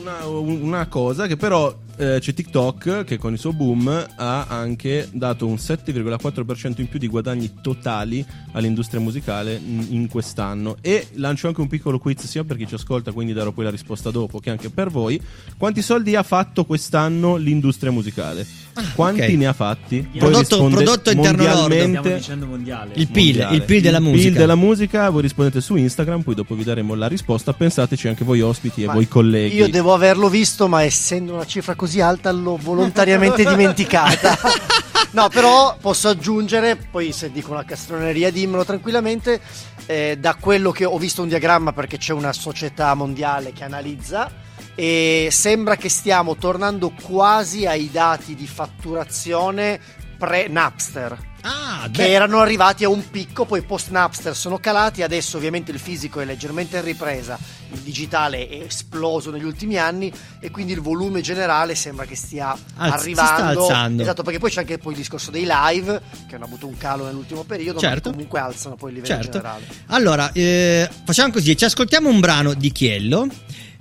Una, 0.00 0.26
una 0.26 0.86
cosa 0.86 1.26
che 1.26 1.36
però 1.36 1.74
eh, 1.96 2.18
c'è 2.20 2.34
TikTok 2.34 3.04
che 3.04 3.16
con 3.18 3.32
il 3.32 3.38
suo 3.38 3.52
boom 3.52 4.06
ha 4.16 4.46
anche 4.48 5.08
dato 5.12 5.46
un 5.46 5.54
7,4% 5.54 6.73
in 6.80 6.88
più 6.88 6.98
di 6.98 7.08
guadagni 7.08 7.54
totali 7.60 8.24
all'industria 8.52 9.00
musicale 9.00 9.54
in 9.54 10.08
quest'anno. 10.08 10.76
E 10.80 11.08
lancio 11.14 11.48
anche 11.48 11.60
un 11.60 11.68
piccolo 11.68 11.98
quiz 11.98 12.24
sia 12.26 12.44
per 12.44 12.56
chi 12.56 12.66
ci 12.66 12.74
ascolta 12.74 13.12
quindi 13.12 13.32
darò 13.32 13.52
poi 13.52 13.64
la 13.64 13.70
risposta 13.70 14.10
dopo 14.10 14.38
che 14.38 14.50
anche 14.50 14.70
per 14.70 14.90
voi. 14.90 15.20
Quanti 15.56 15.82
soldi 15.82 16.16
ha 16.16 16.22
fatto 16.22 16.64
quest'anno 16.64 17.36
l'industria 17.36 17.90
musicale 17.90 18.63
quanti 18.94 19.20
ok. 19.22 19.28
ne 19.30 19.46
ha 19.46 19.52
fatti 19.52 20.00
Voi 20.12 20.18
Prodotto- 20.18 20.66
prodotto 20.68 21.10
interno 21.10 21.42
lordo. 21.44 21.60
mondialmente 21.60 21.98
Stiamo 22.00 22.16
dicendo 22.16 22.46
mondiale. 22.46 22.92
Il 22.94 23.08
PIL, 23.08 23.24
mondiale. 23.26 23.56
il 23.56 23.62
PIL 23.62 23.80
della 23.82 23.96
Il 23.98 24.02
musica. 24.02 24.28
PIL 24.28 24.36
della 24.38 24.54
musica, 24.54 25.10
voi 25.10 25.22
rispondete 25.22 25.60
su 25.60 25.76
Instagram, 25.76 26.22
poi 26.22 26.34
dopo 26.34 26.54
vi 26.54 26.64
daremo 26.64 26.94
la 26.94 27.06
risposta. 27.06 27.52
Pensateci 27.52 28.08
anche 28.08 28.24
voi 28.24 28.40
ospiti 28.40 28.82
e 28.82 28.86
Ma 28.86 28.94
voi 28.94 29.06
colleghi. 29.08 29.56
Io 29.56 29.68
devo 29.68 29.94
averlo 29.94 30.28
visto, 30.28 30.68
ma 30.68 30.82
essendo 30.82 31.34
una 31.34 31.46
cifra 31.46 31.74
così 31.74 32.00
alta 32.00 32.30
l'ho 32.32 32.56
volontariamente 32.60 33.44
dimenticata. 33.48 34.36
No, 35.14 35.28
però 35.28 35.76
posso 35.80 36.08
aggiungere, 36.08 36.76
poi 36.76 37.12
se 37.12 37.30
dico 37.30 37.52
una 37.52 37.64
castroneria 37.64 38.32
dimmelo 38.32 38.64
tranquillamente, 38.64 39.40
eh, 39.86 40.16
da 40.18 40.34
quello 40.34 40.72
che 40.72 40.84
ho 40.84 40.98
visto 40.98 41.22
un 41.22 41.28
diagramma 41.28 41.72
perché 41.72 41.98
c'è 41.98 42.12
una 42.12 42.32
società 42.32 42.92
mondiale 42.94 43.52
che 43.52 43.62
analizza 43.62 44.28
e 44.74 45.28
sembra 45.30 45.76
che 45.76 45.88
stiamo 45.88 46.36
tornando 46.36 46.90
quasi 47.02 47.66
ai 47.66 47.90
dati 47.90 48.34
di 48.34 48.46
fatturazione 48.46 49.80
pre-Napster. 50.18 51.32
Ah, 51.46 51.90
che 51.92 52.10
erano 52.10 52.38
arrivati 52.40 52.84
a 52.84 52.88
un 52.88 53.10
picco, 53.10 53.44
poi 53.44 53.60
post 53.60 53.90
Napster 53.90 54.34
sono 54.34 54.56
calati, 54.56 55.02
adesso 55.02 55.36
ovviamente 55.36 55.72
il 55.72 55.78
fisico 55.78 56.20
è 56.20 56.24
leggermente 56.24 56.78
in 56.78 56.84
ripresa, 56.84 57.38
il 57.70 57.80
digitale 57.80 58.48
è 58.48 58.62
esploso 58.62 59.30
negli 59.30 59.44
ultimi 59.44 59.76
anni 59.76 60.10
e 60.40 60.50
quindi 60.50 60.72
il 60.72 60.80
volume 60.80 61.20
generale 61.20 61.74
sembra 61.74 62.06
che 62.06 62.16
stia 62.16 62.56
Alz- 62.76 63.02
si 63.02 63.12
sta 63.12 63.24
arrivando. 63.34 63.60
alzando. 63.66 64.02
Esatto, 64.02 64.22
perché 64.22 64.38
poi 64.38 64.50
c'è 64.50 64.60
anche 64.60 64.78
poi 64.78 64.92
il 64.92 64.98
discorso 64.98 65.30
dei 65.30 65.46
live 65.46 66.00
che 66.26 66.34
hanno 66.36 66.46
avuto 66.46 66.66
un 66.66 66.78
calo 66.78 67.04
nell'ultimo 67.04 67.42
periodo, 67.42 67.74
ma 67.74 67.88
Certo. 67.88 68.08
che 68.08 68.14
comunque 68.14 68.40
alzano 68.40 68.76
poi 68.76 68.88
il 68.92 68.94
livello 69.02 69.14
Certo. 69.14 69.30
generale. 69.32 69.66
Allora, 69.88 70.32
eh, 70.32 70.88
facciamo 71.04 71.30
così: 71.30 71.54
ci 71.58 71.66
ascoltiamo 71.66 72.08
un 72.08 72.20
brano 72.20 72.54
di 72.54 72.72
Chiello. 72.72 73.26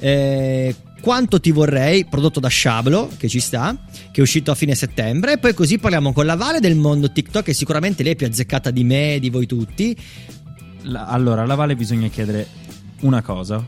Eh, 0.04 0.76
quanto 1.00 1.40
ti 1.40 1.52
vorrei, 1.52 2.04
prodotto 2.06 2.42
da 2.42 2.50
Sciablo, 2.50 3.10
che 3.16 3.30
ci 3.30 3.40
sta, 3.40 3.74
che 4.12 4.20
è 4.20 4.22
uscito 4.22 4.52
a 4.52 4.56
fine 4.56 4.76
settembre. 4.76 5.34
E 5.34 5.38
poi 5.38 5.54
così 5.54 5.78
parliamo 5.78 6.12
con 6.12 6.26
la 6.26 6.36
Vale 6.36 6.60
del 6.60 6.76
mondo 6.76 7.10
TikTok, 7.10 7.46
che 7.46 7.54
sicuramente 7.54 8.04
lei 8.04 8.12
è 8.12 8.16
più 8.18 8.28
azzeccata 8.28 8.70
di 8.70 8.84
me, 8.84 9.18
di 9.22 9.30
voi 9.30 9.46
tutti. 9.46 9.98
La- 10.82 11.06
allora, 11.08 11.44
alla 11.44 11.56
Vale 11.56 11.78
bisogna 11.78 12.10
chiedere 12.10 12.48
una 13.02 13.22
cosa, 13.22 13.66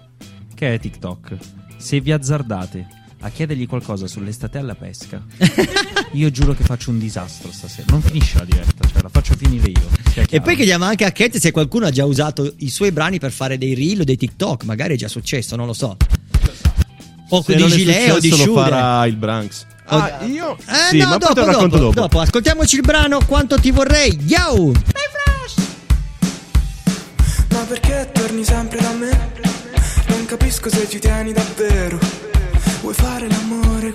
che 0.53 0.73
è 0.73 0.79
TikTok. 0.79 1.37
Se 1.77 2.01
vi 2.01 2.11
azzardate 2.11 2.87
a 3.19 3.29
chiedergli 3.29 3.65
qualcosa 3.65 4.07
sull'estate 4.07 4.57
alla 4.57 4.75
pesca, 4.75 5.23
io 6.11 6.29
giuro 6.31 6.53
che 6.53 6.63
faccio 6.63 6.89
un 6.89 6.99
disastro 6.99 7.49
stasera. 7.51 7.87
Non 7.89 8.01
finisce 8.01 8.39
la 8.39 8.45
diretta, 8.45 8.87
cioè 8.89 9.01
la 9.01 9.09
faccio 9.09 9.35
finire 9.37 9.69
io. 9.69 9.89
E 10.29 10.41
poi 10.41 10.55
chiediamo 10.55 10.83
anche 10.83 11.05
a 11.05 11.11
Kate 11.11 11.39
se 11.39 11.51
qualcuno 11.51 11.85
ha 11.85 11.91
già 11.91 12.03
usato 12.03 12.53
i 12.57 12.69
suoi 12.69 12.91
brani 12.91 13.19
per 13.19 13.31
fare 13.31 13.57
dei 13.57 13.73
reel 13.73 14.01
o 14.01 14.03
dei 14.03 14.17
TikTok. 14.17 14.63
Magari 14.65 14.93
è 14.93 14.97
già 14.97 15.07
successo, 15.07 15.55
non 15.55 15.65
lo 15.65 15.73
so. 15.73 15.97
O 17.29 17.41
Se 17.43 17.55
di 17.55 17.65
Gilet 17.67 18.11
o 18.11 18.19
di 18.19 18.29
successo, 18.29 18.53
lo 18.53 18.59
farà 18.61 19.05
il 19.05 19.15
Branks. 19.15 19.65
O- 19.89 19.97
Ah, 19.97 20.23
io 20.25 20.57
Eh, 20.67 20.73
sì, 20.89 20.97
no, 20.97 21.09
ma 21.09 21.17
dopo, 21.17 21.25
poi 21.25 21.33
te 21.35 21.39
lo 21.41 21.45
racconto 21.47 21.77
dopo, 21.77 21.93
dopo. 22.01 22.19
Ascoltiamoci 22.19 22.75
il 22.75 22.81
brano 22.81 23.19
Quanto 23.25 23.57
ti 23.59 23.71
vorrei. 23.71 24.17
Yo! 24.25 24.71
Ma 27.51 27.59
perché 27.67 28.09
torni 28.13 28.43
sempre 28.43 28.79
da 28.81 28.91
me? 28.91 29.31
Non 30.07 30.25
capisco 30.25 30.69
se 30.69 30.87
ci 30.89 30.99
tieni 30.99 31.31
davvero. 31.33 31.97
Vuoi 32.81 32.93
fare 32.93 33.27
l'amore 33.29 33.91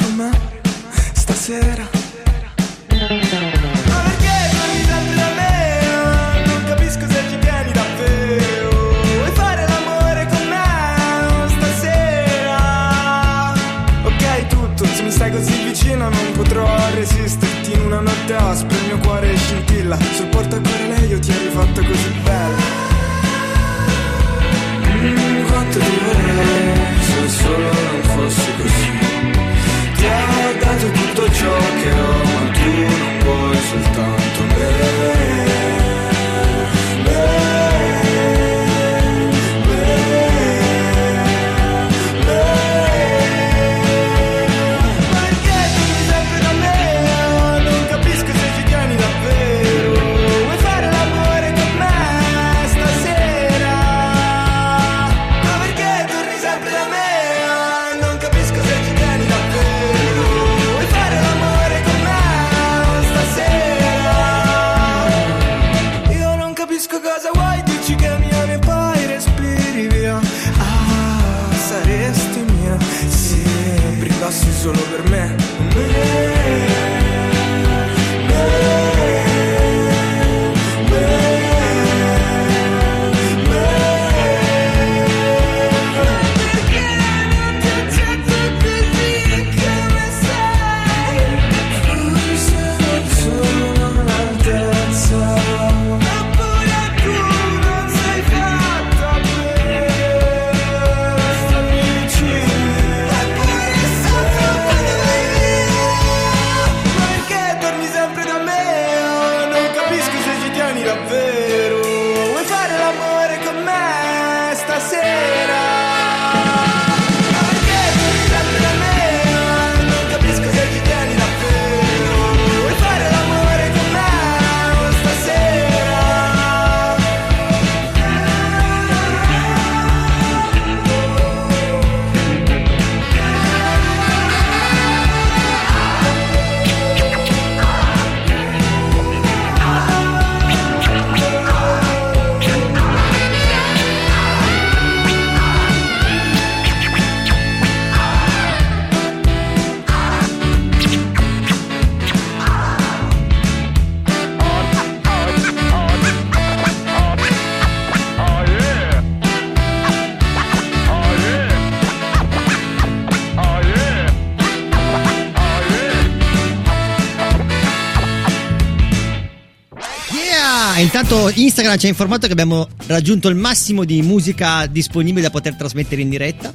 Intanto 171.00 171.32
Instagram 171.34 171.78
ci 171.78 171.86
ha 171.86 171.88
informato 171.88 172.26
che 172.26 172.32
abbiamo 172.32 172.68
raggiunto 172.86 173.28
il 173.28 173.34
massimo 173.34 173.84
di 173.84 174.02
musica 174.02 174.66
disponibile 174.66 175.22
da 175.22 175.30
poter 175.30 175.54
trasmettere 175.54 176.02
in 176.02 176.10
diretta. 176.10 176.52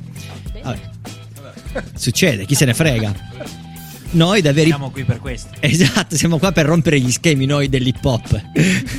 Vabbè. 0.61 0.79
Succede, 1.95 2.45
chi 2.45 2.53
se 2.53 2.65
ne 2.65 2.75
frega. 2.75 3.11
Noi 4.11 4.43
da 4.43 4.53
veri 4.53 4.67
Siamo 4.67 4.91
qui 4.91 5.03
per 5.03 5.19
questo. 5.19 5.49
Esatto, 5.61 6.15
siamo 6.15 6.37
qua 6.37 6.51
per 6.51 6.67
rompere 6.67 6.99
gli 6.99 7.11
schemi 7.11 7.47
noi 7.47 7.69
dell'hip 7.69 8.05
hop. 8.05 8.39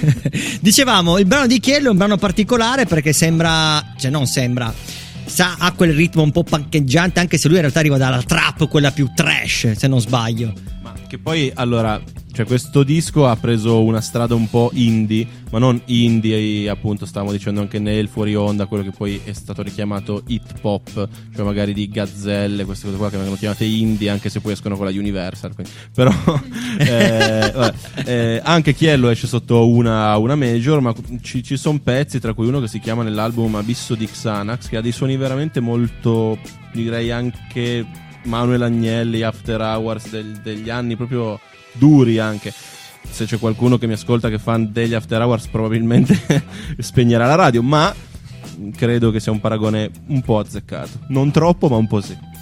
Dicevamo, 0.60 1.16
il 1.18 1.27
brano 1.27 1.47
di 1.47 1.60
Chiello 1.60 1.86
è 1.86 1.90
un 1.93 1.97
brano 1.97 2.16
particolare 2.16 2.85
perché 2.85 3.12
sembra, 3.12 3.93
cioè 3.97 4.10
non 4.10 4.27
sembra, 4.27 4.74
sa, 5.27 5.55
ha 5.60 5.70
quel 5.74 5.94
ritmo 5.94 6.23
un 6.23 6.32
po' 6.32 6.43
pancheggiante 6.43 7.20
anche 7.20 7.39
se 7.39 7.47
lui 7.47 7.59
in 7.59 7.62
realtà 7.62 7.78
arriva 7.78 7.98
dalla 7.98 8.20
trap, 8.20 8.66
quella 8.66 8.90
più 8.90 9.12
trash, 9.14 9.74
se 9.77 9.86
non 9.86 10.01
sbaglio. 10.01 10.52
Che 11.06 11.18
poi, 11.18 11.52
allora, 11.55 12.02
cioè 12.37 12.45
questo 12.45 12.83
disco 12.83 13.27
ha 13.27 13.35
preso 13.35 13.83
una 13.83 14.03
strada 14.03 14.35
un 14.35 14.51
po' 14.51 14.71
indie, 14.75 15.27
ma 15.51 15.59
non 15.59 15.81
indie, 15.87 16.69
appunto, 16.69 17.07
stavamo 17.07 17.33
dicendo 17.33 17.63
anche 17.63 17.79
nel 17.79 18.09
fuori 18.09 18.35
onda, 18.35 18.67
quello 18.67 18.83
che 18.83 18.91
poi 18.91 19.19
è 19.25 19.33
stato 19.33 19.63
richiamato 19.63 20.23
hip 20.27 20.59
hop, 20.61 21.09
cioè 21.35 21.45
magari 21.47 21.73
di 21.73 21.89
gazzelle, 21.89 22.67
queste 22.67 22.85
cose 22.85 22.99
qua 22.99 23.09
che 23.09 23.17
vengono 23.17 23.39
chiamate 23.39 23.65
indie, 23.65 24.11
anche 24.11 24.29
se 24.29 24.41
poi 24.41 24.53
escono 24.53 24.77
con 24.77 24.85
la 24.85 24.91
Universal. 24.91 25.55
quindi- 25.55 25.73
Però 25.95 26.13
eh, 26.79 27.51
vabbè, 27.55 27.75
eh, 28.05 28.41
anche 28.45 28.75
Chiello 28.75 29.09
esce 29.09 29.27
sotto 29.27 29.67
una, 29.67 30.15
una 30.19 30.35
major, 30.37 30.81
ma 30.81 30.93
ci, 31.23 31.43
ci 31.43 31.57
sono 31.57 31.81
pezzi, 31.83 32.21
tra 32.21 32.35
cui 32.35 32.47
uno 32.49 32.61
che 32.61 32.69
si 32.69 32.81
chiama 32.81 33.03
nell'album 33.03 33.55
Abisso 33.55 33.95
di 33.95 34.07
Xanax, 34.07 34.69
che 34.69 34.77
ha 34.77 34.83
dei 34.83 34.93
suoni 34.93 35.17
veramente 35.17 35.61
molto, 35.61 36.39
direi 36.75 37.11
anche 37.11 37.87
Manuel 38.25 38.61
Agnelli, 38.61 39.23
After 39.23 39.59
Hours 39.59 40.11
del- 40.11 40.39
degli 40.43 40.69
anni 40.69 40.97
proprio 40.97 41.41
duri 41.78 42.19
anche. 42.19 42.53
Se 43.09 43.24
c'è 43.24 43.39
qualcuno 43.39 43.78
che 43.78 43.86
mi 43.86 43.94
ascolta 43.94 44.28
che 44.28 44.35
è 44.35 44.39
fan 44.39 44.73
degli 44.73 44.94
After 44.94 45.20
Hours 45.20 45.47
probabilmente 45.47 46.44
spegnerà 46.78 47.27
la 47.27 47.35
radio, 47.36 47.62
ma 47.62 47.94
credo 48.74 49.11
che 49.11 49.20
sia 49.20 49.32
un 49.32 49.40
paragone 49.40 49.90
un 50.09 50.23
po' 50.23 50.39
azzeccato. 50.39 51.01
Non 51.09 51.31
troppo, 51.31 51.69
ma 51.69 51.77
un 51.77 51.86
po' 51.86 52.01
sì. 52.01 52.35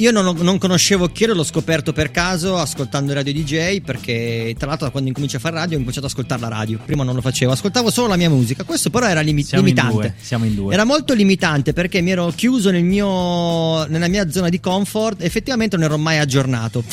Io 0.00 0.12
non, 0.12 0.36
non 0.42 0.58
conoscevo 0.58 1.08
Chiero, 1.08 1.34
l'ho 1.34 1.42
scoperto 1.42 1.92
per 1.92 2.12
caso 2.12 2.56
ascoltando 2.56 3.12
Radio 3.12 3.32
DJ 3.32 3.80
perché 3.80 4.54
tra 4.56 4.68
l'altro 4.68 4.86
da 4.86 4.92
quando 4.92 5.08
incomincio 5.08 5.38
a 5.38 5.40
fare 5.40 5.56
radio 5.56 5.74
ho 5.74 5.80
cominciato 5.80 6.06
ad 6.06 6.12
ascoltare 6.12 6.40
la 6.40 6.48
radio. 6.48 6.78
Prima 6.84 7.02
non 7.02 7.16
lo 7.16 7.20
facevo, 7.20 7.50
ascoltavo 7.50 7.90
solo 7.90 8.06
la 8.06 8.16
mia 8.16 8.30
musica. 8.30 8.62
Questo 8.62 8.90
però 8.90 9.08
era 9.08 9.20
limi- 9.22 9.42
Siamo 9.42 9.66
in 9.66 9.74
limitante. 9.74 10.00
due, 10.00 10.14
siamo 10.20 10.44
in 10.44 10.54
due. 10.54 10.72
Era 10.72 10.84
molto 10.84 11.14
limitante 11.14 11.72
perché 11.72 12.00
mi 12.00 12.12
ero 12.12 12.30
chiuso 12.32 12.70
nel 12.70 12.84
mio, 12.84 13.86
nella 13.86 14.06
mia 14.06 14.30
zona 14.30 14.48
di 14.48 14.60
comfort 14.60 15.20
e 15.20 15.24
effettivamente 15.24 15.74
non 15.76 15.86
ero 15.86 15.98
mai 15.98 16.18
aggiornato. 16.18 16.84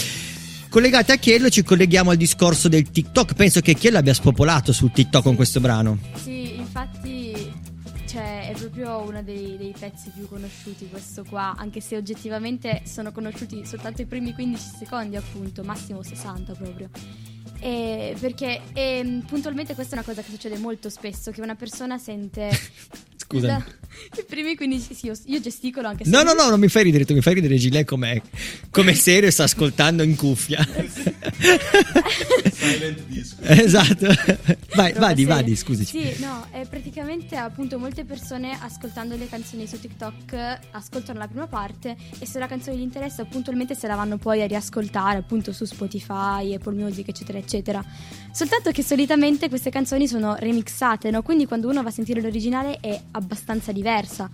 Collegati 0.75 1.13
a 1.13 1.15
Chiello 1.15 1.47
ci 1.47 1.63
colleghiamo 1.63 2.09
al 2.09 2.17
discorso 2.17 2.67
del 2.67 2.91
TikTok. 2.91 3.33
Penso 3.33 3.61
che 3.61 3.75
Chiello 3.75 3.97
abbia 3.97 4.13
spopolato 4.13 4.73
sul 4.73 4.91
TikTok 4.91 5.23
con 5.23 5.33
questo 5.33 5.61
brano. 5.61 5.97
Sì, 6.15 6.57
infatti 6.57 7.49
cioè, 8.05 8.49
è 8.49 8.57
proprio 8.59 8.97
uno 8.97 9.23
dei, 9.23 9.55
dei 9.55 9.73
pezzi 9.79 10.11
più 10.13 10.27
conosciuti 10.27 10.89
questo 10.89 11.23
qua, 11.23 11.55
anche 11.57 11.79
se 11.79 11.95
oggettivamente 11.95 12.81
sono 12.83 13.13
conosciuti 13.13 13.65
soltanto 13.65 14.01
i 14.01 14.05
primi 14.05 14.33
15 14.33 14.63
secondi 14.79 15.15
appunto, 15.15 15.63
massimo 15.63 16.03
60 16.03 16.51
proprio. 16.55 16.89
E 17.61 18.13
perché 18.19 18.59
ehm, 18.73 19.21
puntualmente 19.21 19.75
questa 19.75 19.95
è 19.95 19.99
una 19.99 20.05
cosa 20.05 20.23
che 20.23 20.29
succede 20.29 20.57
molto 20.57 20.89
spesso, 20.89 21.31
che 21.31 21.39
una 21.39 21.55
persona 21.55 21.97
sente... 21.97 22.49
Scusami. 23.27 23.47
Da- 23.57 23.65
I 24.19 24.25
primi 24.27 24.55
15... 24.55 24.93
Sì, 24.93 25.05
io, 25.07 25.13
io 25.25 25.39
gesticolo 25.39 25.87
anche 25.87 26.03
se... 26.03 26.09
No, 26.09 26.21
no, 26.21 26.33
no, 26.33 26.49
non 26.49 26.59
mi 26.59 26.67
fai 26.67 26.83
ridere, 26.83 27.05
tu 27.05 27.13
mi 27.13 27.21
fai 27.21 27.33
ridere 27.35 27.55
Gilet 27.55 27.85
come, 27.85 28.21
come 28.69 28.93
serio 28.93 29.29
e 29.29 29.31
sta 29.31 29.43
ascoltando 29.43 30.03
in 30.03 30.15
cuffia. 30.15 30.59
esatto. 33.41 34.07
Vai, 34.75 34.93
Roba 34.93 35.07
vadi, 35.07 35.21
seria. 35.21 35.35
vadi, 35.35 35.55
scusaci. 35.55 36.13
Sì, 36.13 36.21
no, 36.23 36.45
è 36.51 36.65
praticamente 36.67 37.35
appunto 37.35 37.79
molte 37.79 38.03
persone 38.05 38.57
ascoltando 38.59 39.15
le 39.15 39.27
canzoni 39.27 39.67
su 39.67 39.79
TikTok 39.79 40.59
ascoltano 40.71 41.19
la 41.19 41.27
prima 41.27 41.47
parte 41.47 41.95
e 42.19 42.25
se 42.25 42.39
la 42.39 42.47
canzone 42.47 42.77
gli 42.77 42.81
interessa 42.81 43.23
puntualmente 43.25 43.75
se 43.75 43.87
la 43.87 43.95
vanno 43.95 44.17
poi 44.17 44.41
a 44.41 44.47
riascoltare 44.47 45.19
appunto 45.19 45.51
su 45.51 45.65
Spotify, 45.65 46.53
Apple 46.53 46.75
Music 46.75 47.07
eccetera 47.07 47.37
eccetera. 47.37 47.83
Soltanto 48.31 48.71
che 48.71 48.83
solitamente 48.83 49.47
queste 49.47 49.69
canzoni 49.69 50.07
sono 50.07 50.35
remixate, 50.37 51.09
no? 51.09 51.21
Quindi 51.21 51.45
quando 51.45 51.69
uno 51.69 51.81
va 51.81 51.89
a 51.89 51.91
sentire 51.91 52.19
l'originale 52.21 52.79
è 52.81 52.99
abbastanza 53.15 53.71
diversa. 53.71 54.29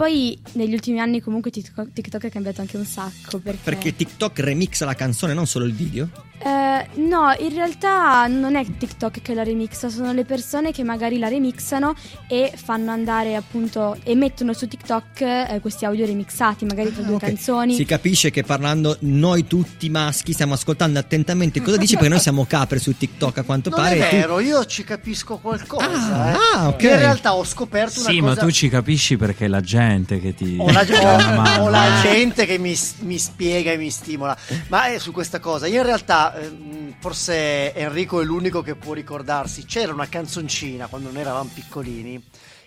Poi 0.00 0.40
negli 0.52 0.72
ultimi 0.72 0.98
anni 0.98 1.20
comunque 1.20 1.50
TikTok, 1.50 1.92
TikTok 1.92 2.24
è 2.24 2.30
cambiato 2.30 2.62
anche 2.62 2.78
un 2.78 2.86
sacco 2.86 3.38
perché... 3.38 3.60
Perché 3.62 3.94
TikTok 3.94 4.38
remixa 4.40 4.86
la 4.86 4.94
canzone, 4.94 5.34
non 5.34 5.46
solo 5.46 5.66
il 5.66 5.74
video. 5.74 6.08
Eh, 6.42 6.88
no, 7.02 7.34
in 7.38 7.52
realtà 7.52 8.26
non 8.26 8.56
è 8.56 8.64
TikTok 8.64 9.20
che 9.20 9.34
la 9.34 9.42
remixa, 9.42 9.90
sono 9.90 10.14
le 10.14 10.24
persone 10.24 10.72
che 10.72 10.82
magari 10.84 11.18
la 11.18 11.28
remixano 11.28 11.94
e 12.26 12.50
fanno 12.56 12.90
andare 12.92 13.36
appunto 13.36 13.94
e 14.02 14.14
mettono 14.14 14.54
su 14.54 14.66
TikTok 14.66 15.20
eh, 15.20 15.58
questi 15.60 15.84
audio 15.84 16.06
remixati, 16.06 16.64
magari 16.64 16.94
tra 16.94 17.02
due 17.02 17.12
Ah, 17.12 17.16
Ok. 17.16 17.24
canzoni. 17.26 17.74
Si 17.74 17.84
capisce 17.84 18.30
che 18.30 18.42
parlando 18.42 18.96
noi 19.00 19.46
tutti 19.46 19.90
maschi 19.90 20.32
stiamo 20.32 20.54
ascoltando 20.54 20.98
attentamente 20.98 21.60
cosa 21.60 21.76
dici 21.76 21.92
perché 21.96 22.08
noi 22.08 22.20
siamo 22.20 22.46
capre 22.46 22.78
su 22.78 22.96
TikTok 22.96 23.36
a 23.36 23.42
quanto 23.42 23.68
Non 23.68 23.78
pare. 23.78 23.96
è 23.98 24.06
e 24.06 24.08
tu- 24.08 24.16
vero, 24.16 24.40
io 24.40 24.64
ci 24.64 24.82
capisco 24.82 25.36
qualcosa. 25.36 26.32
eh. 26.32 26.38
ah, 26.56 26.68
ok. 26.68 26.82
In 26.84 26.96
realtà 26.96 27.34
ho 27.34 27.44
scoperto 27.44 28.00
una 28.00 28.08
Sì, 28.08 28.18
cosa. 28.20 28.32
ma 28.34 28.40
tu 28.40 28.50
ci 28.50 28.70
capisci 28.70 29.18
perché 29.18 29.46
la 29.46 29.60
gente 29.60 29.88
che 30.20 30.34
ti 30.34 30.56
Ho 30.58 30.70
la, 30.70 30.80
ho- 31.58 31.62
ho 31.64 31.68
la 31.68 32.00
gente 32.02 32.46
che 32.46 32.58
mi, 32.58 32.76
mi 33.00 33.18
spiega 33.18 33.72
e 33.72 33.76
mi 33.76 33.90
stimola. 33.90 34.36
Ma 34.68 34.86
è 34.86 34.98
su 34.98 35.12
questa 35.12 35.38
cosa. 35.40 35.66
Io 35.66 35.80
in 35.80 35.86
realtà, 35.86 36.34
ehm, 36.38 36.94
forse 37.00 37.74
Enrico 37.74 38.20
è 38.20 38.24
l'unico 38.24 38.62
che 38.62 38.74
può 38.76 38.92
ricordarsi. 38.92 39.64
C'era 39.64 39.92
una 39.92 40.08
canzoncina 40.08 40.86
quando 40.86 41.10
noi 41.10 41.20
eravamo 41.22 41.50
piccolini. 41.52 42.22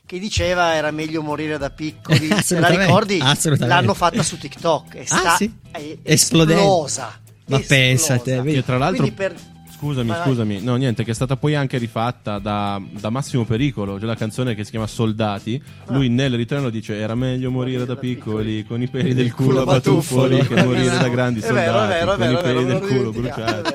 Che 0.06 0.20
diceva 0.20 0.74
era 0.76 0.92
meglio 0.92 1.22
morire 1.22 1.58
da 1.58 1.70
piccoli. 1.70 2.30
Se 2.44 2.60
la 2.60 2.68
ricordi? 2.68 3.20
L'hanno 3.60 3.94
fatta 3.94 4.22
su 4.22 4.38
TikTok. 4.38 4.96
E 4.96 5.06
Ah, 5.08 5.18
sta, 5.18 5.36
sì? 5.38 5.52
è 5.72 5.98
Esplodendo. 6.04 6.62
esplosa. 6.62 7.20
Ma 7.46 7.60
pensa 7.66 8.16
a 8.16 8.20
te, 8.20 8.42
vedi? 8.42 8.56
Che 8.56 8.64
tra 8.66 8.78
l'altro, 8.78 9.04
Quindi 9.04 9.16
per- 9.16 9.36
Scusami, 9.84 10.08
Vai, 10.08 10.18
vai. 10.18 10.28
scusami. 10.28 10.62
No, 10.62 10.76
niente, 10.78 11.04
che 11.04 11.12
è 11.12 11.14
stata 11.14 11.36
poi 11.36 11.56
anche 11.56 11.78
rifatta 11.78 12.40
da, 12.40 12.82
da 12.90 13.10
Massimo 13.10 13.44
Pericolo. 13.44 13.98
C'è 13.98 14.06
la 14.06 14.16
canzone 14.16 14.56
che 14.56 14.64
si 14.64 14.72
chiama 14.72 14.88
Soldati. 14.88 15.62
Ah. 15.86 15.94
Lui 15.94 16.08
nel 16.08 16.34
ritorno 16.36 16.70
dice: 16.70 16.98
Era 16.98 17.16
meglio 17.16 17.52
morire 17.52 17.86
da 17.86 17.98
piccoli 17.98 18.64
con 18.66 18.82
i 18.82 18.88
peli 18.88 19.14
del 19.14 19.34
culo 19.34 19.64
a 19.64 19.66
batuffoli 19.66 20.40
che 20.48 20.64
morire 20.64 20.98
da 20.98 21.10
grandi 21.10 21.42
È 21.42 21.52
vero, 21.52 21.72
soldati 21.78 21.92
è 21.92 21.98
vero, 21.98 22.14
è 22.14 22.16
con 22.16 22.24
i 22.24 22.28
vero, 22.28 22.42
peli 22.42 22.64
vero, 22.64 22.80
del 22.80 22.90
culo 22.90 23.12
bruciati. 23.12 23.74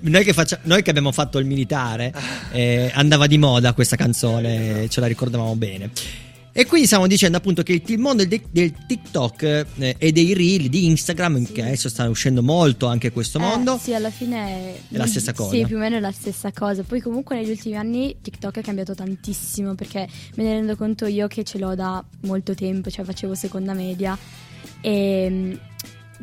Noi 0.00 0.24
che, 0.24 0.32
faccia- 0.32 0.58
noi 0.62 0.82
che 0.82 0.90
abbiamo 0.90 1.12
fatto 1.12 1.38
il 1.38 1.44
militare, 1.44 2.12
eh, 2.50 2.90
andava 2.94 3.26
di 3.26 3.36
moda 3.36 3.74
questa 3.74 3.96
canzone, 3.96 4.88
ce 4.88 5.00
la 5.00 5.06
ricordavamo 5.06 5.54
bene. 5.54 5.90
E 6.54 6.66
quindi 6.66 6.86
stiamo 6.86 7.06
dicendo 7.06 7.38
appunto 7.38 7.62
che 7.62 7.82
il, 7.84 7.98
mondo 7.98 8.24
del, 8.26 8.42
del 8.50 8.74
TikTok 8.86 9.42
eh, 9.42 9.94
e 9.98 10.12
dei 10.12 10.34
reel 10.34 10.68
di 10.68 10.86
Instagram, 10.86 11.50
che 11.50 11.62
adesso 11.62 11.88
sta 11.88 12.06
uscendo 12.08 12.42
molto 12.42 12.86
anche 12.86 13.10
questo 13.10 13.38
Eh, 13.38 13.40
mondo, 13.40 13.78
sì, 13.82 13.94
alla 13.94 14.10
fine 14.10 14.74
È 14.88 14.96
la 14.96 15.06
stessa 15.06 15.32
cosa. 15.32 15.50
Sì, 15.56 15.64
più 15.64 15.76
o 15.76 15.78
meno 15.78 15.96
è 15.96 16.00
la 16.00 16.12
stessa 16.12 16.52
cosa. 16.52 16.82
Poi 16.82 17.00
comunque 17.00 17.36
negli 17.36 17.50
ultimi 17.50 17.76
anni 17.76 18.16
TikTok 18.20 18.58
è 18.58 18.62
cambiato 18.62 18.94
tantissimo 18.94 19.74
perché 19.74 20.06
me 20.34 20.44
ne 20.44 20.52
rendo 20.52 20.76
conto 20.76 21.06
io 21.06 21.26
che 21.26 21.42
ce 21.42 21.58
l'ho 21.58 21.74
da 21.74 22.04
molto 22.22 22.54
tempo, 22.54 22.90
cioè 22.90 23.04
facevo 23.04 23.34
seconda 23.34 23.72
media 23.72 24.16
e 24.82 25.28
mm, 25.30 25.52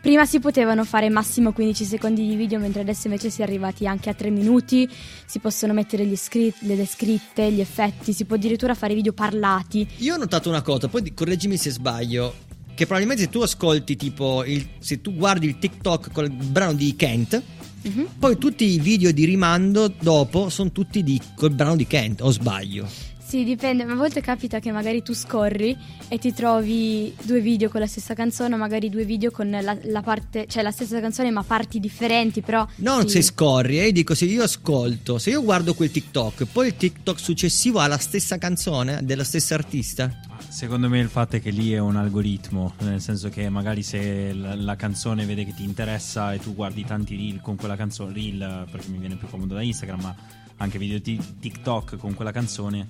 prima 0.02 0.26
si 0.26 0.40
potevano 0.40 0.86
fare 0.86 1.10
massimo 1.10 1.52
15 1.52 1.84
secondi 1.84 2.28
di 2.28 2.36
video, 2.36 2.60
mentre 2.60 2.82
adesso 2.82 3.08
invece 3.08 3.30
si 3.30 3.42
è 3.42 3.44
arrivati 3.44 3.86
anche 3.88 4.10
a 4.10 4.14
3 4.14 4.30
minuti, 4.30 4.88
si 5.26 5.40
possono 5.40 5.74
mettere 5.74 6.06
gli 6.06 6.16
scri- 6.16 6.54
le 6.62 6.76
descritte, 6.76 7.52
gli 7.52 7.60
effetti, 7.60 8.14
si 8.14 8.26
può 8.26 8.36
addirittura 8.36 8.74
fare 8.76 8.94
video 8.94 9.14
parlati. 9.14 9.88
Io 9.98 10.16
ho 10.16 10.18
notato 10.18 10.50
una 10.50 10.62
cosa, 10.62 10.88
poi 10.88 11.14
correggimi 11.14 11.58
se 11.58 11.72
sbaglio. 11.72 12.48
Che 12.74 12.86
probabilmente 12.86 13.24
se 13.24 13.30
tu 13.30 13.42
ascolti 13.42 13.98
tipo 13.98 14.46
il, 14.46 14.66
se 14.80 15.02
tu 15.02 15.14
guardi 15.14 15.48
il 15.48 15.60
TikTok 15.60 16.12
con 16.14 16.24
il 16.24 16.32
brano 16.32 16.74
di 16.74 16.96
Kent, 16.96 17.42
Mhm. 17.82 18.08
poi 18.20 18.38
tutti 18.38 18.66
i 18.66 18.78
video 18.80 19.12
di 19.12 19.24
rimando 19.26 19.88
dopo 20.02 20.50
sono 20.50 20.72
tutti 20.72 21.02
di, 21.04 21.20
col 21.36 21.52
brano 21.52 21.76
di 21.78 21.88
Kent, 21.88 22.22
o 22.22 22.30
sbaglio? 22.30 22.88
Sì, 23.30 23.44
dipende, 23.44 23.86
ma 23.86 23.92
a 23.92 23.96
volte 23.96 24.22
capita 24.22 24.58
che 24.58 24.72
magari 24.72 25.04
tu 25.04 25.14
scorri 25.14 25.78
e 26.08 26.18
ti 26.18 26.34
trovi 26.34 27.14
due 27.22 27.42
video 27.42 27.70
con 27.70 27.80
la 27.80 27.86
stessa 27.86 28.16
canzone, 28.16 28.56
o 28.56 28.58
magari 28.58 28.90
due 28.90 29.06
video 29.06 29.30
con 29.30 29.52
la, 29.52 29.78
la 29.84 30.02
parte, 30.02 30.48
cioè 30.48 30.64
la 30.64 30.72
stessa 30.72 31.00
canzone 31.00 31.30
ma 31.30 31.44
parti 31.44 31.80
differenti, 31.80 32.42
però 32.42 32.66
Non 32.78 33.04
sì. 33.04 33.10
se 33.10 33.22
scorri, 33.22 33.82
eh, 33.82 33.92
dico 33.92 34.16
se 34.16 34.26
io 34.26 34.42
ascolto, 34.42 35.20
se 35.20 35.30
io 35.30 35.44
guardo 35.44 35.76
quel 35.76 35.92
TikTok, 35.92 36.46
poi 36.46 36.70
il 36.70 36.76
TikTok 36.76 37.20
successivo 37.20 37.78
ha 37.78 37.86
la 37.86 38.00
stessa 38.00 38.40
canzone 38.40 39.02
della 39.04 39.24
stessa 39.24 39.54
artista. 39.54 40.12
Secondo 40.48 40.90
me 40.90 40.98
il 40.98 41.10
fatto 41.10 41.36
è 41.36 41.40
che 41.40 41.52
lì 41.52 41.72
è 41.72 41.78
un 41.78 41.98
algoritmo, 41.98 42.74
nel 42.80 43.00
senso 43.00 43.30
che 43.30 43.48
magari 43.50 43.84
se 43.84 44.34
la, 44.34 44.56
la 44.56 44.76
canzone 44.76 45.26
vede 45.26 45.46
che 45.46 45.54
ti 45.54 45.64
interessa 45.64 46.34
e 46.34 46.40
tu 46.40 46.56
guardi 46.56 46.84
tanti 46.84 47.16
reel 47.16 47.42
con 47.42 47.58
quella 47.58 47.76
canzone, 47.76 48.12
reel 48.12 48.66
perché 48.72 48.90
mi 48.90 48.98
viene 48.98 49.18
più 49.18 49.28
comodo 49.30 49.54
da 49.54 49.62
Instagram, 49.62 50.02
ma 50.02 50.16
anche 50.62 50.80
video 50.80 50.98
di 50.98 51.18
TikTok 51.40 51.96
con 51.96 52.16
quella 52.16 52.32
canzone, 52.32 52.88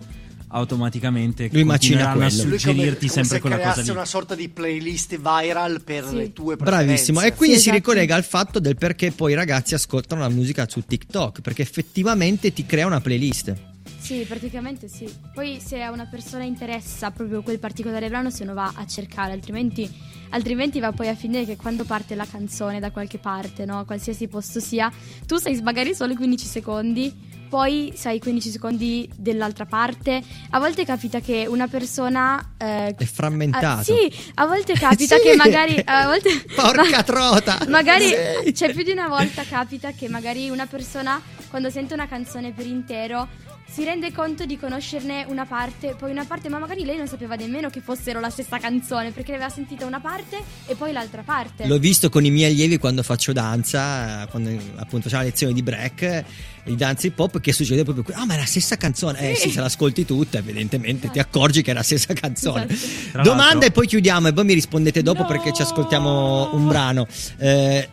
automaticamente 0.49 1.49
Lui 1.51 1.63
macina 1.63 2.11
continueranno 2.13 2.25
a 2.25 2.27
quello. 2.27 2.43
Lui 2.43 2.45
come- 2.49 2.57
suggerirti 2.59 2.99
come 3.07 3.11
sempre 3.11 3.35
se 3.35 3.41
quella 3.41 3.57
cosa 3.59 3.81
lì. 3.81 3.89
una 3.89 4.05
sorta 4.05 4.35
di 4.35 4.49
playlist 4.49 5.17
viral 5.17 5.81
per 5.83 6.05
Sì. 6.07 6.15
le 6.15 6.33
tue 6.33 6.55
preferenze. 6.57 6.85
Bravissimo, 6.85 7.21
e 7.21 7.33
quindi 7.33 7.55
Sì, 7.55 7.61
si 7.63 7.69
esatto. 7.69 7.83
ricollega 7.85 8.15
al 8.15 8.23
fatto 8.23 8.59
del 8.59 8.75
perché 8.75 9.11
poi 9.11 9.31
i 9.31 9.35
ragazzi 9.35 9.73
ascoltano 9.73 10.21
la 10.21 10.29
musica 10.29 10.67
su 10.69 10.83
TikTok, 10.85 11.41
perché 11.41 11.61
effettivamente 11.61 12.51
ti 12.53 12.65
crea 12.65 12.85
una 12.85 13.01
playlist. 13.01 13.53
Sì, 13.99 14.25
praticamente 14.27 14.87
sì. 14.87 15.07
Poi 15.33 15.59
se 15.63 15.81
a 15.81 15.91
una 15.91 16.05
persona 16.05 16.43
interessa 16.43 17.11
proprio 17.11 17.41
quel 17.41 17.59
particolare 17.59 18.07
brano 18.07 18.29
se 18.29 18.45
lo 18.45 18.53
va 18.53 18.71
a 18.73 18.85
cercare, 18.87 19.33
altrimenti, 19.33 19.89
altrimenti 20.29 20.79
va 20.79 20.91
poi 20.93 21.09
a 21.09 21.15
finire 21.15 21.45
che 21.45 21.55
quando 21.57 21.83
parte 21.83 22.15
la 22.15 22.25
canzone 22.25 22.79
da 22.79 22.91
qualche 22.91 23.17
parte, 23.17 23.65
no? 23.65 23.83
qualsiasi 23.85 24.27
posto 24.27 24.59
sia, 24.61 24.91
tu 25.27 25.37
sai 25.37 25.61
magari 25.61 25.93
solo 25.93 26.13
i 26.13 26.15
15 26.15 26.45
secondi, 26.45 27.13
poi 27.49 27.91
sai 27.95 28.17
i 28.17 28.19
15 28.19 28.49
secondi 28.51 29.09
dell'altra 29.15 29.65
parte. 29.65 30.21
A 30.51 30.59
volte 30.59 30.85
capita 30.85 31.19
che 31.19 31.45
una 31.47 31.67
persona... 31.67 32.53
eh, 32.57 32.95
È 32.95 33.03
frammentato. 33.05 33.65
Ah, 33.65 33.83
sì, 33.83 34.11
a 34.35 34.45
volte 34.45 34.73
capita 34.79 35.17
Sì. 35.17 35.21
che 35.23 35.35
magari. 35.35 35.81
A 35.83 36.05
volte, 36.05 36.29
Porca 36.55 37.01
trota! 37.03 37.57
Magari 37.67 38.05
Sì. 38.45 38.53
cioè, 38.53 38.73
più 38.73 38.83
di 38.83 38.91
una 38.91 39.07
volta 39.07 39.43
capita 39.43 39.91
che 39.91 40.07
magari 40.07 40.49
una 40.49 40.67
persona, 40.67 41.21
quando 41.49 41.69
sente 41.69 41.93
una 41.93 42.07
canzone 42.07 42.51
per 42.51 42.65
intero, 42.67 43.27
si 43.71 43.83
rende 43.83 44.11
conto 44.11 44.45
di 44.45 44.57
conoscerne 44.57 45.25
una 45.27 45.45
parte, 45.45 45.95
poi 45.97 46.11
una 46.11 46.25
parte, 46.25 46.49
ma 46.49 46.57
magari 46.57 46.83
lei 46.83 46.97
non 46.97 47.07
sapeva 47.07 47.35
nemmeno 47.35 47.69
che 47.69 47.81
fossero 47.81 48.19
la 48.19 48.29
stessa 48.29 48.57
canzone, 48.57 49.11
perché 49.11 49.29
ne 49.31 49.37
aveva 49.37 49.51
sentita 49.51 49.85
una 49.85 49.99
parte 49.99 50.41
e 50.65 50.75
poi 50.75 50.91
l'altra 50.91 51.21
parte. 51.23 51.67
L'ho 51.67 51.77
visto 51.77 52.09
con 52.09 52.25
i 52.25 52.31
miei 52.31 52.51
allievi 52.51 52.77
quando 52.77 53.03
faccio 53.03 53.31
danza, 53.31 54.25
quando 54.29 54.49
appunto 54.77 55.07
c'è 55.07 55.15
la 55.15 55.21
lezione 55.23 55.53
di 55.53 55.61
break, 55.61 56.23
di 56.63 56.75
danza 56.75 57.07
hip 57.07 57.19
hop, 57.19 57.39
che 57.39 57.53
succede 57.53 57.83
proprio 57.83 58.03
qui. 58.03 58.13
Ah, 58.15 58.25
ma 58.25 58.33
è 58.33 58.37
la 58.37 58.45
stessa 58.45 58.75
canzone. 58.75 59.31
Eh 59.31 59.35
sì, 59.35 59.51
se 59.51 59.59
l'ascolti 59.59 60.03
tutta, 60.03 60.39
evidentemente 60.39 61.09
ti 61.11 61.19
accorgi 61.19 61.61
che 61.61 61.71
è 61.71 61.73
la 61.73 61.83
stessa 61.83 62.13
canzone. 62.13 62.67
Tra 63.11 63.21
Domanda 63.21 63.65
e 63.67 63.71
poi 63.71 63.85
chiudiamo 63.85 64.29
e 64.29 64.31
voi 64.31 64.45
mi 64.45 64.53
rispondete 64.53 65.03
dopo 65.03 65.25
perché 65.25 65.53
ci 65.53 65.61
ascoltiamo 65.61 66.55
un 66.55 66.67
brano. 66.67 67.07
Eh, 67.37 67.89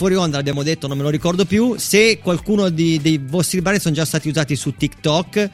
fuori 0.00 0.14
onda 0.14 0.38
l'abbiamo 0.38 0.62
detto, 0.62 0.86
non 0.86 0.96
me 0.96 1.02
lo 1.02 1.10
ricordo 1.10 1.44
più. 1.44 1.74
Se 1.76 2.18
qualcuno 2.22 2.70
di- 2.70 2.98
dei 3.02 3.20
vostri 3.22 3.60
brani 3.60 3.78
sono 3.78 3.94
già 3.94 4.06
stati 4.06 4.30
usati 4.30 4.56
su 4.56 4.74
TikTok, 4.74 5.50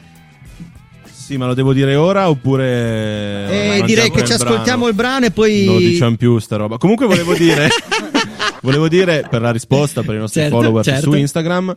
Sì, 1.11 1.35
ma 1.35 1.45
lo 1.47 1.53
devo 1.53 1.73
dire 1.73 1.95
ora 1.95 2.29
oppure. 2.29 2.65
eh, 3.79 3.83
direi 3.85 4.09
che 4.09 4.23
ci 4.23 4.31
ascoltiamo 4.31 4.87
il 4.87 4.93
brano 4.93 5.25
e 5.25 5.31
poi. 5.31 5.65
Non 5.65 5.77
diciamo 5.79 6.15
più 6.15 6.39
sta 6.39 6.55
roba. 6.55 6.77
Comunque 6.77 7.05
volevo 7.07 7.33
dire, 7.33 7.67
volevo 8.63 8.87
dire 8.87 9.27
per 9.29 9.41
la 9.41 9.51
risposta 9.51 10.01
per 10.03 10.15
i 10.15 10.19
nostri 10.19 10.39
Certo, 10.39 10.55
follower 10.55 10.83
certo. 10.85 11.11
su 11.11 11.17
Instagram 11.17 11.75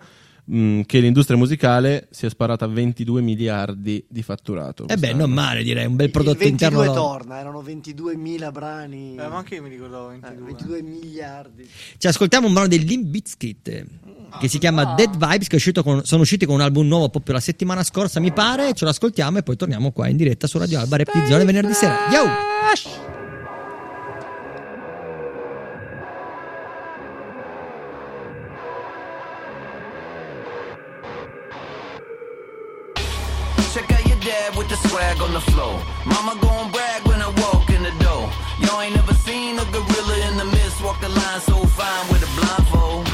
mh, 0.51 0.81
che 0.82 0.98
l'industria 0.98 1.36
musicale 1.36 2.09
si 2.10 2.27
è 2.27 2.28
sparata 2.28 2.66
22 2.66 3.20
miliardi 3.22 4.05
di 4.09 4.22
fatturato. 4.22 4.86
Eh 4.89 4.97
beh, 4.97 5.14
non 5.14 5.31
male 5.31 5.62
direi, 5.62 5.86
un 5.86 5.97
bel 5.97 6.06
Il 6.06 6.12
prodotto 6.12 6.39
22 6.39 6.66
interno. 6.66 6.93
torna, 6.93 7.39
erano 7.39 7.62
22.000 7.62 8.52
brani. 8.52 9.12
Eh, 9.12 9.28
ma 9.28 9.36
anche 9.36 9.55
io 9.55 9.62
mi 9.62 9.68
ricordavo 9.68 10.09
22. 10.09 10.44
22 10.47 10.82
miliardi. 10.82 11.68
Ci 11.97 12.06
ascoltiamo 12.06 12.47
un 12.47 12.52
brano 12.52 12.68
del 12.68 12.82
Limp 12.82 13.06
Bizkit 13.06 13.86
che 14.39 14.48
si 14.48 14.59
chiama 14.59 14.94
Dead 14.94 15.10
Vibes 15.10 15.48
che 15.48 15.55
è 15.55 15.56
uscito 15.56 15.82
con- 15.82 16.05
sono 16.05 16.22
usciti 16.22 16.47
con 16.47 16.55
un 16.55 16.60
album 16.60 16.86
nuovo 16.86 17.09
proprio 17.09 17.35
la 17.35 17.40
settimana 17.40 17.82
scorsa 17.82 18.20
mi 18.20 18.32
pare 18.32 18.72
ce 18.74 18.85
lo 18.85 18.90
ascoltiamo 18.90 19.39
e 19.39 19.43
poi 19.43 19.56
torniamo 19.56 19.90
qua 19.90 20.06
in 20.06 20.16
diretta 20.16 20.47
su 20.47 20.56
Radio 20.56 20.78
Alba 20.78 20.98
Zone 21.27 21.44
venerdì 21.44 21.72
sera 21.72 21.97
yo 22.12 23.20
swag 34.89 35.20
on 35.20 35.32
the 35.32 35.40
floor. 35.52 35.77
Mama 36.07 36.39
gon' 36.40 36.70
brag 36.70 37.07
when 37.07 37.20
I 37.20 37.28
walk 37.44 37.69
in 37.70 37.82
the 37.82 37.94
door. 38.05 38.31
Y'all 38.61 38.81
ain't 38.81 38.94
never 38.94 39.15
seen 39.15 39.59
a 39.59 39.65
gorilla 39.73 40.16
in 40.28 40.36
the 40.36 40.44
mist 40.44 40.82
walk 40.82 41.01
the 41.01 41.09
line 41.09 41.40
so 41.40 41.57
fine 41.78 42.05
with 42.11 42.23
a 42.23 42.31
blindfold. 42.39 43.10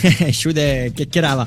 Sciude 0.30 0.92
chiacchierava. 0.94 1.46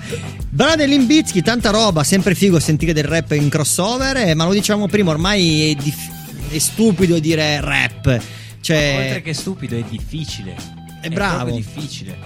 Brano 0.49 0.75
dell'Imbizchi, 0.75 1.41
tanta 1.41 1.69
roba, 1.71 2.03
sempre 2.03 2.35
figo 2.35 2.59
sentire 2.59 2.93
del 2.93 3.03
rap 3.05 3.31
in 3.31 3.49
crossover, 3.49 4.17
eh, 4.17 4.33
ma 4.33 4.45
lo 4.45 4.53
diciamo 4.53 4.87
prima, 4.87 5.11
ormai 5.11 5.71
è, 5.71 5.75
dif- 5.75 6.11
è 6.49 6.57
stupido 6.57 7.19
dire 7.19 7.59
rap. 7.61 8.21
Cioè, 8.61 8.95
Oltre 9.05 9.21
che 9.21 9.33
stupido, 9.33 9.75
è 9.75 9.83
difficile. 9.89 10.55
È, 11.01 11.09
bravo. 11.09 11.35
proprio 11.45 11.55
difficile. 11.55 12.17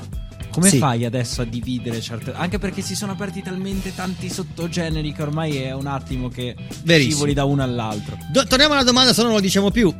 Come 0.51 0.69
Sì. 0.69 0.77
fai 0.79 1.05
adesso 1.05 1.41
a 1.41 1.45
dividere 1.45 2.01
certe. 2.01 2.33
Anche 2.33 2.57
perché 2.57 2.81
si 2.81 2.95
sono 2.95 3.11
aperti 3.11 3.41
talmente 3.43 3.93
tanti 3.93 4.27
sottogeneri 4.29 5.13
che 5.13 5.21
ormai 5.21 5.57
è 5.57 5.71
un 5.71 5.85
attimo 5.87 6.29
che 6.29 6.55
Verissimo. 6.83 7.11
scivoli 7.13 7.33
da 7.33 7.43
uno 7.43 7.61
all'altro. 7.63 8.17
Do- 8.31 8.45
torniamo 8.45 8.73
alla 8.73 8.83
domanda, 8.83 9.13
se 9.13 9.21
no 9.21 9.27
non 9.27 9.35
lo 9.37 9.41
diciamo 9.41 9.69
più. 9.71 9.93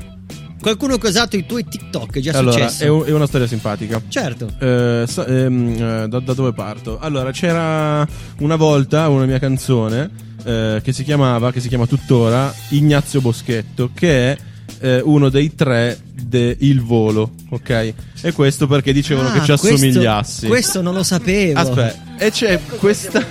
Qualcuno 0.67 0.97
che 0.97 1.07
ha 1.07 1.09
usato 1.11 1.37
i 1.37 1.45
tuoi 1.45 1.63
TikTok, 1.65 2.17
è 2.17 2.19
già 2.19 2.37
allora, 2.37 2.51
successo? 2.67 2.83
è, 2.83 2.87
un- 2.89 3.03
è 3.05 3.11
una 3.11 3.25
storia 3.25 3.47
simpatica. 3.47 4.01
Certo. 4.09 4.51
Eh, 4.59 5.05
sa- 5.07 5.25
ehm, 5.25 5.69
eh, 6.03 6.07
da, 6.09 6.19
da 6.19 6.33
dove 6.33 6.51
parto? 6.51 6.99
Allora, 6.99 7.31
c'era 7.31 8.05
una 8.39 8.55
volta 8.57 9.07
una 9.07 9.25
mia 9.25 9.39
canzone 9.39 10.09
eh, 10.43 10.81
che 10.83 10.91
si 10.91 11.03
chiamava, 11.05 11.53
che 11.53 11.61
si 11.61 11.69
chiama 11.69 11.85
tuttora, 11.87 12.53
Ignazio 12.71 13.21
Boschetto, 13.21 13.91
che 13.93 14.31
è 14.33 14.37
eh, 14.79 15.01
uno 15.05 15.29
dei 15.29 15.55
tre 15.55 15.97
de 16.13 16.57
Il 16.59 16.81
Volo, 16.81 17.31
ok? 17.49 17.93
E 18.21 18.31
questo 18.33 18.67
perché 18.67 18.91
dicevano 18.91 19.29
Ah, 19.29 19.31
che 19.31 19.39
ci 19.39 19.45
questo- 19.45 19.67
assomigliassi. 19.73 20.47
Questo 20.47 20.81
non 20.81 20.93
lo 20.93 21.03
sapevo. 21.03 21.59
Aspetta, 21.59 22.17
e 22.17 22.29
c'è 22.31 22.59
questa. 22.77 23.25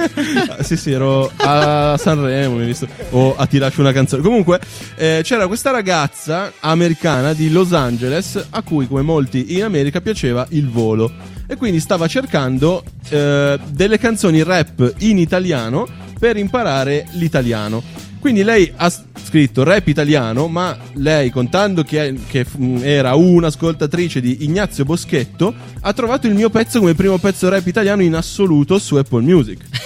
Sì, 0.62 0.76
sì, 0.76 0.92
ero 0.92 1.30
a 1.36 1.96
Sanremo, 1.98 2.56
mi 2.56 2.62
hai 2.62 2.66
visto. 2.66 2.86
O 3.10 3.34
a 3.36 3.46
Ti 3.46 3.58
lascio 3.58 3.80
una 3.80 3.92
canzone. 3.92 4.22
Comunque, 4.22 4.60
eh, 4.96 5.20
c'era 5.22 5.46
questa 5.46 5.70
ragazza 5.70 6.52
americana 6.60 7.32
di 7.32 7.50
Los 7.50 7.72
Angeles 7.72 8.46
a 8.50 8.62
cui, 8.62 8.86
come 8.86 9.02
molti 9.02 9.56
in 9.56 9.64
America, 9.64 10.00
piaceva 10.00 10.46
il 10.50 10.68
volo. 10.68 11.10
E 11.46 11.56
quindi 11.56 11.80
stava 11.80 12.06
cercando 12.06 12.84
eh, 13.08 13.58
delle 13.70 13.98
canzoni 13.98 14.42
rap 14.42 14.94
in 14.98 15.18
italiano 15.18 15.86
per 16.18 16.36
imparare 16.36 17.06
l'italiano. 17.12 17.82
Quindi 18.20 18.42
lei 18.42 18.70
ha 18.76 18.92
scritto 19.24 19.62
rap 19.62 19.86
italiano, 19.88 20.46
ma 20.46 20.76
lei, 20.94 21.30
contando 21.30 21.82
che, 21.82 22.14
che, 22.28 22.44
era 22.82 23.14
un'ascoltatrice 23.14 24.20
di 24.20 24.44
Ignazio 24.44 24.84
Boschetto, 24.84 25.54
ha 25.80 25.92
trovato 25.94 26.26
il 26.26 26.34
mio 26.34 26.50
pezzo 26.50 26.80
come 26.80 26.94
primo 26.94 27.16
pezzo 27.16 27.48
rap 27.48 27.66
italiano 27.66 28.02
in 28.02 28.14
assoluto 28.14 28.78
su 28.78 28.96
Apple 28.96 29.22
Music. 29.22 29.79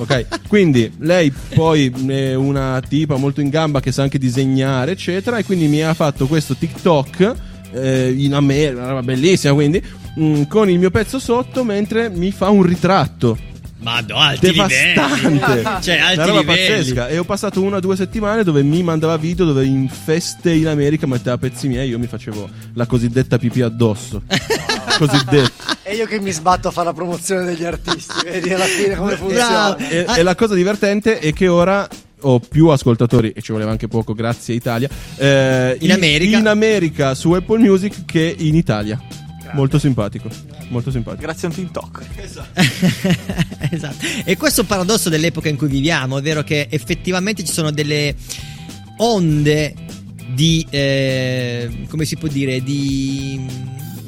Ok, 0.00 0.48
quindi 0.48 0.90
lei 1.00 1.30
poi 1.54 1.92
è 2.08 2.34
una 2.34 2.82
tipa 2.86 3.16
molto 3.16 3.42
in 3.42 3.50
gamba 3.50 3.80
che 3.80 3.92
sa 3.92 4.02
anche 4.02 4.18
disegnare, 4.18 4.92
eccetera, 4.92 5.36
e 5.36 5.44
quindi 5.44 5.66
mi 5.66 5.82
ha 5.82 5.92
fatto 5.92 6.26
questo 6.26 6.54
TikTok 6.54 7.34
eh, 7.72 8.10
in 8.16 8.32
America, 8.32 9.02
bellissima, 9.02 9.52
quindi 9.52 9.82
mm, 10.18 10.44
con 10.44 10.70
il 10.70 10.78
mio 10.78 10.90
pezzo 10.90 11.18
sotto 11.18 11.64
mentre 11.64 12.08
mi 12.08 12.32
fa 12.32 12.48
un 12.48 12.62
ritratto. 12.62 13.36
Ma 13.80 14.00
no, 14.06 14.16
alti 14.16 14.50
Devastante, 14.50 15.28
livelli. 15.28 15.62
Cioè, 15.82 15.98
alti 15.98 16.14
Una 16.18 16.24
roba 16.26 16.40
livelli. 16.40 16.76
pazzesca. 16.76 17.08
E 17.08 17.18
ho 17.18 17.24
passato 17.24 17.62
una 17.62 17.76
o 17.76 17.80
due 17.80 17.96
settimane 17.96 18.44
dove 18.44 18.62
mi 18.62 18.82
mandava 18.82 19.16
video 19.16 19.46
dove 19.46 19.64
in 19.64 19.88
feste 19.88 20.52
in 20.52 20.66
America 20.68 21.06
metteva 21.06 21.38
pezzi 21.38 21.66
miei. 21.68 21.88
Io 21.88 21.98
mi 21.98 22.06
facevo 22.06 22.48
la 22.74 22.86
cosiddetta 22.86 23.38
pipì 23.38 23.62
addosso. 23.62 24.22
cosiddetta. 24.98 25.78
E 25.82 25.94
io 25.94 26.06
che 26.06 26.20
mi 26.20 26.30
sbatto 26.30 26.68
a 26.68 26.70
fare 26.70 26.86
la 26.88 26.92
promozione 26.92 27.44
degli 27.44 27.64
artisti, 27.64 28.14
vedi 28.24 28.52
alla 28.52 28.64
fine 28.66 28.94
come 28.96 29.16
funziona. 29.16 29.76
E, 29.76 30.04
e 30.16 30.22
la 30.22 30.34
cosa 30.34 30.54
divertente 30.54 31.18
è 31.18 31.32
che 31.32 31.48
ora 31.48 31.88
ho 32.22 32.38
più 32.38 32.68
ascoltatori, 32.68 33.32
e 33.34 33.40
ci 33.40 33.50
voleva 33.50 33.70
anche 33.70 33.88
poco, 33.88 34.12
grazie 34.12 34.54
Italia. 34.54 34.88
eh, 35.16 35.76
In 35.80 35.92
America. 35.92 36.36
in 36.36 36.46
America 36.46 37.14
su 37.14 37.32
Apple 37.32 37.58
Music 37.58 38.04
che 38.04 38.34
in 38.38 38.54
Italia. 38.54 39.00
Molto 39.52 39.78
simpatico. 39.78 40.28
Molto 40.68 40.90
simpatico. 40.90 41.22
Grazie 41.22 41.48
a 41.48 41.50
un 41.50 41.56
TikTok. 41.56 42.04
esatto. 43.70 44.06
E 44.24 44.36
questo 44.36 44.60
è 44.60 44.62
un 44.62 44.68
paradosso 44.68 45.08
dell'epoca 45.08 45.48
in 45.48 45.56
cui 45.56 45.68
viviamo, 45.68 46.16
ovvero 46.16 46.42
che 46.42 46.66
effettivamente 46.70 47.44
ci 47.44 47.52
sono 47.52 47.70
delle 47.70 48.14
onde 48.98 49.74
di 50.32 50.64
eh, 50.70 51.86
come 51.88 52.04
si 52.04 52.16
può 52.16 52.28
dire 52.28 52.62
di 52.62 53.40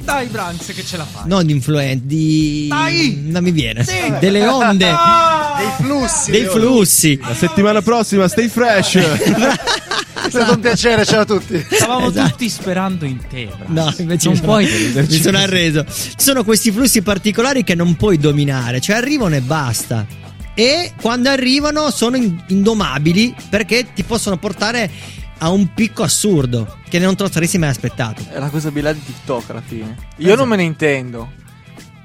Dai, 0.04 0.26
Branks, 0.28 0.66
che 0.74 0.84
ce 0.84 0.96
la 0.96 1.04
fai. 1.04 1.22
non 1.26 1.44
di 1.46 1.52
influenza 1.52 2.04
di 2.06 2.66
Dai! 2.68 3.22
non 3.26 3.42
mi 3.42 3.50
viene 3.50 3.84
Sì. 3.84 4.12
delle 4.20 4.46
onde 4.48 4.86
Dei 4.86 5.68
flussi. 5.78 6.30
dei 6.30 6.44
flussi 6.46 7.18
La 7.20 7.34
settimana 7.34 7.82
prossima, 7.82 8.28
stay 8.28 8.48
fresh. 8.48 8.98
È 10.24 10.30
stato 10.30 10.52
un 10.54 10.60
piacere, 10.60 11.04
ciao 11.04 11.20
a 11.20 11.24
tutti. 11.24 11.64
Stavamo 11.70 12.08
Esatto. 12.08 12.30
tutti 12.30 12.48
sperando 12.48 13.04
in 13.04 13.18
te. 13.28 13.48
Branks. 13.66 13.98
No, 13.98 14.02
invece 14.02 14.28
non 14.28 14.32
mi 14.34 14.40
sono, 14.40 14.52
puoi 14.52 14.66
deluderci 14.66 15.16
mi 15.16 15.22
sono 15.22 15.38
arreso. 15.38 15.84
Ci 15.84 16.14
sono 16.16 16.44
questi 16.44 16.70
flussi 16.70 17.02
particolari 17.02 17.64
che 17.64 17.74
non 17.74 17.96
puoi 17.96 18.18
dominare, 18.18 18.80
cioè 18.80 18.96
arrivano 18.96 19.34
e 19.34 19.40
basta. 19.40 20.06
E 20.54 20.92
quando 21.00 21.28
arrivano 21.30 21.90
sono 21.90 22.16
in- 22.16 22.42
indomabili 22.48 23.34
perché 23.48 23.92
ti 23.94 24.02
possono 24.02 24.36
portare 24.36 24.90
a 25.38 25.48
un 25.50 25.72
picco 25.74 26.02
assurdo 26.02 26.76
che 26.88 26.98
non 26.98 27.16
te 27.16 27.24
lo 27.24 27.30
saresti 27.32 27.58
mai 27.58 27.70
aspettato. 27.70 28.22
È 28.30 28.38
la 28.38 28.48
cosa 28.50 28.70
bella 28.70 28.92
di 28.92 29.02
TikTok 29.04 29.50
alla 29.50 29.62
fine. 29.66 29.96
Io 30.18 30.26
Esatto. 30.26 30.36
non 30.40 30.48
me 30.48 30.56
ne 30.56 30.62
intendo. 30.62 31.32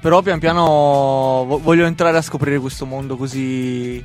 Però 0.00 0.22
pian 0.22 0.38
piano 0.38 0.64
vo- 1.46 1.60
voglio 1.62 1.84
entrare 1.84 2.16
a 2.16 2.22
scoprire 2.22 2.58
questo 2.58 2.86
mondo 2.86 3.16
così 3.16 4.02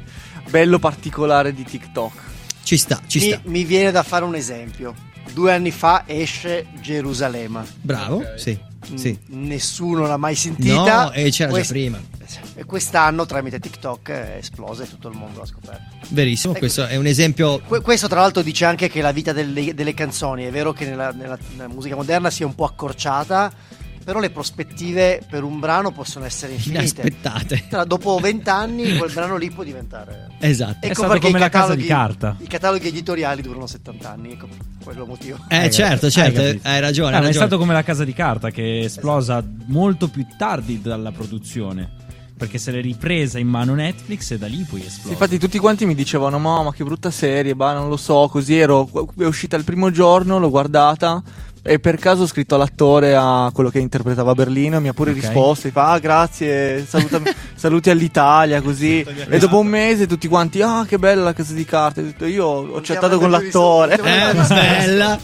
bello 0.49 0.77
particolare 0.79 1.53
di 1.53 1.63
TikTok. 1.63 2.31
Ci 2.63 2.77
sta, 2.77 2.99
ci 3.07 3.19
mi, 3.19 3.25
sta. 3.27 3.39
mi 3.43 3.63
viene 3.63 3.91
da 3.91 4.03
fare 4.03 4.23
un 4.25 4.35
esempio. 4.35 4.93
Due 5.33 5.51
anni 5.53 5.71
fa 5.71 6.03
esce 6.05 6.67
Gerusalemme. 6.81 7.63
Bravo, 7.81 8.23
sì, 8.37 8.57
sì. 8.95 9.17
N- 9.29 9.47
Nessuno 9.47 10.05
l'ha 10.05 10.17
mai 10.17 10.35
sentita. 10.35 11.05
No, 11.05 11.11
e 11.11 11.29
c'era 11.29 11.49
già 11.49 11.55
Quest- 11.57 11.71
prima. 11.71 11.99
E 12.55 12.63
quest'anno 12.63 13.25
tramite 13.25 13.59
TikTok 13.59 14.09
è 14.09 14.35
esplosa 14.39 14.83
e 14.83 14.89
tutto 14.89 15.07
il 15.09 15.15
mondo 15.15 15.39
l'ha 15.39 15.45
scoperto. 15.45 15.83
Verissimo, 16.09 16.51
Ecco. 16.53 16.61
questo 16.61 16.85
è 16.87 16.95
un 16.95 17.05
esempio 17.05 17.59
Que- 17.59 17.81
questo 17.81 18.07
tra 18.07 18.21
l'altro 18.21 18.41
dice 18.41 18.65
anche 18.65 18.89
che 18.89 19.01
la 19.01 19.11
vita 19.11 19.33
delle, 19.33 19.73
delle 19.73 19.93
canzoni 19.93 20.43
è 20.45 20.51
vero 20.51 20.71
che 20.73 20.85
nella, 20.85 21.11
nella- 21.11 21.37
nella 21.55 21.67
musica 21.67 21.95
moderna 21.95 22.29
sia 22.31 22.45
un 22.45 22.55
po' 22.55 22.65
accorciata, 22.65 23.51
però 24.03 24.19
le 24.19 24.29
prospettive 24.29 25.21
per 25.29 25.43
un 25.43 25.59
brano 25.59 25.91
possono 25.91 26.25
essere 26.25 26.53
infinite. 26.53 26.79
inaspettate. 26.81 27.65
Tra- 27.69 27.83
dopo 27.85 28.17
vent'anni 28.19 28.97
quel 28.97 29.11
brano 29.11 29.37
lì 29.37 29.49
può 29.49 29.63
diventare... 29.63 30.27
Esatto. 30.39 30.77
È 30.81 30.85
Ecco 30.87 30.93
stato 30.95 31.09
perché 31.11 31.25
come 31.27 31.37
i 31.37 31.41
la 31.41 31.49
casa 31.49 31.75
di 31.75 31.85
cataloghi- 31.85 32.19
carta. 32.19 32.35
I 32.43 32.47
cataloghi 32.47 32.87
editoriali 32.87 33.41
durano 33.41 33.67
70 33.67 34.11
anni, 34.11 34.31
ecco 34.33 34.47
quello 34.83 34.99
è 34.99 35.03
il 35.03 35.09
motivo. 35.09 35.37
Eh, 35.47 35.69
certo, 35.71 36.09
certo, 36.09 36.39
hai, 36.41 36.51
ragione. 36.51 36.59
Eh, 36.63 36.69
hai 36.69 36.71
ma 36.73 36.77
è 36.77 36.81
ragione. 37.11 37.33
stato 37.33 37.57
come 37.57 37.73
la 37.73 37.83
casa 37.83 38.03
di 38.03 38.13
carta 38.13 38.49
che 38.49 38.81
è 38.81 38.83
esplosa 38.85 39.43
molto 39.67 40.09
più 40.09 40.25
tardi 40.37 40.81
dalla 40.81 41.11
produzione. 41.11 42.01
Perché 42.35 42.57
se 42.57 42.71
l'è 42.71 42.81
ripresa 42.81 43.39
in 43.39 43.47
mano 43.47 43.73
Netflix 43.75 44.31
e 44.31 44.37
da 44.37 44.47
lì 44.47 44.65
poi 44.69 44.81
Sì, 44.81 44.87
esplode. 44.87 45.11
infatti 45.11 45.37
tutti 45.37 45.59
quanti 45.59 45.85
mi 45.85 45.95
dicevano 45.95 46.39
"Ma, 46.39 46.61
ma 46.63 46.73
che 46.73 46.83
brutta 46.83 47.09
serie, 47.11 47.55
bah, 47.55 47.73
non 47.73 47.87
lo 47.87 47.95
so", 47.95 48.27
così 48.29 48.57
ero 48.57 48.89
è 49.17 49.23
uscita 49.23 49.55
il 49.55 49.63
primo 49.63 49.91
giorno, 49.91 50.39
l'ho 50.39 50.49
guardata 50.49 51.21
e 51.65 51.79
per 51.79 51.97
caso 51.97 52.23
ho 52.23 52.27
scritto 52.27 52.55
all'attore 52.55 53.15
a 53.15 53.49
quello 53.53 53.69
che 53.69 53.79
interpretava 53.79 54.31
a 54.31 54.35
Berlino 54.35 54.75
e 54.77 54.79
mi 54.81 54.89
ha 54.89 54.93
pure 54.93 55.11
Ok. 55.11 55.19
risposto, 55.21 55.67
e 55.69 55.71
fa 55.71 55.91
"Ah, 55.93 55.99
grazie, 55.99 56.85
salutami- 56.85 57.31
saluti 57.55 57.89
all'Italia", 57.89 58.61
così. 58.61 58.99
E 59.29 59.39
dopo 59.39 59.59
un 59.59 59.67
mese 59.67 60.05
tutti 60.05 60.27
quanti 60.27 60.61
"Ah, 60.61 60.85
che 60.87 60.99
bella 60.99 61.23
la 61.23 61.33
casa 61.33 61.53
di 61.53 61.63
carta". 61.65 62.01
Ho 62.01 62.03
detto, 62.03 62.25
Io 62.25 62.45
ho 62.45 62.81
chattato 62.83 63.17
con 63.17 63.31
l'attore. 63.31 63.95
Eh, 63.95 64.33
bella. 64.47 65.17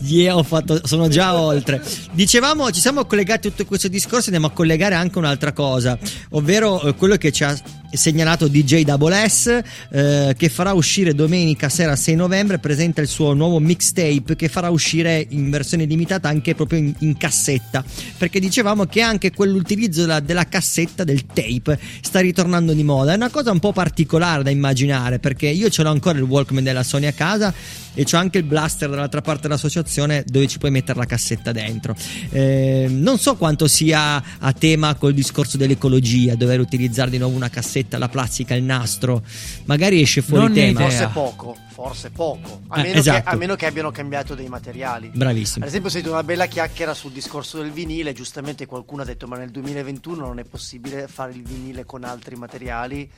Yeah, 0.00 0.36
ho 0.36 0.42
fatto, 0.42 0.80
sono 0.86 1.08
già 1.08 1.34
oltre. 1.40 1.82
Dicevamo, 2.12 2.70
ci 2.70 2.80
siamo 2.80 3.04
collegati 3.06 3.46
a 3.46 3.50
tutto 3.50 3.64
questo 3.64 3.88
discorso, 3.88 4.24
andiamo 4.26 4.46
a 4.48 4.50
collegare 4.50 4.94
anche 4.94 5.16
un'altra 5.18 5.52
cosa, 5.52 5.98
ovvero 6.30 6.80
eh, 6.82 6.94
quello 6.94 7.16
che 7.16 7.32
ci 7.32 7.44
ha 7.44 7.56
segnalato 7.92 8.48
DJ 8.48 8.82
Double 8.82 9.28
S, 9.28 9.60
eh, 9.90 10.34
che 10.36 10.48
farà 10.48 10.72
uscire 10.72 11.14
domenica 11.14 11.68
sera 11.68 11.96
6 11.96 12.14
novembre, 12.14 12.58
presenta 12.58 13.00
il 13.00 13.08
suo 13.08 13.32
nuovo 13.34 13.58
mixtape 13.58 14.36
che 14.36 14.48
farà 14.48 14.70
uscire 14.70 15.26
in 15.30 15.50
versione 15.50 15.84
limitata 15.84 16.28
anche 16.28 16.54
proprio 16.54 16.78
in, 16.78 16.94
in 16.98 17.16
cassetta, 17.16 17.84
perché 18.18 18.40
dicevamo 18.40 18.86
che 18.86 19.00
anche 19.00 19.32
quell'utilizzo 19.32 20.02
della, 20.02 20.20
della 20.20 20.46
cassetta, 20.46 21.04
del 21.04 21.26
tape, 21.26 21.78
sta 22.00 22.20
ritornando 22.20 22.72
di 22.72 22.82
moda. 22.82 23.12
È 23.12 23.16
una 23.16 23.30
cosa 23.30 23.50
un 23.50 23.58
po' 23.58 23.72
particolare 23.72 24.42
da 24.42 24.50
immaginare, 24.50 25.18
perché 25.18 25.48
io 25.48 25.68
ce 25.68 25.82
l'ho 25.82 25.90
ancora 25.90 26.18
il 26.18 26.24
Walkman 26.24 26.64
della 26.64 26.82
Sony 26.82 27.06
a 27.06 27.12
casa 27.12 27.52
e 27.94 28.04
c'ho 28.04 28.16
anche 28.16 28.38
il 28.38 28.44
blaster 28.44 28.88
dall'altra 28.88 29.20
parte 29.20 29.42
dell'associazione 29.42 30.24
dove 30.26 30.46
ci 30.48 30.58
puoi 30.58 30.70
mettere 30.70 30.98
la 30.98 31.06
cassetta 31.06 31.52
dentro. 31.52 31.94
Eh, 32.30 32.86
non 32.90 33.18
so 33.18 33.36
quanto 33.36 33.66
sia 33.68 34.22
a 34.38 34.52
tema 34.52 34.94
col 34.94 35.14
discorso 35.14 35.56
dell'ecologia, 35.56 36.34
dover 36.34 36.60
utilizzare 36.60 37.10
di 37.10 37.18
nuovo 37.18 37.34
una 37.36 37.50
cassetta, 37.50 37.98
la 37.98 38.08
plastica, 38.08 38.54
il 38.54 38.64
nastro, 38.64 39.22
magari 39.64 40.00
esce 40.00 40.22
fuori 40.22 40.44
Non 40.44 40.52
tema. 40.54 40.80
Forse 40.80 41.08
poco, 41.12 41.56
forse 41.68 42.10
poco. 42.10 42.62
A, 42.68 42.80
Eh, 42.80 42.82
meno 42.84 42.98
esatto. 42.98 43.22
che, 43.22 43.28
a 43.28 43.36
meno 43.36 43.54
che 43.56 43.66
abbiano 43.66 43.90
cambiato 43.90 44.34
dei 44.34 44.48
materiali. 44.48 45.10
Bravissimo. 45.12 45.64
Ad 45.64 45.68
esempio, 45.68 45.88
ho 45.88 45.92
sentito 45.92 46.12
una 46.12 46.24
bella 46.24 46.46
chiacchiera 46.46 46.94
sul 46.94 47.12
discorso 47.12 47.58
del 47.58 47.70
vinile. 47.70 48.12
Giustamente 48.12 48.66
qualcuno 48.66 49.02
ha 49.02 49.04
detto: 49.04 49.26
Ma 49.26 49.36
nel 49.36 49.50
2021 49.50 50.24
non 50.26 50.38
è 50.38 50.44
possibile 50.44 51.06
fare 51.08 51.32
il 51.32 51.42
vinile 51.42 51.84
con 51.84 52.04
altri 52.04 52.36
materiali. 52.36 53.10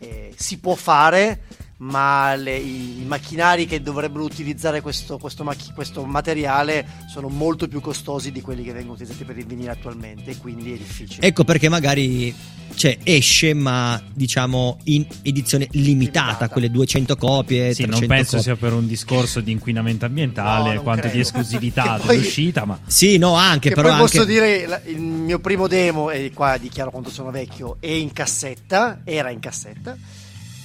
Eh, 0.00 0.32
si 0.36 0.58
può 0.58 0.74
fare, 0.76 1.40
ma 1.78 2.34
le- 2.34 2.56
i, 2.56 3.00
i 3.02 3.04
macchinari 3.04 3.66
che 3.66 3.80
dovrebbero 3.80 4.24
utilizzare 4.24 4.80
questo, 4.80 5.16
questo 5.18 5.44
macchi- 5.44 5.72
questo 5.74 6.04
materiale 6.04 6.86
sono 7.08 7.28
molto 7.28 7.68
più 7.68 7.80
costosi 7.80 8.32
di 8.32 8.40
quelli 8.40 8.62
che 8.64 8.72
vengono 8.72 8.94
utilizzati 8.94 9.24
per 9.24 9.38
il 9.38 9.46
vinile 9.46 9.70
attualmente, 9.70 10.36
quindi 10.38 10.72
è 10.72 10.76
difficile. 10.76 11.26
Ecco 11.26 11.44
perché 11.44 11.68
magari 11.68 12.34
cioè, 12.74 12.98
esce, 13.02 13.54
ma 13.54 14.00
diciamo 14.12 14.78
in 14.84 15.06
edizione 15.22 15.68
limitata, 15.72 16.48
quelle 16.48 16.70
200 16.70 17.16
copie. 17.16 17.72
Sì, 17.74 17.82
non 17.82 17.98
300 18.00 18.06
penso 18.14 18.36
copie. 18.36 18.42
sia 18.42 18.56
per 18.56 18.72
un 18.72 18.86
discorso 18.86 19.40
di 19.40 19.52
inquinamento 19.52 20.04
ambientale 20.04 20.74
non 20.74 20.82
quanto 20.82 21.02
di 21.06 21.12
credo. 21.12 21.24
esclusività 21.26 21.96
Che 22.00 22.06
poi- 22.06 22.16
dell'uscita, 22.16 22.64
ma 22.64 22.78
Sì, 22.86 23.18
no, 23.18 23.34
anche 23.34 23.68
Che 23.70 23.74
però 23.76 23.90
poi 23.90 23.98
posso 23.98 24.20
anche- 24.20 24.32
dire 24.32 24.82
il 24.86 25.00
mio 25.00 25.38
primo 25.38 25.66
demo, 25.68 26.10
e 26.10 26.30
qua 26.34 26.56
dichiaro 26.58 26.90
quanto 26.90 27.10
sono 27.10 27.30
vecchio, 27.30 27.76
è 27.80 27.86
in 27.88 28.12
cassetta, 28.12 29.00
era 29.04 29.30
in 29.30 29.38
cassetta. 29.40 29.96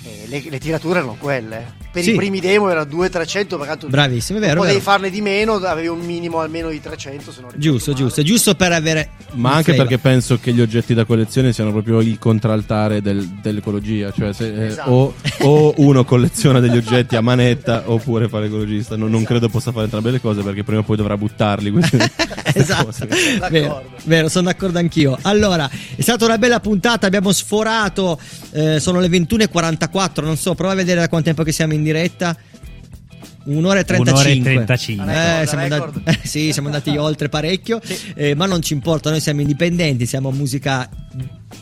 E 0.05 0.25
le, 0.27 0.43
le 0.49 0.59
tirature 0.59 0.99
erano 0.99 1.15
quelle. 1.17 1.81
Per 1.93 2.03
Sì. 2.03 2.11
i 2.11 2.15
primi 2.15 2.39
demo 2.39 2.69
era 2.69 2.81
200-300, 2.84 3.57
perché 3.57 3.88
Bravissimo, 3.88 4.39
è 4.39 4.41
vero, 4.41 4.55
potevi 4.55 4.80
vero. 4.80 4.84
farne 4.89 5.09
di 5.11 5.21
meno, 5.21 5.53
avevi 5.53 5.88
un 5.88 5.99
minimo 5.99 6.39
almeno 6.39 6.69
di 6.69 6.81
300, 6.81 7.31
se 7.31 7.41
non 7.41 7.51
Giusto, 7.55 7.93
giusto, 7.93 8.19
è 8.21 8.23
giusto 8.23 8.55
per 8.55 8.71
avere. 8.71 9.11
Ma 9.34 9.51
anche 9.51 9.73
flavor. 9.73 9.85
perché 9.88 9.97
penso 10.01 10.39
che 10.39 10.51
gli 10.53 10.59
oggetti 10.59 10.93
da 10.95 11.05
collezione 11.05 11.53
siano 11.53 11.71
proprio 11.71 12.01
il 12.01 12.17
contraltare 12.19 13.01
del- 13.01 13.25
dell'ecologia. 13.41 14.11
Cioè, 14.11 14.34
se, 14.34 14.53
eh, 14.53 14.65
Esatto. 14.67 14.89
o, 14.89 15.13
o 15.41 15.73
uno 15.77 16.03
colleziona 16.03 16.59
degli 16.59 16.75
oggetti 16.77 17.15
a 17.15 17.21
manetta 17.21 17.84
oppure 17.85 18.27
fa 18.27 18.39
l'ecologista. 18.39 18.95
Non, 18.97 19.11
non 19.11 19.23
credo 19.23 19.47
possa 19.49 19.71
fare 19.71 19.84
entrambe 19.85 20.09
le 20.11 20.19
cose 20.19 20.41
perché 20.41 20.63
prima 20.63 20.80
o 20.81 20.84
poi 20.84 20.97
dovrà 20.97 21.15
buttarli. 21.15 21.71
Esatto, 22.55 22.85
cose. 22.85 23.07
vero, 23.49 23.84
vero, 24.03 24.30
sono 24.30 24.45
d'accordo 24.45 24.77
anch'io. 24.77 25.17
Allora, 25.23 25.67
è 25.95 26.01
stata 26.01 26.25
una 26.25 26.38
bella 26.38 26.59
puntata, 26.59 27.07
abbiamo 27.07 27.31
sforato, 27.31 28.19
eh, 28.51 28.80
sono 28.80 28.99
le 28.99 29.07
21.44, 29.07 29.93
non 30.26 30.38
so, 30.38 30.56
prova 30.56 30.74
a 30.74 30.76
vedere 30.76 30.99
da 30.99 31.07
quanto 31.07 31.28
tempo 31.28 31.44
che 31.44 31.52
siamo 31.52 31.74
in 31.74 31.84
diretta. 31.84 32.36
Un'ora 33.45 33.80
e 33.80 33.84
35. 33.84 34.52
Un'ora 34.52 34.64
e 34.64 34.65
35. 34.65 35.41
Eh, 35.41 35.48
siamo 35.48 35.64
andati, 35.64 36.02
eh, 36.06 36.20
sì, 36.28 36.52
siamo 36.53 36.68
andati 36.70 36.95
oltre 36.98 37.30
parecchio, 37.30 37.82
eh, 38.15 38.36
ma 38.36 38.45
non 38.45 38.61
ci 38.61 38.74
importa, 38.74 39.10
noi 39.10 39.20
siamo 39.20 39.41
indipendenti, 39.41 40.06
siamo 40.06 40.32
musica 40.32 40.90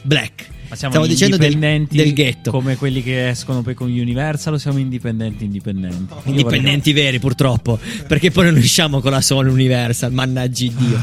black. 0.03 0.47
Ma 0.71 0.77
siamo 0.77 0.93
Stiamo 0.93 1.05
dicendo 1.05 1.35
del, 1.35 1.51
indipendenti 1.51 1.97
del 1.97 2.13
ghetto. 2.13 2.49
come 2.49 2.77
quelli 2.77 3.03
che 3.03 3.27
escono 3.27 3.61
poi 3.61 3.73
con 3.73 3.89
Universal 3.91 4.53
o 4.53 4.57
siamo 4.57 4.77
indipendenti 4.77 5.43
indipendenti? 5.43 6.13
Io 6.13 6.21
Indipendenti 6.31 6.93
veri 6.93 7.19
purtroppo, 7.19 7.77
perché 8.07 8.31
poi 8.31 8.45
non 8.45 8.55
usciamo 8.55 9.01
con 9.01 9.11
la 9.11 9.19
Sony 9.19 9.49
Universal, 9.49 10.13
mannaggi 10.13 10.73
Dio. 10.73 10.97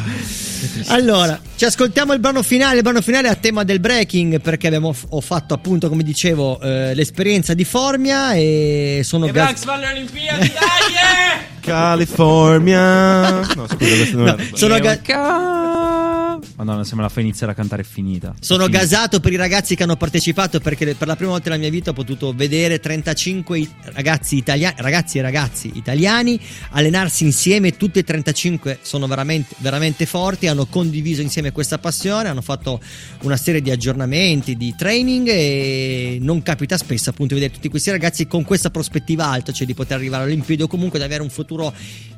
Allora, 0.86 1.38
ci 1.54 1.66
ascoltiamo 1.66 2.14
il 2.14 2.18
brano 2.18 2.42
finale, 2.42 2.76
il 2.78 2.82
brano 2.82 3.02
finale 3.02 3.28
è 3.28 3.30
a 3.30 3.34
tema 3.34 3.62
del 3.62 3.78
breaking 3.78 4.40
perché 4.40 4.68
abbiamo, 4.68 4.94
ho 5.10 5.20
fatto 5.20 5.52
appunto, 5.52 5.90
come 5.90 6.02
dicevo, 6.02 6.58
eh, 6.62 6.94
l'esperienza 6.94 7.52
di 7.52 7.64
Formia 7.64 8.32
e 8.32 9.02
sono 9.04 9.26
vorrei- 9.26 9.44
gas- 9.44 9.52
Max 9.52 9.64
va 9.66 9.74
alle 9.74 9.88
Olimpiadi, 9.98 10.38
dai! 10.48 10.48
eh! 10.48 11.60
California. 11.60 13.30
No, 13.30 13.44
scusa, 13.44 13.76
questo 13.76 14.16
non 14.16 14.24
No, 14.24 14.32
era- 14.38 14.42
sono 14.54 14.78
ga- 14.78 14.96
Madonna, 16.56 16.84
se 16.84 16.94
me 16.94 17.02
la 17.02 17.08
fai 17.08 17.22
iniziare 17.24 17.52
a 17.52 17.54
cantare 17.54 17.82
è 17.82 17.84
finita. 17.84 18.34
Sono 18.40 18.64
Finita. 18.64 18.80
gasato 18.82 19.20
per 19.20 19.32
i 19.32 19.36
ragazzi 19.36 19.74
che 19.76 19.82
hanno 19.82 19.96
partecipato 19.96 20.60
perché 20.60 20.94
per 20.94 21.06
la 21.06 21.16
prima 21.16 21.32
volta 21.32 21.50
nella 21.50 21.60
mia 21.62 21.70
vita 21.70 21.90
ho 21.90 21.92
potuto 21.94 22.32
vedere 22.34 22.80
35 22.80 23.58
i- 23.58 23.68
ragazzi 23.92 24.36
italiani, 24.36 24.74
ragazzi 24.78 25.18
e 25.18 25.22
ragazzi 25.22 25.70
italiani 25.74 26.38
allenarsi 26.70 27.24
insieme, 27.24 27.76
tutti 27.76 27.98
e 27.98 28.04
35 28.04 28.78
sono 28.82 29.06
veramente, 29.06 29.54
veramente 29.58 30.06
forti, 30.06 30.46
hanno 30.46 30.66
condiviso 30.66 31.20
insieme 31.22 31.52
questa 31.52 31.78
passione, 31.78 32.28
hanno 32.28 32.42
fatto 32.42 32.80
una 33.22 33.36
serie 33.36 33.60
di 33.60 33.70
aggiornamenti, 33.70 34.56
di 34.56 34.74
training 34.76 35.28
e 35.28 36.18
non 36.20 36.42
capita 36.42 36.76
spesso 36.76 37.10
appunto 37.10 37.34
vedere 37.34 37.52
tutti 37.52 37.68
questi 37.68 37.90
ragazzi 37.90 38.26
con 38.26 38.44
questa 38.44 38.70
prospettiva 38.70 39.26
alta, 39.26 39.52
cioè 39.52 39.66
di 39.66 39.74
poter 39.74 39.96
arrivare 39.96 40.22
alle 40.24 40.32
Olimpiadi 40.32 40.62
o 40.62 40.66
comunque 40.66 40.98
di 40.98 41.04
avere 41.04 41.22
un 41.22 41.30
futuro 41.30 41.72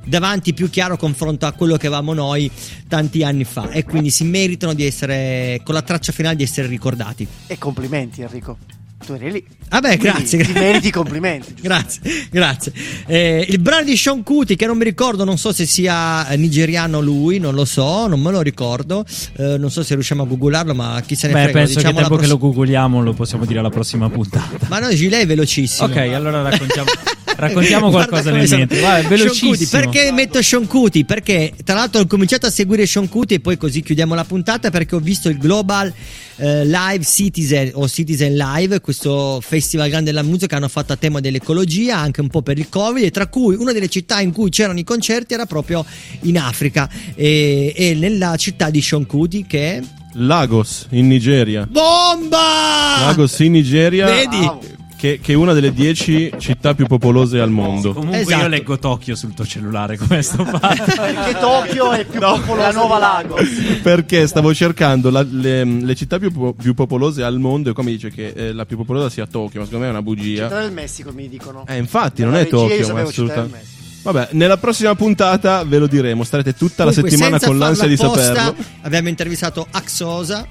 davanti 0.04 0.54
più 0.54 0.70
chiaro 0.70 0.96
confronto 0.96 1.46
a 1.46 1.52
quello 1.52 1.76
che 1.76 1.86
avevamo 1.86 2.14
noi 2.14 2.50
tanti 2.88 3.22
anni 3.22 3.44
fa 3.44 3.70
e 3.70 3.84
quindi 3.84 4.10
si 4.10 4.24
meritano 4.24 4.74
di 4.74 4.84
essere 4.84 5.60
con 5.64 5.74
la 5.74 5.82
traccia 5.82 6.12
finale 6.12 6.36
di 6.36 6.42
essere 6.42 6.66
ricordati. 6.66 7.26
E 7.46 7.58
complimenti 7.58 8.22
Enrico. 8.22 8.58
Tu 9.04 9.14
eri 9.14 9.32
lì. 9.32 9.44
Vabbè, 9.70 9.96
Quindi 9.98 10.18
grazie. 10.18 10.44
Ti 10.44 10.52
meriti 10.52 10.88
i 10.88 10.90
complimenti. 10.90 11.54
Grazie, 11.58 12.00
grazie. 12.30 12.70
Eh, 13.06 13.46
il 13.48 13.58
brano 13.58 13.84
di 13.84 13.96
Sean 13.96 14.22
Kuti, 14.22 14.56
che 14.56 14.66
non 14.66 14.76
mi 14.76 14.84
ricordo, 14.84 15.24
non 15.24 15.38
so 15.38 15.52
se 15.52 15.64
sia 15.64 16.22
nigeriano 16.36 17.00
lui, 17.00 17.38
non 17.38 17.54
lo 17.54 17.64
so, 17.64 18.06
non 18.08 18.20
me 18.20 18.30
lo 18.30 18.42
ricordo. 18.42 19.06
Eh, 19.36 19.56
non 19.56 19.70
so 19.70 19.82
se 19.82 19.94
riusciamo 19.94 20.24
a 20.24 20.26
googolarlo, 20.26 20.74
ma 20.74 21.00
chi 21.06 21.14
se 21.14 21.28
ne 21.28 21.32
Beh, 21.32 21.42
frega. 21.44 21.58
penso 21.60 21.74
diciamo 21.76 21.94
che 21.94 22.00
la 22.02 22.08
tempo 22.08 22.22
che 22.22 22.28
lo 22.28 22.36
pross- 22.36 22.50
googoliamo 22.52 23.02
lo 23.02 23.12
possiamo 23.14 23.46
dire 23.46 23.60
alla 23.60 23.70
prossima 23.70 24.10
puntata. 24.10 24.66
Ma 24.68 24.80
no, 24.80 24.92
Gilet 24.92 25.22
è 25.22 25.26
velocissimo. 25.26 25.88
Ok, 25.88 25.96
allora 25.96 26.42
raccontiamo, 26.42 26.90
raccontiamo 27.40 27.90
qualcosa 27.90 28.30
nel 28.30 28.46
sono- 28.46 28.58
mentre. 28.60 28.80
Vai, 28.80 29.04
velocissimo. 29.06 29.50
Kuti, 29.50 29.66
perché 29.66 30.12
metto 30.12 30.40
Sean 30.42 30.66
Kuti? 30.66 31.04
Perché 31.04 31.52
tra 31.64 31.74
l'altro 31.74 32.00
ho 32.02 32.06
cominciato 32.06 32.46
a 32.46 32.50
seguire 32.50 32.86
Sean 32.86 33.08
Kuti 33.08 33.34
e 33.34 33.40
poi 33.40 33.56
così 33.56 33.82
chiudiamo 33.82 34.14
la 34.14 34.24
puntata 34.24 34.70
perché 34.70 34.94
ho 34.94 35.00
visto 35.00 35.28
il 35.28 35.38
Global 35.38 35.92
eh, 36.36 36.64
Live 36.64 37.04
Citizen 37.04 37.70
o 37.74 37.88
Citizen 37.88 38.36
Live, 38.36 38.80
questo 38.80 39.40
festival 39.42 39.88
grande 39.88 40.10
della 40.10 40.22
musica 40.22 40.46
che 40.46 40.54
hanno 40.54 40.68
fatto 40.68 40.92
a 40.92 40.96
tema 40.96 41.20
dell'ecologia, 41.20 41.98
anche 41.98 42.20
un 42.20 42.28
po' 42.28 42.42
per 42.42 42.58
il 42.58 42.68
Covid, 42.68 43.04
e 43.04 43.10
tra 43.10 43.26
cui 43.26 43.56
una 43.56 43.72
delle 43.72 43.88
città 43.88 44.20
in 44.20 44.32
cui 44.32 44.50
c'erano 44.50 44.78
i 44.78 44.84
concerti 44.84 45.34
era 45.34 45.46
proprio 45.46 45.84
in 46.22 46.38
Africa 46.38 46.88
e, 47.14 47.72
e 47.76 47.94
nella 47.94 48.36
città 48.36 48.70
di 48.70 48.80
Sean 48.80 49.06
Kuti 49.06 49.44
che 49.46 49.76
è 49.76 49.82
Lagos 50.14 50.86
in 50.90 51.06
Nigeria. 51.06 51.66
Bomba! 51.70 53.04
Lagos 53.06 53.38
in 53.40 53.52
Nigeria. 53.52 54.06
Vedi? 54.06 54.69
Che, 55.00 55.18
che 55.22 55.32
è 55.32 55.34
una 55.34 55.54
delle 55.54 55.72
dieci 55.72 56.30
città 56.36 56.74
più 56.74 56.84
popolose 56.84 57.40
al 57.40 57.48
mondo. 57.48 57.94
Comunque 57.94 58.20
Esatto. 58.20 58.42
io 58.42 58.48
leggo 58.48 58.78
Tokyo 58.78 59.16
sul 59.16 59.32
tuo 59.32 59.46
cellulare, 59.46 59.96
come 59.98 60.20
sto 60.20 60.44
fatto? 60.44 60.84
Perché 60.94 61.38
Tokyo 61.38 61.92
è 61.92 62.04
più 62.04 62.20
popolosa 62.20 62.66
la 62.66 62.72
nuova 62.72 62.98
lago. 62.98 63.36
Perché 63.82 64.26
stavo 64.26 64.52
cercando 64.52 65.08
la- 65.08 65.22
le, 65.26 65.64
le 65.64 65.94
città 65.94 66.18
più, 66.18 66.54
più 66.54 66.74
popolose 66.74 67.22
al 67.22 67.38
mondo 67.38 67.70
e 67.70 67.72
come 67.72 67.92
dice 67.92 68.10
che 68.10 68.34
eh, 68.36 68.52
la 68.52 68.66
più 68.66 68.76
popolosa 68.76 69.08
sia 69.08 69.26
Tokyo, 69.26 69.60
ma 69.60 69.64
secondo 69.64 69.78
me 69.86 69.86
è 69.86 69.94
una 69.94 70.02
bugia. 70.02 70.48
Città 70.48 70.60
del 70.60 70.72
Messico 70.72 71.12
mi 71.12 71.30
dicono. 71.30 71.64
Eh, 71.66 71.78
infatti, 71.78 72.20
non 72.20 72.32
Dalla 72.32 72.44
è 72.44 72.48
Tokyo, 72.48 72.76
ma 72.76 72.84
sapevo 72.84 73.10
Città 73.10 73.24
del 73.24 73.28
assolutamente. 73.30 73.78
Vabbè, 74.02 74.28
nella 74.32 74.56
prossima 74.56 74.94
puntata 74.94 75.62
ve 75.64 75.78
lo 75.78 75.86
diremo. 75.86 76.24
Starete 76.24 76.54
tutta 76.54 76.84
la 76.84 76.90
Comunque, 76.90 77.10
settimana 77.10 77.38
senza 77.38 77.46
con 77.48 77.58
l'ansia 77.58 77.86
di 77.86 77.96
saperlo. 77.96 78.54
Abbiamo 78.82 79.08
intervistato 79.08 79.66
Axosa 79.70 80.46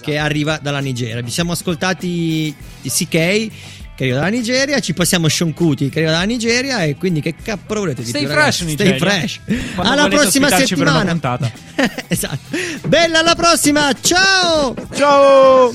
che 0.00 0.18
arriva 0.18 0.58
dalla 0.60 0.80
Nigeria. 0.80 1.22
Vi 1.22 1.30
siamo 1.30 1.52
ascoltati 1.52 2.54
CK 2.82 3.08
che 3.08 4.04
arriva 4.04 4.18
dalla 4.18 4.30
Nigeria, 4.30 4.80
ci 4.80 4.94
passiamo 4.94 5.28
Sean 5.28 5.52
Kuti 5.52 5.90
che 5.90 5.98
arriva 5.98 6.12
dalla 6.12 6.24
Nigeria 6.24 6.82
e 6.84 6.96
quindi 6.96 7.20
che 7.20 7.34
cappro 7.42 7.80
volete 7.80 8.02
di 8.02 8.08
Stay 8.08 8.22
più, 8.22 8.30
fresh, 8.30 8.60
ragazzi? 8.60 8.64
Nigeria. 8.64 8.96
Stay 8.96 9.08
fresh. 9.08 9.40
Quando 9.74 9.92
alla 9.92 10.08
prossima 10.08 10.48
settimana. 10.48 11.18
esatto. 12.08 12.38
Bella 12.86 13.18
alla 13.18 13.34
prossima. 13.34 13.92
Ciao! 14.00 14.74
Ciao! 14.94 15.70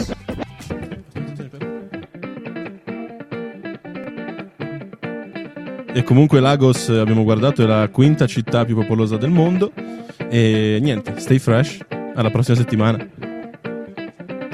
E 5.93 6.03
comunque 6.03 6.41
Lagos, 6.41 6.89
eh, 6.89 6.97
abbiamo 6.97 7.23
guardato, 7.23 7.63
è 7.63 7.65
la 7.65 7.87
quinta 7.87 8.27
città 8.27 8.65
più 8.65 8.75
popolosa 8.75 9.15
del 9.15 9.29
mondo. 9.29 9.71
E 10.29 10.77
niente, 10.81 11.13
stay 11.19 11.39
fresh. 11.39 11.77
Alla 12.15 12.31
prossima 12.31 12.57
settimana. 12.57 13.34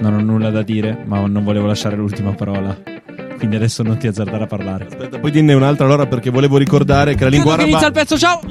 Non 0.02 0.16
ho 0.16 0.20
nulla 0.20 0.50
da 0.50 0.64
dire, 0.64 0.98
ma 1.06 1.26
non 1.28 1.44
volevo 1.44 1.68
lasciare 1.68 1.96
l'ultima 1.96 2.34
parola. 2.34 2.76
Quindi 3.38 3.56
adesso 3.56 3.84
non 3.84 3.98
ti 3.98 4.08
azzardare 4.08 4.44
a 4.44 4.48
parlare. 4.48 4.88
Aspetta, 4.88 5.20
poi 5.20 5.32
dinne 5.32 5.54
un'altra 5.54 5.86
allora 5.86 6.08
perché 6.08 6.32
volevo 6.32 6.58
ricordare 6.58 7.14
che 7.16 7.24
la 7.24 7.30
lingua 7.30 7.54
araba. 7.54 7.68
inizia 7.68 7.88
il 7.88 7.94
pezzo, 7.94 8.18
ciao! 8.18 8.42